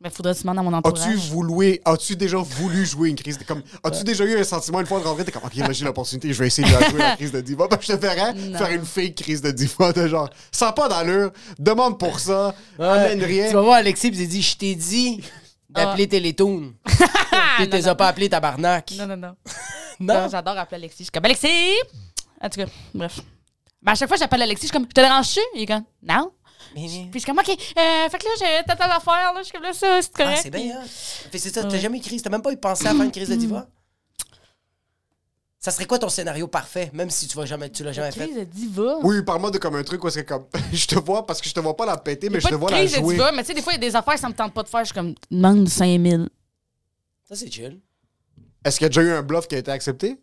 Mais 0.00 0.10
faudrait 0.10 0.34
demander 0.34 0.58
à 0.58 0.62
mon 0.64 0.72
entourage. 0.72 1.00
As-tu 1.00 1.14
voulu, 1.16 1.78
as-tu 1.84 2.16
déjà 2.16 2.36
voulu 2.38 2.84
jouer 2.84 3.08
une 3.10 3.14
crise 3.16 3.38
de 3.38 3.44
comme, 3.44 3.62
as-tu 3.84 4.02
déjà 4.02 4.24
eu 4.24 4.36
un 4.36 4.42
sentiment 4.42 4.80
une 4.80 4.86
fois 4.86 4.98
de 4.98 5.04
rentrer, 5.04 5.24
t'es 5.24 5.30
comme, 5.30 5.44
ok, 5.44 5.54
là 5.54 5.70
j'ai 5.72 5.84
l'opportunité, 5.84 6.32
je 6.32 6.38
vais 6.40 6.48
essayer 6.48 6.66
de 6.68 6.72
la 6.76 6.90
jouer 6.90 6.98
la 6.98 7.16
crise 7.16 7.30
de 7.30 7.40
diva. 7.40 7.68
Ben, 7.68 7.78
je 7.80 7.92
te 7.92 8.48
Non. 8.50 8.58
faire 8.58 8.70
une 8.72 8.84
fake 8.84 9.14
crise 9.14 9.40
de 9.40 9.52
diva 9.52 9.92
de 9.92 10.08
genre, 10.08 10.28
ça 10.50 10.66
n'a 10.66 10.72
pas 10.72 10.88
d'allure, 10.88 11.30
demande 11.56 12.00
pour 12.00 12.18
ça, 12.18 12.52
amène 12.80 13.20
Tu 13.20 13.24
rien. 13.26 13.52
vas 13.52 13.60
voir 13.60 13.74
Alexis, 13.76 14.10
puis 14.10 14.20
il 14.22 14.28
dit 14.28 14.42
Je 14.42 14.56
t'ai 14.56 14.74
dit 14.74 15.22
d'appeler 15.70 16.08
Télétoon. 16.08 16.74
Puis 17.58 17.68
t'es 17.68 17.94
pas 17.94 18.08
appelé 18.08 18.28
tabarnak. 18.28 18.92
Non, 18.98 19.06
non, 19.06 19.16
non. 19.16 19.36
Non. 20.00 20.14
Non, 20.22 20.28
J'adore 20.28 20.58
appeler 20.58 20.78
Alexis. 20.78 20.98
Je 21.00 21.02
suis 21.04 21.10
comme 21.12 21.24
Alexis! 21.24 21.46
En 22.40 22.48
tout 22.48 22.60
cas, 22.60 22.66
bref. 22.92 23.20
Ben, 23.80 23.92
à 23.92 23.94
chaque 23.94 24.08
fois 24.08 24.16
que 24.16 24.22
j'appelle 24.22 24.42
Alexis, 24.42 24.66
je 24.66 24.68
suis 24.68 24.72
comme, 24.72 24.84
je 24.88 24.92
te 24.94 25.00
dérange-tu? 25.00 25.40
Il 25.54 25.62
est 25.62 25.66
comme, 25.66 25.84
non. 26.02 26.32
Mais- 26.74 26.80
Puis 26.86 27.08
je 27.14 27.18
suis 27.18 27.26
comme, 27.26 27.38
OK, 27.38 27.48
euh, 27.50 28.08
fait 28.08 28.18
que 28.18 28.24
là, 28.24 28.30
j'ai 28.38 28.64
tata 28.66 28.86
l'affaire, 28.88 29.32
là, 29.32 29.38
je 29.38 29.42
suis 29.44 29.52
comme 29.52 29.62
là, 29.62 29.72
ça, 29.72 30.00
c'est 30.02 30.10
Ah, 30.14 30.22
correct. 30.24 30.40
c'est 30.42 30.50
bien, 30.50 30.78
hein? 30.80 30.84
Fait 30.86 31.38
c'est 31.38 31.50
ça, 31.52 31.62
t'as 31.62 31.68
Ouais. 31.70 31.78
jamais 31.78 31.98
eu 31.98 32.00
de 32.00 32.04
crise, 32.06 32.22
t'as 32.22 32.30
même 32.30 32.42
pas 32.42 32.52
eu 32.52 32.56
pensé 32.56 32.86
à 32.86 32.92
faire 32.94 33.02
une 33.02 33.10
crise 33.12 33.28
de 33.28 33.34
diva? 33.36 33.66
Ça 35.58 35.70
serait 35.70 35.84
quoi 35.84 35.96
ton 36.00 36.08
scénario 36.08 36.48
parfait, 36.48 36.90
même 36.92 37.08
si 37.08 37.28
tu 37.28 37.36
vas 37.36 37.46
jamais, 37.46 37.70
tu 37.70 37.84
l'as 37.84 37.92
jamais 37.92 38.10
fait? 38.10 38.24
Crise 38.24 38.36
de 38.36 38.44
diva. 38.44 38.98
Oui, 39.04 39.22
parle-moi 39.22 39.52
de 39.52 39.58
comme 39.58 39.76
un 39.76 39.84
truc 39.84 40.02
où 40.02 40.10
c'est 40.10 40.24
comme, 40.24 40.46
je 40.72 40.86
te 40.86 40.98
vois 40.98 41.24
parce 41.24 41.40
que 41.40 41.48
je 41.48 41.54
te 41.54 41.60
vois 41.60 41.76
pas 41.76 41.86
la 41.86 41.96
péter, 41.96 42.28
mais 42.30 42.40
je 42.40 42.48
te 42.48 42.54
vois 42.56 42.70
la 42.70 42.78
crise 42.78 42.92
de 42.92 42.96
jouer. 42.98 43.14
diva, 43.14 43.30
mais 43.30 43.42
tu 43.42 43.48
sais, 43.48 43.54
des 43.54 43.62
fois, 43.62 43.72
il 43.72 43.76
y 43.76 43.86
a 43.86 43.88
des 43.88 43.94
affaires 43.94 44.18
ça 44.18 44.28
me 44.28 44.34
tente 44.34 44.52
pas 44.52 44.64
de 44.64 44.68
faire. 44.68 44.80
Je 44.80 44.86
suis 44.86 44.94
comme, 44.94 45.14
demande 45.30 45.68
5000. 45.68 46.28
Ça, 47.28 47.36
c'est 47.36 47.50
chill. 47.50 47.80
Est-ce 48.64 48.78
qu'il 48.78 48.84
y 48.84 48.86
a 48.86 48.88
déjà 48.88 49.02
eu 49.02 49.10
un 49.12 49.22
bluff 49.22 49.46
qui 49.46 49.54
a 49.54 49.58
été 49.58 49.70
accepté? 49.70 50.18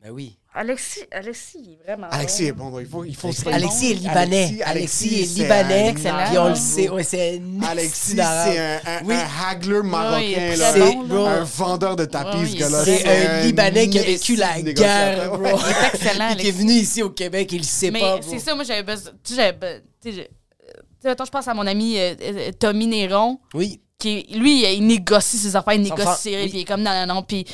Ben 0.00 0.10
oui. 0.10 0.38
Alexis, 0.56 1.00
Alexis, 1.10 1.58
est 1.80 1.84
vraiment. 1.84 2.06
Alexis 2.12 2.44
est 2.46 2.52
bon, 2.52 2.78
il 2.78 2.86
faut, 2.86 3.04
il 3.04 3.16
faut 3.16 3.32
se 3.32 3.48
Alexis 3.48 3.90
est 3.90 3.94
libanais. 3.94 4.60
Alexis, 4.64 5.22
est 5.22 5.26
c'est 5.26 5.42
libanais. 5.42 5.88
Excellent. 5.88 6.24
Puis 6.28 6.38
on 6.38 6.48
le 6.50 6.54
sait. 6.54 6.88
Ouais, 6.88 7.02
c'est 7.02 7.40
un 7.40 7.62
Alexis, 7.64 8.12
c'est 8.14 8.20
un, 8.20 8.76
un, 8.86 9.04
Oui. 9.04 9.14
un 9.16 9.48
haggler 9.50 9.82
marocain, 9.82 10.20
est 10.20 10.56
là. 10.56 10.72
C'est- 10.72 10.94
bon, 10.94 11.26
un 11.26 11.42
vendeur 11.42 11.96
de 11.96 12.04
tapis, 12.04 12.36
Ouais, 12.36 12.46
ce 12.46 12.56
gars-là. 12.56 12.82
est- 12.82 12.98
C'est 12.98 13.26
un 13.28 13.40
Libanais 13.42 13.88
qui 13.88 13.98
a 13.98 14.02
vécu 14.04 14.36
la 14.36 14.62
guerre, 14.62 15.30
bro. 15.36 15.40
Il 15.44 15.50
est 15.50 15.86
excellent, 15.92 16.28
Puis 16.28 16.36
qui 16.36 16.46
est 16.46 16.50
Alexis. 16.50 16.50
venu 16.52 16.72
ici 16.72 17.02
au 17.02 17.10
Québec, 17.10 17.50
il 17.50 17.58
le 17.58 17.64
sait 17.64 17.90
Mais 17.90 17.98
pas, 18.00 18.18
bro. 18.18 18.30
c'est 18.30 18.38
ça, 18.38 18.54
moi, 18.54 18.62
j'avais 18.62 18.84
besoin. 18.84 19.12
Tu 19.24 19.34
sais, 19.34 19.58
euh, 21.06 21.14
je 21.18 21.30
pense 21.30 21.48
à 21.48 21.54
mon 21.54 21.66
ami 21.66 21.98
euh, 21.98 22.14
euh, 22.22 22.50
Tommy 22.58 22.86
Néron. 22.86 23.38
Oui. 23.54 23.80
qui 23.96 24.18
est- 24.18 24.36
lui, 24.36 24.64
il 24.76 24.86
négocie 24.86 25.38
ses 25.38 25.56
affaires, 25.56 25.74
il 25.74 25.80
négocie 25.82 26.04
ses 26.20 26.30
faire- 26.30 26.38
règles, 26.40 26.50
puis 26.50 26.58
il 26.58 26.62
est 26.62 26.64
comme 26.66 26.82
non, 26.82 26.90
non, 27.06 27.14
non. 27.14 27.22
Puis 27.22 27.46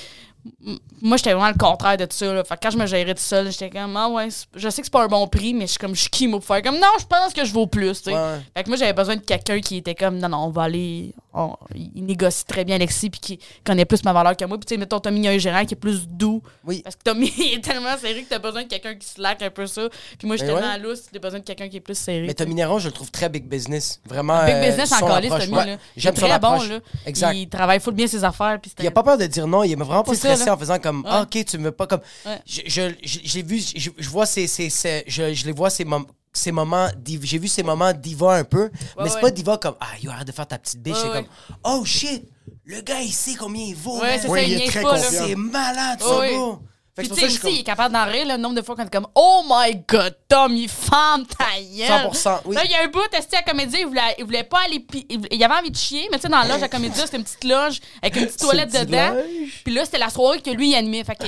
moi, 1.03 1.17
j'étais 1.17 1.33
vraiment 1.33 1.49
le 1.49 1.59
contraire 1.59 1.97
de 1.97 2.05
tout 2.05 2.17
ça. 2.17 2.33
Là. 2.33 2.45
Fait 2.45 2.55
que 2.55 2.61
quand 2.63 2.71
je 2.71 2.79
me 2.79 2.87
gérais 2.87 3.15
tout 3.15 3.23
seul, 3.23 3.51
j'étais 3.51 3.71
comme, 3.71 3.97
ah 3.97 4.09
ouais, 4.09 4.29
je 4.55 4.69
sais 4.69 4.83
que 4.83 4.87
c'est 4.87 4.93
pas 4.93 5.05
un 5.05 5.09
bon 5.09 5.27
prix, 5.27 5.55
mais 5.55 5.67
je 5.67 5.73
suis 5.73 5.79
comme, 5.79 5.95
je 5.95 6.03
suis 6.03 6.11
qui, 6.11 6.29
moi, 6.29 6.39
pour 6.39 6.47
faire 6.47 6.63
comme, 6.63 6.79
non, 6.79 6.89
je 6.99 7.07
pense 7.07 7.33
que 7.33 7.45
je 7.45 7.53
vaux 7.53 7.67
plus, 7.67 8.03
tu 8.03 8.11
sais. 8.11 8.15
Ouais, 8.15 8.21
ouais. 8.21 8.41
Fait 8.57 8.65
que 8.65 8.69
moi, 8.69 8.77
j'avais 8.77 8.93
besoin 8.93 9.17
de 9.17 9.21
quelqu'un 9.21 9.61
qui 9.61 9.79
était 9.79 9.95
comme, 9.95 10.19
non, 10.19 10.29
non, 10.29 10.45
on 10.47 10.51
va 10.51 10.63
aller. 10.63 11.15
On- 11.33 11.57
il 11.75 12.05
négocie 12.05 12.45
très 12.45 12.65
bien 12.65 12.77
Alexis, 12.77 13.11
puis 13.11 13.21
qui 13.21 13.39
connaît 13.65 13.85
plus 13.85 14.03
ma 14.05 14.13
valeur 14.13 14.37
que 14.37 14.45
moi. 14.45 14.59
Puis, 14.59 14.67
tu 14.67 14.75
sais, 14.75 14.79
mettons, 14.79 15.01
Tommy, 15.01 15.21
il 15.21 15.25
y 15.25 15.29
a 15.29 15.31
un 15.33 15.39
gérant 15.39 15.65
qui 15.65 15.75
est 15.75 15.77
plus 15.77 16.09
doux. 16.09 16.43
Oui. 16.65 16.81
Parce 16.83 16.97
que 16.97 17.03
Tommy 17.03 17.33
il 17.39 17.55
est 17.55 17.61
tellement 17.65 17.97
serré 17.99 18.23
que 18.23 18.29
t'as 18.29 18.39
besoin 18.39 18.63
de 18.65 18.69
quelqu'un 18.69 18.95
qui 18.95 19.07
slack 19.09 19.43
un 19.43 19.51
peu 19.51 19.67
ça. 19.67 19.89
Puis 20.19 20.27
moi, 20.27 20.37
je 20.37 20.43
suis 20.45 20.53
Ben 20.53 20.61
tellement 20.61 20.73
ouais. 20.75 20.79
lousse, 20.81 21.03
t'as 21.13 21.19
besoin 21.19 21.39
de 21.41 21.45
quelqu'un 21.45 21.69
qui 21.69 21.77
est 21.77 21.81
plus 21.81 21.97
serré. 21.99 22.27
Mais 22.27 22.35
Tommy 22.35 22.55
Néron, 22.55 22.79
je 22.79 22.89
le 22.89 22.93
trouve 22.93 23.11
très 23.11 23.29
big 23.29 23.45
business. 23.49 24.01
Vraiment. 24.07 24.45
Big 24.45 24.55
euh, 24.55 24.67
business 24.69 24.89
son 24.91 25.05
en 25.05 25.09
calice. 25.09 25.31
Tommy, 25.31 25.55
Ouais. 25.55 25.79
J'aime 25.97 26.15
son 26.17 26.21
très 26.23 26.31
approche. 26.33 26.69
bon, 26.69 26.75
là. 26.75 26.81
Exact. 27.07 27.35
Il 27.35 27.49
travaille 27.49 27.81
full 27.81 27.95
bien 27.95 28.07
ses 28.07 28.25
affaires. 28.25 28.59
Puis 28.61 28.73
Il 28.79 28.87
a 28.87 28.91
pas 28.91 29.03
peur 29.03 29.19
de 29.19 29.27
dire 29.27 29.47
non, 29.47 29.63
il 29.63 29.73
est 29.73 29.77
vraiment 29.77 30.03
pas 30.03 30.15
stressé 30.15 30.49
en 30.51 30.57
faisant 30.57 30.79
comme 30.79 30.99
Ouais. 31.05 31.11
ah, 31.11 31.23
OK, 31.23 31.45
tu 31.45 31.59
me 31.59 31.65
veux 31.65 31.73
pas 31.73 31.87
comme 31.87 32.01
je 32.47 32.61
je 32.67 32.91
je- 33.03 33.19
j'ai 33.25 33.43
vu 33.43 33.59
je, 33.61 33.91
je 33.97 34.09
vois 34.09 34.27
ces, 34.27 34.47
ces, 34.47 34.71
ces- 34.71 35.05
je, 35.07 35.33
je 35.35 35.47
les 35.47 35.53
vois 35.53 35.71
ces 35.71 35.85
moments 35.85 36.07
ces 36.33 36.53
moments 36.53 36.89
j'ai 37.23 37.39
vu 37.39 37.49
ces 37.49 37.63
moments 37.63 37.93
diva 37.93 38.35
un 38.35 38.45
peu 38.45 38.71
mais 38.99 39.09
c'est 39.09 39.17
ouais. 39.17 39.21
pas 39.21 39.31
diva 39.31 39.57
comme 39.59 39.75
ah 39.81 39.87
yo 40.01 40.11
arrête 40.11 40.27
de 40.27 40.33
faire 40.33 40.47
ta 40.47 40.59
petite 40.59 40.81
biche 40.83 40.95
Ouais, 40.95 41.01
c'est 41.03 41.09
ouais. 41.09 41.25
comme 41.25 41.57
oh 41.65 41.85
shit 41.85 42.25
le 42.65 42.81
gars 42.83 43.01
il 43.01 43.13
sait 43.13 43.35
combien 43.35 43.65
il 43.65 43.75
vaut 43.75 44.01
Ouais, 44.01 44.19
c'est 44.21 44.29
ça, 44.29 44.43
il 44.43 44.53
il 44.53 44.63
est 44.63 44.67
très 44.69 44.83
pas, 44.83 44.97
là. 44.97 45.03
confiant. 45.03 45.25
c'est 45.27 45.35
malade 45.35 46.03
Ouais, 46.03 46.09
ça 46.09 46.19
ouais. 46.21 46.35
bro 46.37 46.59
Fait 46.95 47.03
que 47.05 47.09
tu 47.09 47.15
c'est 47.15 47.21
sais 47.21 47.27
aussi, 47.27 47.39
comme- 47.41 47.51
il 47.51 47.61
est 47.61 47.65
capable 47.65 47.95
d'en 47.95 48.05
rire 48.05 48.27
le 48.29 48.37
nombre 48.37 48.55
de 48.57 48.63
fois 48.63 48.77
quand 48.77 48.85
t'es 48.85 48.91
comme 48.91 49.07
Oh 49.15 49.43
my 49.49 49.83
god, 49.89 50.17
Tom, 50.29 50.55
il 50.55 50.69
femme 50.69 51.25
ta 51.27 51.47
gueule. 51.61 52.11
100%, 52.11 52.41
oui. 52.47 52.55
Là, 52.57 52.63
il 52.65 52.71
y 52.71 52.75
a 52.75 52.83
un 52.83 52.89
bout, 52.89 53.07
testé 53.11 53.37
à 53.37 53.41
la 53.41 53.51
comédie, 53.51 53.77
il 53.81 53.87
voulait, 53.87 54.01
il 54.19 54.25
voulait 54.25 54.43
pas 54.45 54.59
aller. 54.67 54.81
pi- 54.81 55.07
Il, 55.09 55.21
il 55.31 55.43
avait 55.45 55.55
envie 55.55 55.71
de 55.71 55.77
chier, 55.77 56.09
mais 56.11 56.19
tu 56.19 56.23
sais, 56.23 56.29
dans 56.29 56.39
la 56.39 56.45
loge 56.47 56.57
à 56.57 56.61
la 56.63 56.69
comédie, 56.69 56.99
c'était 57.01 57.17
une 57.17 57.23
petite 57.25 57.45
loge 57.45 57.81
avec 58.03 58.17
une 58.17 58.27
petite 58.27 58.41
toilette 58.41 58.73
dedans. 58.73 59.15
loge. 59.15 59.63
Puis 59.65 59.73
là, 59.73 59.85
c'était 59.85 59.99
la 59.99 60.11
soirée 60.11 60.41
que 60.43 60.51
lui, 60.51 60.71
il 60.71 60.75
animait. 60.75 61.05
Fait 61.05 61.15
que. 61.17 61.27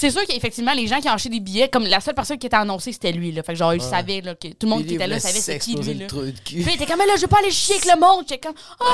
C'est 0.00 0.12
sûr 0.12 0.24
qu'effectivement, 0.28 0.72
les 0.74 0.86
gens 0.86 1.00
qui 1.00 1.08
ont 1.08 1.12
acheté 1.12 1.28
des 1.28 1.40
billets, 1.40 1.68
comme 1.68 1.84
la 1.84 2.00
seule 2.00 2.14
personne 2.14 2.38
qui 2.38 2.46
était 2.46 2.54
annoncée, 2.54 2.92
c'était 2.92 3.10
lui. 3.10 3.32
Là. 3.32 3.42
Fait 3.42 3.54
que 3.54 3.58
genre, 3.58 3.74
il 3.74 3.82
savait 3.82 4.20
là, 4.20 4.36
que 4.36 4.46
tout 4.46 4.66
le 4.66 4.68
monde 4.68 4.86
qui 4.86 4.94
était 4.94 5.08
là 5.08 5.18
savait 5.18 5.40
c'est 5.40 5.58
qui 5.58 5.74
lui. 5.74 5.94
le 5.94 6.00
Là. 6.02 6.06
trou 6.06 6.20
de 6.20 6.30
cul. 6.30 6.62
Puis 6.62 6.64
il 6.68 6.74
était 6.74 6.86
comme, 6.86 6.98
mais 6.98 7.06
là, 7.06 7.14
je 7.16 7.22
veux 7.22 7.26
pas 7.26 7.38
aller 7.40 7.50
chier 7.50 7.74
avec 7.74 7.92
le 7.92 7.98
monde. 8.00 8.24
J'étais 8.28 8.46
comme, 8.46 8.54
oh, 8.80 8.84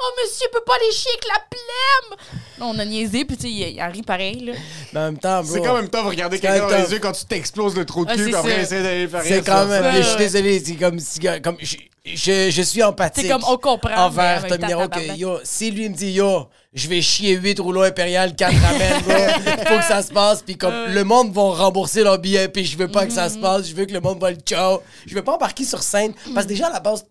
oh, 0.00 0.04
monsieur, 0.24 0.46
peut 0.50 0.62
pas 0.66 0.74
aller 0.76 0.90
chier 0.90 1.10
avec 1.10 1.24
la 1.28 1.40
plème. 1.50 2.18
Là, 2.58 2.64
on 2.66 2.78
a 2.78 2.84
niaisé, 2.86 3.26
puis 3.26 3.36
tu 3.36 3.42
sais, 3.42 3.50
il, 3.50 3.82
en 3.82 3.90
rit 3.92 4.02
pareil. 4.02 4.40
Là. 4.40 4.52
Mais 4.94 5.00
en 5.00 5.04
même 5.04 5.18
temps 5.18 5.42
bro 5.42 5.52
C'est 5.52 5.60
quand 5.60 5.74
même 5.74 5.90
tough 5.90 6.06
regarder 6.06 6.38
quelqu'un 6.40 6.60
quand 6.60 6.66
dans 6.70 6.72
même 6.78 6.84
les 6.86 6.92
yeux 6.92 6.98
quand 6.98 7.12
tu 7.12 7.24
t'exploses 7.26 7.76
le 7.76 7.84
trou 7.84 8.06
de 8.06 8.10
Ah, 8.10 8.14
cul, 8.14 8.20
c'est 8.22 8.30
puis 8.30 8.34
après 8.36 8.62
essayer 8.62 8.82
d'aller 8.82 9.08
faire 9.08 9.22
c'est 9.22 9.44
quand 9.44 9.66
même 9.66 9.94
je 10.02 10.08
suis 10.08 10.16
désolé 10.16 10.62
c'est 10.64 10.76
comme 10.76 10.98
si- 10.98 11.20
comme 11.42 11.56
je, 12.04 12.50
je, 12.50 12.62
suis 12.62 12.82
empathique 12.82 13.24
C'est 13.24 13.32
comme, 13.32 13.44
on 13.48 13.56
comprend. 13.56 13.88
mais 13.88 13.96
en 13.96 14.06
envers 14.06 14.42
même 14.42 14.50
Tom 14.50 14.58
temps, 14.58 14.66
Nero 14.66 14.88
que 14.88 15.16
yo, 15.16 15.38
si 15.42 15.70
lui 15.70 15.88
me 15.88 15.94
dit 15.94 16.12
yo, 16.12 16.48
je 16.74 16.88
vais 16.88 17.00
chier 17.00 17.34
8 17.34 17.58
rouleaux 17.60 17.82
impérial, 17.82 18.34
4 18.36 18.54
ramen, 18.54 19.02
bro, 19.02 19.12
il 19.14 19.66
faut 19.66 19.78
que 19.78 19.84
ça 19.84 20.02
se 20.02 20.12
passe, 20.12 20.42
puis 20.42 20.56
comme 20.56 20.74
le 20.88 21.04
monde 21.04 21.32
va 21.32 21.42
rembourser 21.42 22.02
leur 22.02 22.18
billet, 22.18 22.48
puis 22.48 22.64
je 22.64 22.76
veux 22.76 22.88
pas 22.88 23.06
que 23.06 23.12
ça 23.12 23.28
se 23.30 23.38
passe, 23.38 23.68
je 23.68 23.74
veux 23.74 23.86
que 23.86 23.92
le 23.92 24.00
monde 24.00 24.20
va 24.20 24.30
le 24.30 24.36
ciao, 24.36 24.82
je 25.06 25.14
veux 25.14 25.22
pas 25.24 25.34
embarquer 25.34 25.64
sur 25.64 25.82
scène, 25.82 26.12
parce 26.34 26.46
que 26.46 26.50
déjà 26.52 26.66
à 26.66 26.72
la 26.72 26.80
base, 26.80 27.06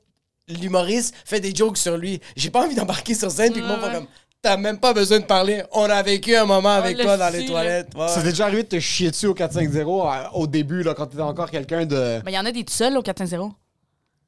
l'humoriste 0.48 1.16
fait 1.26 1.40
des 1.40 1.56
jokes 1.56 1.78
sur 1.78 1.98
lui, 1.98 2.20
j'ai 2.36 2.52
pas 2.52 2.64
envie 2.64 2.76
d'embarquer 2.76 3.16
sur 3.16 3.32
scène, 3.32 3.52
puis 3.52 3.62
que 3.62 3.66
le 3.66 3.72
monde 3.72 3.82
va 3.82 3.90
comme, 3.90 4.08
t'as 4.44 4.58
même 4.58 4.78
pas 4.78 4.94
besoin 4.94 5.20
de 5.22 5.26
parler, 5.26 5.64
on 5.72 5.86
a 5.86 6.04
vécu 6.04 6.36
un 6.36 6.46
moment 6.46 6.74
avec 6.74 7.00
toi 7.00 7.18
dans 7.18 7.30
les 7.30 7.46
toilettes. 7.46 7.96
Ouais. 7.96 8.10
Ça 8.10 8.22
t'est 8.22 8.30
déjà 8.30 8.46
arrivé 8.46 8.64
de 8.64 8.68
te 8.68 8.80
chier 8.80 9.10
dessus 9.10 9.28
au 9.28 9.34
4-5-0 9.34 10.08
à- 10.08 10.36
au 10.36 10.46
début, 10.46 10.84
là, 10.84 10.94
quand 10.94 11.08
t'étais 11.08 11.24
encore 11.24 11.50
quelqu'un 11.50 11.86
de. 11.86 12.22
Mais 12.26 12.32
il 12.34 12.36
y 12.36 12.40
en 12.40 12.46
a 12.46 12.52
des 12.52 12.64
tout 12.64 12.74
seuls 12.74 12.96
au 12.98 13.02
450. 13.02 13.56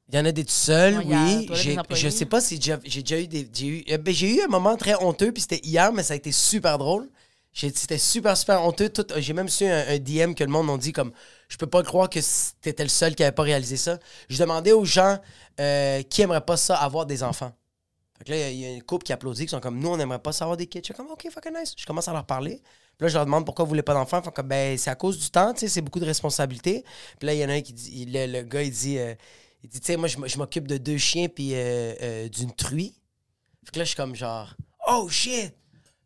Il 0.08 0.14
y 0.14 0.18
en 0.18 0.24
a 0.24 0.30
des 0.32 0.44
tout 0.44 0.52
seuls, 0.52 1.02
oui. 1.04 1.48
J'ai-. 1.52 1.76
Je 1.90 2.08
sais 2.08 2.26
pas 2.26 2.40
si 2.40 2.60
j'ai 2.60 3.02
déjà 3.02 3.20
eu 3.20 3.26
des. 3.26 3.48
J'ai 3.52 3.66
eu, 3.66 3.84
euh, 3.90 3.98
ben, 3.98 4.14
j'ai 4.14 4.36
eu 4.36 4.42
un 4.42 4.46
moment 4.46 4.76
très 4.76 4.94
honteux, 5.02 5.32
puis 5.32 5.42
c'était 5.42 5.60
hier, 5.66 5.92
mais 5.92 6.02
ça 6.04 6.14
a 6.14 6.16
été 6.16 6.30
super 6.30 6.78
drôle. 6.78 7.08
J'ai- 7.52 7.72
C'était 7.74 7.98
super, 7.98 8.36
super 8.36 8.62
honteux. 8.62 8.88
Tout- 8.90 9.06
J'ai 9.16 9.32
même 9.32 9.48
su 9.48 9.64
un, 9.64 9.84
un 9.88 9.98
DM 9.98 10.34
que 10.34 10.44
le 10.44 10.50
monde 10.50 10.66
m'a 10.66 10.76
dit 10.76 10.92
comme 10.92 11.10
Je 11.48 11.56
peux 11.56 11.66
pas 11.66 11.82
croire 11.82 12.08
que 12.08 12.20
t'étais 12.60 12.82
le 12.84 12.88
seul 12.88 13.14
qui 13.16 13.24
avait 13.24 13.32
pas 13.32 13.42
réalisé 13.42 13.76
ça. 13.76 13.98
Je 14.28 14.38
demandais 14.38 14.72
aux 14.72 14.84
gens 14.84 15.18
euh, 15.58 16.02
qui 16.02 16.22
aimerait 16.22 16.44
pas 16.44 16.56
ça, 16.56 16.76
avoir 16.76 17.06
des 17.06 17.22
enfants. 17.22 17.52
Fait 18.18 18.24
que 18.24 18.30
là, 18.30 18.50
il 18.50 18.58
y 18.58 18.64
a 18.66 18.70
une 18.72 18.82
couple 18.82 19.04
qui 19.06 19.12
applaudit, 19.12 19.44
qui 19.46 19.50
sont 19.50 19.60
comme 19.60 19.78
Nous, 19.80 19.88
on 19.88 19.98
aimerait 19.98 20.18
pas 20.20 20.32
ça 20.32 20.44
avoir 20.44 20.56
des 20.56 20.66
kids. 20.66 20.80
Je 20.80 20.84
suis 20.86 20.94
comme 20.94 21.10
Ok, 21.10 21.26
fucking 21.32 21.52
nice. 21.58 21.72
Je 21.76 21.84
commence 21.86 22.06
à 22.08 22.12
leur 22.12 22.26
parler. 22.26 22.60
Puis 22.96 23.04
là, 23.04 23.08
je 23.08 23.14
leur 23.14 23.24
demande 23.26 23.44
pourquoi 23.44 23.64
vous 23.64 23.70
voulez 23.70 23.82
pas 23.82 23.94
d'enfants. 23.94 24.22
Font 24.22 24.30
comme 24.30 24.48
Ben, 24.48 24.78
c'est 24.78 24.90
à 24.90 24.94
cause 24.94 25.18
du 25.18 25.30
temps, 25.30 25.52
tu 25.52 25.60
sais, 25.60 25.68
c'est 25.68 25.80
beaucoup 25.82 26.00
de 26.00 26.04
responsabilités. 26.06 26.84
Puis 27.18 27.26
là, 27.26 27.34
il 27.34 27.40
y 27.40 27.44
en 27.44 27.48
a 27.48 27.54
un 27.54 27.60
qui 27.62 27.72
dit 27.72 28.04
Le, 28.06 28.26
le 28.26 28.42
gars, 28.42 28.62
il 28.62 28.70
dit 28.70 28.98
euh, 28.98 29.14
il 29.62 29.68
dit, 29.70 29.80
tu 29.80 29.86
sais, 29.86 29.96
moi, 29.96 30.08
je 30.08 30.38
m'occupe 30.38 30.66
de 30.68 30.76
deux 30.76 30.98
chiens 30.98 31.28
puis 31.28 31.54
euh, 31.54 31.94
euh, 32.02 32.28
d'une 32.28 32.52
truie. 32.52 32.94
Fait 33.64 33.72
que 33.72 33.78
là, 33.78 33.84
je 33.84 33.88
suis 33.88 33.96
comme 33.96 34.14
genre, 34.14 34.54
oh 34.88 35.08
shit, 35.08 35.52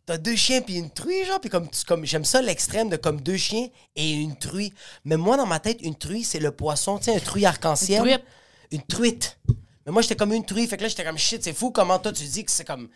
t'as 0.07 0.19
deux 0.19 0.37
chiens 0.37 0.63
puis 0.63 0.77
une 0.77 0.91
truie, 0.91 1.25
genre? 1.25 1.41
Puis 1.41 1.51
comme, 1.51 1.69
comme 1.87 2.05
j'aime 2.07 2.25
ça 2.25 2.41
l'extrême 2.41 2.89
de 2.89 2.97
comme 2.97 3.21
deux 3.21 3.37
chiens 3.37 3.69
et 3.97 4.13
une 4.13 4.37
truie. 4.37 4.73
Mais 5.05 5.17
moi, 5.17 5.37
dans 5.37 5.47
ma 5.47 5.61
tête, 5.61 5.79
une 5.83 5.95
truie, 5.95 6.25
c'est 6.25 6.41
le 6.41 6.53
poisson, 6.53 6.99
tu 6.99 7.05
sais, 7.05 7.17
un 7.17 7.21
truie 7.21 7.45
arc-en-ciel. 7.45 8.01
Une 8.01 8.07
truite. 8.07 8.25
Une 8.71 8.83
truite. 8.83 9.39
Mais 9.87 9.93
moi, 9.93 10.03
j'étais 10.03 10.17
comme 10.17 10.33
une 10.33 10.45
truie. 10.45 10.67
Fait 10.67 10.77
que 10.77 10.83
là, 10.83 10.89
j'étais 10.89 11.05
comme 11.05 11.19
shit, 11.19 11.43
c'est 11.45 11.53
fou 11.53 11.71
comment 11.71 11.99
toi, 11.99 12.13
tu 12.13 12.25
dis 12.25 12.45
que 12.45 12.51
c'est 12.51 12.65
comme. 12.65 12.89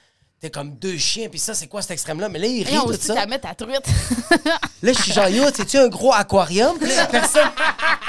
T'es 0.45 0.51
comme 0.51 0.77
deux 0.77 0.99
chiens, 0.99 1.31
puis 1.31 1.39
ça, 1.39 1.55
c'est 1.55 1.69
quoi 1.69 1.81
cet 1.81 1.93
extrême-là? 1.93 2.29
Mais 2.29 2.39
là, 2.39 2.47
il 2.47 2.63
rit 2.65 2.75
Et 2.75 2.79
on 2.79 2.85
tout 2.85 2.93
ça. 3.01 3.15
t'as 3.15 3.25
mettre 3.25 3.49
ta 3.49 3.55
truite. 3.55 3.81
Là, 4.83 4.93
je 4.93 5.01
suis 5.03 5.11
genre, 5.11 5.27
yo, 5.31 5.45
c'est-tu 5.57 5.79
un 5.79 5.89
gros 5.89 6.13
aquarium? 6.13 6.77
Puis 6.79 6.87
là, 6.87 6.95
y 6.97 6.99
a 6.99 7.07
personne. 7.07 7.49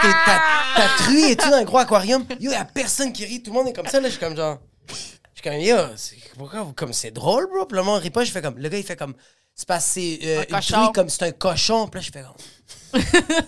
T'es- 0.01 0.07
Ta, 0.25 0.41
ta 0.75 0.87
truie 0.97 1.33
dans 1.37 1.53
un 1.53 1.63
gros 1.63 1.77
aquarium? 1.77 2.25
Yo, 2.41 2.51
y 2.51 2.55
a 2.55 2.65
personne 2.65 3.13
qui 3.13 3.23
rit. 3.23 3.41
Tout 3.41 3.51
le 3.51 3.57
monde 3.57 3.69
est 3.69 3.73
comme 3.73 3.87
ça. 3.87 4.01
Là, 4.01 4.07
je 4.09 4.15
suis 4.15 4.19
comme 4.19 4.35
genre. 4.35 4.57
Je 4.89 4.95
suis 4.95 5.41
comme, 5.49 5.53
yo, 5.61 5.77
c'est- 5.95 6.17
pourquoi 6.37 6.63
vous, 6.63 6.73
comme 6.73 6.91
c'est 6.91 7.11
drôle, 7.11 7.47
bro? 7.47 7.65
Puis 7.65 7.77
le 7.77 7.83
monde 7.83 8.01
rit 8.01 8.09
pas. 8.09 8.25
Je 8.25 8.31
fais 8.33 8.41
comme, 8.41 8.57
le 8.57 8.67
gars, 8.67 8.77
il 8.79 8.83
fait 8.83 8.97
comme, 8.97 9.13
c'est 9.55 9.65
parce 9.65 9.85
que 9.85 9.91
c'est 9.93 10.19
euh, 10.23 10.43
Un 10.51 10.55
une 10.57 10.61
truie 10.61 10.91
comme 10.93 11.07
c'est 11.07 11.23
un 11.23 11.31
cochon. 11.31 11.87
Puis 11.87 12.01
là, 12.01 12.05
je 12.05 12.11
fais 12.11 12.21
comme. 12.21 12.35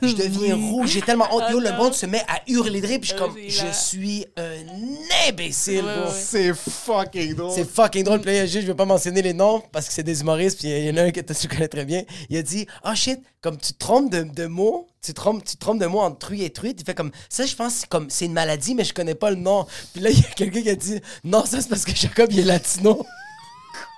Je 0.01 0.13
deviens 0.15 0.55
rouge. 0.55 0.89
J'ai 0.91 1.01
tellement 1.01 1.27
honte. 1.33 1.43
Yo, 1.51 1.59
le 1.59 1.71
monde 1.73 1.93
se 1.93 2.05
met 2.05 2.21
à 2.27 2.41
hurler 2.47 2.81
de 2.81 2.87
rire. 2.87 2.99
Puis 3.01 3.09
je 3.09 3.15
suis 3.15 3.21
Euh, 3.21 3.27
comme, 3.27 3.37
je 3.47 3.71
suis 3.73 4.25
un 4.37 5.29
imbécile, 5.29 5.85
Ouais, 5.85 5.95
bro. 5.97 6.05
ouais. 6.09 6.13
C'est 6.15 6.53
fucking 6.53 7.33
drôle. 7.35 7.51
C'est 7.53 7.69
fucking 7.69 8.03
drôle. 8.03 8.21
Puis 8.21 8.31
là, 8.31 8.45
je 8.45 8.59
vais 8.59 8.73
pas 8.75 8.85
mentionner 8.85 9.21
les 9.21 9.33
noms 9.33 9.61
parce 9.71 9.87
que 9.87 9.93
c'est 9.93 10.03
des 10.03 10.21
humoristes. 10.21 10.59
Puis 10.59 10.67
il 10.69 10.85
y 10.85 10.91
en 10.91 10.97
a 10.97 11.03
un 11.03 11.11
que 11.11 11.21
tu 11.21 11.47
connais 11.47 11.67
très 11.67 11.85
bien. 11.85 12.03
Il 12.29 12.37
a 12.37 12.41
dit 12.41 12.65
Ah 12.83 12.95
shit, 12.95 13.19
comme 13.41 13.57
tu 13.57 13.73
te 13.73 13.77
trompes 13.79 14.11
de, 14.11 14.23
de 14.23 14.45
mots, 14.47 14.87
tu 15.01 15.13
te, 15.13 15.15
trompes, 15.15 15.43
tu 15.45 15.55
te 15.55 15.59
trompes 15.59 15.79
de 15.79 15.85
mots 15.85 16.01
entre 16.01 16.17
truie 16.17 16.43
et 16.43 16.49
truite. 16.49 16.79
Il 16.81 16.85
fait 16.85 16.95
comme 16.95 17.11
ça, 17.29 17.45
je 17.45 17.55
pense 17.55 17.73
que 17.75 17.79
c'est 17.81 17.89
comme 17.89 18.09
c'est 18.09 18.25
une 18.25 18.33
maladie, 18.33 18.75
mais 18.75 18.83
je 18.83 18.93
connais 18.93 19.15
pas 19.15 19.29
le 19.29 19.37
nom. 19.37 19.65
Puis 19.93 20.01
là, 20.01 20.09
il 20.09 20.19
y 20.19 20.23
a 20.25 20.29
quelqu'un 20.35 20.61
qui 20.61 20.69
a 20.69 20.75
dit 20.75 20.99
Non, 21.23 21.45
ça 21.45 21.61
c'est 21.61 21.69
parce 21.69 21.85
que 21.85 21.95
Jacob 21.95 22.29
il 22.31 22.39
est 22.39 22.43
latino. 22.43 23.05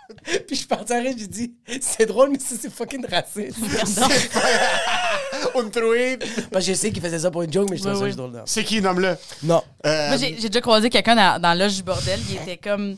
Puis 0.24 0.44
je 0.52 0.56
suis 0.56 0.68
parti 0.68 0.94
à 0.94 1.04
j'ai 1.04 1.14
dit 1.28 1.54
C'est 1.82 2.06
drôle, 2.06 2.30
mais 2.32 2.40
ça 2.40 2.56
c'est 2.60 2.72
fucking 2.72 3.06
raciste. 3.06 3.58
Une 5.56 5.72
truite. 5.72 6.26
Parce 6.52 6.66
que 6.66 6.72
je 6.74 6.78
sais 6.78 6.92
qu'il 6.92 7.02
faisait 7.02 7.20
ça 7.20 7.32
pour 7.32 7.42
une 7.44 7.52
joke, 7.54 7.70
mais 7.70 7.78
je 7.78 7.84
trouve 7.84 7.94
Oui, 7.96 8.00
ça 8.00 8.06
oui. 8.06 8.16
drôle. 8.16 8.32
non. 8.32 8.42
C'est 8.46 8.64
qui, 8.64 8.82
nomme-le? 8.82 9.16
Non. 9.44 9.62
Euh, 9.86 10.08
Moi, 10.10 10.18
j'ai 10.18 10.36
j'ai 10.40 10.50
déjà 10.50 10.62
croisé 10.62 10.90
quelqu'un 10.90 11.16
dans, 11.16 11.42
dans 11.42 11.54
l'âge 11.58 11.76
du 11.78 11.84
bordel. 11.84 12.20
Il 12.30 12.36
était 12.38 12.58
comme. 12.58 12.96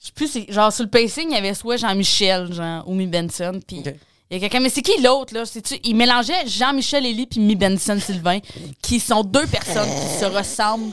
Je 0.00 0.06
sais 0.06 0.12
plus, 0.14 0.28
c'est- 0.28 0.52
genre 0.52 0.72
sur 0.72 0.84
le 0.84 0.90
pacing, 0.90 1.28
il 1.30 1.34
y 1.34 1.38
avait 1.38 1.54
soit 1.54 1.76
Jean-Michel, 1.78 2.52
genre, 2.52 2.86
ou 2.88 2.94
Mi 2.94 3.06
Benson. 3.06 3.58
Puis 3.66 3.78
Ok. 3.78 3.94
il 4.30 4.34
y 4.34 4.36
a 4.36 4.40
quelqu'un. 4.40 4.60
Mais 4.60 4.68
c'est 4.70 4.82
qui 4.82 5.00
l'autre, 5.00 5.32
là? 5.34 5.46
C'est-tu- 5.46 5.78
Il 5.84 5.96
mélangeait 5.96 6.46
Jean-Michel 6.46 7.06
Elie 7.06 7.26
puis 7.26 7.40
Mi 7.40 7.56
Benson 7.56 7.98
Sylvain, 7.98 8.38
qui 8.82 9.00
sont 9.00 9.22
deux 9.24 9.46
personnes 9.46 9.88
qui 9.88 10.18
se 10.20 10.24
ressemblent. 10.26 10.92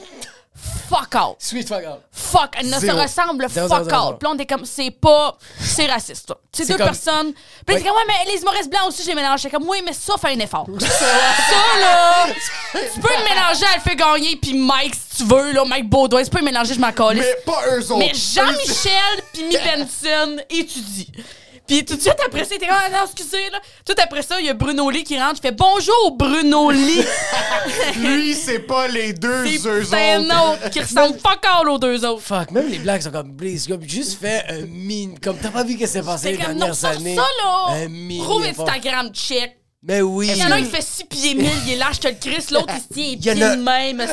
Fuck 0.90 1.16
out. 1.16 1.36
Sweet 1.40 1.68
fuck 1.70 1.84
out. 1.86 2.02
Fuck, 2.12 2.56
elles 2.60 2.70
ne 2.70 2.80
se 2.80 2.92
ressemblent 2.92 3.48
zéro, 3.50 3.70
fuck 3.70 3.90
zéro, 3.90 4.10
out. 4.10 4.20
Puis 4.20 4.28
on 4.28 4.38
est 4.38 4.46
comme, 4.46 4.66
c'est 4.66 4.92
pas, 4.92 5.38
c'est 5.60 5.86
raciste. 5.86 6.34
C'est 6.52 6.68
deux 6.68 6.76
comme- 6.76 6.88
personnes. 6.88 7.34
Puis 7.66 7.78
c'est 7.78 7.84
comme, 7.84 7.96
ouais, 7.96 8.04
mais 8.08 8.32
les 8.32 8.42
humoristes 8.42 8.70
blancs 8.70 8.88
aussi, 8.90 9.04
je 9.04 9.08
les 9.08 9.16
mélange. 9.16 9.42
J'étais 9.42 9.56
comme, 9.56 9.68
oui, 9.70 9.82
mais 9.86 9.94
ça 9.94 10.16
fait 10.20 10.30
un 10.36 10.40
effort. 10.40 10.68
ça, 10.80 11.80
là, 11.80 12.28
tu 12.74 13.00
peux 13.00 13.08
me 13.10 13.24
mélanger, 13.24 13.66
elle 13.74 13.82
fait 13.82 13.96
gagner, 13.96 14.36
puis 14.36 14.54
Mike, 14.54 14.96
si 14.96 15.18
tu 15.18 15.24
veux, 15.24 15.54
là, 15.54 15.64
Mike 15.66 15.90
Baudouin, 15.90 16.24
tu 16.24 16.30
peux 16.30 16.40
me 16.40 16.46
mélanger, 16.46 16.74
je 16.74 16.80
m'en. 16.80 16.92
Mais 17.14 17.36
pas 17.46 17.62
eux 17.72 17.84
autres. 17.92 17.98
Mais 17.98 18.12
Jean-Michel 18.14 19.24
puis 19.34 19.44
Mi 19.44 19.56
Benson 19.78 20.38
étudient. 20.50 21.24
Puis 21.68 21.86
tout 21.86 21.96
de 21.96 22.02
suite 22.02 22.18
après 22.26 22.44
ça, 22.44 22.50
il 22.52 22.58
était 22.58 22.68
comme, 22.68 22.76
ah 22.78 22.90
non, 22.90 23.06
excusez, 23.06 23.50
là. 23.52 23.60
Tout 23.86 23.94
après 24.02 24.22
ça, 24.24 24.40
il 24.40 24.46
y 24.46 24.50
a 24.50 24.54
Bruno 24.54 24.90
Lee 24.90 25.04
qui 25.04 25.18
rentre, 25.18 25.36
il 25.38 25.42
fait 25.48 25.56
bonjour, 25.56 26.16
Bruno 26.18 26.70
Lee. 26.72 27.06
Lui, 27.98 28.34
c'est 28.36 28.60
pas 28.60 28.88
les 28.88 29.14
deux 29.14 29.46
C'est 29.46 29.68
eux 29.70 29.84
c'est 29.86 30.14
un 30.16 30.26
autres. 30.26 30.54
autre 30.64 30.70
qui 30.70 30.80
ressemble 30.82 31.18
pas 31.20 31.36
encore 31.36 31.72
aux 31.74 31.78
deux 31.78 32.04
autres. 32.06 32.22
Fuck, 32.22 32.52
même 32.52 32.68
les 32.70 32.80
blagues 32.80 33.02
sont 33.02 33.12
comme, 33.12 33.36
please, 33.36 33.68
comme, 33.68 33.88
juste 33.88 34.20
fais 34.20 34.44
un 34.50 34.66
mine. 34.66 35.18
Comme, 35.20 35.38
t'as 35.38 35.50
pas 35.50 35.64
vu 35.64 35.78
que 35.78 35.88
c'est 35.88 36.02
passé 36.04 36.32
les 36.32 36.38
comme, 36.38 36.54
non, 36.54 36.58
dernières 36.60 36.76
sors 36.76 36.92
années? 36.92 37.16
ça, 37.16 37.22
là. 37.44 37.68
Un 37.86 38.24
Trouve 38.24 38.46
effort. 38.46 38.68
Instagram, 38.68 39.10
check. 39.14 39.58
Mais 39.84 40.02
oui. 40.02 40.30
Il 40.32 40.38
y 40.38 40.44
en 40.44 40.52
a 40.52 40.56
un 40.56 40.62
qui 40.64 40.70
fait 40.70 40.84
6 40.84 41.06
pieds 41.06 41.34
1000, 41.36 41.50
il 41.66 41.74
est 41.74 41.76
lâche, 41.78 41.96
je 41.96 42.02
te 42.02 42.08
le 42.10 42.16
crisse. 42.20 42.52
L'autre, 42.52 42.74
il 42.76 42.82
se 42.82 42.94
tient 42.94 43.04
Il 43.14 43.20
pieds 43.20 43.34
de 43.34 43.64
même, 43.64 44.08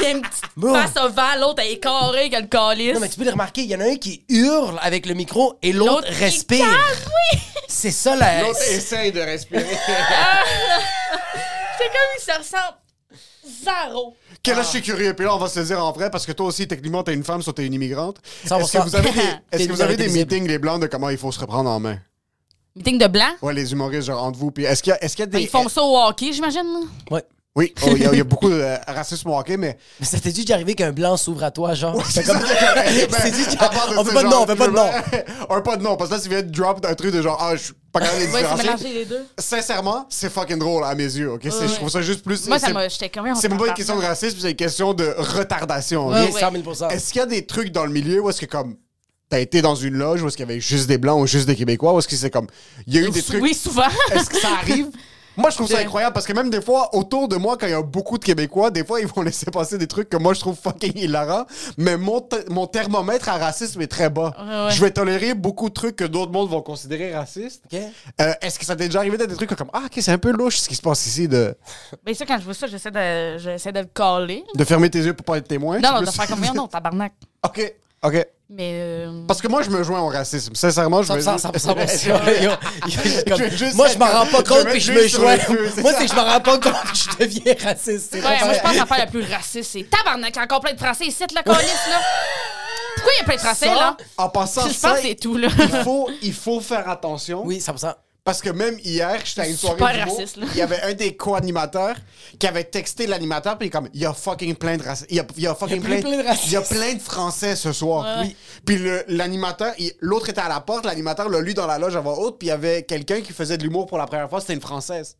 Il 0.00 0.04
a 0.06 0.10
une 0.10 0.22
petite 0.22 0.44
Bro. 0.56 0.74
face 0.74 0.96
ovale, 0.96 1.40
l'autre, 1.40 1.62
elle 1.64 1.72
est 1.72 1.78
carrée, 1.78 2.30
qu'elle 2.30 2.48
calisse. 2.48 2.94
Non, 2.94 3.00
mais 3.00 3.08
tu 3.08 3.16
peux 3.18 3.24
le 3.24 3.30
remarquer, 3.30 3.62
il 3.62 3.68
y 3.70 3.76
en 3.76 3.80
a 3.80 3.84
un 3.84 3.96
qui 3.96 4.24
hurle 4.28 4.78
avec 4.82 5.06
le 5.06 5.14
micro 5.14 5.58
et 5.62 5.72
l'autre 5.72 6.06
respire. 6.08 6.58
calme, 6.64 6.76
oui. 7.34 7.38
C'est 7.68 7.90
ça 7.90 8.16
la. 8.16 8.42
L'autre 8.42 8.60
essaye 8.70 9.12
de 9.12 9.20
respirer. 9.20 9.64
C'est 11.78 11.88
comme 11.88 12.10
il 12.18 12.22
se 12.22 12.38
ressemble. 12.38 12.76
Zéro. 13.64 14.16
Que 14.42 14.50
là, 14.52 14.62
je 14.62 14.68
suis 14.68 14.82
curieux? 14.82 15.14
Puis 15.14 15.24
là, 15.26 15.34
on 15.34 15.38
va 15.38 15.48
se 15.48 15.58
le 15.60 15.66
dire 15.66 15.84
en 15.84 15.92
vrai, 15.92 16.10
parce 16.10 16.26
que 16.26 16.32
toi 16.32 16.46
aussi, 16.46 16.66
techniquement, 16.68 17.02
t'es 17.02 17.14
une 17.14 17.24
femme, 17.24 17.42
soit 17.42 17.52
t'es 17.52 17.66
une 17.66 17.74
immigrante. 17.74 18.18
100%. 18.46 18.60
Est-ce 18.60 18.72
que 18.72 18.82
vous 18.82 18.96
avez 18.96 19.10
des, 19.10 19.18
est-ce 19.52 19.58
T'es 19.58 19.66
que 19.66 19.72
vous 19.72 19.82
avez 19.82 19.96
des 19.96 20.04
visible. 20.06 20.30
meetings, 20.32 20.48
les 20.48 20.58
blancs, 20.58 20.80
de 20.80 20.86
comment 20.86 21.08
il 21.10 21.18
faut 21.18 21.32
se 21.32 21.40
reprendre 21.40 21.68
en 21.70 21.80
main? 21.80 21.98
Meeting 22.76 22.98
de 22.98 23.06
blanc. 23.06 23.30
Ouais, 23.42 23.52
les 23.52 23.72
humoristes, 23.72 24.06
genre, 24.06 24.22
entre 24.22 24.38
vous. 24.38 24.50
Puis 24.50 24.64
est-ce 24.64 24.82
qu'il 24.82 24.90
y 24.92 24.94
a, 24.94 25.02
est-ce 25.04 25.16
qu'il 25.16 25.24
y 25.24 25.28
a 25.28 25.30
des. 25.30 25.40
Ils 25.42 25.48
font 25.48 25.68
ça 25.68 25.82
au 25.82 25.96
hockey, 25.98 26.32
j'imagine. 26.32 26.62
là? 26.62 26.80
Ouais. 27.10 27.24
Oui, 27.54 27.74
oh, 27.82 27.88
il 27.94 28.02
y, 28.02 28.06
a- 28.06 28.12
il 28.12 28.18
y 28.18 28.20
a 28.20 28.24
beaucoup 28.24 28.48
de 28.48 28.54
euh, 28.54 28.76
racisme 28.86 29.28
au 29.28 29.36
hockey, 29.38 29.58
mais. 29.58 29.76
Mais 30.00 30.06
ça 30.06 30.18
t'est 30.18 30.32
dit 30.32 30.44
d'arriver 30.46 30.74
qu'un 30.74 30.92
blanc 30.92 31.18
s'ouvre 31.18 31.44
à 31.44 31.50
toi, 31.50 31.74
genre? 31.74 32.02
C'est 32.06 32.22
C'est 32.24 32.32
comme. 32.32 32.40
ça. 32.40 32.46
C'est 33.22 33.30
dit, 33.30 33.44
À 33.58 33.68
part 33.68 33.90
de 33.90 33.96
on 33.98 34.04
fait 34.04 34.14
pas 34.14 34.22
de 34.22 34.28
nom, 34.28 34.42
on 34.42 34.46
fait 34.46 34.56
pas 34.56 34.68
de 34.68 34.72
nom. 34.72 34.90
un 35.50 35.60
pas 35.60 35.76
de 35.76 35.82
nom, 35.82 35.96
parce 35.96 36.08
que 36.08 36.14
là, 36.14 36.20
tu 36.22 36.28
viens 36.30 36.42
de 36.42 36.50
drop 36.50 36.84
un 36.86 36.94
truc 36.94 37.12
de 37.12 37.20
genre, 37.20 37.36
ah, 37.38 37.54
je 37.54 37.64
suis 37.64 37.72
pas 37.92 38.00
capable 38.00 38.20
de 38.20 38.26
les 38.26 38.32
Ouais, 38.32 38.42
c'est 38.78 38.88
les 38.94 39.04
deux. 39.04 39.26
Sincèrement, 39.38 40.06
c'est 40.08 40.32
fucking 40.32 40.58
drôle 40.58 40.82
à 40.84 40.94
mes 40.94 41.04
yeux, 41.04 41.30
ok? 41.32 41.40
C'est- 41.44 41.50
ouais. 41.60 41.68
Je 41.68 41.74
trouve 41.74 41.90
ça 41.90 42.00
juste 42.00 42.24
plus. 42.24 42.48
Moi, 42.48 42.58
ça 42.58 42.68
c'est- 42.68 42.72
m'a. 42.72 42.88
J'étais. 42.88 43.10
C'est 43.38 43.48
même 43.50 43.58
pas 43.58 43.66
une 43.68 43.74
question 43.74 43.96
de 43.98 44.02
racisme, 44.02 44.38
c'est 44.40 44.50
une 44.52 44.56
question 44.56 44.94
de 44.94 45.14
retardation. 45.18 46.08
Ouais, 46.08 46.24
Oui, 46.28 46.32
ouais. 46.32 46.40
100 46.40 46.52
000 46.52 46.90
Est-ce 46.90 47.12
qu'il 47.12 47.20
y 47.20 47.22
a 47.22 47.26
des 47.26 47.44
trucs 47.44 47.70
dans 47.70 47.84
le 47.84 47.92
milieu 47.92 48.20
où 48.20 48.30
est-ce 48.30 48.40
que 48.40 48.46
comme 48.46 48.76
t'as 49.28 49.40
été 49.40 49.60
dans 49.60 49.74
une 49.74 49.94
loge 49.94 50.22
où 50.22 50.28
est-ce 50.28 50.36
qu'il 50.38 50.46
y 50.46 50.50
avait 50.50 50.60
juste 50.60 50.86
des 50.86 50.98
blancs 50.98 51.20
ou 51.20 51.26
juste 51.26 51.46
des 51.46 51.56
québécois 51.56 51.92
ou 51.94 51.98
est-ce 51.98 52.08
que 52.08 52.16
c'est 52.16 52.30
comme 52.30 52.46
il 52.86 52.94
y 52.94 52.98
a 52.98 53.00
eu 53.02 53.10
des 53.10 53.22
trucs 53.22 53.42
Oui, 53.42 53.54
souvent. 53.54 53.84
est-ce 54.10 54.28
que 54.30 54.38
ça 54.38 54.48
arrive? 54.60 54.88
Moi 55.36 55.50
je 55.50 55.56
trouve 55.56 55.68
ça 55.68 55.78
incroyable 55.78 56.12
parce 56.14 56.26
que 56.26 56.32
même 56.32 56.50
des 56.50 56.60
fois 56.60 56.94
autour 56.94 57.28
de 57.28 57.36
moi 57.36 57.56
quand 57.56 57.66
il 57.66 57.70
y 57.70 57.74
a 57.74 57.82
beaucoup 57.82 58.18
de 58.18 58.24
québécois 58.24 58.70
des 58.70 58.84
fois 58.84 59.00
ils 59.00 59.06
vont 59.06 59.22
laisser 59.28 59.46
passer 59.50 59.78
des 59.78 59.86
trucs 59.86 60.08
que 60.08 60.16
moi 60.16 60.34
je 60.34 60.40
trouve 60.40 60.56
fucking 60.56 60.92
hilarant 60.96 61.44
mais 61.78 61.96
mon, 61.96 62.26
mon 62.50 62.66
thermomètre 62.66 63.28
à 63.28 63.38
racisme 63.38 63.80
est 63.80 63.86
très 63.86 64.10
bas 64.10 64.34
Ouais, 64.38 64.64
ouais. 64.66 64.70
je 64.70 64.80
vais 64.80 64.90
tolérer 64.90 65.34
beaucoup 65.34 65.68
de 65.68 65.74
trucs 65.74 65.96
que 65.96 66.04
d'autres 66.04 66.32
mondes 66.32 66.48
vont 66.50 66.62
considérer 66.62 67.14
racistes. 67.14 67.62
Euh, 67.72 68.32
est-ce 68.40 68.58
que 68.58 68.64
ça 68.64 68.76
t'est 68.76 68.86
déjà 68.86 68.98
arrivé 69.00 69.16
d'être 69.16 69.30
des 69.30 69.36
trucs 69.36 69.54
comme 69.54 69.70
ah 69.72 69.82
ok 69.86 69.92
c'est 70.00 70.12
un 70.12 70.18
peu 70.18 70.30
louche 70.32 70.58
ce 70.58 70.68
qui 70.68 70.74
se 70.74 70.82
passe 70.82 71.06
ici 71.06 71.28
de, 71.28 71.54
Ben, 72.04 72.14
ça, 72.14 72.24
quand 72.26 72.38
je 72.38 72.44
vois 72.44 72.54
ça, 72.54 72.66
j'essaie 72.66 72.90
de, 72.90 73.38
j'essaie 73.38 73.72
de 73.72 73.80
le 73.80 73.86
caler. 73.86 74.44
de 74.54 74.64
fermer 74.64 74.90
tes 74.90 75.00
yeux 75.00 75.14
pour 75.14 75.24
pas 75.24 75.38
être 75.38 75.48
témoin 75.48 75.78
Non, 75.80 75.92
non, 75.94 76.00
de 76.02 76.06
faire 76.10 76.26
comme 76.26 76.40
non, 76.54 76.66
tabarnak. 76.68 77.12
ok 77.44 77.74
ok 78.04 78.26
Mais. 78.54 78.72
euh, 78.74 79.22
Parce 79.26 79.40
que 79.40 79.48
moi, 79.48 79.62
je 79.62 79.70
me 79.70 79.82
joins 79.82 80.00
au 80.00 80.08
racisme. 80.08 80.54
Sincèrement, 80.54 81.02
je 81.02 81.12
me 81.12 81.18
100%, 81.20 81.38
100%, 81.56 82.06
Yo, 82.06 82.14
yo, 82.14 82.50
yo, 82.86 83.22
comme- 83.26 83.38
Je 83.38 83.42
vais 83.44 83.56
juste 83.56 83.74
Moi, 83.76 83.88
je 83.88 83.96
m'en 83.98 84.06
rends 84.06 84.26
pas 84.26 84.42
compte 84.42 84.64
que 84.66 84.78
je 84.78 84.92
me 84.92 85.08
joins. 85.08 85.36
Moi, 85.78 85.92
c'est 85.96 86.04
que 86.06 86.10
je 86.10 86.14
m'en 86.16 86.24
rends 86.24 86.40
pas 86.40 86.58
compte 86.58 86.62
que 86.82 86.94
je 86.94 87.16
deviens 87.24 87.54
raciste. 87.64 88.12
Ouais, 88.12 88.20
moi, 88.20 88.52
je 88.52 88.60
pense 88.60 88.72
que 88.72 88.76
l'affaire 88.78 88.98
la 88.98 89.06
plus 89.06 89.22
raciste, 89.24 89.70
c'est 89.72 89.88
tabarnak, 89.88 90.36
encore 90.36 90.60
plein 90.60 90.74
de 90.74 90.78
Français 90.78 91.06
ici, 91.06 91.24
la 91.34 91.42
calice, 91.42 91.62
là. 91.90 92.00
Pourquoi 92.96 93.12
il 93.16 93.18
y 93.18 93.22
a 93.22 93.24
plein 93.24 93.34
de 93.36 93.40
Français, 93.40 93.66
Ça, 93.66 93.74
là? 93.74 93.96
En 94.18 94.28
passant, 94.28 94.60
Je 94.62 94.66
pense 94.68 94.76
ça, 94.76 94.92
que 94.96 95.02
c'est 95.02 95.14
tout, 95.14 95.36
là. 95.38 95.48
il 95.58 95.68
faut, 95.82 96.10
il 96.20 96.34
faut 96.34 96.60
faire 96.60 96.88
attention. 96.88 97.42
Oui, 97.44 97.58
100%. 97.58 97.94
Parce 98.24 98.40
que 98.40 98.50
même 98.50 98.78
hier, 98.84 99.20
j'étais 99.24 99.40
à 99.40 99.48
une 99.48 99.56
soirée 99.56 99.78
Super 99.78 99.92
d'humour, 100.04 100.16
raciste, 100.16 100.36
là. 100.36 100.46
il 100.52 100.56
y 100.58 100.62
avait 100.62 100.80
un 100.82 100.92
des 100.94 101.16
co-animateurs 101.16 101.96
qui 102.38 102.46
avait 102.46 102.62
texté 102.62 103.08
l'animateur, 103.08 103.58
puis 103.58 103.66
il 103.66 103.68
est 103.68 103.72
comme, 103.72 103.88
il 103.92 104.00
y 104.00 104.06
a 104.06 104.12
fucking 104.12 104.54
plein 104.54 104.76
de 104.76 104.82
racistes. 104.84 105.10
Il 105.10 105.16
y 105.16 105.20
a, 105.20 105.24
il 105.36 105.42
y 105.42 105.46
a 105.48 105.54
fucking 105.56 105.82
plein, 105.82 106.00
plein 106.00 106.18
de 106.18 106.22
racistes. 106.22 106.46
il 106.46 106.52
y 106.52 106.56
a 106.56 106.60
plein 106.62 106.94
de 106.94 107.00
Français 107.00 107.56
ce 107.56 107.72
soir. 107.72 108.18
Ouais. 108.20 108.26
Oui. 108.26 108.36
Puis 108.64 108.78
le- 108.78 109.02
l'animateur, 109.08 109.72
il- 109.78 109.92
l'autre 109.98 110.28
était 110.28 110.40
à 110.40 110.48
la 110.48 110.60
porte, 110.60 110.86
l'animateur 110.86 111.28
l'a 111.28 111.40
lu 111.40 111.52
dans 111.52 111.66
la 111.66 111.78
loge 111.80 111.96
à 111.96 112.00
voix 112.00 112.16
haute, 112.20 112.38
puis 112.38 112.46
il 112.46 112.50
y 112.50 112.52
avait 112.52 112.84
quelqu'un 112.84 113.22
qui 113.22 113.32
faisait 113.32 113.58
de 113.58 113.64
l'humour 113.64 113.86
pour 113.86 113.98
la 113.98 114.06
première 114.06 114.30
fois, 114.30 114.40
c'était 114.40 114.54
une 114.54 114.60
Française. 114.60 115.16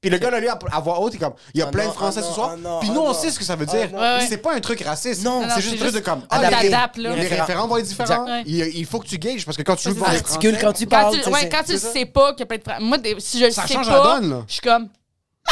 Puis 0.00 0.08
le 0.08 0.16
gars 0.16 0.30
l'a 0.30 0.40
lu 0.40 0.48
à, 0.48 0.80
voix 0.80 0.98
haute, 1.00 1.12
il 1.12 1.16
est 1.16 1.20
comme, 1.20 1.34
il 1.52 1.60
y 1.60 1.62
a 1.62 1.66
Ah 1.68 1.70
plein 1.70 1.84
non, 1.84 1.90
de 1.90 1.94
Français 1.94 2.20
ah 2.22 2.26
ce 2.26 2.32
soir. 2.32 2.50
ah 2.54 2.56
non, 2.56 2.78
puis 2.80 2.88
ah 2.90 2.94
nous, 2.94 3.00
on 3.02 3.08
non. 3.08 3.12
sait 3.14 3.30
ce 3.30 3.38
que 3.38 3.44
ça 3.44 3.54
veut 3.54 3.66
dire. 3.66 3.90
non. 3.92 3.98
Ouais, 3.98 4.16
ouais. 4.18 4.26
C'est 4.26 4.38
pas 4.38 4.54
un 4.54 4.60
truc 4.60 4.80
raciste. 4.82 5.22
Non, 5.22 5.42
non, 5.42 5.48
c'est 5.54 5.60
juste 5.60 5.74
un 5.74 5.78
truc 5.78 5.94
de 5.94 6.00
comme, 6.00 6.22
Ah, 6.30 6.38
les- 6.62 6.70
là. 6.70 6.88
référents 7.12 7.68
vont 7.68 7.76
être 7.76 7.86
différents. 7.86 8.26
Exact. 8.26 8.44
Il, 8.46 8.56
il 8.78 8.86
faut 8.86 8.98
que 8.98 9.06
tu 9.06 9.18
gages, 9.18 9.44
parce 9.44 9.58
que 9.58 9.62
quand 9.62 9.76
tu 9.76 9.88
joues 9.90 9.94
devant 9.94 10.08
les 10.10 10.16
Articule 10.16 10.52
Français- 10.54 10.64
quand 10.66 10.72
tu 10.72 10.86
parles. 10.86 11.14
tu, 11.16 11.20
tu 11.22 11.30
quand 11.50 11.62
tu 11.66 11.76
ça. 11.76 11.92
sais 11.92 12.06
pas 12.06 12.30
qu'il 12.32 12.40
y 12.40 12.42
a 12.44 12.46
plein 12.46 12.56
de 12.56 12.62
Français. 12.62 12.82
Moi, 12.82 12.96
des- 12.96 13.16
si 13.18 13.38
je 13.38 13.44
le 13.44 13.50
Ça 13.50 13.66
sais 13.66 13.74
change 13.74 13.88
pas, 13.88 13.98
la 13.98 14.20
donne, 14.20 14.30
là. 14.30 14.44
je 14.46 14.52
suis 14.54 14.62
comme, 14.62 14.88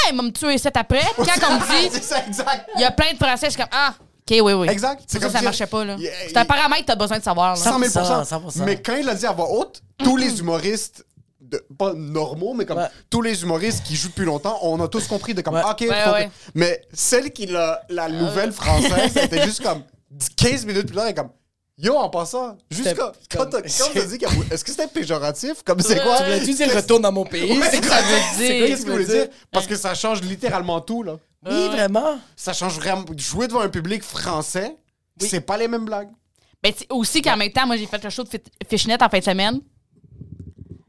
hey, 0.07 0.15
me 0.17 0.31
tuer 0.31 0.57
cet 0.57 0.79
après. 0.79 1.03
Quand 1.17 1.25
on 1.51 1.55
me 1.55 1.83
dit, 1.83 1.91
c'est 1.93 2.05
ça, 2.05 2.25
exact. 2.27 2.71
il 2.77 2.81
y 2.81 2.85
a 2.85 2.91
plein 2.91 3.13
de 3.13 3.19
Français, 3.19 3.47
je 3.47 3.51
suis 3.51 3.59
comme, 3.61 3.69
ah, 3.71 3.93
OK, 4.31 4.37
oui, 4.43 4.53
oui. 4.55 4.69
Exact. 4.71 5.03
C'est 5.07 5.19
ça, 5.19 5.25
comme 5.27 5.33
ça 5.37 5.43
marchait 5.43 5.67
pas, 5.67 5.85
là. 5.85 5.97
C'est 6.27 6.37
un 6.39 6.45
paramètre 6.47 6.83
que 6.83 6.87
t'as 6.87 6.97
besoin 6.97 7.19
de 7.19 7.23
savoir, 7.25 7.51
là. 7.51 7.57
100 7.57 7.79
000 7.81 7.91
100%, 7.91 8.25
100%. 8.25 8.63
Mais 8.65 8.81
quand 8.81 8.95
il 8.97 9.05
l'a 9.05 9.15
dit 9.15 9.27
à 9.27 9.33
voix 9.33 9.51
haute, 9.51 9.83
tous 10.03 10.17
les 10.17 10.41
humoristes, 10.41 11.05
de- 11.49 11.65
pas 11.79 11.93
normaux, 11.95 12.55
mais 12.55 12.65
comme 12.67 12.79
Ouais. 12.79 12.89
tous 13.11 13.23
les 13.23 13.43
humoristes 13.43 13.83
qui 13.85 13.97
jouent 13.97 14.09
depuis 14.09 14.25
longtemps, 14.27 14.59
on 14.63 14.81
a 14.81 14.89
tous 14.89 15.07
compris 15.07 15.35
de 15.35 15.41
comme, 15.43 15.55
Ouais. 15.55 15.63
OK, 15.69 15.81
Ouais, 15.81 15.87
faut 15.87 16.11
que- 16.11 16.15
ouais. 16.15 16.31
Mais 16.55 16.83
celle 16.93 17.33
qui 17.33 17.47
l'a, 17.47 17.83
la 17.89 18.09
nouvelle 18.09 18.53
française, 18.53 19.13
c'était 19.15 19.43
juste 19.45 19.63
comme 19.63 19.83
15 20.37 20.65
minutes 20.67 20.87
plus 20.87 20.95
tard, 20.97 21.05
elle 21.07 21.11
est 21.13 21.15
comme, 21.15 21.31
Yo, 21.81 21.95
en 21.95 22.09
passant, 22.11 22.59
juste 22.73 22.89
C'était 22.89 23.01
quand, 23.01 23.13
t'as 23.29 23.39
quand 23.39 23.47
t'as 23.51 23.61
dit 23.63 24.19
qu'il 24.19 24.23
y 24.23 24.25
a- 24.25 24.53
Est-ce 24.53 24.65
que 24.65 24.73
c'était 24.73 24.89
péjoratif? 24.89 25.63
Comme 25.65 25.79
c'est 25.79 26.03
quoi? 26.03 26.17
Tu 26.19 26.25
voulais-tu 26.25 26.55
dire 26.55 26.75
retourne 26.75 27.03
dans 27.03 27.13
mon 27.13 27.25
pays? 27.25 27.57
Ouais, 27.57 27.69
C'est 27.71 27.81
quoi 27.81 27.91
ça? 27.99 28.03
Veut 28.03 28.19
C'est 28.37 28.49
dire? 28.49 28.59
quoi 28.59 28.67
qu'est-ce 28.67 28.81
que 28.83 28.87
vous 28.87 28.93
voulez 28.95 29.05
dire? 29.07 29.29
Parce 29.53 29.69
que 29.69 29.77
ça 29.77 29.95
change 29.95 30.21
littéralement 30.23 30.81
tout, 30.81 31.05
là. 31.05 31.19
Oui, 31.47 31.69
vraiment. 31.69 32.19
Ça 32.35 32.53
change 32.53 32.75
vraiment. 32.75 33.05
Jouer 33.17 33.47
devant 33.47 33.61
un 33.61 33.69
public 33.69 34.03
français, 34.03 34.75
c'est 35.21 35.41
pas 35.41 35.57
les 35.57 35.69
mêmes 35.69 35.85
blagues. 35.85 36.09
Ben, 36.65 36.73
tu 36.73 36.81
sais, 36.81 36.87
aussi 36.91 37.23
qu'en 37.23 37.37
même 37.37 37.53
temps, 37.53 37.65
moi, 37.65 37.77
j'ai 37.77 37.87
fait 37.87 38.03
le 38.03 38.11
show 38.11 38.25
de 38.25 38.29
Fishnet 38.69 39.01
en 39.01 39.09
fin 39.09 39.21
de 39.21 39.25
semaine. 39.25 39.61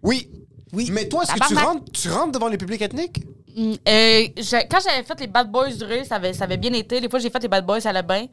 Oui. 0.01 0.27
Oui. 0.73 0.89
Mais 0.91 1.07
toi, 1.07 1.23
est-ce 1.23 1.33
que 1.33 1.39
tu 1.39 1.47
Tabarnak. 1.49 1.65
rentres, 1.65 1.91
tu 1.91 2.09
rentres 2.09 2.31
devant 2.31 2.47
les 2.47 2.57
publics 2.57 2.81
ethniques? 2.81 3.23
Mm, 3.55 3.73
euh, 3.87 4.27
quand 4.69 4.79
j'avais 4.83 5.03
fait 5.03 5.19
les 5.19 5.27
Bad 5.27 5.51
Boys 5.51 5.71
du 5.71 5.83
Rire, 5.83 6.05
ça 6.05 6.15
avait, 6.15 6.33
ça 6.33 6.43
avait 6.45 6.57
bien 6.57 6.73
été. 6.73 6.99
Les 6.99 7.09
fois 7.09 7.19
que 7.19 7.23
j'ai 7.23 7.29
fait 7.29 7.41
les 7.41 7.47
Bad 7.47 7.65
Boys, 7.65 7.81
ça 7.81 7.89
allait 7.89 8.03
bien. 8.03 8.27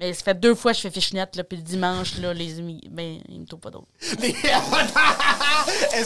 Mais 0.00 0.12
ça 0.12 0.24
fait 0.24 0.40
deux 0.40 0.56
fois 0.56 0.72
que 0.72 0.76
je 0.78 0.82
fais 0.82 0.90
Fishnet, 0.90 1.24
là, 1.36 1.44
puis 1.44 1.56
le 1.56 1.62
dimanche, 1.62 2.18
là, 2.20 2.34
les 2.34 2.58
amis, 2.58 2.80
ben, 2.90 3.18
ils 3.28 3.40
me 3.40 3.46
trouvent 3.46 3.60
pas 3.60 3.70
Elle 5.96 6.04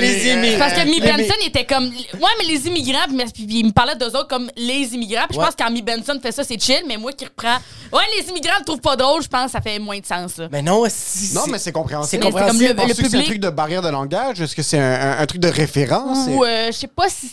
les 0.00 0.30
immigrants. 0.32 0.58
Parce 0.58 0.72
que 0.74 0.84
Mi 0.88 1.00
Benson 1.00 1.34
était 1.44 1.64
comme. 1.66 1.84
Ouais, 1.88 2.30
mais 2.38 2.44
les 2.46 2.66
immigrants, 2.66 3.04
puis, 3.08 3.46
puis 3.46 3.58
il 3.60 3.66
me 3.66 3.72
parlait 3.72 3.96
d'eux 3.96 4.06
autres 4.08 4.28
comme 4.28 4.50
les 4.56 4.94
immigrants. 4.94 5.26
Puis 5.28 5.36
je 5.38 5.44
pense 5.44 5.54
que 5.54 5.62
quand 5.62 5.70
Mi 5.70 5.82
Benson 5.82 6.18
fait 6.22 6.32
ça, 6.32 6.42
c'est 6.44 6.58
chill, 6.60 6.82
mais 6.88 6.96
moi 6.96 7.12
qui 7.12 7.24
reprends. 7.26 7.58
Ouais, 7.92 8.02
les 8.18 8.28
immigrants 8.28 8.54
le 8.60 8.64
trouvent 8.64 8.80
pas 8.80 8.96
drôle, 8.96 9.22
je 9.22 9.28
pense 9.28 9.46
que 9.46 9.50
ça 9.52 9.60
fait 9.60 9.78
moins 9.78 9.98
de 9.98 10.06
sens, 10.06 10.36
là. 10.38 10.48
Mais 10.50 10.62
non, 10.62 10.84
si- 10.88 11.34
Non, 11.34 11.42
mais 11.48 11.58
c'est 11.58 11.72
compréhensible. 11.72 12.22
C'est 12.22 12.30
comme 12.30 12.58
le 12.60 12.74
que 13.02 13.08
c'est 13.10 13.16
un 13.18 13.22
truc 13.24 13.40
de 13.40 13.50
barrière 13.50 13.82
de 13.82 13.88
langage? 13.88 14.40
Est-ce 14.40 14.54
que 14.56 14.62
c'est 14.62 14.78
un, 14.78 15.00
un- 15.12 15.18
un 15.18 15.26
truc 15.26 15.40
de 15.40 15.48
référence? 15.48 16.28
Ou 16.28 16.44
euh, 16.44 16.66
je 16.68 16.72
sais 16.78 16.86
pas 16.86 17.08
si. 17.08 17.30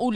Ou 0.00 0.12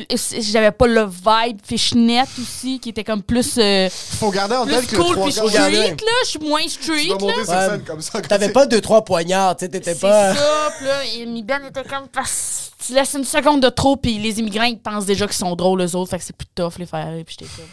j'avais 0.53 0.73
pas 0.73 0.87
le 0.87 1.05
vibe 1.07 1.59
Fishnet 1.65 2.23
aussi, 2.41 2.79
qui 2.81 2.91
était 2.91 3.05
comme 3.05 3.23
plus. 3.23 3.55
euh, 3.59 3.89
Faut 4.19 4.31
garder 4.31 4.55
en 4.57 4.65
plus 4.67 4.75
tête 4.75 4.87
que 4.87 4.97
le 4.97 5.03
cool 5.03 5.13
trois 5.15 5.27
puis 5.27 5.35
gars- 5.35 5.49
street, 5.49 5.97
là. 6.05 6.13
Je 6.25 6.29
suis 6.29 6.39
moins 6.39 6.69
street, 6.69 7.03
Tu 7.03 7.09
vas 7.09 7.15
monter 7.19 7.27
là. 7.27 7.45
sur 7.45 7.71
scène 7.73 7.85
comme 7.85 8.01
ça. 8.01 8.21
T'avais 8.21 8.47
c'est- 8.47 8.53
pas 8.53 8.67
deux, 8.67 8.81
trois 8.81 9.05
poignards, 9.05 9.57
tu 9.57 9.65
sais, 9.65 9.69
t'étais 9.71 9.95
C'est 9.95 10.01
pas. 10.01 10.35
ça, 10.35 10.73
puis 10.79 10.87
là, 10.87 11.05
et 11.17 11.27
Mi 11.27 11.43
Ben 11.43 11.63
était 11.67 11.83
comme. 11.85 12.09
parce- 12.13 12.71
Tu 12.87 12.93
laisses 12.93 13.15
une 13.15 13.25
seconde 13.25 13.63
de 13.63 13.71
trop, 13.71 13.97
puis 13.97 14.19
les 14.19 14.39
immigrants, 14.41 14.65
ils 14.65 14.79
pensent 14.79 15.07
déjà 15.07 15.27
qu'ils 15.27 15.37
sont 15.37 15.57
drôles, 15.57 15.81
eux 15.81 15.97
autres, 15.97 16.11
fait 16.11 16.19
que 16.19 16.25
c'est 16.25 16.37
plus 16.37 16.47
tough 16.55 16.73
les 16.79 16.85
faire. 16.87 17.09
Puis 17.25 17.37
j'étais 17.41 17.51
comme. 17.57 17.65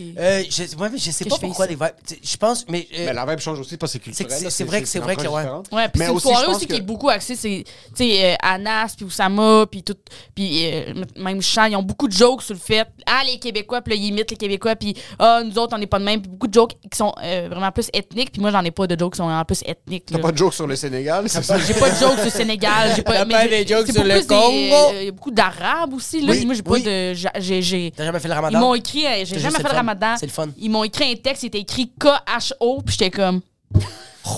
Euh, 0.00 0.42
je, 0.48 0.76
ouais, 0.76 0.88
mais 0.90 0.98
je 0.98 1.10
sais 1.10 1.24
Que 1.24 1.28
pas 1.30 1.36
je 1.36 1.40
fais 1.40 1.46
pourquoi 1.46 1.66
les 1.66 1.74
vibes. 1.74 2.18
Je 2.22 2.36
pense, 2.36 2.64
mais. 2.68 2.88
euh, 2.98 3.06
Mais 3.06 3.12
la 3.12 3.26
vibe 3.26 3.38
change 3.40 3.58
aussi 3.60 3.76
parce 3.76 3.92
que 3.92 3.98
c'est 3.98 4.24
culturel. 4.26 4.50
c'est 4.50 4.64
vrai 4.64 4.80
que 4.82 4.88
c'est 4.88 4.98
vrai 5.00 5.16
que, 5.16 5.22
ouais. 5.26 5.40
différente. 5.42 5.68
Ouais, 5.72 5.88
puis 5.88 5.98
Mais 6.00 6.06
c'est 6.06 6.12
une 6.12 6.18
soirée 6.20 6.46
aussi 6.46 6.66
que- 6.66 6.72
qui 6.74 6.78
est 6.78 6.82
beaucoup 6.82 7.08
axée, 7.10 7.36
c'est, 7.36 7.64
tu 7.94 8.04
sais, 8.04 8.32
euh, 8.32 8.34
Anas, 8.42 8.94
puis 8.96 9.04
Oussama, 9.04 9.66
puis 9.70 9.82
tout, 9.82 9.96
puis 10.34 10.66
euh, 10.72 10.94
même 11.16 11.42
Chant, 11.42 11.64
ils 11.66 11.76
ont 11.76 11.82
beaucoup 11.82 12.08
de 12.08 12.12
jokes 12.12 12.42
sur 12.42 12.54
le 12.54 12.60
fait, 12.60 12.86
ah, 13.06 13.22
les 13.26 13.38
Québécois, 13.38 13.82
puis 13.82 13.94
là, 13.94 14.00
ils 14.02 14.06
imitent 14.08 14.30
les 14.30 14.36
Québécois, 14.36 14.76
puis 14.76 14.94
ah, 15.18 15.42
nous 15.44 15.58
autres, 15.58 15.74
on 15.74 15.78
n'est 15.78 15.86
pas 15.86 15.98
de 15.98 16.04
même, 16.04 16.20
puis 16.22 16.30
beaucoup 16.30 16.46
de 16.48 16.54
jokes 16.54 16.72
qui 16.90 16.96
sont 16.96 17.12
euh, 17.22 17.48
vraiment 17.50 17.70
plus 17.72 17.88
ethniques, 17.92 18.32
puis 18.32 18.40
moi, 18.40 18.50
j'en 18.50 18.64
ai 18.64 18.70
pas 18.70 18.86
de 18.86 18.98
jokes 18.98 19.12
qui 19.12 19.18
sont 19.18 19.26
vraiment 19.26 19.44
plus 19.44 19.62
ethniques. 19.66 20.06
T'as 20.06 20.18
pas 20.18 20.32
de 20.32 20.38
joke 20.38 20.54
sur 20.54 20.66
le 20.66 20.76
Sénégal, 20.76 21.28
c'est 21.28 21.42
ça? 21.42 21.58
J'ai 21.58 21.74
pas 21.74 21.90
de 21.90 21.96
jokes 21.96 22.16
sur 22.16 22.24
le 22.24 22.30
Sénégal, 22.30 22.92
j'ai 22.96 23.02
pas, 23.02 23.24
mais 23.24 23.48
des 23.48 23.66
jokes 23.66 23.86
c'est 23.86 23.92
sur 23.92 24.04
le 24.04 24.20
Congo? 24.26 24.92
Il 24.98 25.04
y 25.04 25.08
a 25.08 25.12
beaucoup 25.12 25.30
d'Arabes 25.30 25.92
aussi, 25.94 26.20
là. 26.22 26.34
Moi, 26.44 26.54
j'ai 26.54 26.62
pas 26.62 26.78
de. 26.78 27.14
j'ai- 27.14 27.62
J'ai, 27.62 27.92
jamais 27.96 28.18
fait 28.20 28.28
le 28.28 28.34
ils 28.34 28.36
ramadan? 28.36 28.58
m'ont 28.60 28.74
écrit, 28.74 29.04
j'ai 29.24 29.38
jamais 29.38 29.56
fait 29.58 29.62
le 29.64 29.68
fun. 29.82 29.86
ramadan. 29.86 30.16
C'est 30.18 30.26
le 30.26 30.32
fun. 30.32 30.48
Ils 30.58 30.70
m'ont 30.70 30.84
écrit 30.84 31.12
un 31.12 31.16
texte, 31.16 31.42
il 31.42 31.46
était 31.46 31.60
écrit 31.60 31.92
K-H-O, 31.98 32.82
puis 32.82 32.96
j'étais 32.98 33.10
comme. 33.10 33.40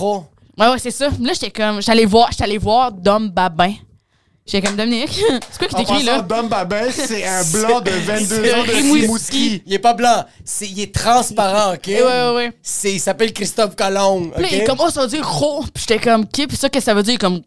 Oh. 0.01 0.25
Ouais, 0.57 0.69
ouais, 0.69 0.79
c'est 0.79 0.91
ça. 0.91 1.09
Là, 1.19 1.33
j'étais 1.33 1.51
comme. 1.51 1.81
J'allais 1.81 2.05
voir, 2.05 2.29
allé 2.39 2.57
voir 2.57 2.91
Dom 2.91 3.29
Babin. 3.29 3.73
J'étais 4.47 4.67
comme 4.67 4.75
Dominique. 4.77 5.09
c'est 5.51 5.57
quoi 5.57 5.67
qui 5.67 5.85
passant, 5.85 6.03
là? 6.05 6.21
Dom 6.21 6.47
Babin, 6.47 6.85
c'est 6.91 7.25
un 7.25 7.43
blanc 7.45 7.81
de 7.81 7.89
22 7.89 8.25
c'est 8.43 8.53
ans 8.53 8.63
de 8.63 8.71
Rimouski. 8.71 9.63
Il 9.65 9.73
est 9.73 9.79
pas 9.79 9.95
blanc. 9.95 10.23
C'est, 10.43 10.67
il 10.67 10.79
est 10.81 10.93
transparent, 10.93 11.73
OK? 11.73 11.87
Ouais, 11.87 12.03
ouais, 12.03 12.33
ouais. 12.35 12.51
C'est, 12.61 12.93
il 12.93 12.99
s'appelle 12.99 13.33
Christophe 13.33 13.75
Colomb, 13.75 14.29
Puis 14.35 14.43
là, 14.43 14.47
il 14.51 14.57
est 14.59 14.63
comme, 14.65 14.77
oh, 14.79 14.89
ça 14.91 15.01
veut 15.01 15.07
dire 15.07 15.27
ro. 15.27 15.63
Puis 15.73 15.85
j'étais 15.87 15.99
comme, 15.99 16.21
OK, 16.21 16.47
puis 16.47 16.55
ça, 16.57 16.69
qu'est-ce 16.69 16.85
que 16.85 16.91
ça 16.91 16.93
veut 16.93 17.01
dire? 17.01 17.17
Comme, 17.17 17.41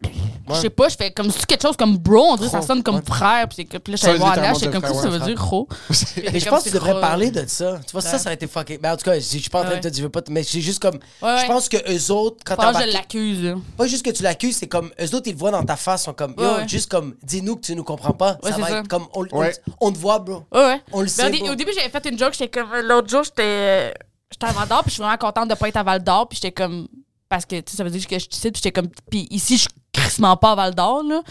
je 0.49 0.55
sais 0.55 0.69
pas, 0.71 0.89
je 0.89 0.95
fais 0.97 1.11
comme, 1.11 1.31
c'est 1.31 1.45
quelque 1.45 1.61
chose 1.61 1.77
comme 1.77 1.95
bro, 1.97 2.31
on 2.31 2.35
dirait 2.35 2.49
que 2.49 2.59
ça 2.59 2.61
sonne 2.63 2.81
comme 2.83 2.95
Ouais. 2.95 3.01
frère. 3.07 3.47
Puis 3.47 3.63
puis 3.65 3.79
là, 3.91 3.97
Ça 3.97 4.07
j'allais 4.07 4.13
veut 4.13 4.19
voir 4.25 4.35
là, 4.35 4.53
j'étais 4.55 4.65
comme, 4.71 4.81
dire 4.81 4.89
qu'est-ce 4.89 4.93
que 5.03 5.03
ça 5.03 5.09
frère, 5.09 5.19
veut 5.27 5.33
dire 5.35 5.45
ro? 5.45 5.67
Mais 6.33 6.39
je 6.39 6.49
pense 6.49 6.63
que 6.63 6.69
tu 6.69 6.73
devrais 6.75 6.99
parler 6.99 7.31
de 7.31 7.45
ça. 7.47 7.79
Tu 7.85 7.91
vois, 7.93 8.01
ça, 8.01 8.17
ça 8.17 8.25
aurait 8.25 8.33
été 8.33 8.47
fucké. 8.47 8.77
Ben, 8.77 8.91
en 8.93 8.97
tout 8.97 9.03
cas, 9.05 9.13
je 9.15 9.19
suis 9.21 9.41
pas 9.49 9.61
en 9.61 9.65
train 9.65 9.75
de 9.77 9.81
te 9.81 9.87
dire, 9.87 9.99
je 9.99 10.03
veux 10.03 10.09
pas 10.09 10.21
te- 10.21 10.31
mais 10.33 10.43
c'est 10.43 10.59
juste 10.59 10.81
comme. 10.81 10.99
Je 11.21 11.47
pense 11.47 11.69
que 11.69 11.77
eux 11.89 12.11
autres, 12.11 12.37
quand 12.43 12.57
Pas 12.57 12.69
je 12.69 12.73
t'embarques- 12.73 12.91
l'accuse, 12.93 13.43
là. 13.43 13.55
Pas 13.77 13.87
juste 13.87 14.03
que 14.03 14.09
tu 14.09 14.21
l'accuses, 14.23 14.57
c'est 14.57 14.67
comme. 14.67 14.89
Eux 14.99 15.15
autres, 15.15 15.27
ils 15.27 15.33
le 15.33 15.37
voient 15.37 15.51
dans 15.51 15.63
ta 15.63 15.77
face, 15.77 16.03
sont 16.03 16.13
comme. 16.13 16.35
Juste 16.67 16.88
comme, 16.89 17.15
dis-nous 17.23 17.55
que 17.55 17.61
tu 17.61 17.75
nous 17.75 17.83
comprends 17.83 18.13
pas. 18.13 18.37
Ouais, 18.43 18.51
ça 18.51 18.57
va 18.57 18.67
ça. 18.67 18.79
être 18.79 18.87
comme. 18.87 19.07
On, 19.13 19.25
on- 19.31 19.39
Ouais. 19.39 19.53
on 19.79 19.91
te 19.91 19.97
voit, 19.97 20.19
bro. 20.19 20.43
Ouais, 20.51 20.59
ouais. 20.59 20.81
On 20.91 20.99
le 20.99 21.05
Ben, 21.05 21.09
sait. 21.33 21.49
au, 21.49 21.55
début, 21.55 21.71
j'avais 21.73 21.89
fait 21.89 22.05
une 22.09 22.17
joke, 22.19 22.33
j'étais 22.37 22.49
comme, 22.59 22.69
l'autre 22.81 23.09
jour, 23.09 23.23
j'étais 23.23 23.93
j'étais 24.31 24.45
à 24.45 24.51
Val 24.51 24.67
d'Or, 24.67 24.81
puis 24.83 24.89
je 24.89 24.93
suis 24.95 25.01
vraiment 25.01 25.17
contente 25.17 25.49
de 25.49 25.55
pas 25.55 25.67
être 25.69 25.77
à 25.77 25.83
Val 25.83 26.03
d'Or, 26.03 26.27
puis 26.27 26.35
j'étais 26.41 26.51
comme, 26.51 26.87
parce 27.29 27.45
que, 27.45 27.55
tu 27.61 27.71
sais, 27.71 27.77
ça 27.77 27.83
veut 27.83 27.89
dire 27.89 28.05
que 28.05 28.15
je 28.15 28.19
suis 28.19 28.29
ici, 28.31 28.51
puis 28.51 28.61
j'étais 28.63 28.71
comme, 28.71 28.89
puis 29.09 29.27
ici, 29.31 29.55
je 29.55 29.61
suis 29.61 29.69
crissement 29.93 30.35
pas 30.37 30.51
à 30.51 30.55
Val 30.55 30.75
d'Or, 30.75 31.03
là. 31.03 31.21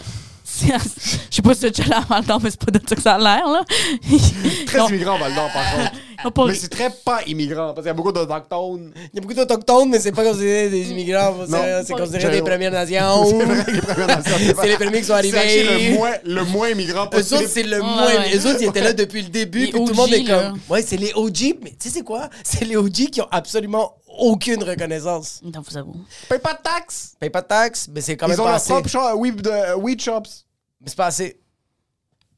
Je 0.61 1.35
sais 1.35 1.41
pas 1.43 1.53
si 1.53 1.71
tu 1.71 1.81
es 1.83 1.93
à 1.93 1.99
Val 2.01 2.25
d'Or, 2.25 2.39
mais 2.41 2.49
c'est 2.49 2.59
pas 2.65 2.71
de 2.71 2.81
ça 2.87 2.95
que 2.95 3.01
ça 3.01 3.15
a 3.15 3.17
l'air, 3.19 3.47
là. 3.47 3.61
Très 4.65 4.87
immigrant, 4.87 5.17
Val 5.19 5.33
d'Or, 5.35 5.49
par 5.53 5.75
contre. 5.75 5.91
Ils 6.25 6.31
pas- 6.31 6.45
Mais 6.45 6.53
c'est 6.55 6.67
très 6.69 6.89
pas 6.89 7.21
immigrant, 7.27 7.67
parce 7.73 7.77
qu'il 7.79 7.87
y 7.87 7.89
a 7.89 7.93
beaucoup 7.93 8.11
d'autochtones. 8.11 8.91
Il 8.95 9.15
y 9.15 9.17
a 9.17 9.21
beaucoup 9.21 9.33
d'autochtones, 9.33 9.89
mais 9.89 9.99
c'est 9.99 10.11
pas 10.11 10.23
considéré 10.23 10.69
des 10.69 10.89
immigrants. 10.91 11.35
c'est- 11.45 11.51
Non. 11.51 11.83
C'est 11.85 11.93
considéré 11.93 12.31
des 12.37 12.41
Premières 12.41 12.71
Nations. 12.71 13.25
C'est 13.39 13.45
vrai 13.45 13.63
que 13.65 13.71
les 13.71 13.81
Premières 13.81 14.07
Nations, 14.07 14.55
c'est 14.61 14.67
les 14.67 14.75
premiers 14.75 14.99
qui 14.99 15.05
sont 15.05 15.13
C'est 15.21 15.37
actually 15.37 15.67
arrivés. 15.67 15.89
le 15.89 15.95
moins, 15.95 16.11
le 16.23 16.43
moins 16.45 16.69
immigrant 16.69 17.05
Eux 17.05 17.09
possible. 17.09 17.35
autres, 17.41 17.49
c'est 17.49 17.63
le 17.63 17.77
Ouais, 17.77 17.83
moins. 17.83 18.05
ouais. 18.07 18.35
Eux 18.37 18.47
autres, 18.47 18.57
ils 18.61 18.67
étaient 18.67 18.81
là 18.81 18.93
depuis 18.93 19.21
le 19.21 19.29
début. 19.29 19.59
Les 19.59 19.71
Puis 19.71 19.79
tout 19.79 19.87
le 19.87 19.93
monde 19.93 20.09
OG, 20.09 20.13
est 20.19 20.23
là. 20.23 20.49
comme. 20.49 20.59
Ouais, 20.69 20.81
c'est 20.81 20.97
les 20.97 21.13
OG. 21.13 21.55
Mais 21.63 21.69
tu 21.71 21.75
sais, 21.79 21.89
c'est 21.89 22.03
quoi? 22.03 22.29
C'est 22.43 22.65
les 22.65 22.75
OG 22.75 23.09
qui 23.11 23.21
ont 23.21 23.27
absolument 23.31 23.95
aucune 24.17 24.63
reconnaissance. 24.63 25.39
Non, 25.43 25.61
vous 25.67 25.77
avouez. 25.77 25.93
Paye 26.27 26.39
pas 26.39 26.53
de 26.53 26.61
taxes. 26.63 27.13
Paye 27.19 27.29
pas 27.29 27.41
de 27.41 27.47
taxes, 27.47 27.87
mais 27.93 28.01
c'est 28.01 28.17
quand 28.17 28.27
Ils 28.27 28.31
même 28.31 28.39
ont 28.41 28.43
pas 28.43 28.49
leur 28.49 28.55
assez. 28.57 28.73
propre 28.73 28.89
shop, 28.89 29.15
weed, 29.17 29.41
de, 29.41 29.75
weed 29.75 30.01
shops. 30.01 30.45
Mais 30.81 30.87
c'est 30.87 30.97
pas 30.97 31.05
assez. 31.07 31.39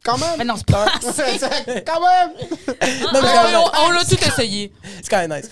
Quand 0.03 0.17
même. 0.17 0.29
Mais 0.37 0.45
non, 0.45 0.55
c'est 0.57 0.65
pas 0.65 0.85
assez. 1.07 1.39
Quand 1.85 2.01
même. 2.01 2.31
Non, 2.37 2.45
mais 2.67 2.75
c'est 2.87 3.01
quand 3.11 3.19
Ah, 3.21 3.45
même 3.45 3.55
on 3.61 3.87
on 3.87 3.91
l'a 3.91 4.03
tout 4.05 4.17
essayé. 4.25 4.73
C'est 5.01 5.09
quand 5.09 5.27
même 5.27 5.33
nice. 5.41 5.49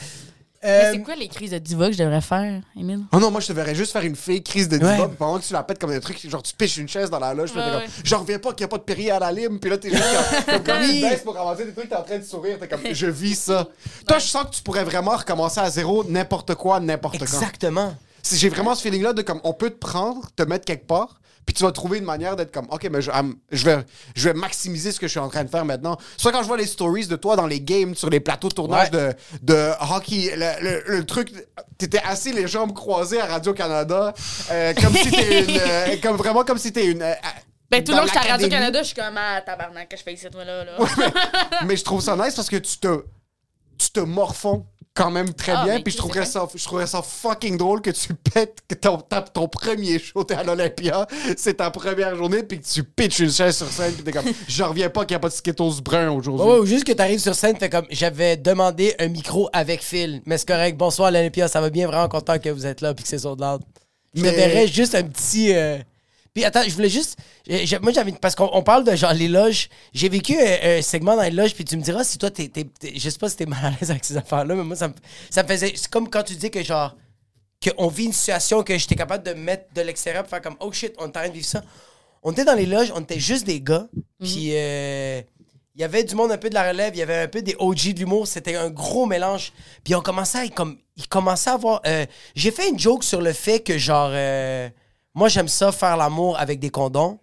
Mais 0.62 0.70
Euh, 0.70 0.92
c'est 0.92 1.00
quoi 1.04 1.16
les 1.16 1.30
crises 1.30 1.52
de 1.52 1.58
diva 1.58 1.88
que 1.88 1.94
je 1.94 2.00
devrais 2.00 2.20
faire, 2.20 2.62
Emile? 2.78 3.00
Oh 3.14 3.20
non, 3.20 3.32
moi 3.32 3.40
je 3.40 3.48
te 3.48 3.54
verrais 3.54 3.74
juste 3.76 3.94
faire 3.94 4.02
une 4.04 4.18
fille 4.18 4.44
crise 4.44 4.68
de 4.68 4.78
diva, 4.78 4.92
Ouais. 5.04 5.08
puis 5.08 5.16
pendant 5.18 5.40
que 5.40 5.46
tu 5.46 5.54
la 5.54 5.64
pètes 5.64 5.80
comme 5.80 5.92
un 5.92 6.00
truc, 6.02 6.20
genre 6.30 6.44
tu 6.44 6.54
piches 6.54 6.76
une 6.76 6.90
chaise 6.90 7.10
dans 7.10 7.20
la 7.20 7.34
loge, 7.34 7.52
puis 7.52 7.60
Ouais, 7.62 7.66
comme, 7.66 7.80
ouais. 7.80 7.88
j'en 8.04 8.20
reviens 8.20 8.40
pas 8.40 8.50
qu'il 8.52 8.60
n'y 8.60 8.66
a 8.66 8.68
pas 8.68 8.78
de 8.78 8.84
Perrier 8.84 9.12
à 9.12 9.20
la 9.20 9.32
lime, 9.32 9.58
puis 9.58 9.70
là 9.70 9.78
t'es 9.78 9.90
juste 9.90 10.04
comme, 10.48 10.64
comme, 10.66 10.82
tu 10.86 11.00
baisses 11.02 11.22
pour 11.22 11.34
ramasser 11.36 11.64
des 11.64 11.72
trucs, 11.74 11.88
t'es 11.88 11.96
en 11.96 12.04
train 12.04 12.18
de 12.18 12.26
sourire, 12.26 12.58
t'es 12.60 12.68
comme, 12.68 12.82
je 12.92 13.06
vis 13.08 13.36
ça. 13.40 13.68
Toi, 14.06 14.20
je 14.20 14.26
sens 14.28 14.44
que 14.46 14.50
tu 14.50 14.62
pourrais 14.62 14.84
vraiment 14.84 15.16
recommencer 15.16 15.62
à 15.62 15.70
zéro 15.70 16.04
n'importe 16.04 16.56
quoi, 16.56 16.82
n'importe 16.82 17.20
quand. 17.20 17.24
Exactement. 17.24 17.96
Si 18.22 18.36
J'ai 18.38 18.50
vraiment 18.50 18.76
ce 18.76 18.82
feeling-là 18.82 19.14
de 19.14 19.22
comme, 19.22 19.40
on 19.46 19.54
peut 19.54 19.70
te 19.70 19.78
prendre, 19.80 20.28
te 20.36 20.44
mettre 20.44 20.66
quelque 20.66 20.88
part, 20.88 21.22
puis 21.50 21.56
tu 21.56 21.64
vas 21.64 21.72
trouver 21.72 21.98
une 21.98 22.04
manière 22.06 22.36
d'être 22.36 22.52
comme, 22.52 22.68
ok, 22.70 22.88
mais 22.92 23.02
je, 23.02 23.10
je 23.52 23.66
vais, 23.66 23.80
je 24.16 24.30
vais 24.30 24.36
maximiser 24.36 24.92
ce 24.92 25.00
que 25.00 25.08
je 25.08 25.12
suis 25.14 25.20
en 25.20 25.30
train 25.30 25.44
de 25.44 25.50
faire 25.50 25.66
maintenant. 25.66 25.98
Soit 26.16 26.32
quand 26.32 26.44
je 26.44 26.48
vois 26.48 26.58
les 26.58 26.68
stories 26.68 27.08
de 27.08 27.16
toi 27.16 27.36
dans 27.36 27.48
les 27.48 27.60
games, 27.60 27.96
sur 27.96 28.12
les 28.12 28.20
plateaux 28.20 28.50
de 28.50 28.54
tournage 28.54 28.92
de, 28.92 29.14
de 29.42 29.72
hockey, 29.92 30.32
le, 30.36 30.62
le- 30.64 30.84
le 30.98 31.06
truc, 31.08 31.34
t'étais 31.80 32.02
assis 32.06 32.34
les 32.34 32.48
jambes 32.48 32.76
croisées 32.76 33.20
à 33.20 33.26
Radio-Canada, 33.26 34.14
euh, 34.52 34.74
comme 34.76 34.94
si 34.96 35.10
t'es 35.10 35.44
une, 35.44 35.58
euh, 35.60 35.96
comme 36.04 36.18
vraiment 36.18 36.44
comme 36.44 36.60
si 36.60 36.72
t'es 36.72 36.86
une. 36.86 37.02
euh, 37.02 37.14
Ben, 37.72 37.84
tout 37.84 37.94
le 37.94 37.98
long 37.98 38.04
que 38.04 38.10
j'étais 38.14 38.28
à. 38.28 38.32
Radio-Canada, 38.34 38.82
je 38.84 38.88
suis 38.88 38.96
comme, 38.96 39.18
ah, 39.18 39.42
tabarnak, 39.42 39.90
que 39.90 39.98
je 39.98 40.04
fais 40.04 40.14
ici, 40.14 40.28
toi, 40.32 40.46
là. 40.46 40.64
là. 40.66 40.78
mais 41.66 41.76
je 41.76 41.84
trouve 41.84 42.02
ça 42.02 42.16
nice 42.16 42.36
parce 42.36 42.50
que 42.50 42.58
tu 42.58 42.78
te, 42.78 43.04
tu 43.80 43.90
te 43.90 44.02
morfonds 44.02 44.68
quand 44.94 45.12
même 45.12 45.34
très 45.34 45.54
Ah, 45.56 45.64
bien. 45.64 45.82
Puis 45.82 45.94
je 45.94 45.98
trouverais 45.98 46.26
ça, 46.26 46.48
je 46.54 46.64
trouverais 46.64 46.88
ça 46.88 47.02
fucking 47.02 47.58
drôle 47.58 47.82
que 47.82 47.92
tu 47.92 48.14
pètes, 48.14 48.58
que 48.68 48.76
ton, 48.76 48.98
ton 49.34 49.48
premier 49.48 49.98
show, 50.00 50.24
t'es 50.26 50.34
à 50.34 50.44
l'Olympia, 50.44 51.08
c'est 51.38 51.56
ta 51.56 51.72
première 51.72 52.16
journée, 52.18 52.44
puis 52.44 52.60
que 52.60 52.66
tu 52.66 52.84
pitches 52.84 53.20
une 53.20 53.32
chaise 53.32 53.56
sur 53.56 53.68
scène, 53.68 53.94
puis 53.94 54.04
t'es 54.04 54.12
comme, 54.12 54.26
je 54.48 54.64
reviens 54.64 54.90
pas 54.90 55.06
qu'il 55.06 55.14
n'y 55.14 55.18
a 55.18 55.20
pas 55.20 55.30
de 55.30 55.34
Skittles 55.34 55.82
brun 55.84 56.10
aujourd'hui. 56.12 56.46
Ouais, 56.46 56.54
ouais, 56.54 56.60
ou 56.60 56.66
juste 56.66 56.84
que 56.84 56.92
t'arrives 56.92 57.20
sur 57.20 57.34
scène, 57.36 57.56
fait 57.58 57.70
comme 57.70 57.86
j'avais 57.90 58.36
demandé 58.36 58.94
un 59.00 59.08
micro 59.08 59.50
avec 59.54 59.82
fil. 59.82 60.22
Mais 60.26 60.38
c'est 60.38 60.48
correct. 60.48 60.78
Bonsoir 60.78 61.12
l'Olympia, 61.12 61.48
ça 61.48 61.62
va 61.62 61.70
bien, 61.70 61.88
vraiment 61.88 62.10
content 62.10 62.38
que 62.40 62.50
vous 62.50 62.66
êtes 62.66 62.82
là 62.82 62.94
puis 62.94 63.04
que 63.04 63.10
c'est 63.10 63.20
sold 63.20 63.42
out. 63.42 63.62
Je 64.14 64.22
Mais- 64.24 64.32
te 64.32 64.36
verrais 64.36 64.68
juste 64.68 64.96
un 64.96 65.04
petit. 65.04 65.54
euh, 65.56 65.78
Puis 66.40 66.46
attends, 66.46 66.64
je 66.66 66.74
voulais 66.74 66.90
juste. 66.90 67.18
Moi 67.82 67.92
j'avais. 67.92 68.14
Parce 68.14 68.34
qu'on 68.34 68.50
on 68.54 68.64
parle 68.64 68.86
de 68.86 68.96
genre 68.96 69.12
les 69.12 69.28
loges. 69.28 69.68
J'ai 69.94 70.08
vécu 70.08 70.38
un, 70.40 70.78
un 70.78 70.82
segment 70.82 71.18
dans 71.18 71.24
les 71.24 71.32
loges, 71.32 71.54
puis 71.54 71.66
tu 71.66 71.76
me 71.76 71.82
diras 71.82 72.06
si 72.06 72.18
toi 72.18 72.32
t'es. 72.32 72.48
t'es- 72.48 72.64
t'es- 72.64 72.94
Je 72.98 73.10
sais 73.10 73.18
pas 73.20 73.28
si 73.30 73.36
t'es 73.36 73.46
mal 73.46 73.60
à 73.66 73.70
l'aise 73.72 73.92
avec 73.92 74.06
ces 74.06 74.16
affaires-là, 74.16 74.56
mais 74.56 74.64
moi 74.64 74.78
ça 74.78 74.88
me, 74.88 74.94
ça 75.30 75.44
me 75.44 75.48
faisait. 75.50 75.74
C'est 75.76 75.90
comme 75.90 76.10
quand 76.10 76.24
tu 76.24 76.36
dis 76.36 76.50
que 76.50 76.64
genre. 76.64 76.96
Qu'on 77.76 77.90
vit 77.90 78.06
une 78.06 78.14
situation 78.14 78.64
que 78.64 78.78
j'étais 78.78 78.96
capable 78.96 79.26
de 79.26 79.34
mettre 79.34 79.66
de 79.76 79.82
l'extérieur 79.82 80.24
pour 80.24 80.30
faire 80.30 80.42
comme 80.42 80.56
oh 80.62 80.72
shit, 80.72 80.94
on 80.98 81.04
est 81.04 81.08
en 81.10 81.12
train 81.12 81.28
de 81.28 81.34
vivre 81.34 81.46
ça. 81.46 81.62
On 82.24 82.32
était 82.32 82.46
dans 82.46 82.54
les 82.56 82.66
loges, 82.66 82.94
on 82.96 83.02
était 83.02 83.20
juste 83.20 83.46
des 83.46 83.60
gars, 83.60 83.88
puis. 84.24 84.52
euh, 84.54 85.22
Il 85.76 85.82
y 85.82 85.84
avait 85.84 86.04
du 86.06 86.16
monde 86.16 86.32
un 86.32 86.38
peu 86.38 86.50
de 86.50 86.54
la 86.54 86.70
relève, 86.70 86.94
il 86.96 87.00
y 87.00 87.02
avait 87.02 87.18
un 87.24 87.28
peu 87.28 87.42
des 87.42 87.56
OG 87.60 87.94
de 87.94 88.00
l'humour, 88.00 88.28
c'était 88.28 88.56
un 88.56 88.70
gros 88.70 89.06
mélange. 89.06 89.52
Puis 89.84 89.94
on 89.96 90.02
commençait 90.02 90.38
à 90.40 90.48
comme 90.50 90.78
ils 90.98 91.08
commençaient 91.08 91.50
à 91.52 91.54
avoir 91.54 91.82
euh, 91.86 92.06
j'ai 92.36 92.52
fait 92.52 92.70
une 92.70 92.78
joke 92.80 93.04
sur 93.04 93.22
le 93.22 93.32
fait 93.34 93.60
que 93.62 93.78
genre 93.78 94.10
euh, 94.14 94.70
moi 95.20 95.28
j'aime 95.30 95.48
ça 95.48 95.72
faire 95.72 95.98
l'amour 95.98 96.40
avec 96.40 96.60
des 96.60 96.70
condoms. 96.72 97.20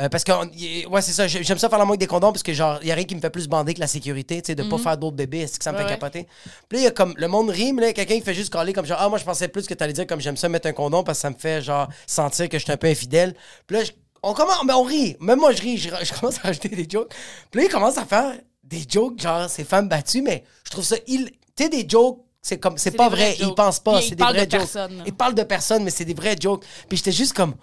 Euh, 0.00 0.08
parce 0.08 0.22
que 0.22 0.30
on- 0.30 0.48
y- 0.54 0.86
ouais, 0.86 1.02
c'est 1.02 1.10
ça, 1.12 1.26
j'ai- 1.26 1.42
j'aime 1.42 1.58
ça 1.58 1.68
faire 1.68 1.78
l'amour 1.78 1.92
avec 1.94 2.00
des 2.00 2.06
condoms 2.06 2.30
parce 2.32 2.44
que 2.44 2.52
genre 2.52 2.78
y 2.84 2.92
a 2.92 2.94
rien 2.94 3.02
qui 3.04 3.16
me 3.16 3.20
fait 3.20 3.30
plus 3.30 3.48
bander 3.48 3.74
que 3.74 3.80
la 3.80 3.88
sécurité, 3.88 4.40
tu 4.42 4.46
sais 4.46 4.54
de 4.54 4.62
pas 4.62 4.78
faire 4.78 4.96
d'autres 4.96 5.16
bébés, 5.16 5.44
c'est 5.48 5.58
que 5.58 5.64
ça 5.64 5.72
me 5.72 5.76
Ouais, 5.76 5.82
fait 5.84 5.88
ouais. 5.88 5.94
capoter. 5.96 6.26
Puis 6.68 6.76
là, 6.76 6.80
il 6.82 6.84
y 6.84 6.86
a 6.86 6.90
comme 6.92 7.14
le 7.16 7.26
monde 7.26 7.50
rime 7.50 7.80
là, 7.80 7.92
quelqu'un 7.92 8.14
qui 8.14 8.20
fait 8.22 8.34
juste 8.34 8.52
caler 8.52 8.72
comme 8.72 8.86
genre 8.86 8.98
ah 9.00 9.08
moi 9.08 9.18
je 9.18 9.24
pensais 9.24 9.48
plus 9.48 9.66
que 9.66 9.74
t'allais 9.74 9.92
dire 9.92 10.06
comme 10.06 10.20
j'aime 10.20 10.36
ça 10.36 10.48
mettre 10.48 10.68
un 10.68 10.72
condom 10.72 11.02
parce 11.02 11.18
que 11.18 11.22
ça 11.22 11.30
me 11.30 11.34
fait 11.36 11.62
genre 11.62 11.88
sentir 12.06 12.48
que 12.48 12.58
je 12.58 12.62
suis 12.64 12.72
un 12.72 12.76
peu 12.76 12.86
infidèle. 12.86 13.34
Puis 13.66 13.76
là 13.76 13.82
je- 13.84 13.90
on 14.22 14.34
commence 14.34 14.62
mais 14.64 14.72
on 14.74 14.82
rit, 14.84 15.16
même 15.20 15.38
moi 15.40 15.50
je 15.52 15.62
ris, 15.62 15.78
je, 15.78 15.88
je 16.02 16.12
commence 16.12 16.38
à 16.38 16.42
rajouter 16.42 16.68
des 16.68 16.86
jokes. 16.88 17.12
Puis 17.50 17.60
là 17.60 17.66
il 17.66 17.70
commence 17.72 17.98
à 17.98 18.04
faire 18.04 18.34
des 18.62 18.82
jokes 18.88 19.18
genre 19.20 19.48
ces 19.50 19.64
femmes 19.64 19.88
battues 19.88 20.22
mais 20.22 20.44
je 20.64 20.70
trouve 20.70 20.84
ça 20.84 20.94
il 21.08 21.24
tu 21.56 21.64
sais 21.64 21.68
des 21.70 21.88
jokes 21.88 22.20
c'est 22.48 22.58
comme 22.58 22.78
c'est 22.78 22.92
pas 22.92 23.08
vrai, 23.08 23.36
ils 23.40 23.54
pensent 23.54 23.80
pas, 23.80 24.00
c'est 24.00 24.10
des 24.10 24.16
parlent 24.16 24.36
vrais 24.36 24.46
de 24.46 24.58
jokes. 24.58 24.90
Ils 25.06 25.14
parlent 25.14 25.34
de 25.34 25.42
personne 25.42 25.84
mais 25.84 25.90
c'est 25.90 26.04
des 26.04 26.14
vrais 26.14 26.36
jokes. 26.40 26.64
Puis 26.88 26.96
j'étais 26.98 27.12
juste 27.12 27.34
comme 27.34 27.54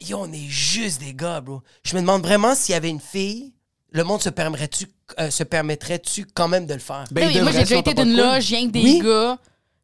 yo 0.00 0.18
on 0.20 0.32
est 0.32 0.48
juste 0.48 1.00
des 1.00 1.14
gars 1.14 1.40
bro. 1.40 1.62
Je 1.84 1.94
me 1.96 2.00
demande 2.00 2.22
vraiment 2.22 2.54
s'il 2.54 2.72
y 2.72 2.76
avait 2.76 2.90
une 2.90 3.00
fille 3.00 3.54
le 3.94 4.02
monde 4.02 4.20
se 4.20 4.28
permettrait-tu 4.28 4.88
euh, 5.20 5.30
se 5.30 5.44
permettrait-tu 5.44 6.26
quand 6.34 6.48
même 6.48 6.66
de 6.66 6.74
le 6.74 6.80
faire? 6.80 7.04
Ben, 7.12 7.28
Oui, 7.28 7.40
moi, 7.40 7.52
j'ai 7.52 7.60
déjà 7.60 7.76
été 7.76 7.94
d'une 7.94 8.16
loge, 8.16 8.48
rien 8.48 8.66
que 8.66 8.72
des 8.72 8.82
Oui. 8.82 8.98
gars. 8.98 9.38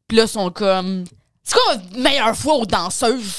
Puis 0.09 0.17
là, 0.17 0.25
ils 0.25 0.29
sont 0.29 0.51
comme. 0.51 1.05
C'est 1.45 1.55
quoi 1.55 1.77
votre 1.77 1.97
meilleure 1.99 2.37
fois 2.37 2.55
aux 2.55 2.67
danseuses? 2.67 3.33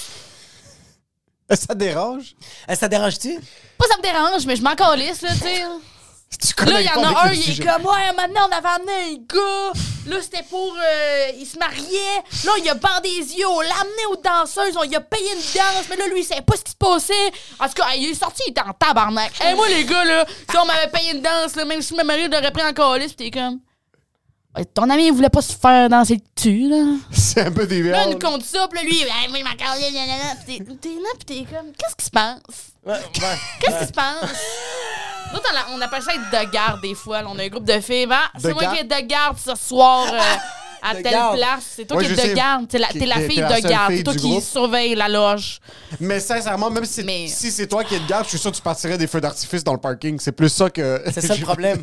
Ça 1.50 1.68
te 1.68 1.74
dérange? 1.74 2.36
Euh, 2.70 2.76
ça 2.76 2.88
dérange-tu? 2.88 3.38
Pas 3.78 3.86
ça 3.88 3.98
me 3.98 4.02
dérange, 4.02 4.46
mais 4.46 4.56
je 4.56 4.62
m'en 4.62 4.76
calisse, 4.76 5.22
là, 5.22 5.34
tu 5.34 5.40
sais. 5.40 5.64
Là, 6.66 6.80
il 6.82 6.86
y 6.86 6.90
en 6.90 7.04
a 7.04 7.26
un, 7.28 7.34
il 7.34 7.52
est 7.52 7.64
comme, 7.64 7.86
ouais, 7.86 8.14
maintenant, 8.16 8.48
on 8.50 8.56
avait 8.56 8.68
amené 8.68 8.92
un 8.92 9.16
gars. 9.36 9.72
Là, 10.08 10.16
c'était 10.22 10.44
pour. 10.50 10.76
euh, 10.76 11.28
il 11.38 11.46
se 11.46 11.58
mariait. 11.60 12.24
Là, 12.46 12.52
il 12.58 12.70
a 12.70 12.74
bandé 12.74 13.10
les 13.10 13.36
yeux. 13.36 13.48
On 13.48 13.60
l'a 13.62 13.76
amené 13.82 14.06
aux 14.12 14.16
danseuses. 14.16 14.76
On 14.78 14.84
lui 14.84 14.96
a 14.96 15.02
payé 15.02 15.30
une 15.34 15.42
danse. 15.54 15.86
Mais 15.90 15.96
là, 15.98 16.08
lui, 16.08 16.22
il 16.22 16.24
savait 16.24 16.42
pas 16.42 16.56
ce 16.56 16.64
qui 16.64 16.72
se 16.72 16.78
passait. 16.78 17.32
En 17.60 17.68
tout 17.68 17.74
cas, 17.76 17.90
il 17.96 18.10
est 18.10 18.14
sorti, 18.16 18.42
il 18.48 18.52
était 18.52 18.62
en 18.62 18.74
tabarnak. 18.74 19.32
Hey, 19.42 19.56
moi, 19.56 19.68
les 19.70 19.84
gars, 19.86 20.04
là, 20.06 20.26
si 20.50 20.58
on 20.58 20.66
m'avait 20.66 20.88
payé 20.90 21.12
une 21.14 21.22
danse, 21.22 21.56
là, 21.56 21.66
même 21.66 21.82
si 21.82 21.94
ma 21.96 22.04
mari 22.04 22.28
l'aurait 22.28 22.52
pris 22.52 22.64
en 22.64 22.74
calice, 22.74 23.14
pis 23.14 23.30
t'es 23.30 23.40
comme. 23.40 23.60
Ton 24.74 24.90
ami, 24.90 25.08
il 25.08 25.14
voulait 25.14 25.30
pas 25.30 25.42
se 25.42 25.54
faire 25.54 25.88
danser 25.90 26.22
dessus, 26.36 26.68
là. 26.70 26.96
C'est 27.12 27.42
un 27.42 27.52
peu 27.52 27.66
des 27.66 27.82
Là, 27.84 28.04
il 28.08 28.12
nous 28.14 28.20
compte 28.20 28.44
ça, 28.44 28.68
pis 28.68 28.76
là, 28.76 28.84
lui, 28.84 28.98
il 29.00 29.32
m'a 29.32 29.40
nanana. 29.56 30.36
Pis 30.46 30.58
t'es 30.60 30.66
t'es 30.76 30.90
là, 30.90 31.10
pis 31.18 31.26
t'es 31.26 31.46
comme, 31.56 31.72
qu'est-ce 31.78 31.96
qui 31.96 32.06
se 32.06 32.12
passe? 32.12 32.40
Ouais, 32.86 32.94
ouais. 32.94 33.00
Qu'est-ce 33.62 33.80
qui 33.80 33.88
se 33.88 33.92
passe? 33.94 34.30
Nous, 35.34 35.40
on, 35.74 35.82
appelle 35.82 36.02
ça 36.02 36.12
être 36.14 36.46
de 36.48 36.52
garde 36.52 36.82
des 36.82 36.94
fois. 36.96 37.22
là. 37.22 37.30
On 37.32 37.40
a 37.40 37.44
un 37.44 37.48
groupe 37.48 37.64
de 37.64 37.80
filles. 37.80 38.08
Ah, 38.12 38.30
c'est 38.38 38.54
moi 38.54 38.66
qui 38.74 38.80
est 38.80 38.84
de 38.84 39.08
garde 39.08 39.38
ce 39.38 39.56
soir 39.56 40.08
euh, 40.14 40.20
à 40.82 40.96
De 40.96 41.02
telle 41.02 41.12
garde? 41.14 41.38
place. 41.38 41.64
C'est 41.76 41.86
toi 41.86 41.98
Ouais, 41.98 42.06
qui 42.06 42.20
es 42.20 42.30
de 42.30 42.34
garde. 42.34 42.68
T'es 42.68 42.78
la, 42.80 42.88
la 42.88 43.20
fille 43.22 43.38
la 43.40 43.62
de 43.62 43.68
garde. 43.68 43.94
C'est 43.96 44.04
toi 44.04 44.14
qui 44.16 44.30
groupe. 44.30 44.44
surveille 44.44 44.96
la 44.96 45.08
loge. 45.08 45.60
Mais 46.02 46.20
sincèrement, 46.20 46.70
même 46.70 46.84
si, 46.86 47.04
Mais- 47.04 47.28
si 47.28 47.50
c'est 47.52 47.68
toi 47.68 47.86
qui 47.86 47.96
es 47.96 48.00
de 48.00 48.08
garde, 48.08 48.26
je 48.26 48.32
suis 48.32 48.40
sûr 48.40 48.52
que 48.52 48.58
tu 48.58 48.62
partirais 48.62 48.98
des 48.98 49.08
feux 49.08 49.22
d'artifice 49.22 49.64
dans 49.64 49.74
le 49.74 49.80
parking. 49.80 50.20
C'est 50.20 50.34
plus 50.34 50.50
ça 50.50 50.70
que. 50.70 51.02
C'est 51.14 51.22
ça 51.22 51.36
le 51.36 51.42
problème. 51.46 51.82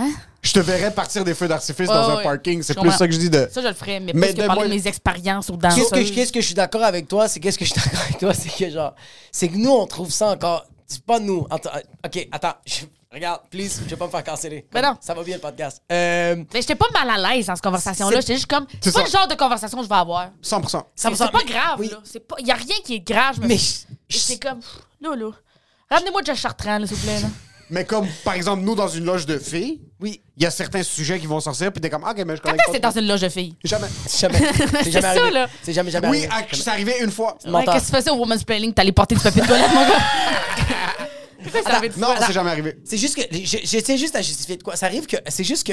Hein? 0.00 0.10
Je 0.42 0.52
te 0.52 0.60
verrais 0.60 0.92
partir 0.92 1.24
des 1.24 1.34
feux 1.34 1.48
d'artifice 1.48 1.80
Ouais, 1.88 1.94
dans 1.94 2.10
un 2.18 2.22
parking. 2.22 2.62
C'est 2.62 2.78
plus 2.78 2.90
ça 2.92 3.06
que 3.06 3.12
je 3.12 3.18
dis 3.18 3.28
de. 3.30 3.48
Ça, 3.52 3.60
je 3.60 3.68
le 3.68 3.74
ferais. 3.74 4.00
Mais, 4.00 4.12
Mais 4.14 4.28
plus 4.28 4.36
que 4.36 4.42
de 4.42 4.46
parler 4.46 4.68
de 4.68 4.74
mes 4.74 4.86
expériences 4.88 5.50
Qu'est-ce 5.74 5.90
que, 5.90 6.04
je- 6.04 6.12
qu'est-ce 6.12 6.32
que 6.32 6.40
je 6.40 6.46
suis 6.46 6.54
d'accord 6.54 6.82
avec 6.82 7.08
toi, 7.08 7.28
c'est 7.28 7.40
qu'est-ce 7.40 7.58
que 7.58 7.64
je 7.64 7.72
suis 7.72 7.80
d'accord 7.80 8.00
avec 8.00 8.18
toi, 8.18 8.32
c'est 8.34 8.48
que 8.48 8.70
genre, 8.70 8.94
c'est 9.30 9.48
que 9.48 9.56
nous, 9.56 9.70
on 9.70 9.86
trouve 9.86 10.10
ça 10.10 10.28
encore. 10.30 10.64
C'est 10.86 11.02
pas 11.04 11.20
nous. 11.20 11.46
Attends, 11.50 11.70
ok, 12.04 12.28
attends. 12.32 12.54
je- 12.66 12.84
regarde, 13.12 13.42
please, 13.50 13.80
je 13.84 13.90
vais 13.90 13.96
pas 13.96 14.06
me 14.06 14.10
faire 14.10 14.24
canceller. 14.24 14.66
Ben 14.72 14.82
non. 14.82 14.96
Ça 15.00 15.14
va 15.14 15.22
bien 15.22 15.36
le 15.36 15.40
podcast. 15.40 15.82
Euh, 15.92 16.36
Mais 16.54 16.60
j'étais 16.62 16.74
pas 16.74 16.86
mal 16.94 17.10
à 17.10 17.34
l'aise 17.34 17.46
dans 17.46 17.54
cette 17.54 17.62
conversation-là. 17.64 18.16
C'est- 18.16 18.20
J'étais 18.22 18.34
juste 18.34 18.46
comme. 18.46 18.66
C'est 18.80 18.92
pas 18.92 19.00
ça. 19.00 19.04
le 19.04 19.10
genre 19.10 19.28
de 19.28 19.34
conversation 19.34 19.78
que 19.78 19.84
je 19.84 19.88
vais 19.88 19.94
avoir. 19.94 20.30
100%. 20.42 20.84
C'est 20.96 21.14
c'est 21.14 21.30
pas 21.30 21.44
grave, 21.44 21.76
oui. 21.78 21.90
là. 21.90 21.98
C'est 22.04 22.20
pas. 22.26 22.36
Y 22.40 22.50
a 22.50 22.54
rien 22.54 22.76
qui 22.84 22.94
est 22.94 23.00
grave. 23.00 23.36
Je 23.36 23.40
me 23.42 23.46
Mais 23.46 23.58
c'est 24.08 24.38
comme. 24.42 24.60
là. 25.00 25.10
Ramenez-moi 25.90 26.22
Josh 26.24 26.40
Chartrand, 26.40 26.78
s'il 26.86 26.96
vous 26.96 27.02
plaît. 27.06 27.20
Là. 27.20 27.28
Mais 27.70 27.84
comme, 27.84 28.06
par 28.24 28.34
exemple, 28.34 28.62
nous, 28.62 28.74
dans 28.74 28.88
une 28.88 29.04
loge 29.04 29.26
de 29.26 29.38
filles, 29.38 29.80
Oui, 30.00 30.20
il 30.36 30.42
y 30.42 30.46
a 30.46 30.50
certains 30.50 30.82
sujets 30.82 31.20
qui 31.20 31.26
vont 31.26 31.40
sortir, 31.40 31.70
puis 31.72 31.80
t'es 31.80 31.88
comme, 31.90 32.02
ah, 32.04 32.10
ok, 32.10 32.24
mais 32.26 32.36
je 32.36 32.40
Quand 32.42 32.50
connais 32.50 32.62
que 32.64 32.72
c'est 32.72 32.80
dans 32.80 32.90
une 32.90 33.06
loge 33.06 33.20
de 33.20 33.28
filles? 33.28 33.54
Jamais. 33.64 33.86
c'est 34.06 34.18
jamais. 34.20 34.38
C'est 34.82 34.90
jamais 34.90 35.14
ça, 35.18 35.30
là. 35.30 35.48
C'est 35.62 35.72
jamais, 35.72 35.90
jamais 35.90 36.08
Oui, 36.08 36.26
arrivé. 36.26 36.48
ah, 36.52 36.56
c'est 36.56 36.68
arrivé 36.70 36.94
une 37.02 37.10
fois. 37.10 37.36
Ouais, 37.46 37.64
qu'est-ce 37.64 37.86
que 37.86 37.90
tu 37.90 37.96
faisais 37.96 38.10
au 38.10 38.16
Women's 38.16 38.42
Planning? 38.44 38.72
T'allais 38.74 38.92
porter 38.92 39.14
du 39.14 39.20
papier 39.20 39.42
de 39.42 39.46
toilette, 39.46 39.70
mon 39.72 39.82
gars? 39.82 39.98
De 41.42 41.98
Non, 42.00 42.08
c'est 42.26 42.32
jamais 42.34 42.50
arrivé. 42.50 42.76
C'est 42.84 42.98
juste 42.98 43.16
que. 43.16 43.22
je- 43.34 43.58
J'essaie 43.64 43.96
juste 43.96 44.14
à 44.14 44.20
justifier 44.20 44.56
de 44.58 44.62
quoi. 44.62 44.76
Ça 44.76 44.86
arrive 44.86 45.06
que. 45.06 45.16
C'est 45.28 45.42
juste 45.44 45.66
que 45.66 45.72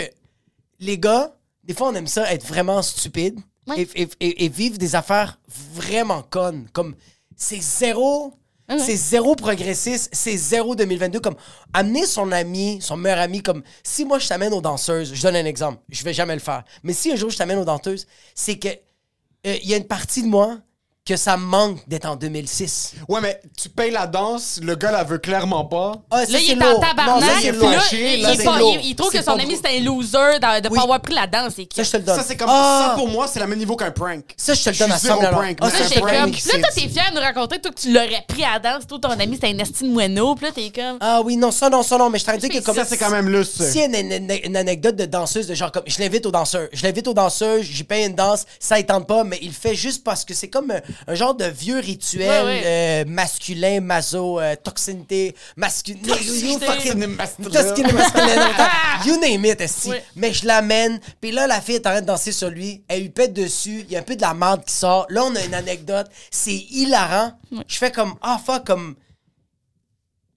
les 0.80 0.98
gars, 0.98 1.36
des 1.66 1.74
fois, 1.74 1.90
on 1.90 1.96
aime 1.96 2.08
ça 2.08 2.32
être 2.32 2.46
vraiment 2.48 2.82
stupide 2.82 3.40
Ouais. 3.68 3.82
et, 3.96 4.02
et- 4.04 4.10
et- 4.22 4.46
et 4.46 4.50
vivre 4.50 4.78
des 4.78 4.96
affaires 4.96 5.38
vraiment 5.74 6.22
connes. 6.22 6.68
Comme, 6.72 6.96
c'est 7.36 7.62
zéro. 7.62 8.34
C'est 8.70 8.98
zéro 8.98 9.36
progressiste, 9.36 10.10
c'est 10.12 10.36
zéro 10.36 10.76
2022. 10.76 11.22
Comme, 11.22 11.36
amener 11.74 12.06
son 12.06 12.32
ami, 12.34 12.80
son 12.82 12.98
meilleur 12.98 13.20
ami, 13.20 13.42
comme, 13.42 13.64
si 13.82 14.04
moi 14.04 14.20
je 14.20 14.28
t'amène 14.28 14.54
aux 14.54 14.62
danseuses, 14.62 15.14
je 15.14 15.22
donne 15.22 15.38
un 15.38 15.46
exemple, 15.46 15.82
je 15.90 16.04
vais 16.04 16.14
jamais 16.14 16.34
le 16.34 16.42
faire. 16.42 16.64
Mais 16.84 16.92
si 16.92 17.12
un 17.12 17.16
jour 17.16 17.30
je 17.30 17.38
t'amène 17.38 17.60
aux 17.60 17.66
danseuses, 17.66 18.08
c'est 18.36 18.60
que, 18.60 18.68
euh, 18.68 19.58
il 19.64 19.70
y 19.70 19.74
a 19.74 19.78
une 19.78 19.88
partie 19.88 20.22
de 20.22 20.28
moi 20.28 20.60
que 21.08 21.16
ça 21.16 21.38
me 21.38 21.46
manque 21.46 21.80
d'être 21.88 22.06
en 22.06 22.18
2006. 22.18 22.96
Ouais, 23.08 23.22
mais 23.22 23.40
tu 23.60 23.70
payes 23.70 23.92
la 23.92 24.08
danse, 24.08 24.60
le 24.62 24.76
gars 24.76 24.92
la 24.92 25.06
veut 25.06 25.20
clairement 25.20 25.64
pas. 25.64 25.94
Ah, 26.12 26.26
ça, 26.26 26.32
Là, 26.34 26.40
il 26.42 26.52
est 26.52 26.64
en 26.64 26.80
tabarnak. 26.80 27.08
Non, 27.08 27.20
là, 27.22 27.82
il, 27.94 28.22
là, 28.22 28.34
il 28.34 28.44
pas- 28.44 28.58
trouve 29.04 29.12
C'est 29.12 29.20
que 29.20 29.24
son 29.24 29.40
ami, 29.40 29.58
c'est 29.62 29.78
un 29.78 29.84
loser 29.84 30.40
de 30.40 30.64
ne 30.64 30.70
Oui. 30.70 30.76
pas 30.76 30.84
avoir 30.84 31.02
pris 31.02 31.16
la 31.16 31.26
danse. 31.28 31.58
Et 31.60 31.70
Ça, 31.74 31.84
je 31.84 31.92
te 31.92 31.98
le 31.98 32.04
donne. 32.04 32.18
Ça, 32.18 32.24
c'est 32.28 32.36
comme 32.36 32.50
Ah! 32.52 32.88
ça 32.90 32.96
pour 32.96 33.08
moi, 33.08 33.26
c'est 33.28 33.40
le 33.40 33.48
même 33.48 33.58
niveau 33.58 33.78
qu'un 33.78 33.92
prank. 33.92 34.26
Ça, 34.36 34.54
je 34.54 34.64
te 34.64 34.70
le 34.70 34.76
donne 34.78 34.92
à 34.92 34.98
suis 34.98 35.08
zéro 35.08 35.22
100 35.22 35.30
prank, 35.32 35.58
Ah, 35.62 35.70
ça, 35.70 35.80
Là, 35.80 35.86
un 35.86 35.90
prank, 36.02 36.12
comme. 36.12 36.32
Là, 36.32 36.60
toi, 36.60 36.70
t'es 36.76 36.90
fier 36.90 37.06
de 37.12 37.16
nous 37.16 37.22
raconter 37.22 37.62
toi, 37.62 37.72
que 37.72 37.80
tu 37.80 37.94
l'aurais 37.94 38.26
pris 38.28 38.44
à 38.44 38.54
la 38.54 38.60
danse. 38.60 38.86
Toi, 38.88 39.00
ton 39.02 39.10
ami, 39.12 39.36
c'était 39.36 39.48
un 39.48 39.60
estime 39.60 39.94
moineau. 39.94 40.36
Puis 40.36 40.46
là, 40.48 40.52
t'es 40.54 40.72
comme. 40.76 40.98
Ah 41.00 41.22
oui, 41.24 41.38
non, 41.38 41.52
ça, 41.52 41.70
non, 41.70 41.84
ça, 41.84 41.98
non, 41.98 42.10
mais 42.10 42.20
je 42.20 42.26
t'aurais 42.26 42.38
dit 42.38 42.50
que 42.50 42.60
comme 42.60 42.76
Ça, 42.76 42.84
c'est 42.86 42.98
quand 42.98 43.12
même 43.12 43.30
lousse. 43.30 43.62
Si 43.62 43.80
une, 43.80 44.58
anecdote 44.58 44.98
de 44.98 45.06
danseuse, 45.06 45.48
de 45.48 45.54
genre 45.54 45.72
comme 45.72 45.84
je 45.86 46.00
l'invite 46.00 46.26
aux 46.26 46.32
danseurs, 46.32 46.68
je 46.74 46.84
l'invite 46.84 47.08
aux 47.08 47.14
danseuses, 47.14 47.64
j'y 47.66 47.84
paye 47.86 48.06
une 48.08 48.16
danse, 48.16 48.46
ça 48.60 48.78
il 48.78 48.86
tente 48.86 49.08
pas, 49.08 49.24
mais 49.24 49.38
il 49.42 49.48
le 49.50 49.54
fait 49.54 49.76
juste 49.76 50.04
parce 50.04 50.26
que 50.26 50.34
c'est 50.34 50.50
comme 50.50 50.74
un, 51.08 51.16
genre 51.16 51.36
de 51.36 51.46
vieux 51.46 51.80
rituel 51.80 52.28
Ouais, 52.28 52.44
ouais. 52.44 52.62
euh, 52.66 53.06
masculin, 53.08 53.82
maso, 53.82 54.40
euh, 54.40 54.56
toxinité, 54.62 55.36
masculin. 55.56 56.00
Toxinité. 56.08 56.66
Toxinité 56.66 57.94
masculin, 57.94 58.50
You 59.06 59.20
name 59.20 59.46
it, 59.46 59.62
esti. 59.62 59.90
Ouais. 59.90 60.04
Mais 60.16 60.34
je 60.34 60.46
l'amène, 60.46 61.00
puis 61.22 61.32
là, 61.32 61.48
la 61.48 61.62
fille 61.62 61.76
est 61.76 61.88
en 61.88 61.92
train 61.92 62.02
de 62.02 62.06
danser 62.08 62.32
sur 62.32 62.50
lui, 62.50 62.82
elle 62.88 63.02
lui 63.02 63.10
pète 63.10 63.34
dessus, 63.34 63.84
il 63.88 63.92
y 63.92 63.96
a 63.96 64.00
un 64.00 64.04
peu 64.04 64.16
de 64.16 64.22
la 64.22 64.34
merde 64.34 64.64
qui 64.66 64.74
sort. 64.74 65.06
Là, 65.10 65.24
on 65.24 65.36
a 65.36 65.44
une 65.44 65.54
anecdote, 65.54 66.08
c'est 66.32 66.54
hilarant. 66.56 67.32
Je 67.68 67.78
fais 67.78 67.92
comme, 67.92 68.16
ah, 68.22 68.40
fuck, 68.44 68.66
comme 68.66 68.96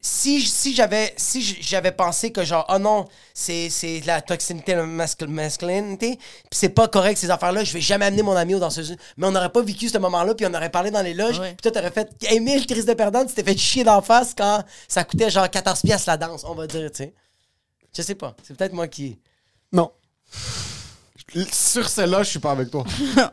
si, 0.03 0.41
si 0.41 0.75
j'avais 0.75 1.13
si 1.19 1.43
j'avais 1.61 1.93
pensé 1.93 2.33
que 2.33 2.43
genre 2.43 2.65
oh 2.71 2.79
non 2.79 3.07
c'est 3.35 3.69
c'est 3.69 4.01
de 4.01 4.07
la 4.07 4.23
toxinité 4.23 4.75
la 4.75 4.85
mascul- 4.85 5.29
masculinité 5.29 6.19
c'est 6.51 6.71
pas 6.71 6.89
correct 6.89 7.19
ces 7.19 7.31
affaires 7.31 7.53
là 7.53 7.65
je 7.65 7.73
vais 7.75 7.83
jamais 7.83 8.07
amener 8.07 8.23
mon 8.23 8.35
ami 8.35 8.55
aux 8.55 8.59
danseuses 8.59 8.97
mais 9.19 9.27
on 9.27 9.31
n'aurait 9.31 9.53
pas 9.53 9.61
vécu 9.63 9.91
ce 9.91 9.99
moment 9.99 10.23
là 10.25 10.35
puis 10.35 10.47
on 10.47 10.55
aurait 10.55 10.71
parlé 10.71 10.91
dans 10.91 11.03
les 11.03 11.13
loges 11.13 11.39
Ouais. 11.39 11.49
puis 11.53 11.63
toi 11.63 11.71
t'aurais 11.73 11.91
fait 11.91 12.09
Emile 12.31 12.67
crise 12.67 12.87
de 12.87 12.95
perdante 12.95 13.29
tu 13.29 13.35
t'es 13.35 13.45
fait 13.45 13.59
chier 13.59 13.85
d'en 13.85 14.01
face 14.01 14.33
quand 14.35 14.65
ça 14.89 15.05
coûtait 15.05 15.29
genre 15.31 15.51
14 15.51 15.83
pièces 15.83 16.07
la 16.07 16.17
danse 16.17 16.45
on 16.45 16.55
va 16.55 16.67
dire 16.67 16.91
tu 16.91 16.97
sais 16.97 17.15
je 17.95 18.01
sais 18.01 18.15
pas 18.15 18.35
c'est 18.43 18.57
peut-être 18.57 18.73
moi 18.73 18.89
qui 18.89 19.19
Non. 19.73 19.91
Sur 21.53 21.89
celle-là, 21.89 22.25
je 22.25 22.31
suis 22.31 22.39
pas 22.41 22.51
avec 22.51 22.71
toi. 22.73 22.85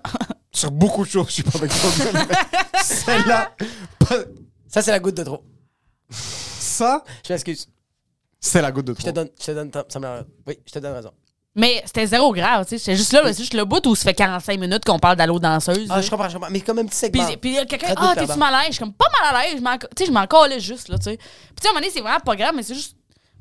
Sur 0.51 0.70
beaucoup 0.70 1.03
de 1.03 1.09
choses, 1.09 1.28
je 1.30 1.32
suis 1.34 1.43
pas 1.43 1.57
avec 1.57 1.72
toi. 1.72 1.89
Celle-là, 2.84 3.51
pas- 3.99 4.24
ça 4.68 4.82
c'est 4.84 4.91
la 4.91 4.99
goutte 4.99 5.15
de 5.15 5.24
trop 5.24 5.43
ça, 6.78 7.03
je 7.28 7.34
m'excuse 7.34 7.67
c'est 8.39 8.61
la 8.61 8.71
goutte 8.71 8.86
de 8.86 8.93
je 8.93 8.97
te 8.97 9.01
trop. 9.03 9.11
donne 9.13 9.30
je 9.39 9.45
te 9.45 9.51
donne 9.51 9.71
ça 9.89 9.99
me 9.99 10.07
oui 10.45 10.59
je 10.65 10.71
te 10.71 10.80
donne 10.80 10.93
raison 10.93 11.11
Mais 11.55 11.82
c'était 11.86 12.05
zéro 12.05 12.32
grave, 12.32 12.65
tu 12.65 12.69
sais. 12.69 12.78
C'était 12.78 12.95
juste 12.95 13.11
là, 13.13 13.21
c'est 13.34 13.39
juste 13.39 13.55
le 13.55 13.65
bout 13.65 13.84
où 13.88 13.95
ça 13.95 14.03
fait 14.03 14.13
45 14.13 14.59
minutes 14.59 14.86
qu'on 14.86 14.99
parle 14.99 15.15
d'allô 15.15 15.39
danseuse. 15.39 15.88
ah 15.89 16.01
je 16.01 16.09
comprends 16.09 16.30
je 16.30 16.36
comprends 16.36 16.51
mais 16.51 16.61
comme 16.61 16.78
un 16.80 16.86
petit 16.86 17.09
Puis, 17.09 17.19
segment 17.21 17.38
puis 17.41 17.49
il 17.49 17.55
y 17.55 17.57
a 17.57 17.65
quelqu'un, 17.65 17.93
ah, 17.97 18.13
t'es-tu 18.15 18.38
mal 18.38 18.53
à 18.53 18.59
l'aise? 18.59 18.67
Je 18.69 18.73
suis 18.75 18.80
comme, 18.84 18.93
pas 18.93 19.07
mal 19.23 19.36
à 19.36 19.41
l'aise, 19.43 19.55
je 19.57 19.63
m'en- 19.63 19.78
tu 19.78 19.88
sais, 19.97 20.05
je 20.05 20.11
m'en 20.11 20.28
calais 20.28 20.59
juste, 20.59 20.88
là, 20.89 20.97
tu 20.99 21.05
sais. 21.05 21.17
Puis, 21.17 21.28
tu 21.55 21.61
sais, 21.63 21.67
à 21.67 21.71
un 21.71 21.73
moment 21.73 21.82
donné, 21.82 21.91
c'est 21.91 22.01
vraiment 22.01 22.19
pas 22.19 22.36
grave, 22.36 22.53
mais 22.55 22.61
c'est 22.63 22.75
juste. 22.75 22.95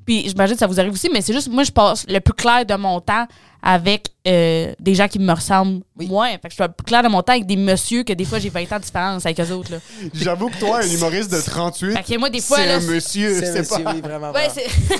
Puis, 0.06 0.28
j'imagine 0.28 0.54
que 0.54 0.60
ça 0.60 0.66
vous 0.66 0.78
arrive 0.80 0.92
aussi, 0.92 1.10
mais 1.12 1.20
c'est 1.20 1.32
juste, 1.34 1.48
moi, 1.48 1.62
je 1.64 1.72
passe 1.72 2.06
le 2.08 2.20
plus 2.20 2.32
clair 2.32 2.64
de 2.64 2.74
mon 2.76 3.00
temps 3.00 3.26
avec 3.68 4.10
euh, 4.28 4.72
des 4.78 4.94
gens 4.94 5.08
qui 5.08 5.18
me 5.18 5.32
ressemblent 5.32 5.82
Oui. 5.98 6.06
moins. 6.06 6.30
Fait 6.30 6.48
que 6.48 6.50
je 6.50 6.54
suis 6.62 6.64
clair 6.86 7.02
de 7.02 7.08
mon 7.08 7.20
temps 7.20 7.32
avec 7.32 7.46
des 7.46 7.56
messieurs 7.56 8.04
que 8.04 8.12
des 8.12 8.24
fois, 8.24 8.38
j'ai 8.38 8.48
20 8.48 8.60
ans 8.72 8.76
de 8.78 8.84
différence 8.84 9.26
avec 9.26 9.40
eux 9.40 9.50
autres, 9.52 9.72
là. 9.72 9.78
J'avoue 10.14 10.50
que 10.50 10.56
toi, 10.58 10.78
un 10.84 10.88
humoriste 10.88 11.32
de 11.32 11.40
38, 11.40 11.96
Fait 11.96 12.02
que 12.14 12.18
moi, 12.18 12.30
des 12.30 12.40
fois, 12.40 12.58
c'est 12.58 12.66
là, 12.66 12.76
un 12.76 12.80
monsieur, 12.80 13.34
c'est 13.40 13.46
c'est 13.52 13.58
monsieur 13.58 13.82
pas... 13.84 13.92
oui 13.92 14.00
vraiment 14.00 14.30
Ouais, 14.30 14.48
c'est. 14.54 14.66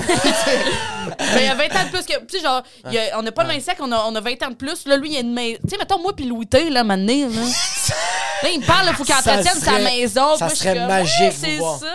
mais 1.34 1.42
il 1.42 1.44
y 1.44 1.48
a 1.48 1.54
20 1.54 1.64
ans 1.64 1.84
de 1.86 1.90
plus 1.90 2.04
que. 2.06 2.18
Tu 2.26 2.38
sais, 2.38 2.42
genre, 2.42 2.62
y 2.90 2.98
a- 2.98 3.18
on 3.18 3.22
n'a 3.22 3.30
pas 3.30 3.42
le 3.44 3.50
même 3.50 3.60
sexe, 3.60 3.78
on 3.80 3.92
a, 3.92 4.04
on 4.08 4.14
a 4.16 4.20
20 4.20 4.30
ans 4.42 4.50
de 4.50 4.54
plus. 4.56 4.84
Là, 4.86 4.96
lui, 4.96 5.10
il 5.10 5.14
y 5.14 5.16
a 5.16 5.20
une 5.20 5.32
maison. 5.32 5.58
Tu 5.62 5.70
sais, 5.70 5.78
mettons, 5.78 6.00
moi, 6.02 6.14
puis 6.16 6.24
Louis 6.26 6.46
T, 6.48 6.68
là, 6.70 6.82
maintenant, 6.82 7.12
là. 7.28 7.42
là, 8.42 8.48
il 8.52 8.60
me 8.60 8.66
parle, 8.66 8.86
il 8.88 8.94
faut 8.94 9.04
qu'il 9.04 9.14
entretienne 9.14 9.60
sa 9.60 9.78
maison. 9.78 10.36
ça 10.36 10.46
Moi, 10.46 10.54
serait 10.56 10.74
comme, 10.74 10.86
magique 10.88 11.20
ouais, 11.20 11.32
C'est 11.32 11.58
ça. 11.58 11.94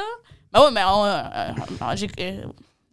Ben 0.53 0.61
ouais, 0.61 0.71
mais 0.71 0.81
on. 0.85 1.05
euh, 1.05 1.21
euh, 1.35 1.95
j'ai- 1.95 2.07
euh, 2.19 2.43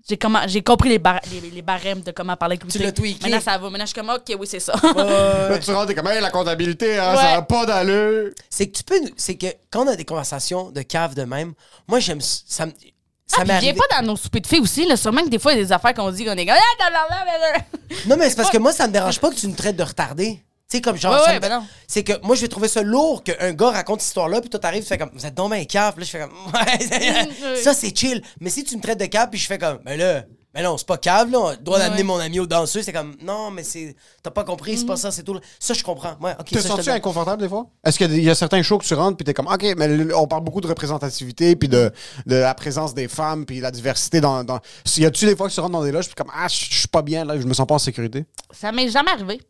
J'ai 0.09 0.17
comment- 0.17 0.47
j'ai 0.47 0.63
compris 0.63 0.89
les, 0.89 0.99
bar- 0.99 1.21
les, 1.31 1.51
les 1.51 1.61
barèmes 1.63 2.01
de 2.01 2.11
comment 2.13 2.35
parler 2.37 2.57
avec 2.61 2.67
Tu 2.73 2.79
l'as 2.79 2.93
tweaké. 2.93 3.25
Maintenant, 3.25 3.41
ça 3.41 3.59
va. 3.59 3.69
Maintenant, 3.69 3.85
je 3.85 3.91
suis 3.93 3.95
comme, 4.01 4.09
OK, 4.11 4.37
oui, 4.41 4.47
c'est 4.47 4.61
ça. 4.61 4.73
Euh, 4.97 5.49
Là, 5.51 5.59
tu 5.59 5.71
rentres, 5.71 5.95
comme, 5.95 6.07
hey, 6.09 6.21
la 6.21 6.31
comptabilité, 6.31 6.99
hein, 6.99 7.11
Ouais. 7.11 7.17
ça 7.23 7.33
n'a 7.33 7.43
pas 7.43 7.67
d'allure. 7.67 8.31
c'est 8.49 8.67
que 8.69 8.77
tu 8.79 8.85
peux. 8.85 8.99
nous- 9.01 9.11
C'est 9.17 9.35
que 9.37 9.47
quand 9.71 9.85
on 9.85 9.89
a 9.89 9.97
des 9.97 10.05
conversations 10.07 10.71
de 10.71 10.81
cave 10.83 11.15
de 11.15 11.25
même, 11.25 11.53
moi, 11.87 12.01
j'aime. 12.01 12.21
Ça 12.23 12.65
me. 12.67 12.73
Ça 13.27 13.43
Ah, 13.47 13.53
arrivé. 13.57 13.75
pas 13.75 14.01
dans 14.01 14.07
nos 14.07 14.17
soupers 14.17 14.41
de 14.41 14.47
filles 14.47 14.61
aussi. 14.61 14.87
Là. 14.87 14.97
Sûrement 14.97 15.21
que 15.23 15.29
des 15.29 15.39
fois, 15.39 15.53
il 15.53 15.59
y 15.59 15.61
a 15.61 15.65
des 15.65 15.73
affaires 15.73 15.93
qu'on 15.93 16.11
dit 16.11 16.25
qu'on 16.25 16.33
est 16.33 16.47
comme. 16.47 16.57
Ah. 16.81 17.59
Non, 18.07 18.17
mais 18.17 18.31
c'est 18.31 18.37
parce 18.37 18.49
que 18.51 18.57
moi, 18.59 18.73
ça 18.73 18.87
me 18.87 18.93
dérange 18.95 19.21
pas 19.21 19.29
que 19.31 19.35
tu 19.35 19.47
me 19.49 19.55
traites 19.55 19.77
de 19.77 19.83
retardé. 19.83 20.43
Tu 20.71 20.77
sais, 20.77 20.81
comme 20.83 20.97
genre. 20.99 21.27
Ouais, 21.27 21.41
ben 21.41 21.49
non. 21.49 21.67
C'est 21.87 22.05
que 22.05 22.13
moi, 22.23 22.37
je 22.37 22.43
vais 22.43 22.49
trouver 22.49 22.69
ça 22.69 22.83
lourd 22.83 23.23
qu'un 23.25 23.53
gars 23.53 23.71
raconte 23.71 24.01
cette 24.03 24.09
histoire-là, 24.09 24.43
puis 24.43 24.51
toi, 24.51 24.61
t'arrives, 24.61 24.83
tu 24.83 24.89
fais 24.89 24.99
comme. 24.99 25.09
Vous 25.15 25.25
êtes 25.25 25.35
donc 25.35 25.51
bien 25.51 25.65
cave. 25.65 25.99
Là, 25.99 26.05
je 26.05 26.11
fais 26.11 26.21
comme. 26.21 26.31
Ouais, 26.53 26.89
ouais. 26.91 27.57
ça, 27.57 27.73
c'est 27.73 27.97
chill. 27.97 28.23
Mais 28.41 28.51
si 28.51 28.65
tu 28.65 28.77
me 28.77 28.83
traites 28.83 29.01
de 29.01 29.07
cave, 29.07 29.31
puis 29.31 29.41
je 29.41 29.47
fais 29.47 29.57
comme. 29.57 29.79
Ben 29.85 29.99
là. 29.99 30.25
Ben 30.53 30.63
non, 30.65 30.77
c'est 30.77 30.87
pas 30.87 30.99
cave, 30.99 31.31
là. 31.31 31.39
On 31.39 31.47
a 31.49 31.51
le 31.53 31.57
droit 31.59 31.79
d'amener 31.79 31.99
ouais. 31.99 32.03
mon 32.03 32.19
ami 32.19 32.39
au 32.41 32.47
danseux. 32.47 32.83
C'est 32.83 32.93
comme. 32.93 33.17
Non, 33.23 33.51
mais 33.51 33.63
c'est. 33.63 33.97
T'as 34.23 34.31
pas 34.31 34.45
compris, 34.45 34.77
c'est 34.77 34.85
pas 34.85 34.97
ça, 34.97 35.11
c'est 35.11 35.23
tout. 35.23 35.39
Ça, 35.59 35.73
je 35.73 35.83
comprends. 35.83 36.17
Ouais, 36.21 36.35
ok. 36.39 36.47
Te 36.51 36.55
ça, 36.57 36.61
je 36.61 36.63
te 36.65 36.69
sens-tu 36.69 36.91
le- 36.91 36.97
inconfortable 36.97 37.41
des 37.41 37.49
fois? 37.49 37.67
Est-ce 37.83 37.97
qu'il 37.97 38.07
y 38.07 38.11
a 38.11 38.13
des- 38.15 38.19
il 38.21 38.25
y 38.25 38.31
a 38.31 38.35
certains 38.35 38.61
shows 38.63 38.77
que 38.77 38.85
tu 38.85 38.93
rentres 38.93 39.17
puis 39.17 39.25
t'es 39.25 39.33
comme, 39.33 39.47
OK, 39.47 39.63
mais 39.79 40.13
on 40.15 40.27
parle 40.27 40.45
beaucoup 40.45 40.61
de 40.61 40.67
représentativité 40.67 41.57
puis 41.57 41.69
de, 41.69 41.91
de 42.27 42.37
la 42.37 42.53
présence 42.55 42.93
des 42.93 43.09
femmes 43.09 43.47
puis 43.47 43.61
la 43.61 43.71
diversité 43.71 44.21
dans. 44.21 44.45
dans... 44.45 44.61
Y 44.99 45.07
a-tu 45.07 45.25
des 45.25 45.35
fois 45.37 45.49
que 45.49 45.55
tu 45.55 45.61
rentres 45.61 45.73
dans 45.73 45.85
des 45.85 45.93
loges 45.93 46.07
puis 46.07 46.15
comme, 46.15 46.31
ah, 46.35 46.47
je 46.49 46.67
je 46.69 46.79
suis 46.81 46.89
pas 46.89 47.01
bien 47.03 47.25
là, 47.25 47.41
je 47.41 47.47
me 47.47 47.55
sens 47.55 47.67
pas 47.67 47.77
en 47.77 47.79
sécurité? 47.79 48.27
Ça 48.51 48.71
m'est 48.71 48.91
jamais 48.91 49.13
arrivé 49.13 49.41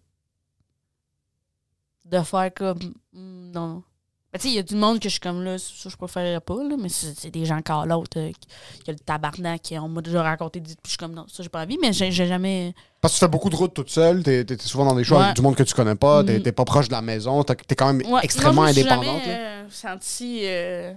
de 2.11 2.21
faire 2.23 2.51
comme. 2.55 2.79
hmm, 3.13 3.51
Non. 3.53 3.83
Ben, 4.31 4.39
tu 4.39 4.43
sais, 4.43 4.49
il 4.53 4.57
y 4.57 4.59
a 4.59 4.63
du 4.63 4.75
monde 4.75 4.99
que 4.99 5.05
je 5.09 5.13
suis 5.15 5.21
comme 5.21 5.43
là, 5.43 5.57
ça, 5.57 5.89
je 5.89 5.97
préférerais 5.97 6.41
pas, 6.41 6.57
là, 6.57 6.77
mais 6.79 6.91
c'est 6.91 7.31
des 7.31 7.47
gens 7.47 7.57
encore 7.57 7.87
l'autre. 7.87 8.19
euh, 8.19 8.29
qui- 8.29 8.49
Il 8.83 8.87
y 8.89 8.91
a 8.91 8.93
le 8.93 8.99
tabarnak 8.99 9.63
qui 9.63 9.79
on 9.79 9.89
m'a 9.89 10.03
déjà 10.03 10.23
raconté, 10.23 10.61
puis 10.61 10.75
je 10.85 10.89
suis 10.91 10.99
comme 10.99 11.15
non, 11.15 11.25
ça, 11.29 11.43
j'ai 11.43 11.49
pas 11.49 11.63
envie, 11.63 11.79
mais 11.81 11.95
j'ai 11.95 12.11
jamais. 12.13 12.75
Parce 13.01 13.15
que 13.15 13.19
tu 13.21 13.25
fais 13.25 13.29
beaucoup 13.31 13.49
de 13.49 13.57
routes 13.57 13.73
toute 13.73 13.89
seule, 13.89 14.23
t'es 14.23 14.45
t'es 14.45 14.59
souvent 14.59 14.85
dans 14.85 14.95
des 14.95 15.03
shows 15.05 15.17
Ouais. 15.17 15.23
avec 15.25 15.37
du 15.37 15.41
monde 15.41 15.57
que 15.57 15.63
tu 15.63 15.73
connais 15.73 15.95
pas, 15.95 16.23
t'es 16.25 16.41
t'es 16.41 16.53
pas 16.53 16.67
proche 16.67 16.89
de 16.89 16.93
la 16.93 17.01
maison, 17.01 17.43
t'as- 17.43 17.55
t'es 17.55 17.75
quand 17.75 17.91
même 17.91 18.07
Ouais, 18.13 18.21
extrêmement 18.23 18.53
moi, 18.53 18.65
je 18.73 18.81
me 18.81 18.83
suis 18.85 18.91
indépendante. 18.93 19.23
jamais, 19.25 19.35
euh, 19.39 19.65
senti 19.71 20.41
euh, 20.43 20.93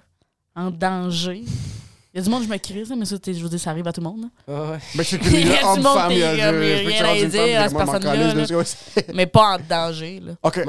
en 0.58 0.70
danger. 0.70 1.44
Il 2.14 2.18
y 2.18 2.20
a 2.20 2.24
du 2.24 2.30
monde, 2.30 2.44
je 2.44 2.50
me 2.50 2.58
crie, 2.58 2.86
ça, 2.86 2.94
mais 2.98 3.06
ça, 3.06 3.16
je 3.26 3.32
veux 3.32 3.48
dire, 3.48 3.60
ça 3.62 3.70
arrive 3.70 3.88
à 3.88 3.94
tout 3.94 4.02
le 4.02 4.08
monde. 4.10 4.24
là. 4.46 4.72
Ouais. 4.74 4.78
Mais 4.96 5.06
c'est 5.06 5.18
que 5.20 5.26
Il 5.30 5.48
y 5.48 5.56
a 5.56 5.64
monde, 5.78 5.84
femmes, 5.86 6.12
il 6.12 6.18
y 6.18 6.24
a 6.26 6.32
rien 6.32 6.50
à 6.50 7.16
femme, 7.16 7.30
dire 7.30 7.62
à 7.62 7.70
cette 7.70 7.78
personne-là, 7.78 8.64
mais 9.14 9.26
pas 9.26 9.56
en 9.56 9.58
danger. 9.70 10.20
Là. 10.20 10.34
OK. 10.44 10.60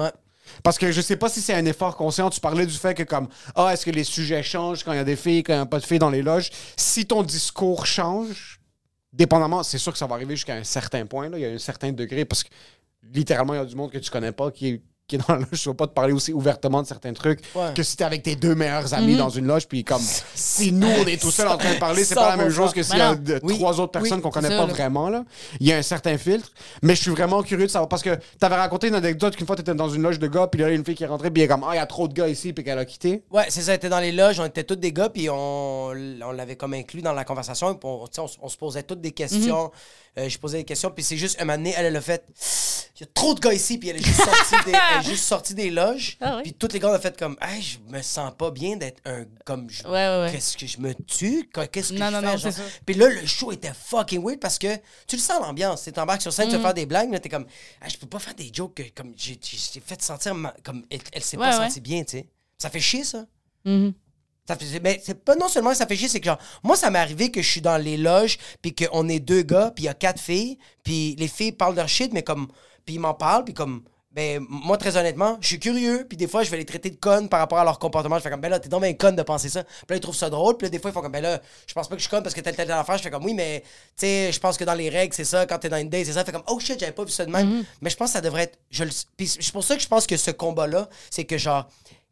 Parce 0.62 0.78
que 0.78 0.92
je 0.92 1.00
sais 1.00 1.16
pas 1.16 1.28
si 1.28 1.40
c'est 1.40 1.54
un 1.54 1.64
effort 1.66 1.96
conscient. 1.96 2.30
Tu 2.30 2.40
parlais 2.40 2.66
du 2.66 2.74
fait 2.74 2.94
que, 2.94 3.02
comme, 3.02 3.28
ah, 3.54 3.72
est-ce 3.72 3.84
que 3.84 3.90
les 3.90 4.04
sujets 4.04 4.42
changent 4.42 4.84
quand 4.84 4.92
il 4.92 4.96
y 4.96 5.00
a 5.00 5.04
des 5.04 5.16
filles, 5.16 5.42
quand 5.42 5.52
il 5.52 5.56
n'y 5.56 5.62
a 5.62 5.66
pas 5.66 5.80
de 5.80 5.86
filles 5.86 5.98
dans 5.98 6.10
les 6.10 6.22
loges? 6.22 6.50
Si 6.76 7.06
ton 7.06 7.22
discours 7.22 7.86
change, 7.86 8.60
dépendamment, 9.12 9.62
c'est 9.62 9.78
sûr 9.78 9.92
que 9.92 9.98
ça 9.98 10.06
va 10.06 10.14
arriver 10.14 10.36
jusqu'à 10.36 10.54
un 10.54 10.64
certain 10.64 11.06
point. 11.06 11.30
Il 11.32 11.40
y 11.40 11.46
a 11.46 11.50
un 11.50 11.58
certain 11.58 11.92
degré 11.92 12.24
parce 12.24 12.44
que 12.44 12.50
littéralement, 13.02 13.54
il 13.54 13.58
y 13.58 13.60
a 13.60 13.64
du 13.64 13.76
monde 13.76 13.90
que 13.90 13.98
tu 13.98 14.10
connais 14.10 14.32
pas 14.32 14.50
qui 14.50 14.82
qui 15.12 15.16
est 15.16 15.28
dans 15.28 15.34
la 15.34 15.40
loge. 15.40 15.48
Je 15.52 15.68
ne 15.68 15.72
vais 15.72 15.76
pas 15.76 15.86
te 15.86 15.92
parler 15.92 16.12
aussi 16.12 16.32
ouvertement 16.32 16.82
de 16.82 16.86
certains 16.86 17.12
trucs 17.12 17.40
Ouais. 17.54 17.72
que 17.74 17.82
si 17.82 17.96
t'es 17.96 18.04
avec 18.04 18.22
tes 18.22 18.34
deux 18.36 18.54
meilleurs 18.54 18.94
amis 18.94 19.12
Mhm. 19.12 19.18
dans 19.18 19.28
une 19.28 19.46
loge, 19.46 19.66
puis 19.68 19.84
comme, 19.84 20.02
si 20.34 20.72
nous, 20.72 20.88
on 20.88 21.06
est 21.06 21.20
tout 21.20 21.30
seuls 21.30 21.48
en 21.48 21.56
train 21.58 21.74
de 21.74 21.78
parler, 21.78 22.04
c'est 22.04 22.14
pas 22.14 22.30
la 22.30 22.36
même 22.36 22.48
100%. 22.50 22.56
chose 22.62 22.72
que 22.72 22.82
s'il 22.82 22.98
y 22.98 23.00
a 23.00 23.14
Oui. 23.42 23.54
trois 23.58 23.78
autres 23.80 23.92
personnes 23.92 24.16
Oui, 24.18 24.22
qu'on 24.22 24.30
connaît 24.30 24.48
pas 24.48 24.66
là. 24.66 24.72
vraiment. 24.72 25.08
Là. 25.08 25.24
Il 25.60 25.66
y 25.68 25.72
a 25.72 25.76
un 25.76 25.82
certain 25.82 26.16
filtre. 26.18 26.50
Mais 26.82 26.94
je 26.94 27.02
suis 27.02 27.10
vraiment 27.10 27.42
curieux 27.42 27.66
de 27.66 27.70
savoir 27.70 27.88
parce 27.88 28.02
que 28.02 28.18
t'avais 28.38 28.56
raconté 28.56 28.88
une 28.88 28.94
anecdote 28.94 29.36
qu'une 29.36 29.46
fois 29.46 29.56
t'étais 29.56 29.74
dans 29.74 29.88
une 29.88 30.02
loge 30.02 30.18
de 30.18 30.26
gars, 30.26 30.46
puis 30.46 30.60
là, 30.60 30.68
il 30.68 30.72
y 30.72 30.74
a 30.74 30.76
une 30.78 30.84
fille 30.84 30.94
qui 30.94 31.04
est 31.04 31.06
rentrée, 31.06 31.30
puis 31.30 31.42
elle 31.42 31.50
est 31.50 31.52
comme, 31.52 31.64
ah, 31.64 31.70
il 31.74 31.76
y 31.76 31.80
a 31.80 31.86
trop 31.86 32.08
de 32.08 32.14
gars 32.14 32.28
ici, 32.28 32.52
puis 32.52 32.64
qu'elle 32.64 32.78
a 32.78 32.84
quitté. 32.84 33.22
Ouais, 33.30 33.44
c'est 33.48 33.60
ça, 33.62 33.72
on 33.72 33.74
était 33.74 33.88
dans 33.88 34.00
les 34.00 34.12
loges, 34.12 34.40
on 34.40 34.44
était 34.46 34.64
tous 34.64 34.76
des 34.76 34.92
gars, 34.92 35.08
puis 35.08 35.28
on, 35.30 35.88
on 35.90 36.32
l'avait 36.32 36.56
comme 36.56 36.74
inclus 36.74 37.02
dans 37.02 37.12
la 37.12 37.24
conversation, 37.24 37.74
puis 37.74 37.88
tu 38.12 38.20
on 38.20 38.48
se 38.48 38.56
posait 38.56 38.82
toutes 38.82 39.00
des 39.00 39.12
questions. 39.12 39.64
Mhm. 39.64 39.70
Euh, 40.18 40.28
je 40.28 40.36
posais 40.38 40.58
des 40.58 40.64
questions, 40.64 40.90
puis 40.90 41.02
c'est 41.02 41.16
juste 41.16 41.40
un 41.40 41.46
moment 41.46 41.56
donné, 41.56 41.72
elle, 41.74 41.86
elle 41.86 41.96
a 41.96 42.00
fait 42.02 42.22
Il 42.96 43.00
y 43.00 43.04
a 43.04 43.06
trop 43.14 43.32
de 43.34 43.40
gars 43.40 43.54
ici, 43.54 43.78
puis 43.78 43.88
elle 43.88 43.96
est 43.96 44.04
juste 44.04 44.20
sortie 44.22 44.64
des, 44.66 44.72
elle 44.72 45.00
est 45.00 45.08
juste 45.08 45.24
sortie 45.24 45.54
des 45.54 45.70
loges. 45.70 46.18
Ah? 46.20 46.40
Puis 46.42 46.52
toutes 46.52 46.74
les 46.74 46.80
gars 46.80 46.92
ont 46.94 46.98
fait 46.98 47.16
comme 47.18 47.34
Hey, 47.40 47.62
je 47.62 47.78
me 47.90 48.02
sens 48.02 48.30
pas 48.36 48.50
bien 48.50 48.76
d'être 48.76 49.00
un. 49.06 49.24
Comme. 49.46 49.70
je- 49.70 49.82
Ouais, 49.84 49.90
ouais, 49.90 50.20
ouais. 50.24 50.28
Qu'est-ce 50.30 50.54
que 50.58 50.66
je 50.66 50.78
me 50.78 50.92
tue? 50.94 51.48
Qu'est-ce 51.72 51.94
que 51.94 51.98
Non, 51.98 52.08
je 52.08 52.12
non, 52.12 52.20
fais? 52.20 52.26
non, 52.26 52.36
genre? 52.36 52.52
ça. 52.52 52.62
Puis 52.84 52.94
là, 52.94 53.08
le 53.08 53.24
show 53.26 53.52
était 53.52 53.72
fucking 53.72 54.22
weird 54.22 54.38
parce 54.38 54.58
que 54.58 54.76
tu 55.06 55.16
le 55.16 55.22
sens 55.22 55.40
l'ambiance. 55.40 55.82
Tu 55.84 55.92
t'embarques 55.92 56.20
sur 56.22 56.32
scène, 56.32 56.48
Mm. 56.48 56.50
tu 56.50 56.56
veux 56.56 56.62
faire 56.62 56.74
des 56.74 56.86
blagues, 56.86 57.10
là, 57.10 57.18
t'es 57.18 57.30
comme 57.30 57.46
Ah, 57.80 57.88
Je 57.88 57.96
peux 57.96 58.06
pas 58.06 58.18
faire 58.18 58.34
des 58.34 58.50
jokes 58.52 58.74
que, 58.74 58.82
comme 58.94 59.14
j'ai 59.16 59.38
j'ai- 59.42 59.56
j'ai 59.72 59.80
fait 59.80 60.02
sentir 60.02 60.34
ma- 60.34 60.54
comme 60.62 60.84
elle, 60.90 61.00
elle 61.12 61.22
s'est 61.22 61.38
pas 61.38 61.52
sentie 61.52 61.80
bien, 61.80 62.04
tu 62.04 62.18
sais. 62.18 62.28
Ça 62.58 62.68
fait 62.68 62.80
chier, 62.80 63.02
ça. 63.04 63.24
Mhm. 63.64 63.94
Ça 64.46 64.56
fait, 64.56 64.80
mais 64.80 65.00
c'est 65.04 65.24
pas 65.24 65.36
non 65.36 65.48
seulement 65.48 65.72
ça 65.72 65.86
fait 65.86 65.96
chier, 65.96 66.08
c'est 66.08 66.18
que 66.18 66.26
genre, 66.26 66.38
moi, 66.64 66.76
ça 66.76 66.90
m'est 66.90 66.98
arrivé 66.98 67.30
que 67.30 67.40
je 67.40 67.48
suis 67.48 67.60
dans 67.60 67.76
les 67.76 67.96
loges, 67.96 68.38
puis 68.60 68.74
qu'on 68.74 69.08
est 69.08 69.20
deux 69.20 69.42
gars, 69.42 69.70
puis 69.74 69.84
il 69.84 69.86
y 69.86 69.88
a 69.88 69.94
quatre 69.94 70.20
filles, 70.20 70.58
puis 70.82 71.14
les 71.16 71.28
filles 71.28 71.52
parlent 71.52 71.76
leur 71.76 71.88
shit, 71.88 72.12
mais 72.12 72.22
comme, 72.22 72.48
puis 72.84 72.96
ils 72.96 72.98
m'en 72.98 73.14
parlent, 73.14 73.44
puis 73.44 73.54
comme, 73.54 73.84
ben, 74.10 74.44
moi, 74.48 74.76
très 74.76 74.96
honnêtement, 74.98 75.38
je 75.40 75.46
suis 75.46 75.58
curieux, 75.58 76.04
puis 76.06 76.18
des 76.18 76.26
fois, 76.26 76.42
je 76.42 76.50
vais 76.50 76.58
les 76.58 76.66
traiter 76.66 76.90
de 76.90 76.96
connes 76.96 77.30
par 77.30 77.40
rapport 77.40 77.58
à 77.58 77.64
leur 77.64 77.78
comportement. 77.78 78.18
Je 78.18 78.22
fais 78.22 78.30
comme, 78.30 78.42
ben 78.42 78.50
là, 78.50 78.58
t'es 78.58 78.68
donc 78.68 78.82
bien 78.82 78.92
conne 78.92 79.16
de 79.16 79.22
penser 79.22 79.48
ça. 79.48 79.64
Puis 79.64 79.86
là, 79.88 79.96
ils 79.96 80.00
trouvent 80.00 80.14
ça 80.14 80.28
drôle, 80.28 80.58
puis 80.58 80.66
là, 80.66 80.70
des 80.70 80.78
fois, 80.78 80.90
ils 80.90 80.92
font 80.92 81.00
comme, 81.00 81.12
ben 81.12 81.22
là, 81.22 81.40
je 81.66 81.72
pense 81.72 81.88
pas 81.88 81.94
que 81.94 82.00
je 82.00 82.06
suis 82.06 82.10
conne 82.10 82.22
parce 82.22 82.34
que 82.34 82.40
telle, 82.40 82.54
telle, 82.54 82.66
telle 82.66 82.76
affaire. 82.76 82.98
Je 82.98 83.02
fais 83.02 83.10
comme, 83.10 83.24
oui, 83.24 83.32
mais, 83.32 83.62
tu 83.96 84.06
sais, 84.06 84.30
je 84.30 84.38
pense 84.38 84.58
que 84.58 84.64
dans 84.64 84.74
les 84.74 84.90
règles, 84.90 85.14
c'est 85.14 85.24
ça, 85.24 85.46
quand 85.46 85.58
t'es 85.58 85.70
dans 85.70 85.78
une 85.78 85.88
date, 85.88 86.04
c'est 86.04 86.12
ça. 86.12 86.24
Fait 86.24 86.32
comme, 86.32 86.42
oh 86.46 86.58
shit, 86.60 86.78
j'avais 86.78 86.92
pas 86.92 87.04
vu 87.04 87.10
ça 87.10 87.24
de 87.24 87.30
même. 87.30 87.64
Mais 87.80 87.88
je 87.88 87.96
pense 87.96 88.10
que 88.10 88.12
ça 88.14 88.20
devrait 88.20 88.42
être, 88.42 88.58
je 88.70 88.84
le, 88.84 88.90
puis 89.16 89.26
c'est 89.26 89.52
pour 89.52 89.64
ça 89.64 89.76
que 89.76 89.82
je 89.82 89.88
pense 89.88 90.06
que 90.06 90.18
ce 90.18 90.30
combat-là, 90.30 90.90
c'est 91.08 91.24
que 91.24 91.38
genre, 91.38 91.66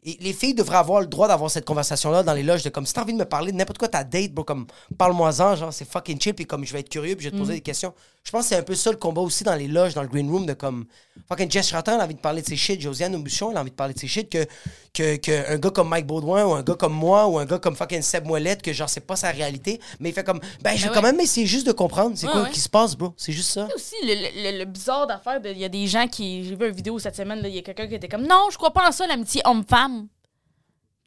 et 0.05 0.17
les 0.21 0.33
filles 0.33 0.55
devraient 0.55 0.79
avoir 0.79 1.01
le 1.01 1.07
droit 1.07 1.29
d'avoir 1.29 1.51
cette 1.51 1.65
conversation-là 1.67 2.23
dans 2.23 2.33
les 2.33 2.43
loges 2.43 2.63
de 2.63 2.71
comme 2.71 2.87
si 2.87 2.95
t'as 2.95 3.03
envie 3.03 3.13
de 3.13 3.19
me 3.19 3.25
parler 3.25 3.53
de 3.53 3.57
n'importe 3.57 3.79
quoi 3.79 3.89
ta 3.89 4.03
date, 4.05 4.33
bro, 4.33 4.45
comme 4.45 4.67
parle-moi-en, 4.97 5.57
genre 5.57 5.73
c'est 5.73 5.89
fucking 5.89 6.21
chill, 6.21 6.35
puis 6.35 6.47
comme 6.47 6.65
je 6.65 6.73
vais 6.73 6.81
être 6.81 6.89
curieux, 6.89 7.17
puis 7.17 7.25
je 7.25 7.29
vais 7.31 7.33
te 7.33 7.37
Mm. 7.37 7.45
poser 7.45 7.53
des 7.55 7.61
questions. 7.61 7.93
Je 8.23 8.31
pense 8.33 8.43
que 8.43 8.49
c'est 8.51 8.57
un 8.57 8.63
peu 8.63 8.75
ça 8.75 8.91
le 8.91 8.99
combat 8.99 9.23
aussi 9.23 9.45
dans 9.45 9.55
les 9.55 9.67
loges, 9.67 9.95
dans 9.95 10.03
le 10.03 10.09
green 10.09 10.31
room, 10.31 10.45
de 10.45 10.53
comme 10.53 10.85
fucking 11.27 11.51
Jess 11.51 11.73
Rattan, 11.73 11.95
elle 11.95 12.01
a 12.01 12.05
envie 12.05 12.15
de 12.15 12.21
parler 12.21 12.43
de 12.43 12.47
ses 12.47 12.55
shit, 12.55 12.79
Josiane 12.81 13.15
Aubuchon, 13.17 13.51
elle 13.51 13.57
a 13.57 13.61
envie 13.63 13.71
de 13.71 13.75
parler 13.77 13.95
de 13.95 13.99
ses 13.99 14.07
shit, 14.09 14.29
que, 14.31 14.47
que, 14.93 15.17
que 15.17 15.51
un 15.53 15.57
gars 15.57 15.71
comme 15.71 15.89
Mike 15.89 16.07
Baudouin, 16.07 16.45
ou 16.45 16.53
un 16.53 16.63
gars 16.63 16.75
comme 16.75 16.93
moi, 16.93 17.27
ou 17.27 17.39
un 17.39 17.47
gars 17.47 17.59
comme 17.59 17.75
fucking 17.75 18.03
Seb 18.03 18.27
Moellette, 18.27 18.61
que 18.61 18.73
genre 18.75 18.91
c'est 18.91 19.01
pas 19.01 19.17
sa 19.17 19.31
réalité, 19.31 19.81
mais 20.01 20.11
il 20.11 20.13
fait 20.13 20.23
comme, 20.23 20.39
ben 20.63 20.77
je 20.77 20.83
vais 20.83 20.89
Ben 20.89 20.95
quand 20.95 21.03
ouais. 21.03 21.13
même 21.13 21.21
essayer 21.21 21.47
juste 21.47 21.67
de 21.67 21.73
comprendre 21.73 22.13
c'est 22.17 22.27
quoi 22.27 22.47
qui 22.51 22.61
se 22.61 22.69
passe, 22.69 22.95
bro, 22.95 23.15
c'est 23.17 23.33
juste 23.33 23.51
ça. 23.53 23.67
aussi 23.75 23.95
le, 24.05 24.15
le- 24.53 24.59
le 24.59 24.65
bizarre 24.67 25.07
d'affaire, 25.07 25.41
il 25.45 25.59
y 25.59 25.65
a 25.65 25.69
des 25.71 25.87
gens 25.87 26.07
qui. 26.07 26.45
J'ai 26.45 26.57
vu 26.57 26.69
une 26.69 26.75
vidéo 26.75 26.99
cette 26.99 27.17
semaine, 27.17 27.41
il 27.45 27.55
y 27.55 27.59
a 27.59 27.63
quelqu'un 27.63 27.87
qui 27.89 27.95
était 27.95 28.09
comme 28.09 28.27
Non, 28.27 28.49
je 28.53 28.57
crois 28.59 28.71
pas 28.73 28.87
en 28.87 28.93
ça, 28.93 29.07
l'amitié 29.07 29.41
homme-femme. 29.47 30.09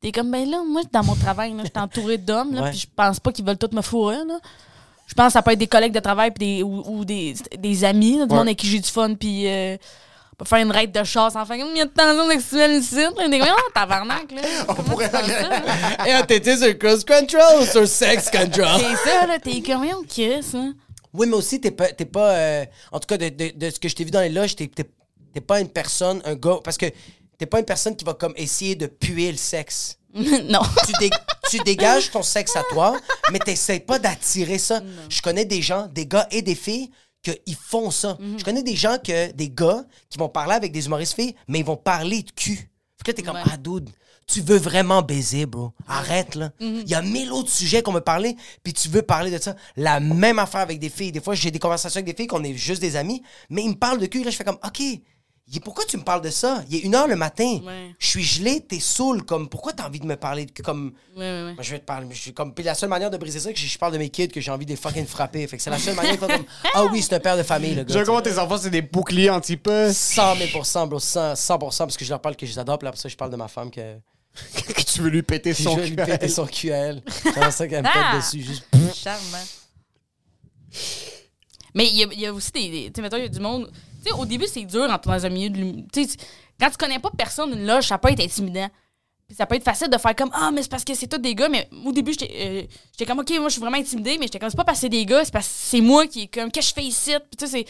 T'es 0.02 0.12
comme, 0.12 0.32
ben 0.32 0.50
là, 0.50 0.62
moi, 0.68 0.82
dans 0.92 1.04
mon 1.04 1.16
travail, 1.16 1.54
je 1.60 1.64
suis 1.64 1.72
entourée 1.76 2.18
d'hommes, 2.18 2.54
là, 2.56 2.70
puis 2.72 2.80
je 2.80 2.88
pense 2.94 3.20
pas 3.22 3.32
qu'ils 3.32 3.46
veulent 3.46 3.58
tous 3.58 3.74
me 3.74 3.82
fourrer, 3.82 4.18
là. 4.28 4.40
Je 5.08 5.14
pense 5.14 5.28
que 5.28 5.34
ça 5.34 5.42
peut 5.42 5.52
être 5.52 5.60
des 5.60 5.68
collègues 5.68 5.94
de 5.94 6.00
travail 6.00 6.32
puis 6.32 6.58
des, 6.58 6.64
ou, 6.64 6.84
ou 6.88 7.06
des, 7.06 7.34
des 7.58 7.84
amis, 7.84 8.18
là, 8.20 8.26
du 8.26 8.32
Ouais. 8.32 8.38
monde 8.38 8.48
avec 8.48 8.58
qui 8.58 8.68
j'ai 8.68 8.80
du 8.80 8.90
fun, 8.90 9.14
puis 9.16 9.48
euh, 9.48 9.76
on 10.32 10.36
peut 10.38 10.46
faire 10.46 10.60
une 10.60 10.72
raide 10.72 10.92
de 10.92 11.04
chasse, 11.04 11.36
enfin, 11.36 11.56
il 11.56 11.78
y 11.78 11.82
a 11.82 11.86
de 11.86 11.92
tension 11.92 12.28
sexuelle 12.30 12.72
ici, 12.82 12.96
là. 12.96 13.10
T'es 13.16 13.40
comme, 13.40 13.48
oh, 13.52 13.72
tabarnak, 13.74 14.32
là. 14.32 14.42
Comment 14.68 14.84
pourrait? 14.84 15.12
Et 16.08 16.26
t'étais 16.26 16.58
sur 16.64 16.78
cross 16.80 17.04
control 17.04 17.62
ou 17.62 17.66
sur 17.66 17.88
sex 17.88 18.30
control? 18.32 18.80
C'est 18.80 19.10
ça, 19.10 19.28
là, 19.28 19.38
t'es 19.40 19.62
comme, 19.62 19.86
on 19.86 20.04
Chris, 20.08 20.44
hein. 20.56 20.74
Oui, 21.14 21.28
mais 21.28 21.36
aussi, 21.36 21.62
t'es 21.62 21.70
pas. 21.70 21.90
T'es 21.92 22.06
pas 22.06 22.32
euh, 22.32 22.66
en 22.92 23.00
tout 23.00 23.06
cas, 23.06 23.18
de, 23.18 23.30
de- 23.30 23.54
de 23.56 23.70
ce 23.70 23.80
que 23.80 23.88
je 23.88 23.94
t'ai 23.96 24.04
vu 24.04 24.10
dans 24.10 24.22
les 24.22 24.30
loges, 24.30 24.56
t'es 24.56 24.66
t'es- 24.68 24.90
t'es 25.32 25.42
pas 25.42 25.60
une 25.62 25.70
personne, 25.70 26.22
un 26.26 26.34
gars. 26.34 26.58
Parce 26.64 26.76
que 26.78 26.88
t'es 27.38 27.46
pas 27.46 27.60
une 27.60 27.66
personne 27.66 27.96
qui 27.96 28.04
va 28.04 28.16
comme 28.16 28.34
essayer 28.36 28.74
de 28.76 28.88
puer 28.88 29.32
le 29.32 29.38
sexe. 29.38 30.00
non. 30.16 30.62
Tu, 31.00 31.10
tu 31.50 31.58
dégages 31.60 32.12
ton 32.12 32.24
sexe 32.24 32.56
à 32.56 32.64
toi, 32.70 32.98
mais 33.32 33.40
t'essayes 33.40 33.80
pas 33.80 34.00
d'attirer 34.00 34.58
ça. 34.58 34.82
Je 35.10 35.22
connais 35.22 35.46
des 35.46 35.62
gens, 35.62 35.88
des 35.88 36.06
gars 36.08 36.28
et 36.32 36.42
des 36.42 36.56
filles, 36.56 36.90
qu'ils 37.22 37.56
font 37.56 37.92
ça. 37.92 38.18
Je 38.38 38.44
connais 38.44 38.64
des 38.64 38.76
gens, 38.76 38.98
que 38.98 39.32
des 39.32 39.50
gars, 39.50 39.84
qui 40.10 40.18
vont 40.18 40.30
parler 40.30 40.54
avec 40.56 40.72
des 40.72 40.86
humoristes 40.86 41.14
filles, 41.16 41.36
mais 41.48 41.60
ils 41.60 41.66
vont 41.66 41.78
parler 41.78 42.24
de 42.24 42.32
cul. 42.32 42.58
Fait 42.98 43.04
que 43.06 43.12
là, 43.12 43.14
t'es 43.16 43.22
comme, 43.24 43.36
Ouais. 43.36 43.42
ah, 43.52 43.58
dude, 43.58 43.90
tu 44.28 44.40
veux 44.42 44.58
vraiment 44.58 45.02
baiser, 45.02 45.46
bro. 45.46 45.74
Arrête, 45.88 46.36
là. 46.36 46.52
Il 46.60 46.88
y 46.88 46.96
a 46.96 47.02
mille 47.02 47.32
autres 47.32 47.50
sujets 47.52 47.82
qu'on 47.82 47.92
veut 47.92 48.02
parler, 48.02 48.36
puis 48.64 48.72
tu 48.74 48.88
veux 48.90 49.02
parler 49.02 49.32
de 49.32 49.38
ça. 49.42 49.56
La 49.76 50.00
même 50.00 50.40
affaire 50.40 50.62
avec 50.62 50.80
des 50.80 50.90
filles. 50.90 51.12
Des 51.12 51.20
fois, 51.22 51.36
j'ai 51.36 51.52
des 51.52 51.60
conversations 51.60 51.98
avec 52.00 52.06
des 52.06 52.18
filles 52.18 52.28
qu'on 52.28 52.44
est 52.44 52.54
juste 52.56 52.82
des 52.82 52.96
amis, 52.96 53.22
mais 53.50 53.64
ils 53.64 53.70
me 53.70 53.76
parlent 53.76 54.00
de 54.00 54.06
cul. 54.06 54.24
Là, 54.24 54.32
je 54.32 54.38
fais 54.38 54.46
comme, 54.46 54.60
OK, 54.66 54.82
pourquoi 55.64 55.84
tu 55.86 55.98
me 55.98 56.04
parles 56.04 56.22
de 56.22 56.30
ça? 56.30 56.64
Il 56.70 56.76
est 56.78 56.80
une 56.80 56.96
heure 56.96 57.08
le 57.08 57.16
matin. 57.16 57.60
Ouais. 57.66 57.94
Je 58.00 58.08
suis 58.08 58.24
gelé, 58.24 58.62
t'es 58.62 58.80
saoul. 58.80 59.24
Comme, 59.24 59.50
pourquoi 59.50 59.74
t'as 59.74 59.88
envie 59.88 60.00
de 60.00 60.06
me 60.06 60.16
parler 60.16 60.46
de? 60.46 60.52
Comme, 60.64 60.94
Ouais, 61.16 61.22
ouais, 61.22 61.44
ouais. 61.44 61.54
moi, 61.54 61.62
je 61.64 61.72
vais 61.72 61.80
te 61.80 61.86
parler. 61.86 62.06
mais 62.08 62.16
Je 62.16 62.22
suis 62.22 62.34
comme, 62.34 62.54
puis 62.54 62.64
la 62.64 62.74
seule 62.76 62.90
manière 62.90 63.12
de 63.12 63.18
briser 63.18 63.40
ça, 63.40 63.50
c'est 63.50 63.54
que 63.54 63.60
je, 63.60 63.68
je 63.68 63.78
parle 63.78 63.94
de 63.94 63.98
mes 63.98 64.10
kids, 64.10 64.30
que 64.30 64.40
j'ai 64.42 64.52
envie 64.52 64.66
de 64.66 64.72
les 64.72 64.78
fucking 64.78 65.06
frapper. 65.06 65.46
Fait 65.48 65.58
que 65.58 65.64
c'est 65.64 65.70
la 65.70 65.78
seule 65.80 65.96
manière 65.96 66.14
de 66.14 66.18
faire 66.18 66.38
comme, 66.38 66.46
ah 66.74 66.86
oui, 66.86 67.02
c'est 67.02 67.14
un 67.16 67.20
père 67.20 67.38
de 67.38 67.44
famille, 67.44 67.76
le 67.76 67.84
gars. 67.84 67.94
Genre, 67.94 68.06
comment 68.06 68.22
tes 68.22 68.40
enfants, 68.40 68.58
c'est 68.58 68.70
des 68.70 68.82
boucliers 68.82 69.30
anti-puce 69.30 69.96
100 69.98 70.36
000 70.38 70.50
bro. 70.54 70.64
100, 70.64 71.36
100 71.36 71.58
parce 71.60 71.98
que 71.98 72.06
je 72.06 72.10
leur 72.10 72.22
parle 72.22 72.36
que 72.36 72.46
je 72.46 72.52
les 72.52 72.60
adore, 72.60 72.80
puis 72.80 72.88
après 72.88 73.00
ça, 73.00 73.10
je 73.10 73.16
parle 73.18 73.32
de 73.32 73.36
ma 73.38 73.48
femme 73.50 73.70
que, 73.70 73.98
que 74.74 74.82
tu 74.82 75.02
veux 75.02 75.10
lui 75.10 75.24
péter 75.24 75.54
son 75.54 75.76
je 75.76 75.82
vais 75.82 75.88
lui 75.90 75.96
péter 75.98 76.30
son 76.30 76.48
cul 76.48 76.72
à 76.72 76.78
elle. 76.78 77.04
J'aimerais 77.24 77.52
ça 77.52 77.68
qu'elle 77.68 77.84
me 77.84 77.88
pète 77.88 78.02
Ah! 78.02 78.18
dessus. 78.18 78.42
Juste... 78.42 78.64
Charmant. 78.96 79.38
Mais 81.76 81.88
il 81.88 81.96
y, 82.14 82.22
y 82.22 82.26
a 82.28 82.34
aussi 82.34 82.52
des. 82.52 82.70
des- 82.70 82.86
tu 82.88 82.94
sais, 82.96 83.02
mettons, 83.02 83.18
il 83.18 83.24
y 83.24 83.26
a 83.26 83.30
du 83.30 83.40
monde. 83.40 83.70
Tu 84.04 84.10
sais, 84.12 84.16
au 84.20 84.26
début, 84.26 84.46
c'est 84.52 84.64
dur 84.66 84.84
en 84.90 84.98
dans 85.12 85.26
un 85.26 85.30
milieu 85.30 85.50
de 85.50 85.58
l'humour. 85.58 85.84
Tu 85.94 86.06
sais, 86.06 86.18
quand 86.60 86.70
tu 86.70 86.78
connais 86.78 87.00
pas 87.00 87.10
personne 87.18 87.52
d'une 87.52 87.66
loge, 87.66 87.86
ça 87.88 87.98
peut 87.98 88.10
être 88.12 88.22
intimidant. 88.22 88.68
Puis 89.28 89.38
ça 89.38 89.46
peut 89.46 89.56
être 89.56 89.64
facile 89.64 89.90
de 89.90 89.98
faire 89.98 90.16
comme 90.16 90.30
Ah, 90.34 90.52
mais 90.54 90.62
c'est 90.62 90.70
parce 90.70 90.84
que 90.84 90.94
c'est 90.94 91.08
tous 91.08 91.18
des 91.18 91.34
gars. 91.36 91.48
Mais 91.50 91.70
au 91.86 91.92
début, 91.92 92.12
j'étais 92.12 92.34
euh, 92.36 92.62
j'étais 92.92 93.06
comme 93.06 93.20
Ok, 93.20 93.30
moi, 93.40 93.48
je 93.48 93.54
suis 93.54 93.62
vraiment 93.62 93.78
intimidée, 93.78 94.18
mais 94.20 94.26
j'étais 94.26 94.40
comme 94.40 94.50
C'est 94.50 94.58
pas 94.58 94.66
parce 94.66 94.78
que 94.80 94.82
c'est 94.82 94.90
des 94.90 95.06
gars, 95.06 95.24
c'est 95.24 95.32
parce 95.34 95.48
que 95.48 95.54
c'est 95.56 95.82
moi 95.82 96.06
qui 96.08 96.24
est 96.24 96.28
comme 96.28 96.52
Qu'est-ce 96.52 96.74
que 96.74 96.82
je 96.82 96.86
fais 96.86 96.88
ici? 96.90 97.12
Puis 97.30 97.38
tu 97.38 97.48
sais, 97.48 97.52
c'est. 97.52 97.66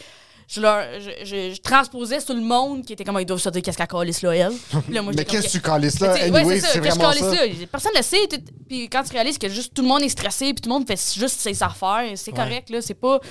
Je, 0.46 0.60
leur, 0.60 0.84
je, 1.00 1.10
je- 1.26 1.54
je 1.56 1.62
transposais 1.62 2.20
sur 2.20 2.34
le 2.34 2.42
monde 2.42 2.84
qui 2.86 2.92
était 2.92 3.06
comme, 3.06 3.18
ils 3.18 3.26
doivent 3.26 3.40
se 3.40 3.48
dire 3.50 3.62
qu'est-ce 3.62 3.78
qu'elle 3.78 3.88
calisse 3.88 4.22
là, 4.24 4.36
elle? 4.36 4.52
Puis 4.84 4.94
là, 4.94 5.02
moi, 5.02 5.14
Mais 5.16 5.24
qu'est-ce 5.24 5.48
que 5.48 5.52
tu 5.54 5.62
calisses 5.62 6.02
là? 6.02 6.14
sais, 6.18 6.30
ouais, 6.30 6.38
Anyway, 6.40 6.60
c'est 6.60 6.68
c'est 6.68 6.68
ça, 6.68 6.80
que 6.80 6.86
je 6.86 6.90
vraiment 6.90 7.10
calisse 7.12 7.24
ça. 7.30 7.46
là? 7.46 7.68
Personne 7.72 7.92
ne 7.94 7.98
le 8.00 8.04
sait. 8.04 8.28
tout- 8.28 8.44
Puis 8.68 8.90
quand 8.90 9.04
tu 9.04 9.14
réalises 9.14 9.38
que 9.38 9.48
juste 9.48 9.74
tout 9.74 9.82
le 9.84 9.88
monde 9.88 10.02
est 10.02 10.10
stressé, 10.10 10.54
puis 10.54 10.56
tout 10.62 10.68
le 10.70 10.74
monde 10.74 10.86
fait 10.86 11.00
juste 11.18 11.40
ses 11.40 11.64
affaires, 11.64 12.04
c'est 12.16 12.34
correct, 12.34 12.70
là. 12.72 12.82
C'est 12.82 12.94
pas. 12.94 13.22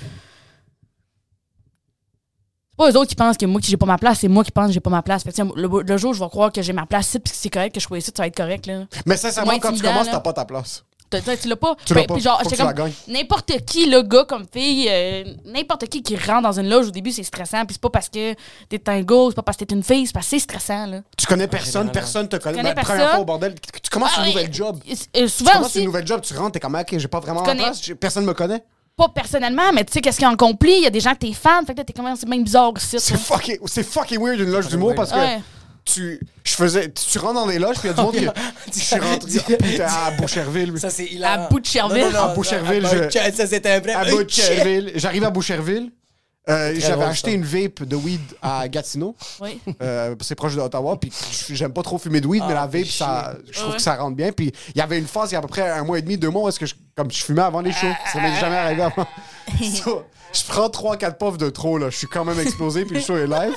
C'est 2.73 2.77
pas 2.87 2.91
eux 2.91 2.97
autres 2.97 3.09
qui 3.11 3.15
pensent 3.17 3.37
que 3.37 3.45
moi, 3.45 3.61
que 3.61 3.67
j'ai 3.67 3.77
pas 3.77 3.85
ma 3.87 3.99
place, 3.99 4.21
c'est 4.21 4.29
moi 4.29 4.43
qui 4.45 4.51
pense 4.51 4.69
que 4.69 4.73
j'ai 4.73 4.81
pas 4.81 4.89
ma 4.91 5.03
place. 5.03 5.23
Fait 5.25 5.33
que, 5.33 5.43
le, 5.43 5.83
le 5.83 5.97
jour 5.99 6.13
où 6.13 6.15
je 6.15 6.21
vais 6.21 6.29
croire 6.31 6.51
que 6.51 6.63
j'ai 6.63 6.73
ma 6.73 6.87
place 6.87 7.09
ici, 7.09 7.19
puis 7.19 7.31
que 7.31 7.39
c'est 7.39 7.51
correct, 7.51 7.75
que 7.75 7.81
je 7.81 7.87
sois 7.87 7.99
ici, 7.99 8.11
ça 8.17 8.23
va 8.23 8.27
être 8.29 8.37
correct, 8.37 8.65
là. 8.67 8.85
Mais 9.05 9.17
sincèrement, 9.19 9.59
quand 9.59 9.73
tu 9.73 9.83
commences, 9.83 10.09
t'as 10.11 10.21
pas 10.21 10.33
ta 10.33 10.47
place. 10.47 10.83
T'as- 11.11 11.21
t'as- 11.21 11.37
Tu 11.37 11.47
l'as 11.49 11.57
pas. 11.57 11.77
Tu 11.85 11.93
l'as 11.93 12.01
Ben, 12.01 12.07
pas. 12.07 12.15
Puis 12.15 12.23
genre, 12.23 12.39
Faut 12.39 12.45
que 12.45 12.51
j'étais 12.57 12.63
tu 12.63 12.67
la 12.67 12.73
comme 12.73 12.85
gagnes. 12.87 12.95
n'importe 13.09 13.53
qui, 13.67 13.85
le 13.91 14.01
gars 14.01 14.25
comme 14.25 14.47
fille, 14.51 14.87
euh, 14.89 15.25
n'importe 15.45 15.87
qui 15.89 16.03
qui 16.03 16.17
rentre 16.17 16.41
dans 16.45 16.59
une 16.59 16.71
loge 16.71 16.87
au 16.89 16.91
début, 16.91 17.13
c'est 17.13 17.23
stressant. 17.23 17.67
Puis 17.67 17.75
c'est 17.75 17.83
pas 17.83 17.91
parce 17.91 18.09
que 18.09 18.35
t'es 18.71 18.81
un 18.89 19.03
gars, 19.03 19.27
c'est 19.29 19.35
pas 19.35 19.43
parce 19.43 19.59
que 19.59 19.65
t'es 19.65 19.75
une 19.75 19.83
fille, 19.83 20.07
c'est 20.07 20.15
parce 20.15 20.25
que 20.25 20.31
c'est 20.31 20.39
stressant, 20.39 20.87
là. 20.87 21.01
Tu 21.19 21.27
connais 21.27 21.49
personne, 21.49 21.91
personne 21.93 22.27
te 22.29 22.37
connaît. 22.37 22.57
connais 22.57 22.73
Ben, 22.75 22.83
Première 22.83 23.11
fois 23.11 23.21
au 23.21 23.25
bordel, 23.27 23.55
tu 23.61 23.79
tu 23.83 23.91
commences 23.91 24.13
Ah, 24.17 24.21
une 24.23 24.29
ouais, 24.29 24.33
nouvelle 24.45 24.55
job. 24.55 24.79
euh, 24.89 24.93
euh, 24.93 25.21
Tu 25.25 25.29
souvent 25.29 25.51
commences 25.53 25.67
aussi, 25.67 25.79
une 25.81 25.85
nouvelle 25.85 26.07
job, 26.07 26.23
tu 26.23 26.33
rentres, 26.35 26.53
t'es 26.53 26.61
comme, 26.61 26.75
ok, 26.77 26.95
j'ai 26.97 27.09
pas 27.09 27.21
vraiment 27.21 27.43
ma 27.43 27.55
place, 27.55 27.83
personne 28.01 28.25
me 28.25 28.33
connaît. 28.33 28.65
Pas 29.07 29.13
personnellement, 29.15 29.73
mais 29.73 29.85
tu 29.85 29.93
sais, 29.93 30.01
qu'est-ce 30.01 30.19
qui 30.19 30.27
en 30.27 30.33
accomplit? 30.35 30.75
Il 30.79 30.83
y 30.85 30.87
a 30.87 30.91
des 30.91 31.01
gens 31.01 31.13
que 31.15 31.19
t'es 31.27 31.33
fan, 31.33 31.65
fait 31.67 31.73
que 31.73 31.79
là, 31.79 31.85
t'es 31.85 31.93
comme, 31.93 32.07
c'est 32.17 32.29
même 32.29 32.45
bizarre 32.45 32.73
aussi. 32.75 32.99
C'est 33.01 33.17
fucking, 33.17 33.59
c'est 33.67 33.83
fucking 33.83 34.19
weird 34.23 34.41
une 34.41 34.51
loge 34.51 34.69
d'humour 34.69 34.95
parce 34.95 35.11
que 35.13 35.17
Ouais. 35.19 35.41
tu, 35.85 36.21
je 36.45 36.55
faisais, 36.55 36.91
tu 36.93 37.19
rentres 37.19 37.35
dans 37.35 37.47
des 37.47 37.59
loges 37.59 37.77
puis 37.79 37.89
il 37.89 37.91
y 37.91 37.93
a 37.93 37.95
du 37.95 38.01
monde 38.03 38.15
qui, 38.15 38.79
je 38.79 38.85
suis 38.85 38.99
rentré 38.99 39.57
putain, 39.57 39.87
à 39.87 40.11
Boucherville. 40.13 40.79
Ça, 40.79 40.91
c'est 40.91 41.07
hilarant. 41.07 41.45
À 41.45 41.49
Boucherville? 41.49 42.05
Non, 42.05 42.11
non, 42.11 42.13
non, 42.13 42.25
À 42.31 42.35
Boucherville, 42.35 42.87
à 42.87 42.89
je- 42.91 42.99
Boucher- 43.05 43.33
Ça, 43.35 43.47
c'était 43.47 43.71
un 43.71 43.81
vrai. 43.81 43.93
à 43.93 44.05
Boucherville. 44.11 44.93
J'arrive 44.97 45.25
à 45.25 45.31
Boucherville. 45.31 45.91
Euh, 46.49 46.75
J'avais 46.77 47.05
acheté 47.05 47.31
ça. 47.31 47.37
une 47.37 47.45
vape 47.45 47.85
de 47.85 47.95
weed 47.95 48.21
à 48.43 48.67
Gatineau. 48.69 49.15
Oui. 49.41 49.61
Euh, 49.81 50.17
c'est 50.23 50.35
proche 50.35 50.57
d'Ottawa. 50.57 50.99
Puis 50.99 51.13
j'aime 51.51 51.73
pas 51.73 51.83
trop 51.83 51.99
fumer 51.99 52.21
de 52.21 52.27
weed, 52.27 52.43
mais 52.49 52.55
la 52.55 52.63
Ah, 52.63 52.67
vape, 52.67 52.87
ça, 52.87 53.35
je 53.49 53.53
trouve 53.59 53.71
Ouais. 53.71 53.77
que 53.77 53.83
ça 53.83 53.95
rentre 53.95 54.17
bien. 54.17 54.33
Puis 54.33 54.53
il 54.75 54.79
y 54.79 54.81
avait 54.81 54.99
une 54.99 55.07
phase, 55.07 55.31
il 55.31 55.35
y 55.35 55.37
a 55.37 55.39
à 55.39 55.43
peu 55.43 55.49
près 55.49 55.69
un 55.71 55.85
mois 55.85 55.99
et 55.99 56.03
demi, 56.03 56.19
deux 56.19 56.31
mois, 56.31 56.43
où 56.45 56.49
est-ce 56.49 56.59
que 56.59 56.67
je, 56.67 56.75
comme 56.97 57.11
je 57.13 57.23
fumais 57.23 57.43
avant 57.43 57.61
les 57.61 57.73
shows. 57.73 57.87
Ça 58.13 58.21
m'est 58.21 58.39
jamais 58.41 58.57
arrivé 58.57 58.83
avant. 58.83 59.07
So, 59.63 60.05
je 60.33 60.43
prends 60.49 60.69
3-4 60.69 61.17
puffs 61.19 61.37
de 61.39 61.51
trop, 61.51 61.77
là. 61.79 61.91
Je 61.91 61.97
suis 61.99 62.07
quand 62.07 62.25
même 62.25 62.39
explosé, 62.41 62.85
puis 62.85 62.97
le 62.97 63.01
show 63.03 63.17
est 63.17 63.27
live. 63.27 63.55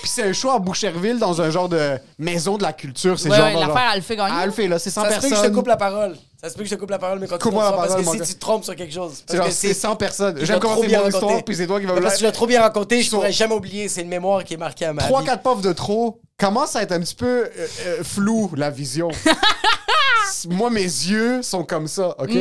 Puis 0.00 0.10
c'est 0.10 0.22
un 0.22 0.32
show 0.32 0.50
à 0.50 0.58
Boucherville, 0.58 1.18
dans 1.18 1.40
un 1.40 1.50
genre 1.50 1.68
de 1.68 1.98
maison 2.18 2.56
de 2.58 2.62
la 2.62 2.72
culture. 2.72 3.18
C'est 3.18 3.30
Ouais, 3.30 3.36
genre. 3.36 3.46
ouais, 3.46 3.54
l'affaire, 3.54 3.90
elle 3.92 3.98
le 3.98 4.02
fait 4.04 4.16
gagner. 4.16 4.34
Elle 4.40 4.46
le 4.46 4.52
fait, 4.52 4.68
là. 4.68 4.78
C'est 4.78 4.90
100 4.90 5.02
Ça 5.02 5.08
se 5.10 5.14
peut 5.14 5.20
que 5.20 5.22
je 5.22 5.28
te 5.28 5.34
personnes. 5.34 5.54
coupe 5.54 5.66
la 5.66 5.76
parole. 5.76 6.16
Ça 6.42 6.50
se 6.50 6.54
peut 6.56 6.62
que 6.62 6.68
je 6.68 6.74
te 6.74 6.80
coupe 6.80 6.90
la 6.90 6.98
parole, 6.98 7.18
mais 7.20 7.26
continue 7.26 7.42
Coupe-moi 7.42 7.64
la 7.64 7.70
parole, 7.70 7.88
Parce 7.88 8.02
que 8.04 8.10
si 8.12 8.18
gars. 8.18 8.24
tu 8.26 8.34
te 8.34 8.40
trompes 8.40 8.64
sur 8.64 8.76
quelque 8.76 8.92
chose. 8.92 9.12
C'est 9.16 9.24
Parce 9.26 9.36
genre, 9.38 9.46
que 9.46 9.52
c'est 9.52 9.72
100 9.74 9.96
personnes. 9.96 10.34
tu 10.38 10.44
J'aime 10.44 10.58
commencer 10.60 10.86
bien 10.88 10.98
mon 10.98 11.04
raconté. 11.06 11.24
histoire, 11.26 11.44
puis 11.44 11.56
c'est 11.56 11.66
toi 11.66 11.80
qui 11.80 11.86
vas 11.86 11.94
me 11.94 12.00
Parce 12.02 12.14
que 12.14 12.18
tu 12.18 12.24
l'as 12.24 12.32
trop 12.32 12.46
bien 12.46 12.60
raconté, 12.60 13.02
je 13.02 13.10
pourrais 13.10 13.32
jamais 13.32 13.54
oublier. 13.54 13.88
C'est 13.88 14.02
une 14.02 14.08
mémoire 14.08 14.44
qui 14.44 14.54
est 14.54 14.58
marquée 14.58 14.84
à 14.84 14.92
ma 14.92 15.02
vie. 15.06 15.08
3-4 15.12 15.38
puffs 15.42 15.62
de 15.62 15.72
trop 15.72 16.20
commence 16.38 16.76
à 16.76 16.82
être 16.82 16.92
un 16.92 17.00
petit 17.00 17.14
peu 17.14 17.44
euh, 17.44 17.66
euh, 17.86 18.04
flou, 18.04 18.50
la 18.56 18.70
vision. 18.70 19.08
Moi, 20.48 20.70
mes 20.70 20.82
yeux 20.82 21.42
sont 21.42 21.64
comme 21.64 21.86
ça, 21.86 22.14
OK? 22.18 22.36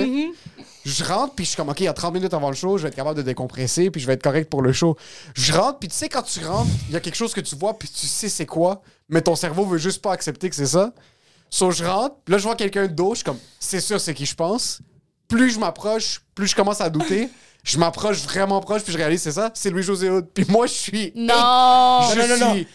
Je 0.85 1.03
rentre, 1.05 1.33
puis 1.35 1.45
je 1.45 1.51
suis 1.51 1.57
comme, 1.57 1.69
OK, 1.69 1.79
il 1.79 1.85
y 1.85 1.87
a 1.87 1.93
30 1.93 2.13
minutes 2.13 2.33
avant 2.33 2.49
le 2.49 2.55
show, 2.55 2.77
je 2.77 2.83
vais 2.83 2.89
être 2.89 2.95
capable 2.95 3.15
de 3.15 3.21
décompresser, 3.21 3.89
puis 3.89 4.01
je 4.01 4.07
vais 4.07 4.13
être 4.13 4.23
correct 4.23 4.49
pour 4.49 4.61
le 4.61 4.73
show. 4.73 4.97
Je 5.33 5.53
rentre, 5.53 5.79
puis 5.79 5.87
tu 5.87 5.95
sais, 5.95 6.09
quand 6.09 6.23
tu 6.23 6.43
rentres, 6.43 6.69
il 6.89 6.93
y 6.93 6.97
a 6.97 6.99
quelque 6.99 7.15
chose 7.15 7.33
que 7.33 7.39
tu 7.39 7.55
vois, 7.55 7.77
puis 7.77 7.87
tu 7.87 8.05
sais 8.05 8.27
c'est 8.27 8.45
quoi, 8.45 8.81
mais 9.07 9.21
ton 9.21 9.35
cerveau 9.35 9.65
veut 9.65 9.77
juste 9.77 10.01
pas 10.01 10.11
accepter 10.11 10.49
que 10.49 10.55
c'est 10.55 10.65
ça. 10.65 10.93
So, 11.49 11.71
je 11.71 11.85
rentre, 11.85 12.15
puis 12.25 12.33
là, 12.33 12.37
je 12.37 12.43
vois 12.43 12.55
quelqu'un 12.55 12.87
d'autre, 12.87 13.13
je 13.13 13.17
suis 13.19 13.25
comme, 13.25 13.39
c'est 13.59 13.79
sûr, 13.79 14.01
c'est 14.01 14.13
qui 14.13 14.25
je 14.25 14.35
pense. 14.35 14.81
Plus 15.29 15.51
je 15.51 15.59
m'approche, 15.59 16.21
plus 16.35 16.47
je 16.47 16.55
commence 16.55 16.81
à 16.81 16.89
douter. 16.89 17.29
Je 17.63 17.77
m'approche 17.77 18.17
vraiment 18.23 18.59
proche, 18.59 18.81
puis 18.83 18.91
je 18.91 18.97
réalise, 18.97 19.21
c'est 19.21 19.31
ça, 19.31 19.51
c'est 19.53 19.69
Louis-José 19.69 20.09
Hood. 20.09 20.27
Puis 20.33 20.45
moi, 20.49 20.67
je 20.67 20.73
suis... 20.73 21.13
Non! 21.15 22.01
Je 22.13 22.19
Non, 22.19 22.27
non, 22.27 22.37
non, 22.37 22.53
suis 22.55 22.67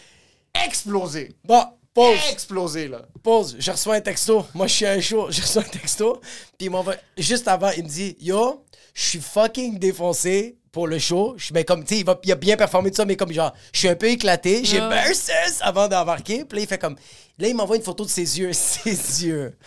explosé. 0.65 1.35
Bon, 1.43 1.63
pause. 1.93 2.17
Explosé, 2.31 2.87
là. 2.87 3.01
Pause. 3.23 3.57
Je 3.59 3.71
reçois 3.71 3.95
un 3.95 4.01
texto. 4.01 4.45
Moi, 4.53 4.67
je 4.67 4.73
suis 4.73 4.85
à 4.85 4.91
un 4.91 5.01
show. 5.01 5.27
Je 5.31 5.41
reçois 5.41 5.63
un 5.63 5.69
texto. 5.69 6.19
Puis 6.57 6.67
il 6.67 6.69
m'envoie. 6.69 6.95
Juste 7.17 7.47
avant, 7.47 7.71
il 7.71 7.83
me 7.83 7.89
dit 7.89 8.15
Yo, 8.19 8.63
je 8.93 9.01
suis 9.01 9.21
fucking 9.21 9.79
défoncé 9.79 10.57
pour 10.71 10.87
le 10.87 10.99
show. 10.99 11.35
Je 11.37 11.53
mais 11.53 11.63
comme, 11.63 11.83
tu 11.83 11.97
sais, 11.97 12.05
il, 12.23 12.31
a 12.31 12.35
bien 12.35 12.55
performé 12.57 12.89
tout 12.91 12.97
ça, 12.97 13.05
mais 13.05 13.15
comme 13.15 13.31
genre, 13.31 13.53
je 13.73 13.79
suis 13.79 13.87
un 13.87 13.95
peu 13.95 14.07
éclaté. 14.07 14.61
J'ai 14.63 14.79
versus 14.79 15.59
avant 15.61 15.87
d'embarquer. 15.87 16.45
Puis 16.45 16.57
là, 16.57 16.63
il 16.63 16.67
fait 16.67 16.77
comme. 16.77 16.95
Là, 17.37 17.47
il 17.47 17.55
m'envoie 17.55 17.77
une 17.77 17.83
photo 17.83 18.03
de 18.03 18.09
ses 18.09 18.39
yeux. 18.39 18.51
Ses 18.53 19.25
yeux. 19.25 19.57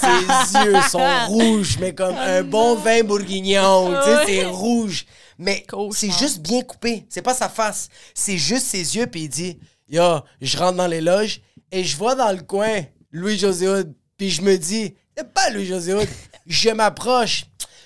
ses 0.00 0.64
yeux 0.64 0.80
sont 0.88 1.04
rouges, 1.26 1.76
mais 1.80 1.92
comme 1.92 2.14
un 2.14 2.42
bon 2.42 2.76
vin 2.76 3.02
bourguignon. 3.02 3.94
Tu 4.02 4.10
sais, 4.10 4.26
c'est 4.26 4.44
rouge. 4.44 5.04
Mais 5.36 5.64
c'est 5.92 6.10
juste 6.10 6.40
bien 6.40 6.62
coupé. 6.62 7.06
C'est 7.08 7.22
pas 7.22 7.34
sa 7.34 7.48
face. 7.48 7.88
C'est 8.14 8.38
juste 8.38 8.66
ses 8.66 8.96
yeux. 8.96 9.06
Puis 9.06 9.22
il 9.22 9.28
dit 9.28 9.58
Yo, 9.88 10.20
je 10.40 10.56
rentre 10.58 10.76
dans 10.76 10.86
les 10.86 11.00
loges 11.00 11.40
et 11.72 11.82
je 11.84 11.96
vois 11.96 12.14
dans 12.14 12.30
le 12.30 12.42
coin 12.42 12.82
Louis-José 13.12 13.68
Hood. 13.68 13.94
Puis 14.16 14.30
je 14.30 14.42
me 14.42 14.56
dis 14.58 14.94
C'est 15.16 15.32
pas 15.32 15.50
Louis-José 15.50 15.94
Hood. 15.94 16.08
Je 16.46 16.70
m'approche. 16.70 17.44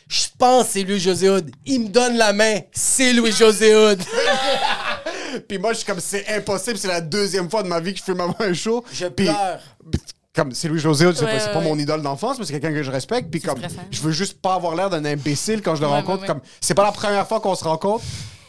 Je 0.08 0.24
pense 0.38 0.64
que 0.66 0.72
c'est 0.72 0.82
Louis-José 0.82 1.30
Hood. 1.30 1.50
Il 1.64 1.82
me 1.84 1.88
donne 1.88 2.16
la 2.16 2.32
main. 2.32 2.60
C'est 2.72 3.12
Louis-José 3.12 3.74
Hood. 3.74 4.00
Puis 5.48 5.58
moi, 5.58 5.72
je 5.72 5.78
suis 5.78 5.86
comme, 5.86 6.00
c'est 6.00 6.28
impossible, 6.28 6.76
c'est 6.78 6.88
la 6.88 7.00
deuxième 7.00 7.48
fois 7.50 7.62
de 7.62 7.68
ma 7.68 7.80
vie 7.80 7.92
que 7.92 7.98
je 7.98 8.04
filme 8.04 8.20
avant 8.20 8.36
un 8.40 8.52
show. 8.52 8.84
Je 8.92 9.06
Puis- 9.06 9.26
pleure. 9.26 9.60
Comme 10.34 10.52
c'est 10.54 10.66
Louis-José 10.68 11.06
Hood, 11.06 11.14
c'est 11.16 11.26
Ouais, 11.26 11.38
pas, 11.52 11.58
ouais, 11.58 11.64
mon 11.64 11.78
idole 11.78 12.00
d'enfance, 12.00 12.38
mais 12.38 12.46
c'est 12.46 12.52
quelqu'un 12.54 12.72
que 12.72 12.82
je 12.82 12.90
respecte. 12.90 13.30
Puis 13.30 13.40
comme, 13.42 13.58
je 13.90 14.00
veux 14.00 14.12
juste 14.12 14.40
pas 14.40 14.54
avoir 14.54 14.74
l'air 14.74 14.88
d'un 14.88 15.04
imbécile 15.04 15.60
quand 15.60 15.74
je 15.74 15.82
le 15.82 15.86
Ouais, 15.88 15.92
rencontre. 15.92 16.14
ouais, 16.14 16.20
ouais. 16.22 16.26
Comme, 16.26 16.40
c'est 16.58 16.72
pas 16.74 16.84
la 16.84 16.92
première 16.92 17.28
fois 17.28 17.38
qu'on 17.40 17.54
se 17.54 17.64
rencontre. 17.64 18.02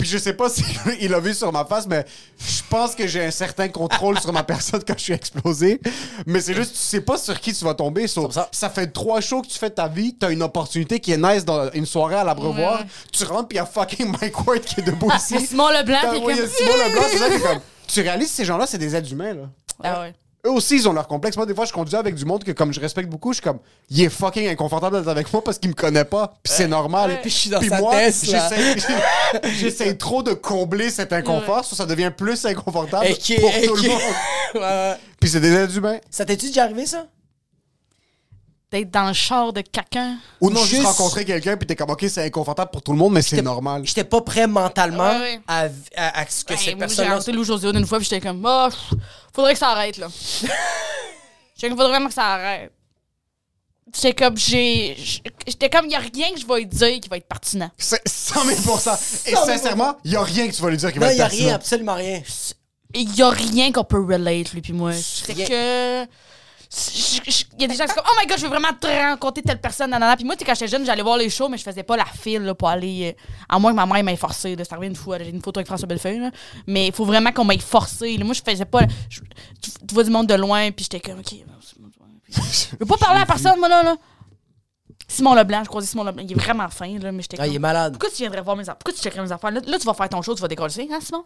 Puis 0.03 0.11
je 0.11 0.17
sais 0.17 0.33
pas 0.33 0.49
si 0.49 0.65
il 0.99 1.13
a 1.13 1.19
vu 1.21 1.33
sur 1.33 1.49
ma 1.53 1.63
face, 1.63 1.87
mais 1.87 2.03
je 2.37 2.61
pense 2.69 2.93
que 2.93 3.07
j'ai 3.07 3.23
un 3.23 3.31
certain 3.31 3.69
contrôle 3.69 4.19
sur 4.19 4.33
ma 4.33 4.43
personne 4.53 4.83
quand 4.85 4.95
je 4.97 5.03
suis 5.03 5.13
explosé. 5.13 5.79
Mais 6.25 6.41
c'est 6.41 6.53
juste, 6.53 6.73
tu 6.73 6.77
sais 6.77 6.99
pas 6.99 7.17
sur 7.17 7.39
qui 7.39 7.53
tu 7.53 7.63
vas 7.63 7.73
tomber. 7.73 8.07
So, 8.07 8.29
ça. 8.29 8.49
ça. 8.51 8.69
fait 8.69 8.87
trois 8.87 9.21
shows 9.21 9.43
que 9.43 9.47
tu 9.47 9.57
fais 9.57 9.69
de 9.69 9.75
ta 9.75 9.87
vie, 9.87 10.13
t'as 10.13 10.29
une 10.31 10.43
opportunité 10.43 10.99
qui 10.99 11.13
est 11.13 11.17
nice 11.17 11.45
dans 11.45 11.71
une 11.71 11.85
soirée 11.85 12.15
à 12.15 12.25
l'abreuvoir. 12.25 12.81
Ouais. 12.81 12.85
Tu 13.13 13.23
rentres, 13.23 13.47
puis 13.47 13.55
il 13.55 13.59
y 13.59 13.61
a 13.61 13.65
fucking 13.65 14.13
Mike 14.21 14.45
Ward 14.45 14.59
qui 14.59 14.81
est 14.81 14.83
debout 14.83 15.09
ici. 15.15 15.35
C'est 15.39 15.47
Simon 15.47 15.69
Leblanc 15.69 16.01
comme- 16.01 16.15
Simon 16.15 16.77
Leblanc, 16.85 17.03
c'est 17.09 17.17
ça 17.19 17.29
qui 17.29 17.35
est 17.35 17.39
comme. 17.39 17.61
Tu 17.87 18.01
réalises, 18.01 18.31
ces 18.31 18.43
gens-là, 18.43 18.67
c'est 18.67 18.77
des 18.77 18.93
êtres 18.93 19.09
humains, 19.09 19.33
là. 19.35 19.43
Ah 19.81 20.01
ouais. 20.01 20.13
Eux 20.45 20.51
aussi, 20.51 20.75
ils 20.75 20.89
ont 20.89 20.93
leur 20.93 21.07
complexe. 21.07 21.37
Moi, 21.37 21.45
des 21.45 21.55
fois, 21.55 21.63
je 21.63 21.71
conduis 21.71 21.95
avec 21.95 22.15
du 22.15 22.25
monde 22.25 22.43
que, 22.43 22.51
comme 22.51 22.73
je 22.73 22.79
respecte 22.81 23.07
beaucoup, 23.09 23.31
je 23.31 23.35
suis 23.35 23.43
comme, 23.43 23.59
il 23.89 24.01
est 24.03 24.09
fucking 24.09 24.49
inconfortable 24.49 24.97
d'être 24.99 25.07
avec 25.07 25.31
moi 25.31 25.41
parce 25.41 25.57
qu'il 25.57 25.69
me 25.69 25.73
connaît 25.75 26.03
pas. 26.03 26.33
Puis 26.43 26.51
c'est 26.53 26.67
normal. 26.67 27.17
Puis 27.21 27.29
je 27.31 27.35
suis 27.35 27.49
dans 27.49 27.59
Puis 27.59 27.69
sa 27.69 27.79
moi, 27.79 27.95
j'essaie- 28.09 28.75
j'essaie 29.57 29.95
trop 29.95 30.21
de 30.21 30.33
combler 30.33 30.89
cet 30.89 31.13
inconfort, 31.13 31.63
so 31.63 31.77
ça 31.77 31.85
devient 31.85 32.11
plus 32.15 32.45
inconfortable 32.45 33.05
Et 33.07 33.13
qui- 33.15 33.35
pour 33.39 33.49
et 33.55 33.65
tout 33.67 33.75
qui- 33.75 33.83
le 33.85 33.91
monde. 33.93 34.01
Ouais, 34.55 34.59
ouais. 34.61 34.95
Puis 35.19 35.29
c'est 35.29 35.39
des 35.39 35.51
êtres 35.53 35.77
humains. 35.77 35.97
Ça 36.11 36.25
t'es-tu 36.25 36.47
déjà 36.47 36.63
arrivé, 36.65 36.85
ça? 36.85 37.07
D'être 38.73 38.89
dans 38.89 39.05
le 39.05 39.13
char 39.13 39.53
de 39.53 39.61
quelqu'un. 39.61 40.17
Ou 40.41 40.49
non, 40.49 40.61
juste, 40.61 40.71
Juste- 40.81 40.85
rencontrer 40.87 41.23
quelqu'un, 41.25 41.55
puis 41.57 41.67
t'es 41.67 41.75
comme, 41.75 41.91
ok, 41.91 42.05
c'est 42.09 42.25
inconfortable 42.25 42.71
pour 42.71 42.81
tout 42.81 42.91
le 42.91 42.97
monde, 42.97 43.13
mais 43.13 43.21
c'est 43.21 43.39
normal. 43.43 43.83
J'étais 43.85 44.03
pas 44.03 44.19
prêt 44.21 44.47
mentalement 44.47 45.11
Ouais, 45.11 45.19
ouais. 45.19 45.41
À, 45.47 45.65
à- 45.95 46.21
à 46.21 46.25
ce 46.27 46.43
que 46.43 46.53
Hey, 46.53 46.57
cette 46.59 46.77
moi, 46.77 46.87
j'ai 46.87 46.95
personne 46.95 47.07
rencontré 47.09 47.31
Lou 47.33 47.43
José 47.43 47.67
une 47.69 47.85
fois, 47.85 47.99
puis 47.99 48.07
j'étais 48.09 48.19
comme, 48.27 48.43
oh, 48.43 48.67
faudrait 49.31 49.53
que 49.53 49.59
ça 49.59 49.69
arrête, 49.69 49.97
là. 49.97 50.07
J'étais 51.55 51.69
comme, 51.69 51.77
faudrait 51.77 51.89
vraiment 51.91 52.07
que 52.07 52.13
ça 52.15 52.25
arrête. 52.33 52.71
J'étais 53.93 54.13
comme, 54.13 54.37
j'ai. 54.37 54.97
J'étais 55.45 55.69
comme, 55.69 55.87
y 55.87 55.93
a 55.95 55.99
rien 55.99 56.31
que 56.33 56.39
je 56.39 56.47
vais 56.47 56.55
lui 56.61 56.65
dire 56.65 56.99
qui 56.99 57.09
va 57.09 57.17
être 57.17 57.27
pertinent. 57.27 57.69
C'est 57.77 58.01
100 58.07 58.43
000 58.43 58.57
Et 59.27 59.35
sincèrement, 59.35 59.97
il 60.03 60.13
y 60.13 60.15
a 60.15 60.23
rien 60.23 60.47
que 60.47 60.53
tu 60.55 60.61
vas 60.63 60.71
lui 60.71 60.77
dire 60.77 60.91
qui 60.91 60.97
va 60.97 61.05
Non, 61.05 61.11
être 61.11 61.17
il 61.17 61.21
a 61.21 61.25
pertinent. 61.25 61.45
rien, 61.45 61.55
absolument 61.55 61.93
rien. 61.93 62.21
Il 62.95 63.15
y 63.15 63.21
a 63.21 63.29
rien 63.29 63.71
qu'on 63.71 63.83
peut 63.83 64.01
relate, 64.03 64.51
lui 64.51 64.61
puis 64.61 64.73
moi. 64.73 64.93
C'est 64.93 65.35
que. 65.35 66.07
Il 67.55 67.61
y 67.61 67.65
a 67.65 67.67
des 67.67 67.75
gens 67.75 67.83
qui 67.83 67.89
sont 67.89 67.95
comme, 67.95 68.05
oh 68.11 68.17
my 68.19 68.25
god, 68.25 68.37
je 68.37 68.43
veux 68.43 68.49
vraiment 68.49 68.73
te 68.79 68.87
rencontrer 68.87 69.43
telle 69.43 69.61
personne, 69.61 69.91
nanana. 69.91 70.15
Puis 70.15 70.25
moi, 70.25 70.35
tu 70.35 70.43
quand 70.43 70.55
j'étais 70.55 70.67
jeune, 70.67 70.83
j'allais 70.85 71.03
voir 71.03 71.17
les 71.17 71.29
shows, 71.29 71.47
mais 71.47 71.57
je 71.57 71.63
faisais 71.63 71.83
pas 71.83 71.95
la 71.95 72.05
file 72.05 72.41
là, 72.41 72.55
pour 72.55 72.67
aller. 72.67 73.15
euh, 73.15 73.23
à 73.47 73.59
moins 73.59 73.71
que 73.71 73.75
ma 73.75 73.85
mère 73.85 74.03
m'ait 74.03 74.15
forcé. 74.15 74.55
C'est 74.57 74.73
arrivé 74.73 74.87
une 74.87 74.95
fois, 74.95 75.19
j'ai 75.19 75.29
une 75.29 75.41
photo 75.41 75.59
avec 75.59 75.67
François 75.67 75.87
Bellefeuille. 75.87 76.19
là. 76.19 76.31
Mais 76.65 76.87
il 76.87 76.93
faut 76.93 77.05
vraiment 77.05 77.31
qu'on 77.31 77.45
m'ait 77.45 77.59
forcé. 77.59 78.17
là. 78.17 78.25
Moi, 78.25 78.33
je 78.33 78.41
faisais 78.43 78.65
pas. 78.65 78.81
je- 79.09 79.19
tu, 79.61 79.69
tu 79.87 79.93
vois 79.93 80.03
du 80.03 80.09
monde 80.09 80.25
de 80.27 80.33
loin, 80.33 80.71
puis 80.71 80.83
j'étais 80.91 80.99
comme, 80.99 81.19
ok. 81.19 81.35
Je 82.29 82.75
veux 82.79 82.85
pas 82.87 82.97
parler 82.97 83.21
à 83.21 83.25
personne, 83.27 83.59
moi, 83.59 83.69
là. 83.69 83.83
là. 83.83 83.95
Simon 85.07 85.35
Leblanc, 85.35 85.63
je 85.63 85.69
croisais 85.69 85.85
Simon 85.87 86.05
Leblanc. 86.05 86.23
Il 86.23 86.31
est 86.31 86.35
vraiment 86.35 86.67
fin, 86.69 86.97
là, 86.97 87.11
mais 87.11 87.21
j'étais 87.21 87.37
Ah, 87.39 87.45
il 87.45 87.55
est 87.55 87.59
malade. 87.59 87.93
Pourquoi 87.93 88.09
tu 88.09 88.17
viendrais 88.17 88.41
voir 88.41 88.55
mes 88.55 88.63
affaires? 88.63 88.77
Pourquoi 88.77 88.93
tu 88.93 89.01
checkerais 89.01 89.21
mes 89.21 89.31
affaires? 89.31 89.51
Là, 89.51 89.61
là, 89.63 89.77
tu 89.77 89.85
vas 89.85 89.93
faire 89.93 90.09
ton 90.09 90.21
show, 90.23 90.33
tu 90.33 90.41
vas 90.41 90.47
décoller, 90.47 90.89
hein, 90.91 90.99
Simon? 91.01 91.23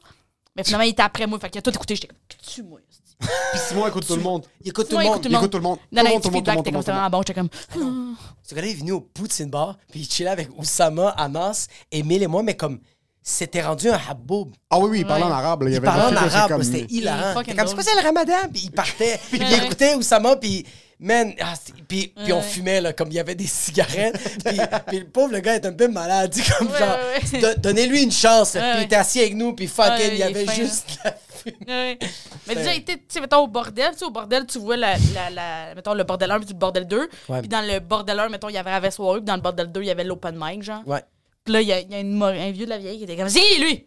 Mais 0.57 0.64
finalement, 0.65 0.84
il 0.86 0.90
était 0.90 1.03
après 1.03 1.26
moi, 1.26 1.40
fait 1.40 1.56
a 1.56 1.61
tout 1.61 1.69
écouté. 1.69 1.95
J'étais 1.95 2.07
comme, 2.07 2.18
tu 2.45 2.64
moi? 2.64 2.80
Puis 3.19 3.60
Simon 3.68 3.88
écoute 3.88 4.06
tout 4.06 4.15
le 4.15 4.22
monde. 4.22 4.45
Il 4.61 4.69
écoute 4.69 4.88
tout 4.89 4.98
le 4.98 5.03
monde. 5.03 5.14
écoute 5.15 5.26
Il 5.30 5.35
écoute 5.35 5.52
tout 5.52 5.57
le 5.57 5.64
monde. 5.64 5.80
Non, 5.91 6.03
Tout 6.22 6.31
feedback, 6.31 6.57
t'es 6.57 6.64
comme 6.64 6.73
monde, 6.76 6.84
vraiment 6.85 7.10
bon. 7.10 7.22
J'étais 7.26 7.34
comme, 7.34 7.49
Ce 8.44 8.56
gars-là 8.56 8.68
est 8.68 8.73
venu 8.76 8.91
au 8.91 9.02
Poutine 9.02 9.49
Bar, 9.49 9.77
puis 9.89 10.02
il 10.02 10.10
chillait 10.10 10.30
avec 10.30 10.49
Oussama, 10.57 11.10
Anas, 11.10 11.68
Emile 11.91 12.23
et 12.23 12.27
moi, 12.27 12.44
mais 12.44 12.56
comme 12.56 12.80
c'était 13.23 13.61
rendu 13.61 13.89
un 13.89 13.99
haboub. 14.10 14.52
Ah 14.69 14.80
oui, 14.80 14.89
oui, 14.89 14.99
il 14.99 15.06
parlait 15.06 15.26
Ouais. 15.26 15.31
en 15.31 15.34
arabe. 15.34 15.64
là. 15.64 15.69
Il, 15.72 15.81
parlait 15.81 16.15
en 16.15 16.15
arabe, 16.15 16.49
comme- 16.49 16.64
c'était 16.64 16.85
hilarant. 16.89 17.34
comme, 17.34 17.44
c'est 17.68 17.73
quoi, 17.73 17.84
c'est 17.84 17.95
le 17.95 18.06
ramadan? 18.06 18.49
Puis 18.53 18.64
il 18.65 18.72
partait, 18.72 19.19
puis 19.31 19.41
il 19.41 19.64
écoutait 19.65 19.95
Oussama, 19.95 20.35
puis 20.38 20.65
Man, 20.99 21.34
ah, 21.40 21.53
c'est- 21.64 21.74
puis, 21.88 22.11
on 22.34 22.41
fumait, 22.41 22.82
là, 22.82 22.91
comme 22.91 23.10
il 23.10 23.14
y 23.15 23.19
avait 23.19 23.36
des 23.36 23.45
cigarettes. 23.45 24.19
puis, 24.45 24.60
puis 24.88 24.99
le 24.99 25.06
pauvre, 25.06 25.32
le 25.32 25.40
gars 25.41 25.53
est 25.56 25.65
un 25.65 25.74
peu 25.74 25.88
malade. 25.88 26.34
Comme 26.57 26.68
Ouais, 26.69 26.80
genre, 26.80 26.98
ouais, 27.44 27.56
donnez-lui 27.57 28.02
une 28.02 28.11
chance. 28.11 28.52
Puis 28.53 28.61
il 28.78 28.84
était 28.84 28.95
assis 28.95 29.19
avec 29.19 29.36
nous, 29.36 29.53
puis 29.53 29.68
fucking, 29.68 30.11
il 30.14 30.18
y 30.18 30.24
avait 30.24 30.45
fin, 30.45 30.53
juste 30.53 30.98
la 31.03 31.15
fumée. 31.30 31.99
Mais 32.48 32.56
déjà, 32.56 32.74
été, 32.74 32.95
tu 32.98 33.03
sais, 33.10 33.22
mettons, 33.22 33.40
au 33.44 33.48
bordel, 33.48 33.91
tu 33.95 34.06
au 34.06 34.10
bordel, 34.10 34.48
tu 34.48 34.57
vois, 34.57 34.76
la, 34.76 34.95
la, 35.14 35.30
la- 35.30 35.76
mettons, 35.76 35.94
le 35.94 36.03
bordel 36.03 36.32
1 36.32 36.40
puis 36.40 36.49
le 36.49 36.56
bordel 36.56 36.88
2. 36.88 37.10
Ouais. 37.30 37.40
Puis 37.41 37.48
dans 37.49 37.61
le 37.61 37.80
bordel 37.80 38.19
1, 38.19 38.30
mettons, 38.30 38.49
il 38.49 38.56
y 38.56 38.57
avait 38.57 38.80
la 38.80 38.91
soirée, 38.91 39.19
puis 39.19 39.26
dans 39.26 39.36
le 39.36 39.41
bordel 39.41 39.72
2, 39.72 39.82
il 39.84 39.88
y 39.88 39.91
avait 39.91 40.03
l'open 40.03 40.36
mic, 40.40 40.64
genre. 40.64 40.82
Ouais. 40.88 41.03
Puis 41.44 41.53
là, 41.53 41.61
il 41.61 41.68
y 41.68 41.74
a, 41.74 41.80
il 41.80 41.91
y 41.91 41.95
a 41.95 41.99
une 41.99 42.22
un 42.22 42.52
vieux 42.52 42.65
de 42.65 42.72
la 42.72 42.80
vieille 42.80 42.98
qui 42.98 43.03
était 43.03 43.15
comme, 43.15 43.30
c'est 43.30 43.60
lui! 43.60 43.86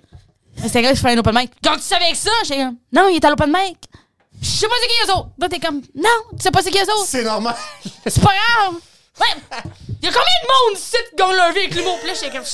C'était 0.56 0.82
gars 0.82 0.92
qui 0.92 1.00
fait 1.00 1.10
un 1.10 1.18
open 1.18 1.34
mic. 1.34 1.50
Quand 1.62 1.74
tu 1.74 1.82
savais 1.82 2.04
avec 2.04 2.16
ça, 2.16 2.30
comme, 2.48 2.76
non, 2.92 3.08
il 3.08 3.16
est 3.16 3.24
à 3.24 3.30
l'open 3.30 3.50
mic. 3.52 3.78
Je 4.40 4.48
sais 4.48 4.66
pas 4.68 4.74
c'est 4.80 4.88
qui 4.88 4.94
eux 5.10 5.14
autres. 5.16 5.28
Là, 5.38 5.48
t'es 5.48 5.58
comme, 5.60 5.82
non, 5.94 6.08
tu 6.32 6.42
sais 6.42 6.50
pas 6.50 6.62
c'est 6.62 6.70
qui 6.70 6.78
eux 6.78 6.82
autres. 6.82 7.06
C'est 7.06 7.24
normal. 7.24 7.54
C'est 8.06 8.22
pas 8.22 8.30
grave. 8.32 8.74
Ouais. 9.20 9.42
Il 10.02 10.06
y 10.06 10.08
a 10.08 10.12
combien 10.12 10.40
de 10.42 10.46
monde 10.48 10.78
ici 10.78 10.96
qui 11.10 11.16
gagne 11.16 11.36
leur 11.36 11.52
vie 11.52 11.58
avec 11.60 11.74
l'humour? 11.74 11.98
Puis 11.98 12.08
là, 12.08 12.14
j'étais 12.14 12.30
comme, 12.30 12.46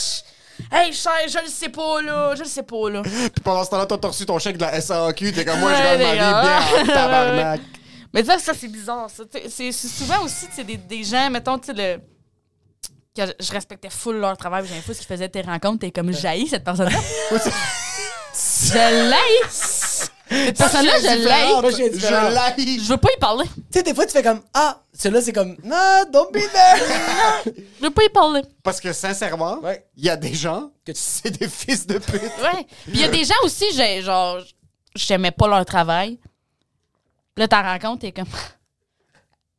hey, 0.72 0.92
cher, 0.92 1.12
je 1.28 1.38
le 1.38 1.48
sais 1.48 1.68
pas, 1.68 2.02
là. 2.02 2.34
Je 2.34 2.42
le 2.42 2.48
sais 2.48 2.62
pas, 2.64 2.90
là. 2.90 3.02
Puis 3.02 3.30
pendant 3.44 3.62
ce 3.64 3.70
temps-là, 3.70 3.86
t'as 3.86 4.08
reçu 4.08 4.26
ton 4.26 4.38
chèque 4.38 4.56
de 4.56 4.62
la 4.62 4.80
SAQ. 4.80 5.32
T'es 5.32 5.44
comme 5.44 5.60
moi, 5.60 5.72
je 5.76 5.82
gagne 5.82 6.02
ma 6.02 6.12
vie 6.12 6.18
bien 6.18 6.82
en 6.82 6.86
tabarnak. 6.86 7.60
Mais 8.12 8.24
ça, 8.24 8.38
ça 8.38 8.52
c'est 8.58 8.68
bizarre. 8.68 9.08
Ça. 9.10 9.24
Tu 9.24 9.38
C'est 9.50 9.70
souvent 9.72 10.22
aussi 10.24 10.46
tu 10.54 10.64
des, 10.64 10.76
des 10.76 11.04
gens, 11.04 11.28
mettons, 11.30 11.58
tu 11.58 11.66
sais, 11.66 11.72
le. 11.74 11.98
que 13.14 13.32
je- 13.38 13.52
respectais 13.52 13.90
full 13.90 14.16
leur 14.16 14.36
travail, 14.36 14.62
puis 14.62 14.70
j'aimais 14.70 14.82
fou 14.82 14.92
ce 14.94 14.98
qu'ils 14.98 15.06
faisaient 15.06 15.28
tes 15.28 15.42
rencontres, 15.42 15.80
t'es 15.80 15.90
comme 15.92 16.12
jailli 16.12 16.48
cette 16.48 16.64
personne-là. 16.64 16.98
je 18.32 19.10
l'ai! 19.10 19.46
Cette 20.46 20.58
personne-là, 20.58 20.92
je 21.00 21.06
l'ai! 21.06 21.98
Je 21.98 22.10
l'haïs. 22.34 22.84
Je 22.84 22.88
veux 22.88 22.96
pas 22.96 23.08
y 23.16 23.18
parler. 23.18 23.44
Tu 23.46 23.62
sais, 23.70 23.82
des 23.82 23.94
fois, 23.94 24.04
tu 24.06 24.12
fais 24.12 24.22
comme, 24.22 24.42
ah, 24.54 24.80
celui-là, 24.92 25.22
c'est 25.22 25.32
comme, 25.32 25.56
non, 25.64 26.04
don't 26.12 26.30
be 26.32 26.38
there. 26.52 27.52
Je 27.78 27.84
veux 27.84 27.90
pas 27.90 28.04
y 28.04 28.08
parler. 28.10 28.42
Parce 28.62 28.80
que 28.80 28.92
sincèrement, 28.92 29.58
il 29.62 29.66
Ouais. 29.66 29.86
y 29.96 30.08
a 30.10 30.16
des 30.16 30.34
gens 30.34 30.70
Que 30.84 30.92
tu- 30.92 31.00
c'est 31.02 31.30
des 31.30 31.48
fils 31.48 31.86
de 31.86 31.98
pute. 31.98 32.14
Ouais. 32.20 32.64
Puis 32.84 32.94
il 32.94 33.00
y 33.00 33.04
a 33.04 33.08
des 33.08 33.24
gens 33.24 33.34
aussi, 33.42 33.64
j'ai, 33.74 34.02
genre, 34.02 34.38
j'aimais 34.94 35.30
pas 35.32 35.48
leur 35.48 35.64
travail. 35.64 36.18
Là, 37.36 37.48
t'en 37.48 37.62
rencontres, 37.62 38.00
t'es 38.00 38.12
comme. 38.12 38.26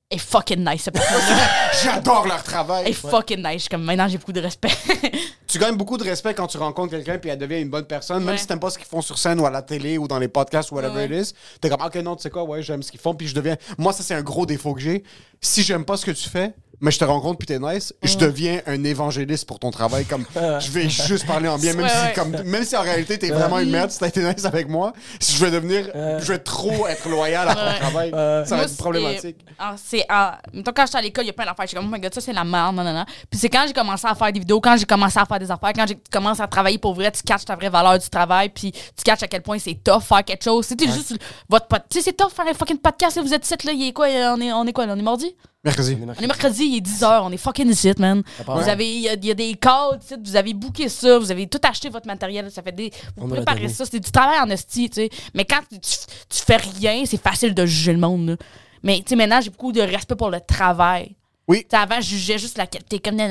Est 0.09 0.19
fucking 0.19 0.63
nice, 0.65 0.83
cette 0.83 0.93
personne-là. 0.93 1.47
J'adore 1.83 2.27
leur 2.27 2.35
Elle 2.35 2.39
est 2.39 2.43
travail. 2.43 2.93
fucking 2.93 3.39
nice. 3.43 3.53
Je 3.55 3.57
suis 3.59 3.69
comme, 3.69 3.83
maintenant, 3.83 4.07
j'ai 4.07 4.17
beaucoup 4.17 4.31
de 4.31 4.39
respect. 4.39 4.69
Tu 5.47 5.59
gagnes 5.59 5.75
beaucoup 5.75 5.97
de 5.97 6.03
respect 6.03 6.33
quand 6.33 6.47
tu 6.47 6.57
rencontres 6.57 6.91
quelqu'un 6.91 7.17
puis 7.17 7.29
elle 7.29 7.37
devient 7.37 7.61
une 7.61 7.69
bonne 7.69 7.85
personne. 7.85 8.19
Même 8.19 8.33
Ouais. 8.33 8.37
si 8.37 8.45
t'aimes 8.47 8.59
pas 8.59 8.69
ce 8.69 8.77
qu'ils 8.77 8.87
font 8.87 9.01
sur 9.01 9.17
scène 9.17 9.39
ou 9.39 9.45
à 9.45 9.49
la 9.49 9.61
télé 9.61 9.97
ou 9.97 10.05
dans 10.07 10.19
les 10.19 10.27
podcasts 10.27 10.71
ou 10.71 10.75
whatever 10.75 11.07
Ouais. 11.07 11.19
it 11.21 11.27
is. 11.29 11.33
T'es 11.61 11.69
comme, 11.69 11.81
ok, 11.81 11.95
non, 11.95 12.15
tu 12.17 12.23
sais 12.23 12.29
quoi, 12.29 12.43
ouais, 12.43 12.61
j'aime 12.61 12.83
ce 12.83 12.91
qu'ils 12.91 12.99
font 12.99 13.13
puis 13.15 13.27
je 13.27 13.33
deviens. 13.35 13.55
Moi, 13.77 13.91
ça, 13.93 14.03
c'est 14.03 14.13
un 14.13 14.21
gros 14.21 14.45
défaut 14.45 14.73
que 14.73 14.81
j'ai. 14.81 15.03
Si 15.41 15.63
j'aime 15.63 15.85
pas 15.85 15.95
ce 15.97 16.05
que 16.05 16.11
tu 16.11 16.27
fais, 16.29 16.53
mais 16.81 16.91
je 16.91 16.99
te 16.99 17.05
rencontre 17.05 17.37
puis 17.39 17.47
t'es 17.47 17.59
nice, 17.59 17.93
je 18.03 18.17
deviens 18.17 18.61
un 18.67 18.83
évangéliste 18.83 19.45
pour 19.47 19.59
ton 19.59 19.71
travail. 19.71 20.05
Comme, 20.05 20.25
je 20.35 20.69
vais 20.71 20.89
juste 20.89 21.25
parler 21.25 21.47
en 21.47 21.57
bien, 21.57 21.73
même, 21.73 21.83
Ouais, 21.85 21.89
si, 21.89 21.95
ouais. 22.05 22.13
comme, 22.13 22.31
même 22.43 22.63
si 22.63 22.75
en 22.77 22.81
réalité 22.81 23.17
t'es 23.17 23.29
vraiment 23.29 23.59
une 23.59 23.69
merde, 23.71 23.89
si 23.91 23.99
t'as 23.99 24.07
été 24.07 24.21
nice 24.23 24.45
avec 24.45 24.67
moi, 24.69 24.93
je 25.21 25.43
vais 25.43 25.51
devenir, 25.51 25.89
je 25.93 26.31
vais 26.31 26.39
trop 26.39 26.87
être 26.87 27.07
loyal 27.09 27.47
à 27.49 27.55
ton 27.55 27.79
travail. 27.79 28.11
Ça 28.47 28.55
va 28.57 28.63
être 28.63 28.77
problématique. 28.77 29.37
c'est- 29.47 29.55
ah, 29.59 29.75
c'est 29.77 30.05
ah, 30.09 30.39
mettons, 30.53 30.71
quand 30.75 30.85
j'étais 30.85 30.97
à 30.97 31.01
l'école, 31.01 31.23
il 31.23 31.27
y 31.27 31.31
a 31.31 31.33
plein 31.33 31.45
d'affaires. 31.45 31.65
J'étais 31.65 31.77
comme, 31.77 31.87
oh 31.91 31.95
my 31.95 31.99
god, 31.99 32.13
ça 32.13 32.21
c'est 32.21 32.33
la 32.33 32.43
merde, 32.43 32.75
non, 32.75 32.83
non, 32.83 32.93
non. 32.93 33.05
Puis 33.29 33.39
c'est 33.39 33.49
quand 33.49 33.63
j'ai 33.67 33.73
commencé 33.73 34.05
à 34.07 34.13
faire 34.15 34.31
des 34.31 34.39
vidéos, 34.39 34.61
quand 34.61 34.77
j'ai 34.77 34.85
commencé 34.85 35.17
à 35.19 35.25
faire 35.25 35.39
des 35.39 35.49
affaires, 35.51 35.73
quand 35.73 35.85
j'ai 35.87 35.97
commencé 36.11 36.41
à 36.41 36.47
travailler 36.47 36.77
pour 36.77 36.93
vrai, 36.93 37.11
tu 37.11 37.21
catches 37.23 37.45
ta 37.45 37.55
vraie 37.55 37.69
valeur 37.69 37.97
du 37.97 38.09
travail, 38.09 38.49
puis 38.49 38.71
tu 38.71 39.03
catches 39.03 39.23
à 39.23 39.27
quel 39.27 39.41
point 39.41 39.57
c'est 39.59 39.79
tough 39.83 40.01
faire 40.03 40.23
quelque 40.23 40.43
chose. 40.43 40.65
C'était 40.65 40.85
juste 40.87 41.15
votre 41.49 41.67
Tu 41.89 41.97
sais, 41.97 42.01
c'est 42.01 42.13
tough 42.17 42.31
faire 42.31 42.45
un 42.47 42.53
fucking 42.53 42.77
podcast, 42.77 43.19
vous 43.19 43.33
êtes 43.33 43.45
ici, 43.45 43.55
là, 43.65 43.71
il 43.73 43.87
est 43.87 43.93
quoi, 43.93 44.07
on 44.07 44.39
est, 44.41 44.51
on 44.53 44.65
est 44.65 44.73
quoi, 44.73 44.85
là, 44.85 44.93
on 44.95 44.99
est 44.99 45.01
mardi? 45.01 45.35
Mercredi. 45.63 45.97
On 46.01 46.13
est 46.23 46.27
mercredi, 46.27 46.63
il 46.65 46.77
est 46.77 46.81
10h, 46.81 47.21
on 47.23 47.31
est 47.31 47.37
fucking 47.37 47.67
ici, 47.69 47.91
man. 47.97 48.21
Vous 48.45 48.69
avez, 48.69 48.89
il 48.89 49.01
y, 49.01 49.09
a- 49.09 49.13
il 49.13 49.25
y 49.25 49.31
a 49.31 49.33
des 49.33 49.55
ici, 49.55 49.97
vous 50.23 50.35
avez 50.35 50.53
booké 50.53 50.87
ça, 50.87 51.17
vous 51.19 51.31
avez 51.31 51.47
tout 51.47 51.59
acheté 51.63 51.89
votre 51.89 52.05
matériel, 52.07 52.49
ça 52.51 52.61
fait 52.61 52.71
des. 52.71 52.91
Vous 53.17 53.25
On 53.25 53.29
préparez 53.29 53.67
ça, 53.67 53.85
c'est 53.85 53.99
du 53.99 54.11
travail 54.11 54.39
en 54.39 54.49
esti, 54.49 54.89
tu 54.89 54.95
sais. 55.01 55.09
Mais 55.33 55.45
quand 55.45 55.59
tu, 55.69 55.77
tu 55.79 56.43
fais 56.45 56.57
rien, 56.57 57.03
c'est 57.05 57.21
facile 57.21 57.53
de 57.53 57.65
juger 57.65 57.93
le 57.93 57.99
monde, 57.99 58.29
là. 58.29 58.35
Mais, 58.83 58.97
tu 58.99 59.05
sais, 59.09 59.15
maintenant, 59.15 59.41
j'ai 59.41 59.49
beaucoup 59.49 59.71
de 59.71 59.81
respect 59.81 60.15
pour 60.15 60.29
le 60.29 60.39
travail. 60.39 61.15
Oui. 61.47 61.65
Avant, 61.71 61.95
je 61.99 62.09
jugeais 62.09 62.37
juste 62.37 62.57
la 62.57 62.67
qualité. 62.67 62.99
Comme, 62.99 63.17
tu 63.17 63.23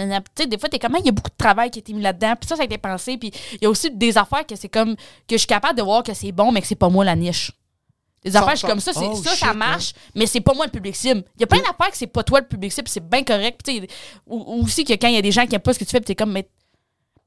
sais, 0.42 0.46
des 0.48 0.58
fois, 0.58 0.68
t'es 0.68 0.78
comme, 0.78 0.94
Ah, 0.96 0.98
il 1.00 1.06
y 1.06 1.10
a 1.10 1.12
beaucoup 1.12 1.30
de 1.30 1.36
travail 1.36 1.70
qui 1.70 1.78
a 1.78 1.80
été 1.80 1.92
mis 1.92 2.02
là-dedans. 2.02 2.34
Puis 2.40 2.48
ça, 2.48 2.56
ça 2.56 2.62
a 2.62 2.64
été 2.64 2.78
pensé. 2.78 3.16
Puis 3.18 3.30
il 3.52 3.58
y 3.62 3.66
a 3.66 3.70
aussi 3.70 3.90
des 3.90 4.18
affaires 4.18 4.44
que 4.46 4.56
c'est 4.56 4.68
comme, 4.68 4.96
que 4.96 5.02
je 5.32 5.36
suis 5.36 5.46
capable 5.46 5.76
de 5.78 5.82
voir 5.82 6.02
que 6.02 6.12
c'est 6.14 6.32
bon, 6.32 6.50
mais 6.50 6.60
que 6.60 6.66
c'est 6.66 6.74
pas 6.74 6.88
moi 6.88 7.04
la 7.04 7.14
niche. 7.14 7.52
Des 8.30 8.36
affaires, 8.36 8.50
je 8.52 8.56
suis 8.58 8.66
comme 8.66 8.80
ça, 8.80 8.92
c'est, 8.92 9.06
Oh, 9.08 9.22
ça, 9.22 9.30
shit, 9.30 9.38
ça 9.38 9.54
marche, 9.54 9.92
mais 10.14 10.26
c'est 10.26 10.40
pas 10.40 10.52
moi 10.54 10.66
le 10.66 10.70
public 10.72 10.94
cible. 10.96 11.22
Il 11.36 11.40
y 11.40 11.44
a 11.44 11.46
plein 11.46 11.58
d'affaires 11.58 11.90
que 11.90 11.96
c'est 11.96 12.06
pas 12.06 12.22
toi 12.24 12.40
le 12.40 12.46
public 12.46 12.72
cible, 12.72 12.88
c'est 12.88 13.08
bien 13.08 13.22
correct. 13.22 13.60
Puis, 13.64 13.86
ou, 14.26 14.62
aussi 14.64 14.84
que 14.84 14.92
quand 14.94 15.08
il 15.08 15.14
y 15.14 15.18
a 15.18 15.22
des 15.22 15.32
gens 15.32 15.46
qui 15.46 15.54
aiment 15.54 15.60
pas 15.62 15.72
ce 15.72 15.78
que 15.78 15.84
tu 15.84 15.90
fais, 15.90 16.00
puis 16.00 16.06
t'es 16.06 16.14
comme, 16.14 16.32
mais 16.32 16.48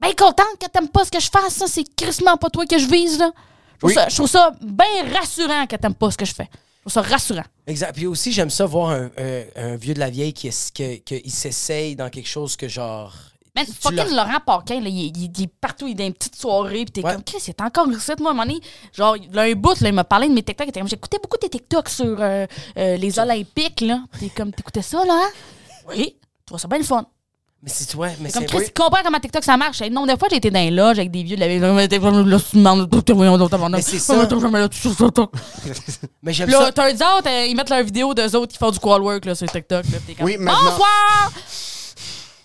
ben 0.00 0.14
contente 0.14 0.58
que 0.60 0.66
t'aimes 0.66 0.88
pas 0.88 1.04
ce 1.04 1.10
que 1.10 1.20
je 1.20 1.28
fasse, 1.30 1.54
ça, 1.54 1.66
c'est 1.66 1.84
crissement 1.96 2.36
pas 2.36 2.48
toi 2.50 2.64
que 2.66 2.78
je 2.78 2.86
vise, 2.86 3.18
là. 3.18 3.30
Je 3.74 3.78
trouve 3.78 3.92
ça, 3.94 4.08
je 4.10 4.14
trouve 4.16 4.28
ça 4.28 4.52
bien 4.62 4.86
rassurant 5.18 5.66
que 5.66 5.76
t'aimes 5.76 5.94
pas 5.94 6.10
ce 6.10 6.16
que 6.18 6.24
je 6.26 6.34
fais. 6.34 6.48
Je 6.52 6.80
trouve 6.90 6.92
ça 6.92 7.02
rassurant. 7.02 7.44
Exact. 7.66 7.92
Puis 7.94 8.06
aussi, 8.06 8.32
j'aime 8.32 8.50
ça 8.50 8.64
voir 8.66 8.90
un, 8.90 9.10
un- 9.18 9.44
un 9.56 9.76
vieux 9.76 9.94
de 9.94 9.98
la 10.00 10.10
vieille 10.10 10.32
qui, 10.34 10.48
est- 10.48 10.74
que, 10.74 10.96
que 10.98 11.20
il 11.24 11.30
s'essaye 11.30 11.96
dans 11.96 12.08
quelque 12.10 12.28
chose 12.28 12.56
que 12.56 12.68
genre. 12.68 13.14
Man, 13.56 13.66
tu 13.66 13.72
fucking 13.72 14.14
Laurent 14.14 14.38
Paquin, 14.46 14.80
là, 14.80 14.88
il, 14.88 15.06
est- 15.06 15.12
il 15.16 15.24
est- 15.24 15.38
il 15.38 15.42
est 15.44 15.50
partout, 15.60 15.86
il 15.88 15.92
est 15.92 15.94
dans 15.94 16.04
une 16.06 16.12
petite 16.14 16.36
soirée, 16.36 16.84
pis 16.84 16.92
t'es 16.92 17.04
Ouais. 17.04 17.12
comme, 17.14 17.24
Chris, 17.24 17.38
il 17.46 17.50
est 17.50 17.60
encore 17.60 17.88
ici, 17.90 18.12
moi, 18.20 18.30
à 18.30 18.32
un 18.32 18.36
moment 18.36 18.46
donné. 18.46 18.60
Genre, 18.92 19.16
il 19.16 19.36
a 19.38 19.42
un 19.42 19.52
bout, 19.54 19.80
là, 19.80 19.88
il 19.88 19.94
m'a 19.94 20.04
parlé 20.04 20.28
de 20.28 20.32
mes 20.34 20.42
TikTok, 20.42 20.66
il 20.66 20.70
était 20.70 20.80
comme, 20.80 20.88
j'écoutais 20.88 21.18
beaucoup 21.22 21.36
tes 21.36 21.48
TikTok 21.48 21.88
sur 21.88 22.16
euh, 22.20 22.46
euh, 22.78 22.96
les 22.96 23.18
Olympiques, 23.18 23.80
là. 23.80 24.02
T'es 24.20 24.28
comme, 24.28 24.52
t'écoutais 24.52 24.82
ça, 24.82 25.04
là? 25.04 25.14
hein? 25.24 25.30
Oui. 25.88 26.16
Tu 26.46 26.50
vois 26.50 26.58
ça 26.60 26.68
bien 26.68 26.78
le 26.78 26.84
fun. 26.84 27.04
Mais 27.62 27.68
c'est 27.74 27.94
ouais, 27.94 28.16
mais 28.20 28.30
C'est 28.30 28.38
comme, 28.38 28.48
c'est. 28.48 28.56
Chris, 28.56 28.66
tu 28.74 28.82
comprends 28.82 29.02
comment 29.04 29.18
TikTok 29.20 29.44
ça 29.44 29.56
marche? 29.58 29.82
Non, 29.90 30.06
des 30.06 30.16
fois, 30.16 30.28
j'ai 30.30 30.36
été 30.36 30.50
dans 30.50 30.60
les 30.60 30.70
loges 30.70 30.98
avec 30.98 31.10
des 31.10 31.22
vieux 31.24 31.36
de 31.36 31.40
la 31.40 31.48
vie. 31.48 31.58
Là, 31.58 31.72
là. 31.74 31.74
Mais 33.76 33.82
c'est 33.82 33.98
ça. 33.98 34.14
Là, 34.16 34.26
tu- 34.70 34.80
tu- 34.80 34.88
Mais 36.22 36.32
j'aime 36.32 36.48
là, 36.48 36.58
ça. 36.66 36.72
turns 36.72 37.02
out, 37.02 37.26
euh, 37.26 37.46
ils 37.46 37.54
mettent 37.54 37.68
leurs 37.68 37.82
vidéos 37.84 38.14
d'eux 38.14 38.34
autres 38.36 38.52
qui 38.52 38.56
font 38.58 38.70
du 38.70 38.78
call 38.78 39.02
work 39.02 39.26
là, 39.26 39.34
sur 39.34 39.46
TikTok. 39.50 39.84
Là, 39.84 39.98
Pis 39.98 40.04
t'es 40.06 40.14
comme, 40.14 40.24
Oui, 40.24 40.36
maintenant- 40.38 40.70
Bonsoir! 40.70 41.32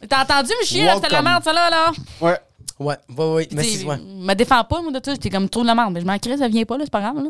T'as 0.10 0.24
entendu, 0.24 0.52
Michel? 0.62 0.86
là, 0.86 0.96
C'était 0.96 1.08
de 1.08 1.14
la 1.14 1.22
merde, 1.22 1.44
ça 1.44 1.54
là, 1.54 1.70
là. 1.70 1.92
Ouais. 2.22 2.38
Ouais, 2.78 2.96
ouais, 3.18 3.26
ouais. 3.34 3.48
C'est. 3.64 3.84
Ouais. 3.86 3.98
me 3.98 4.34
défends 4.34 4.64
pas, 4.66 4.82
moi, 4.82 4.92
de 4.92 5.00
ça. 5.04 5.14
J'étais 5.14 5.30
comme 5.30 5.48
trop 5.50 5.62
de 5.62 5.68
la 5.68 5.76
merde. 5.76 5.94
Mais 5.94 6.02
je 6.02 6.06
m'en 6.06 6.18
crée, 6.20 6.38
ça 6.38 6.48
vient 6.48 6.66
pas, 6.66 6.78
là, 6.78 6.84
c'est 6.86 6.92
pas 6.92 7.02
grave, 7.02 7.16
là. 7.24 7.30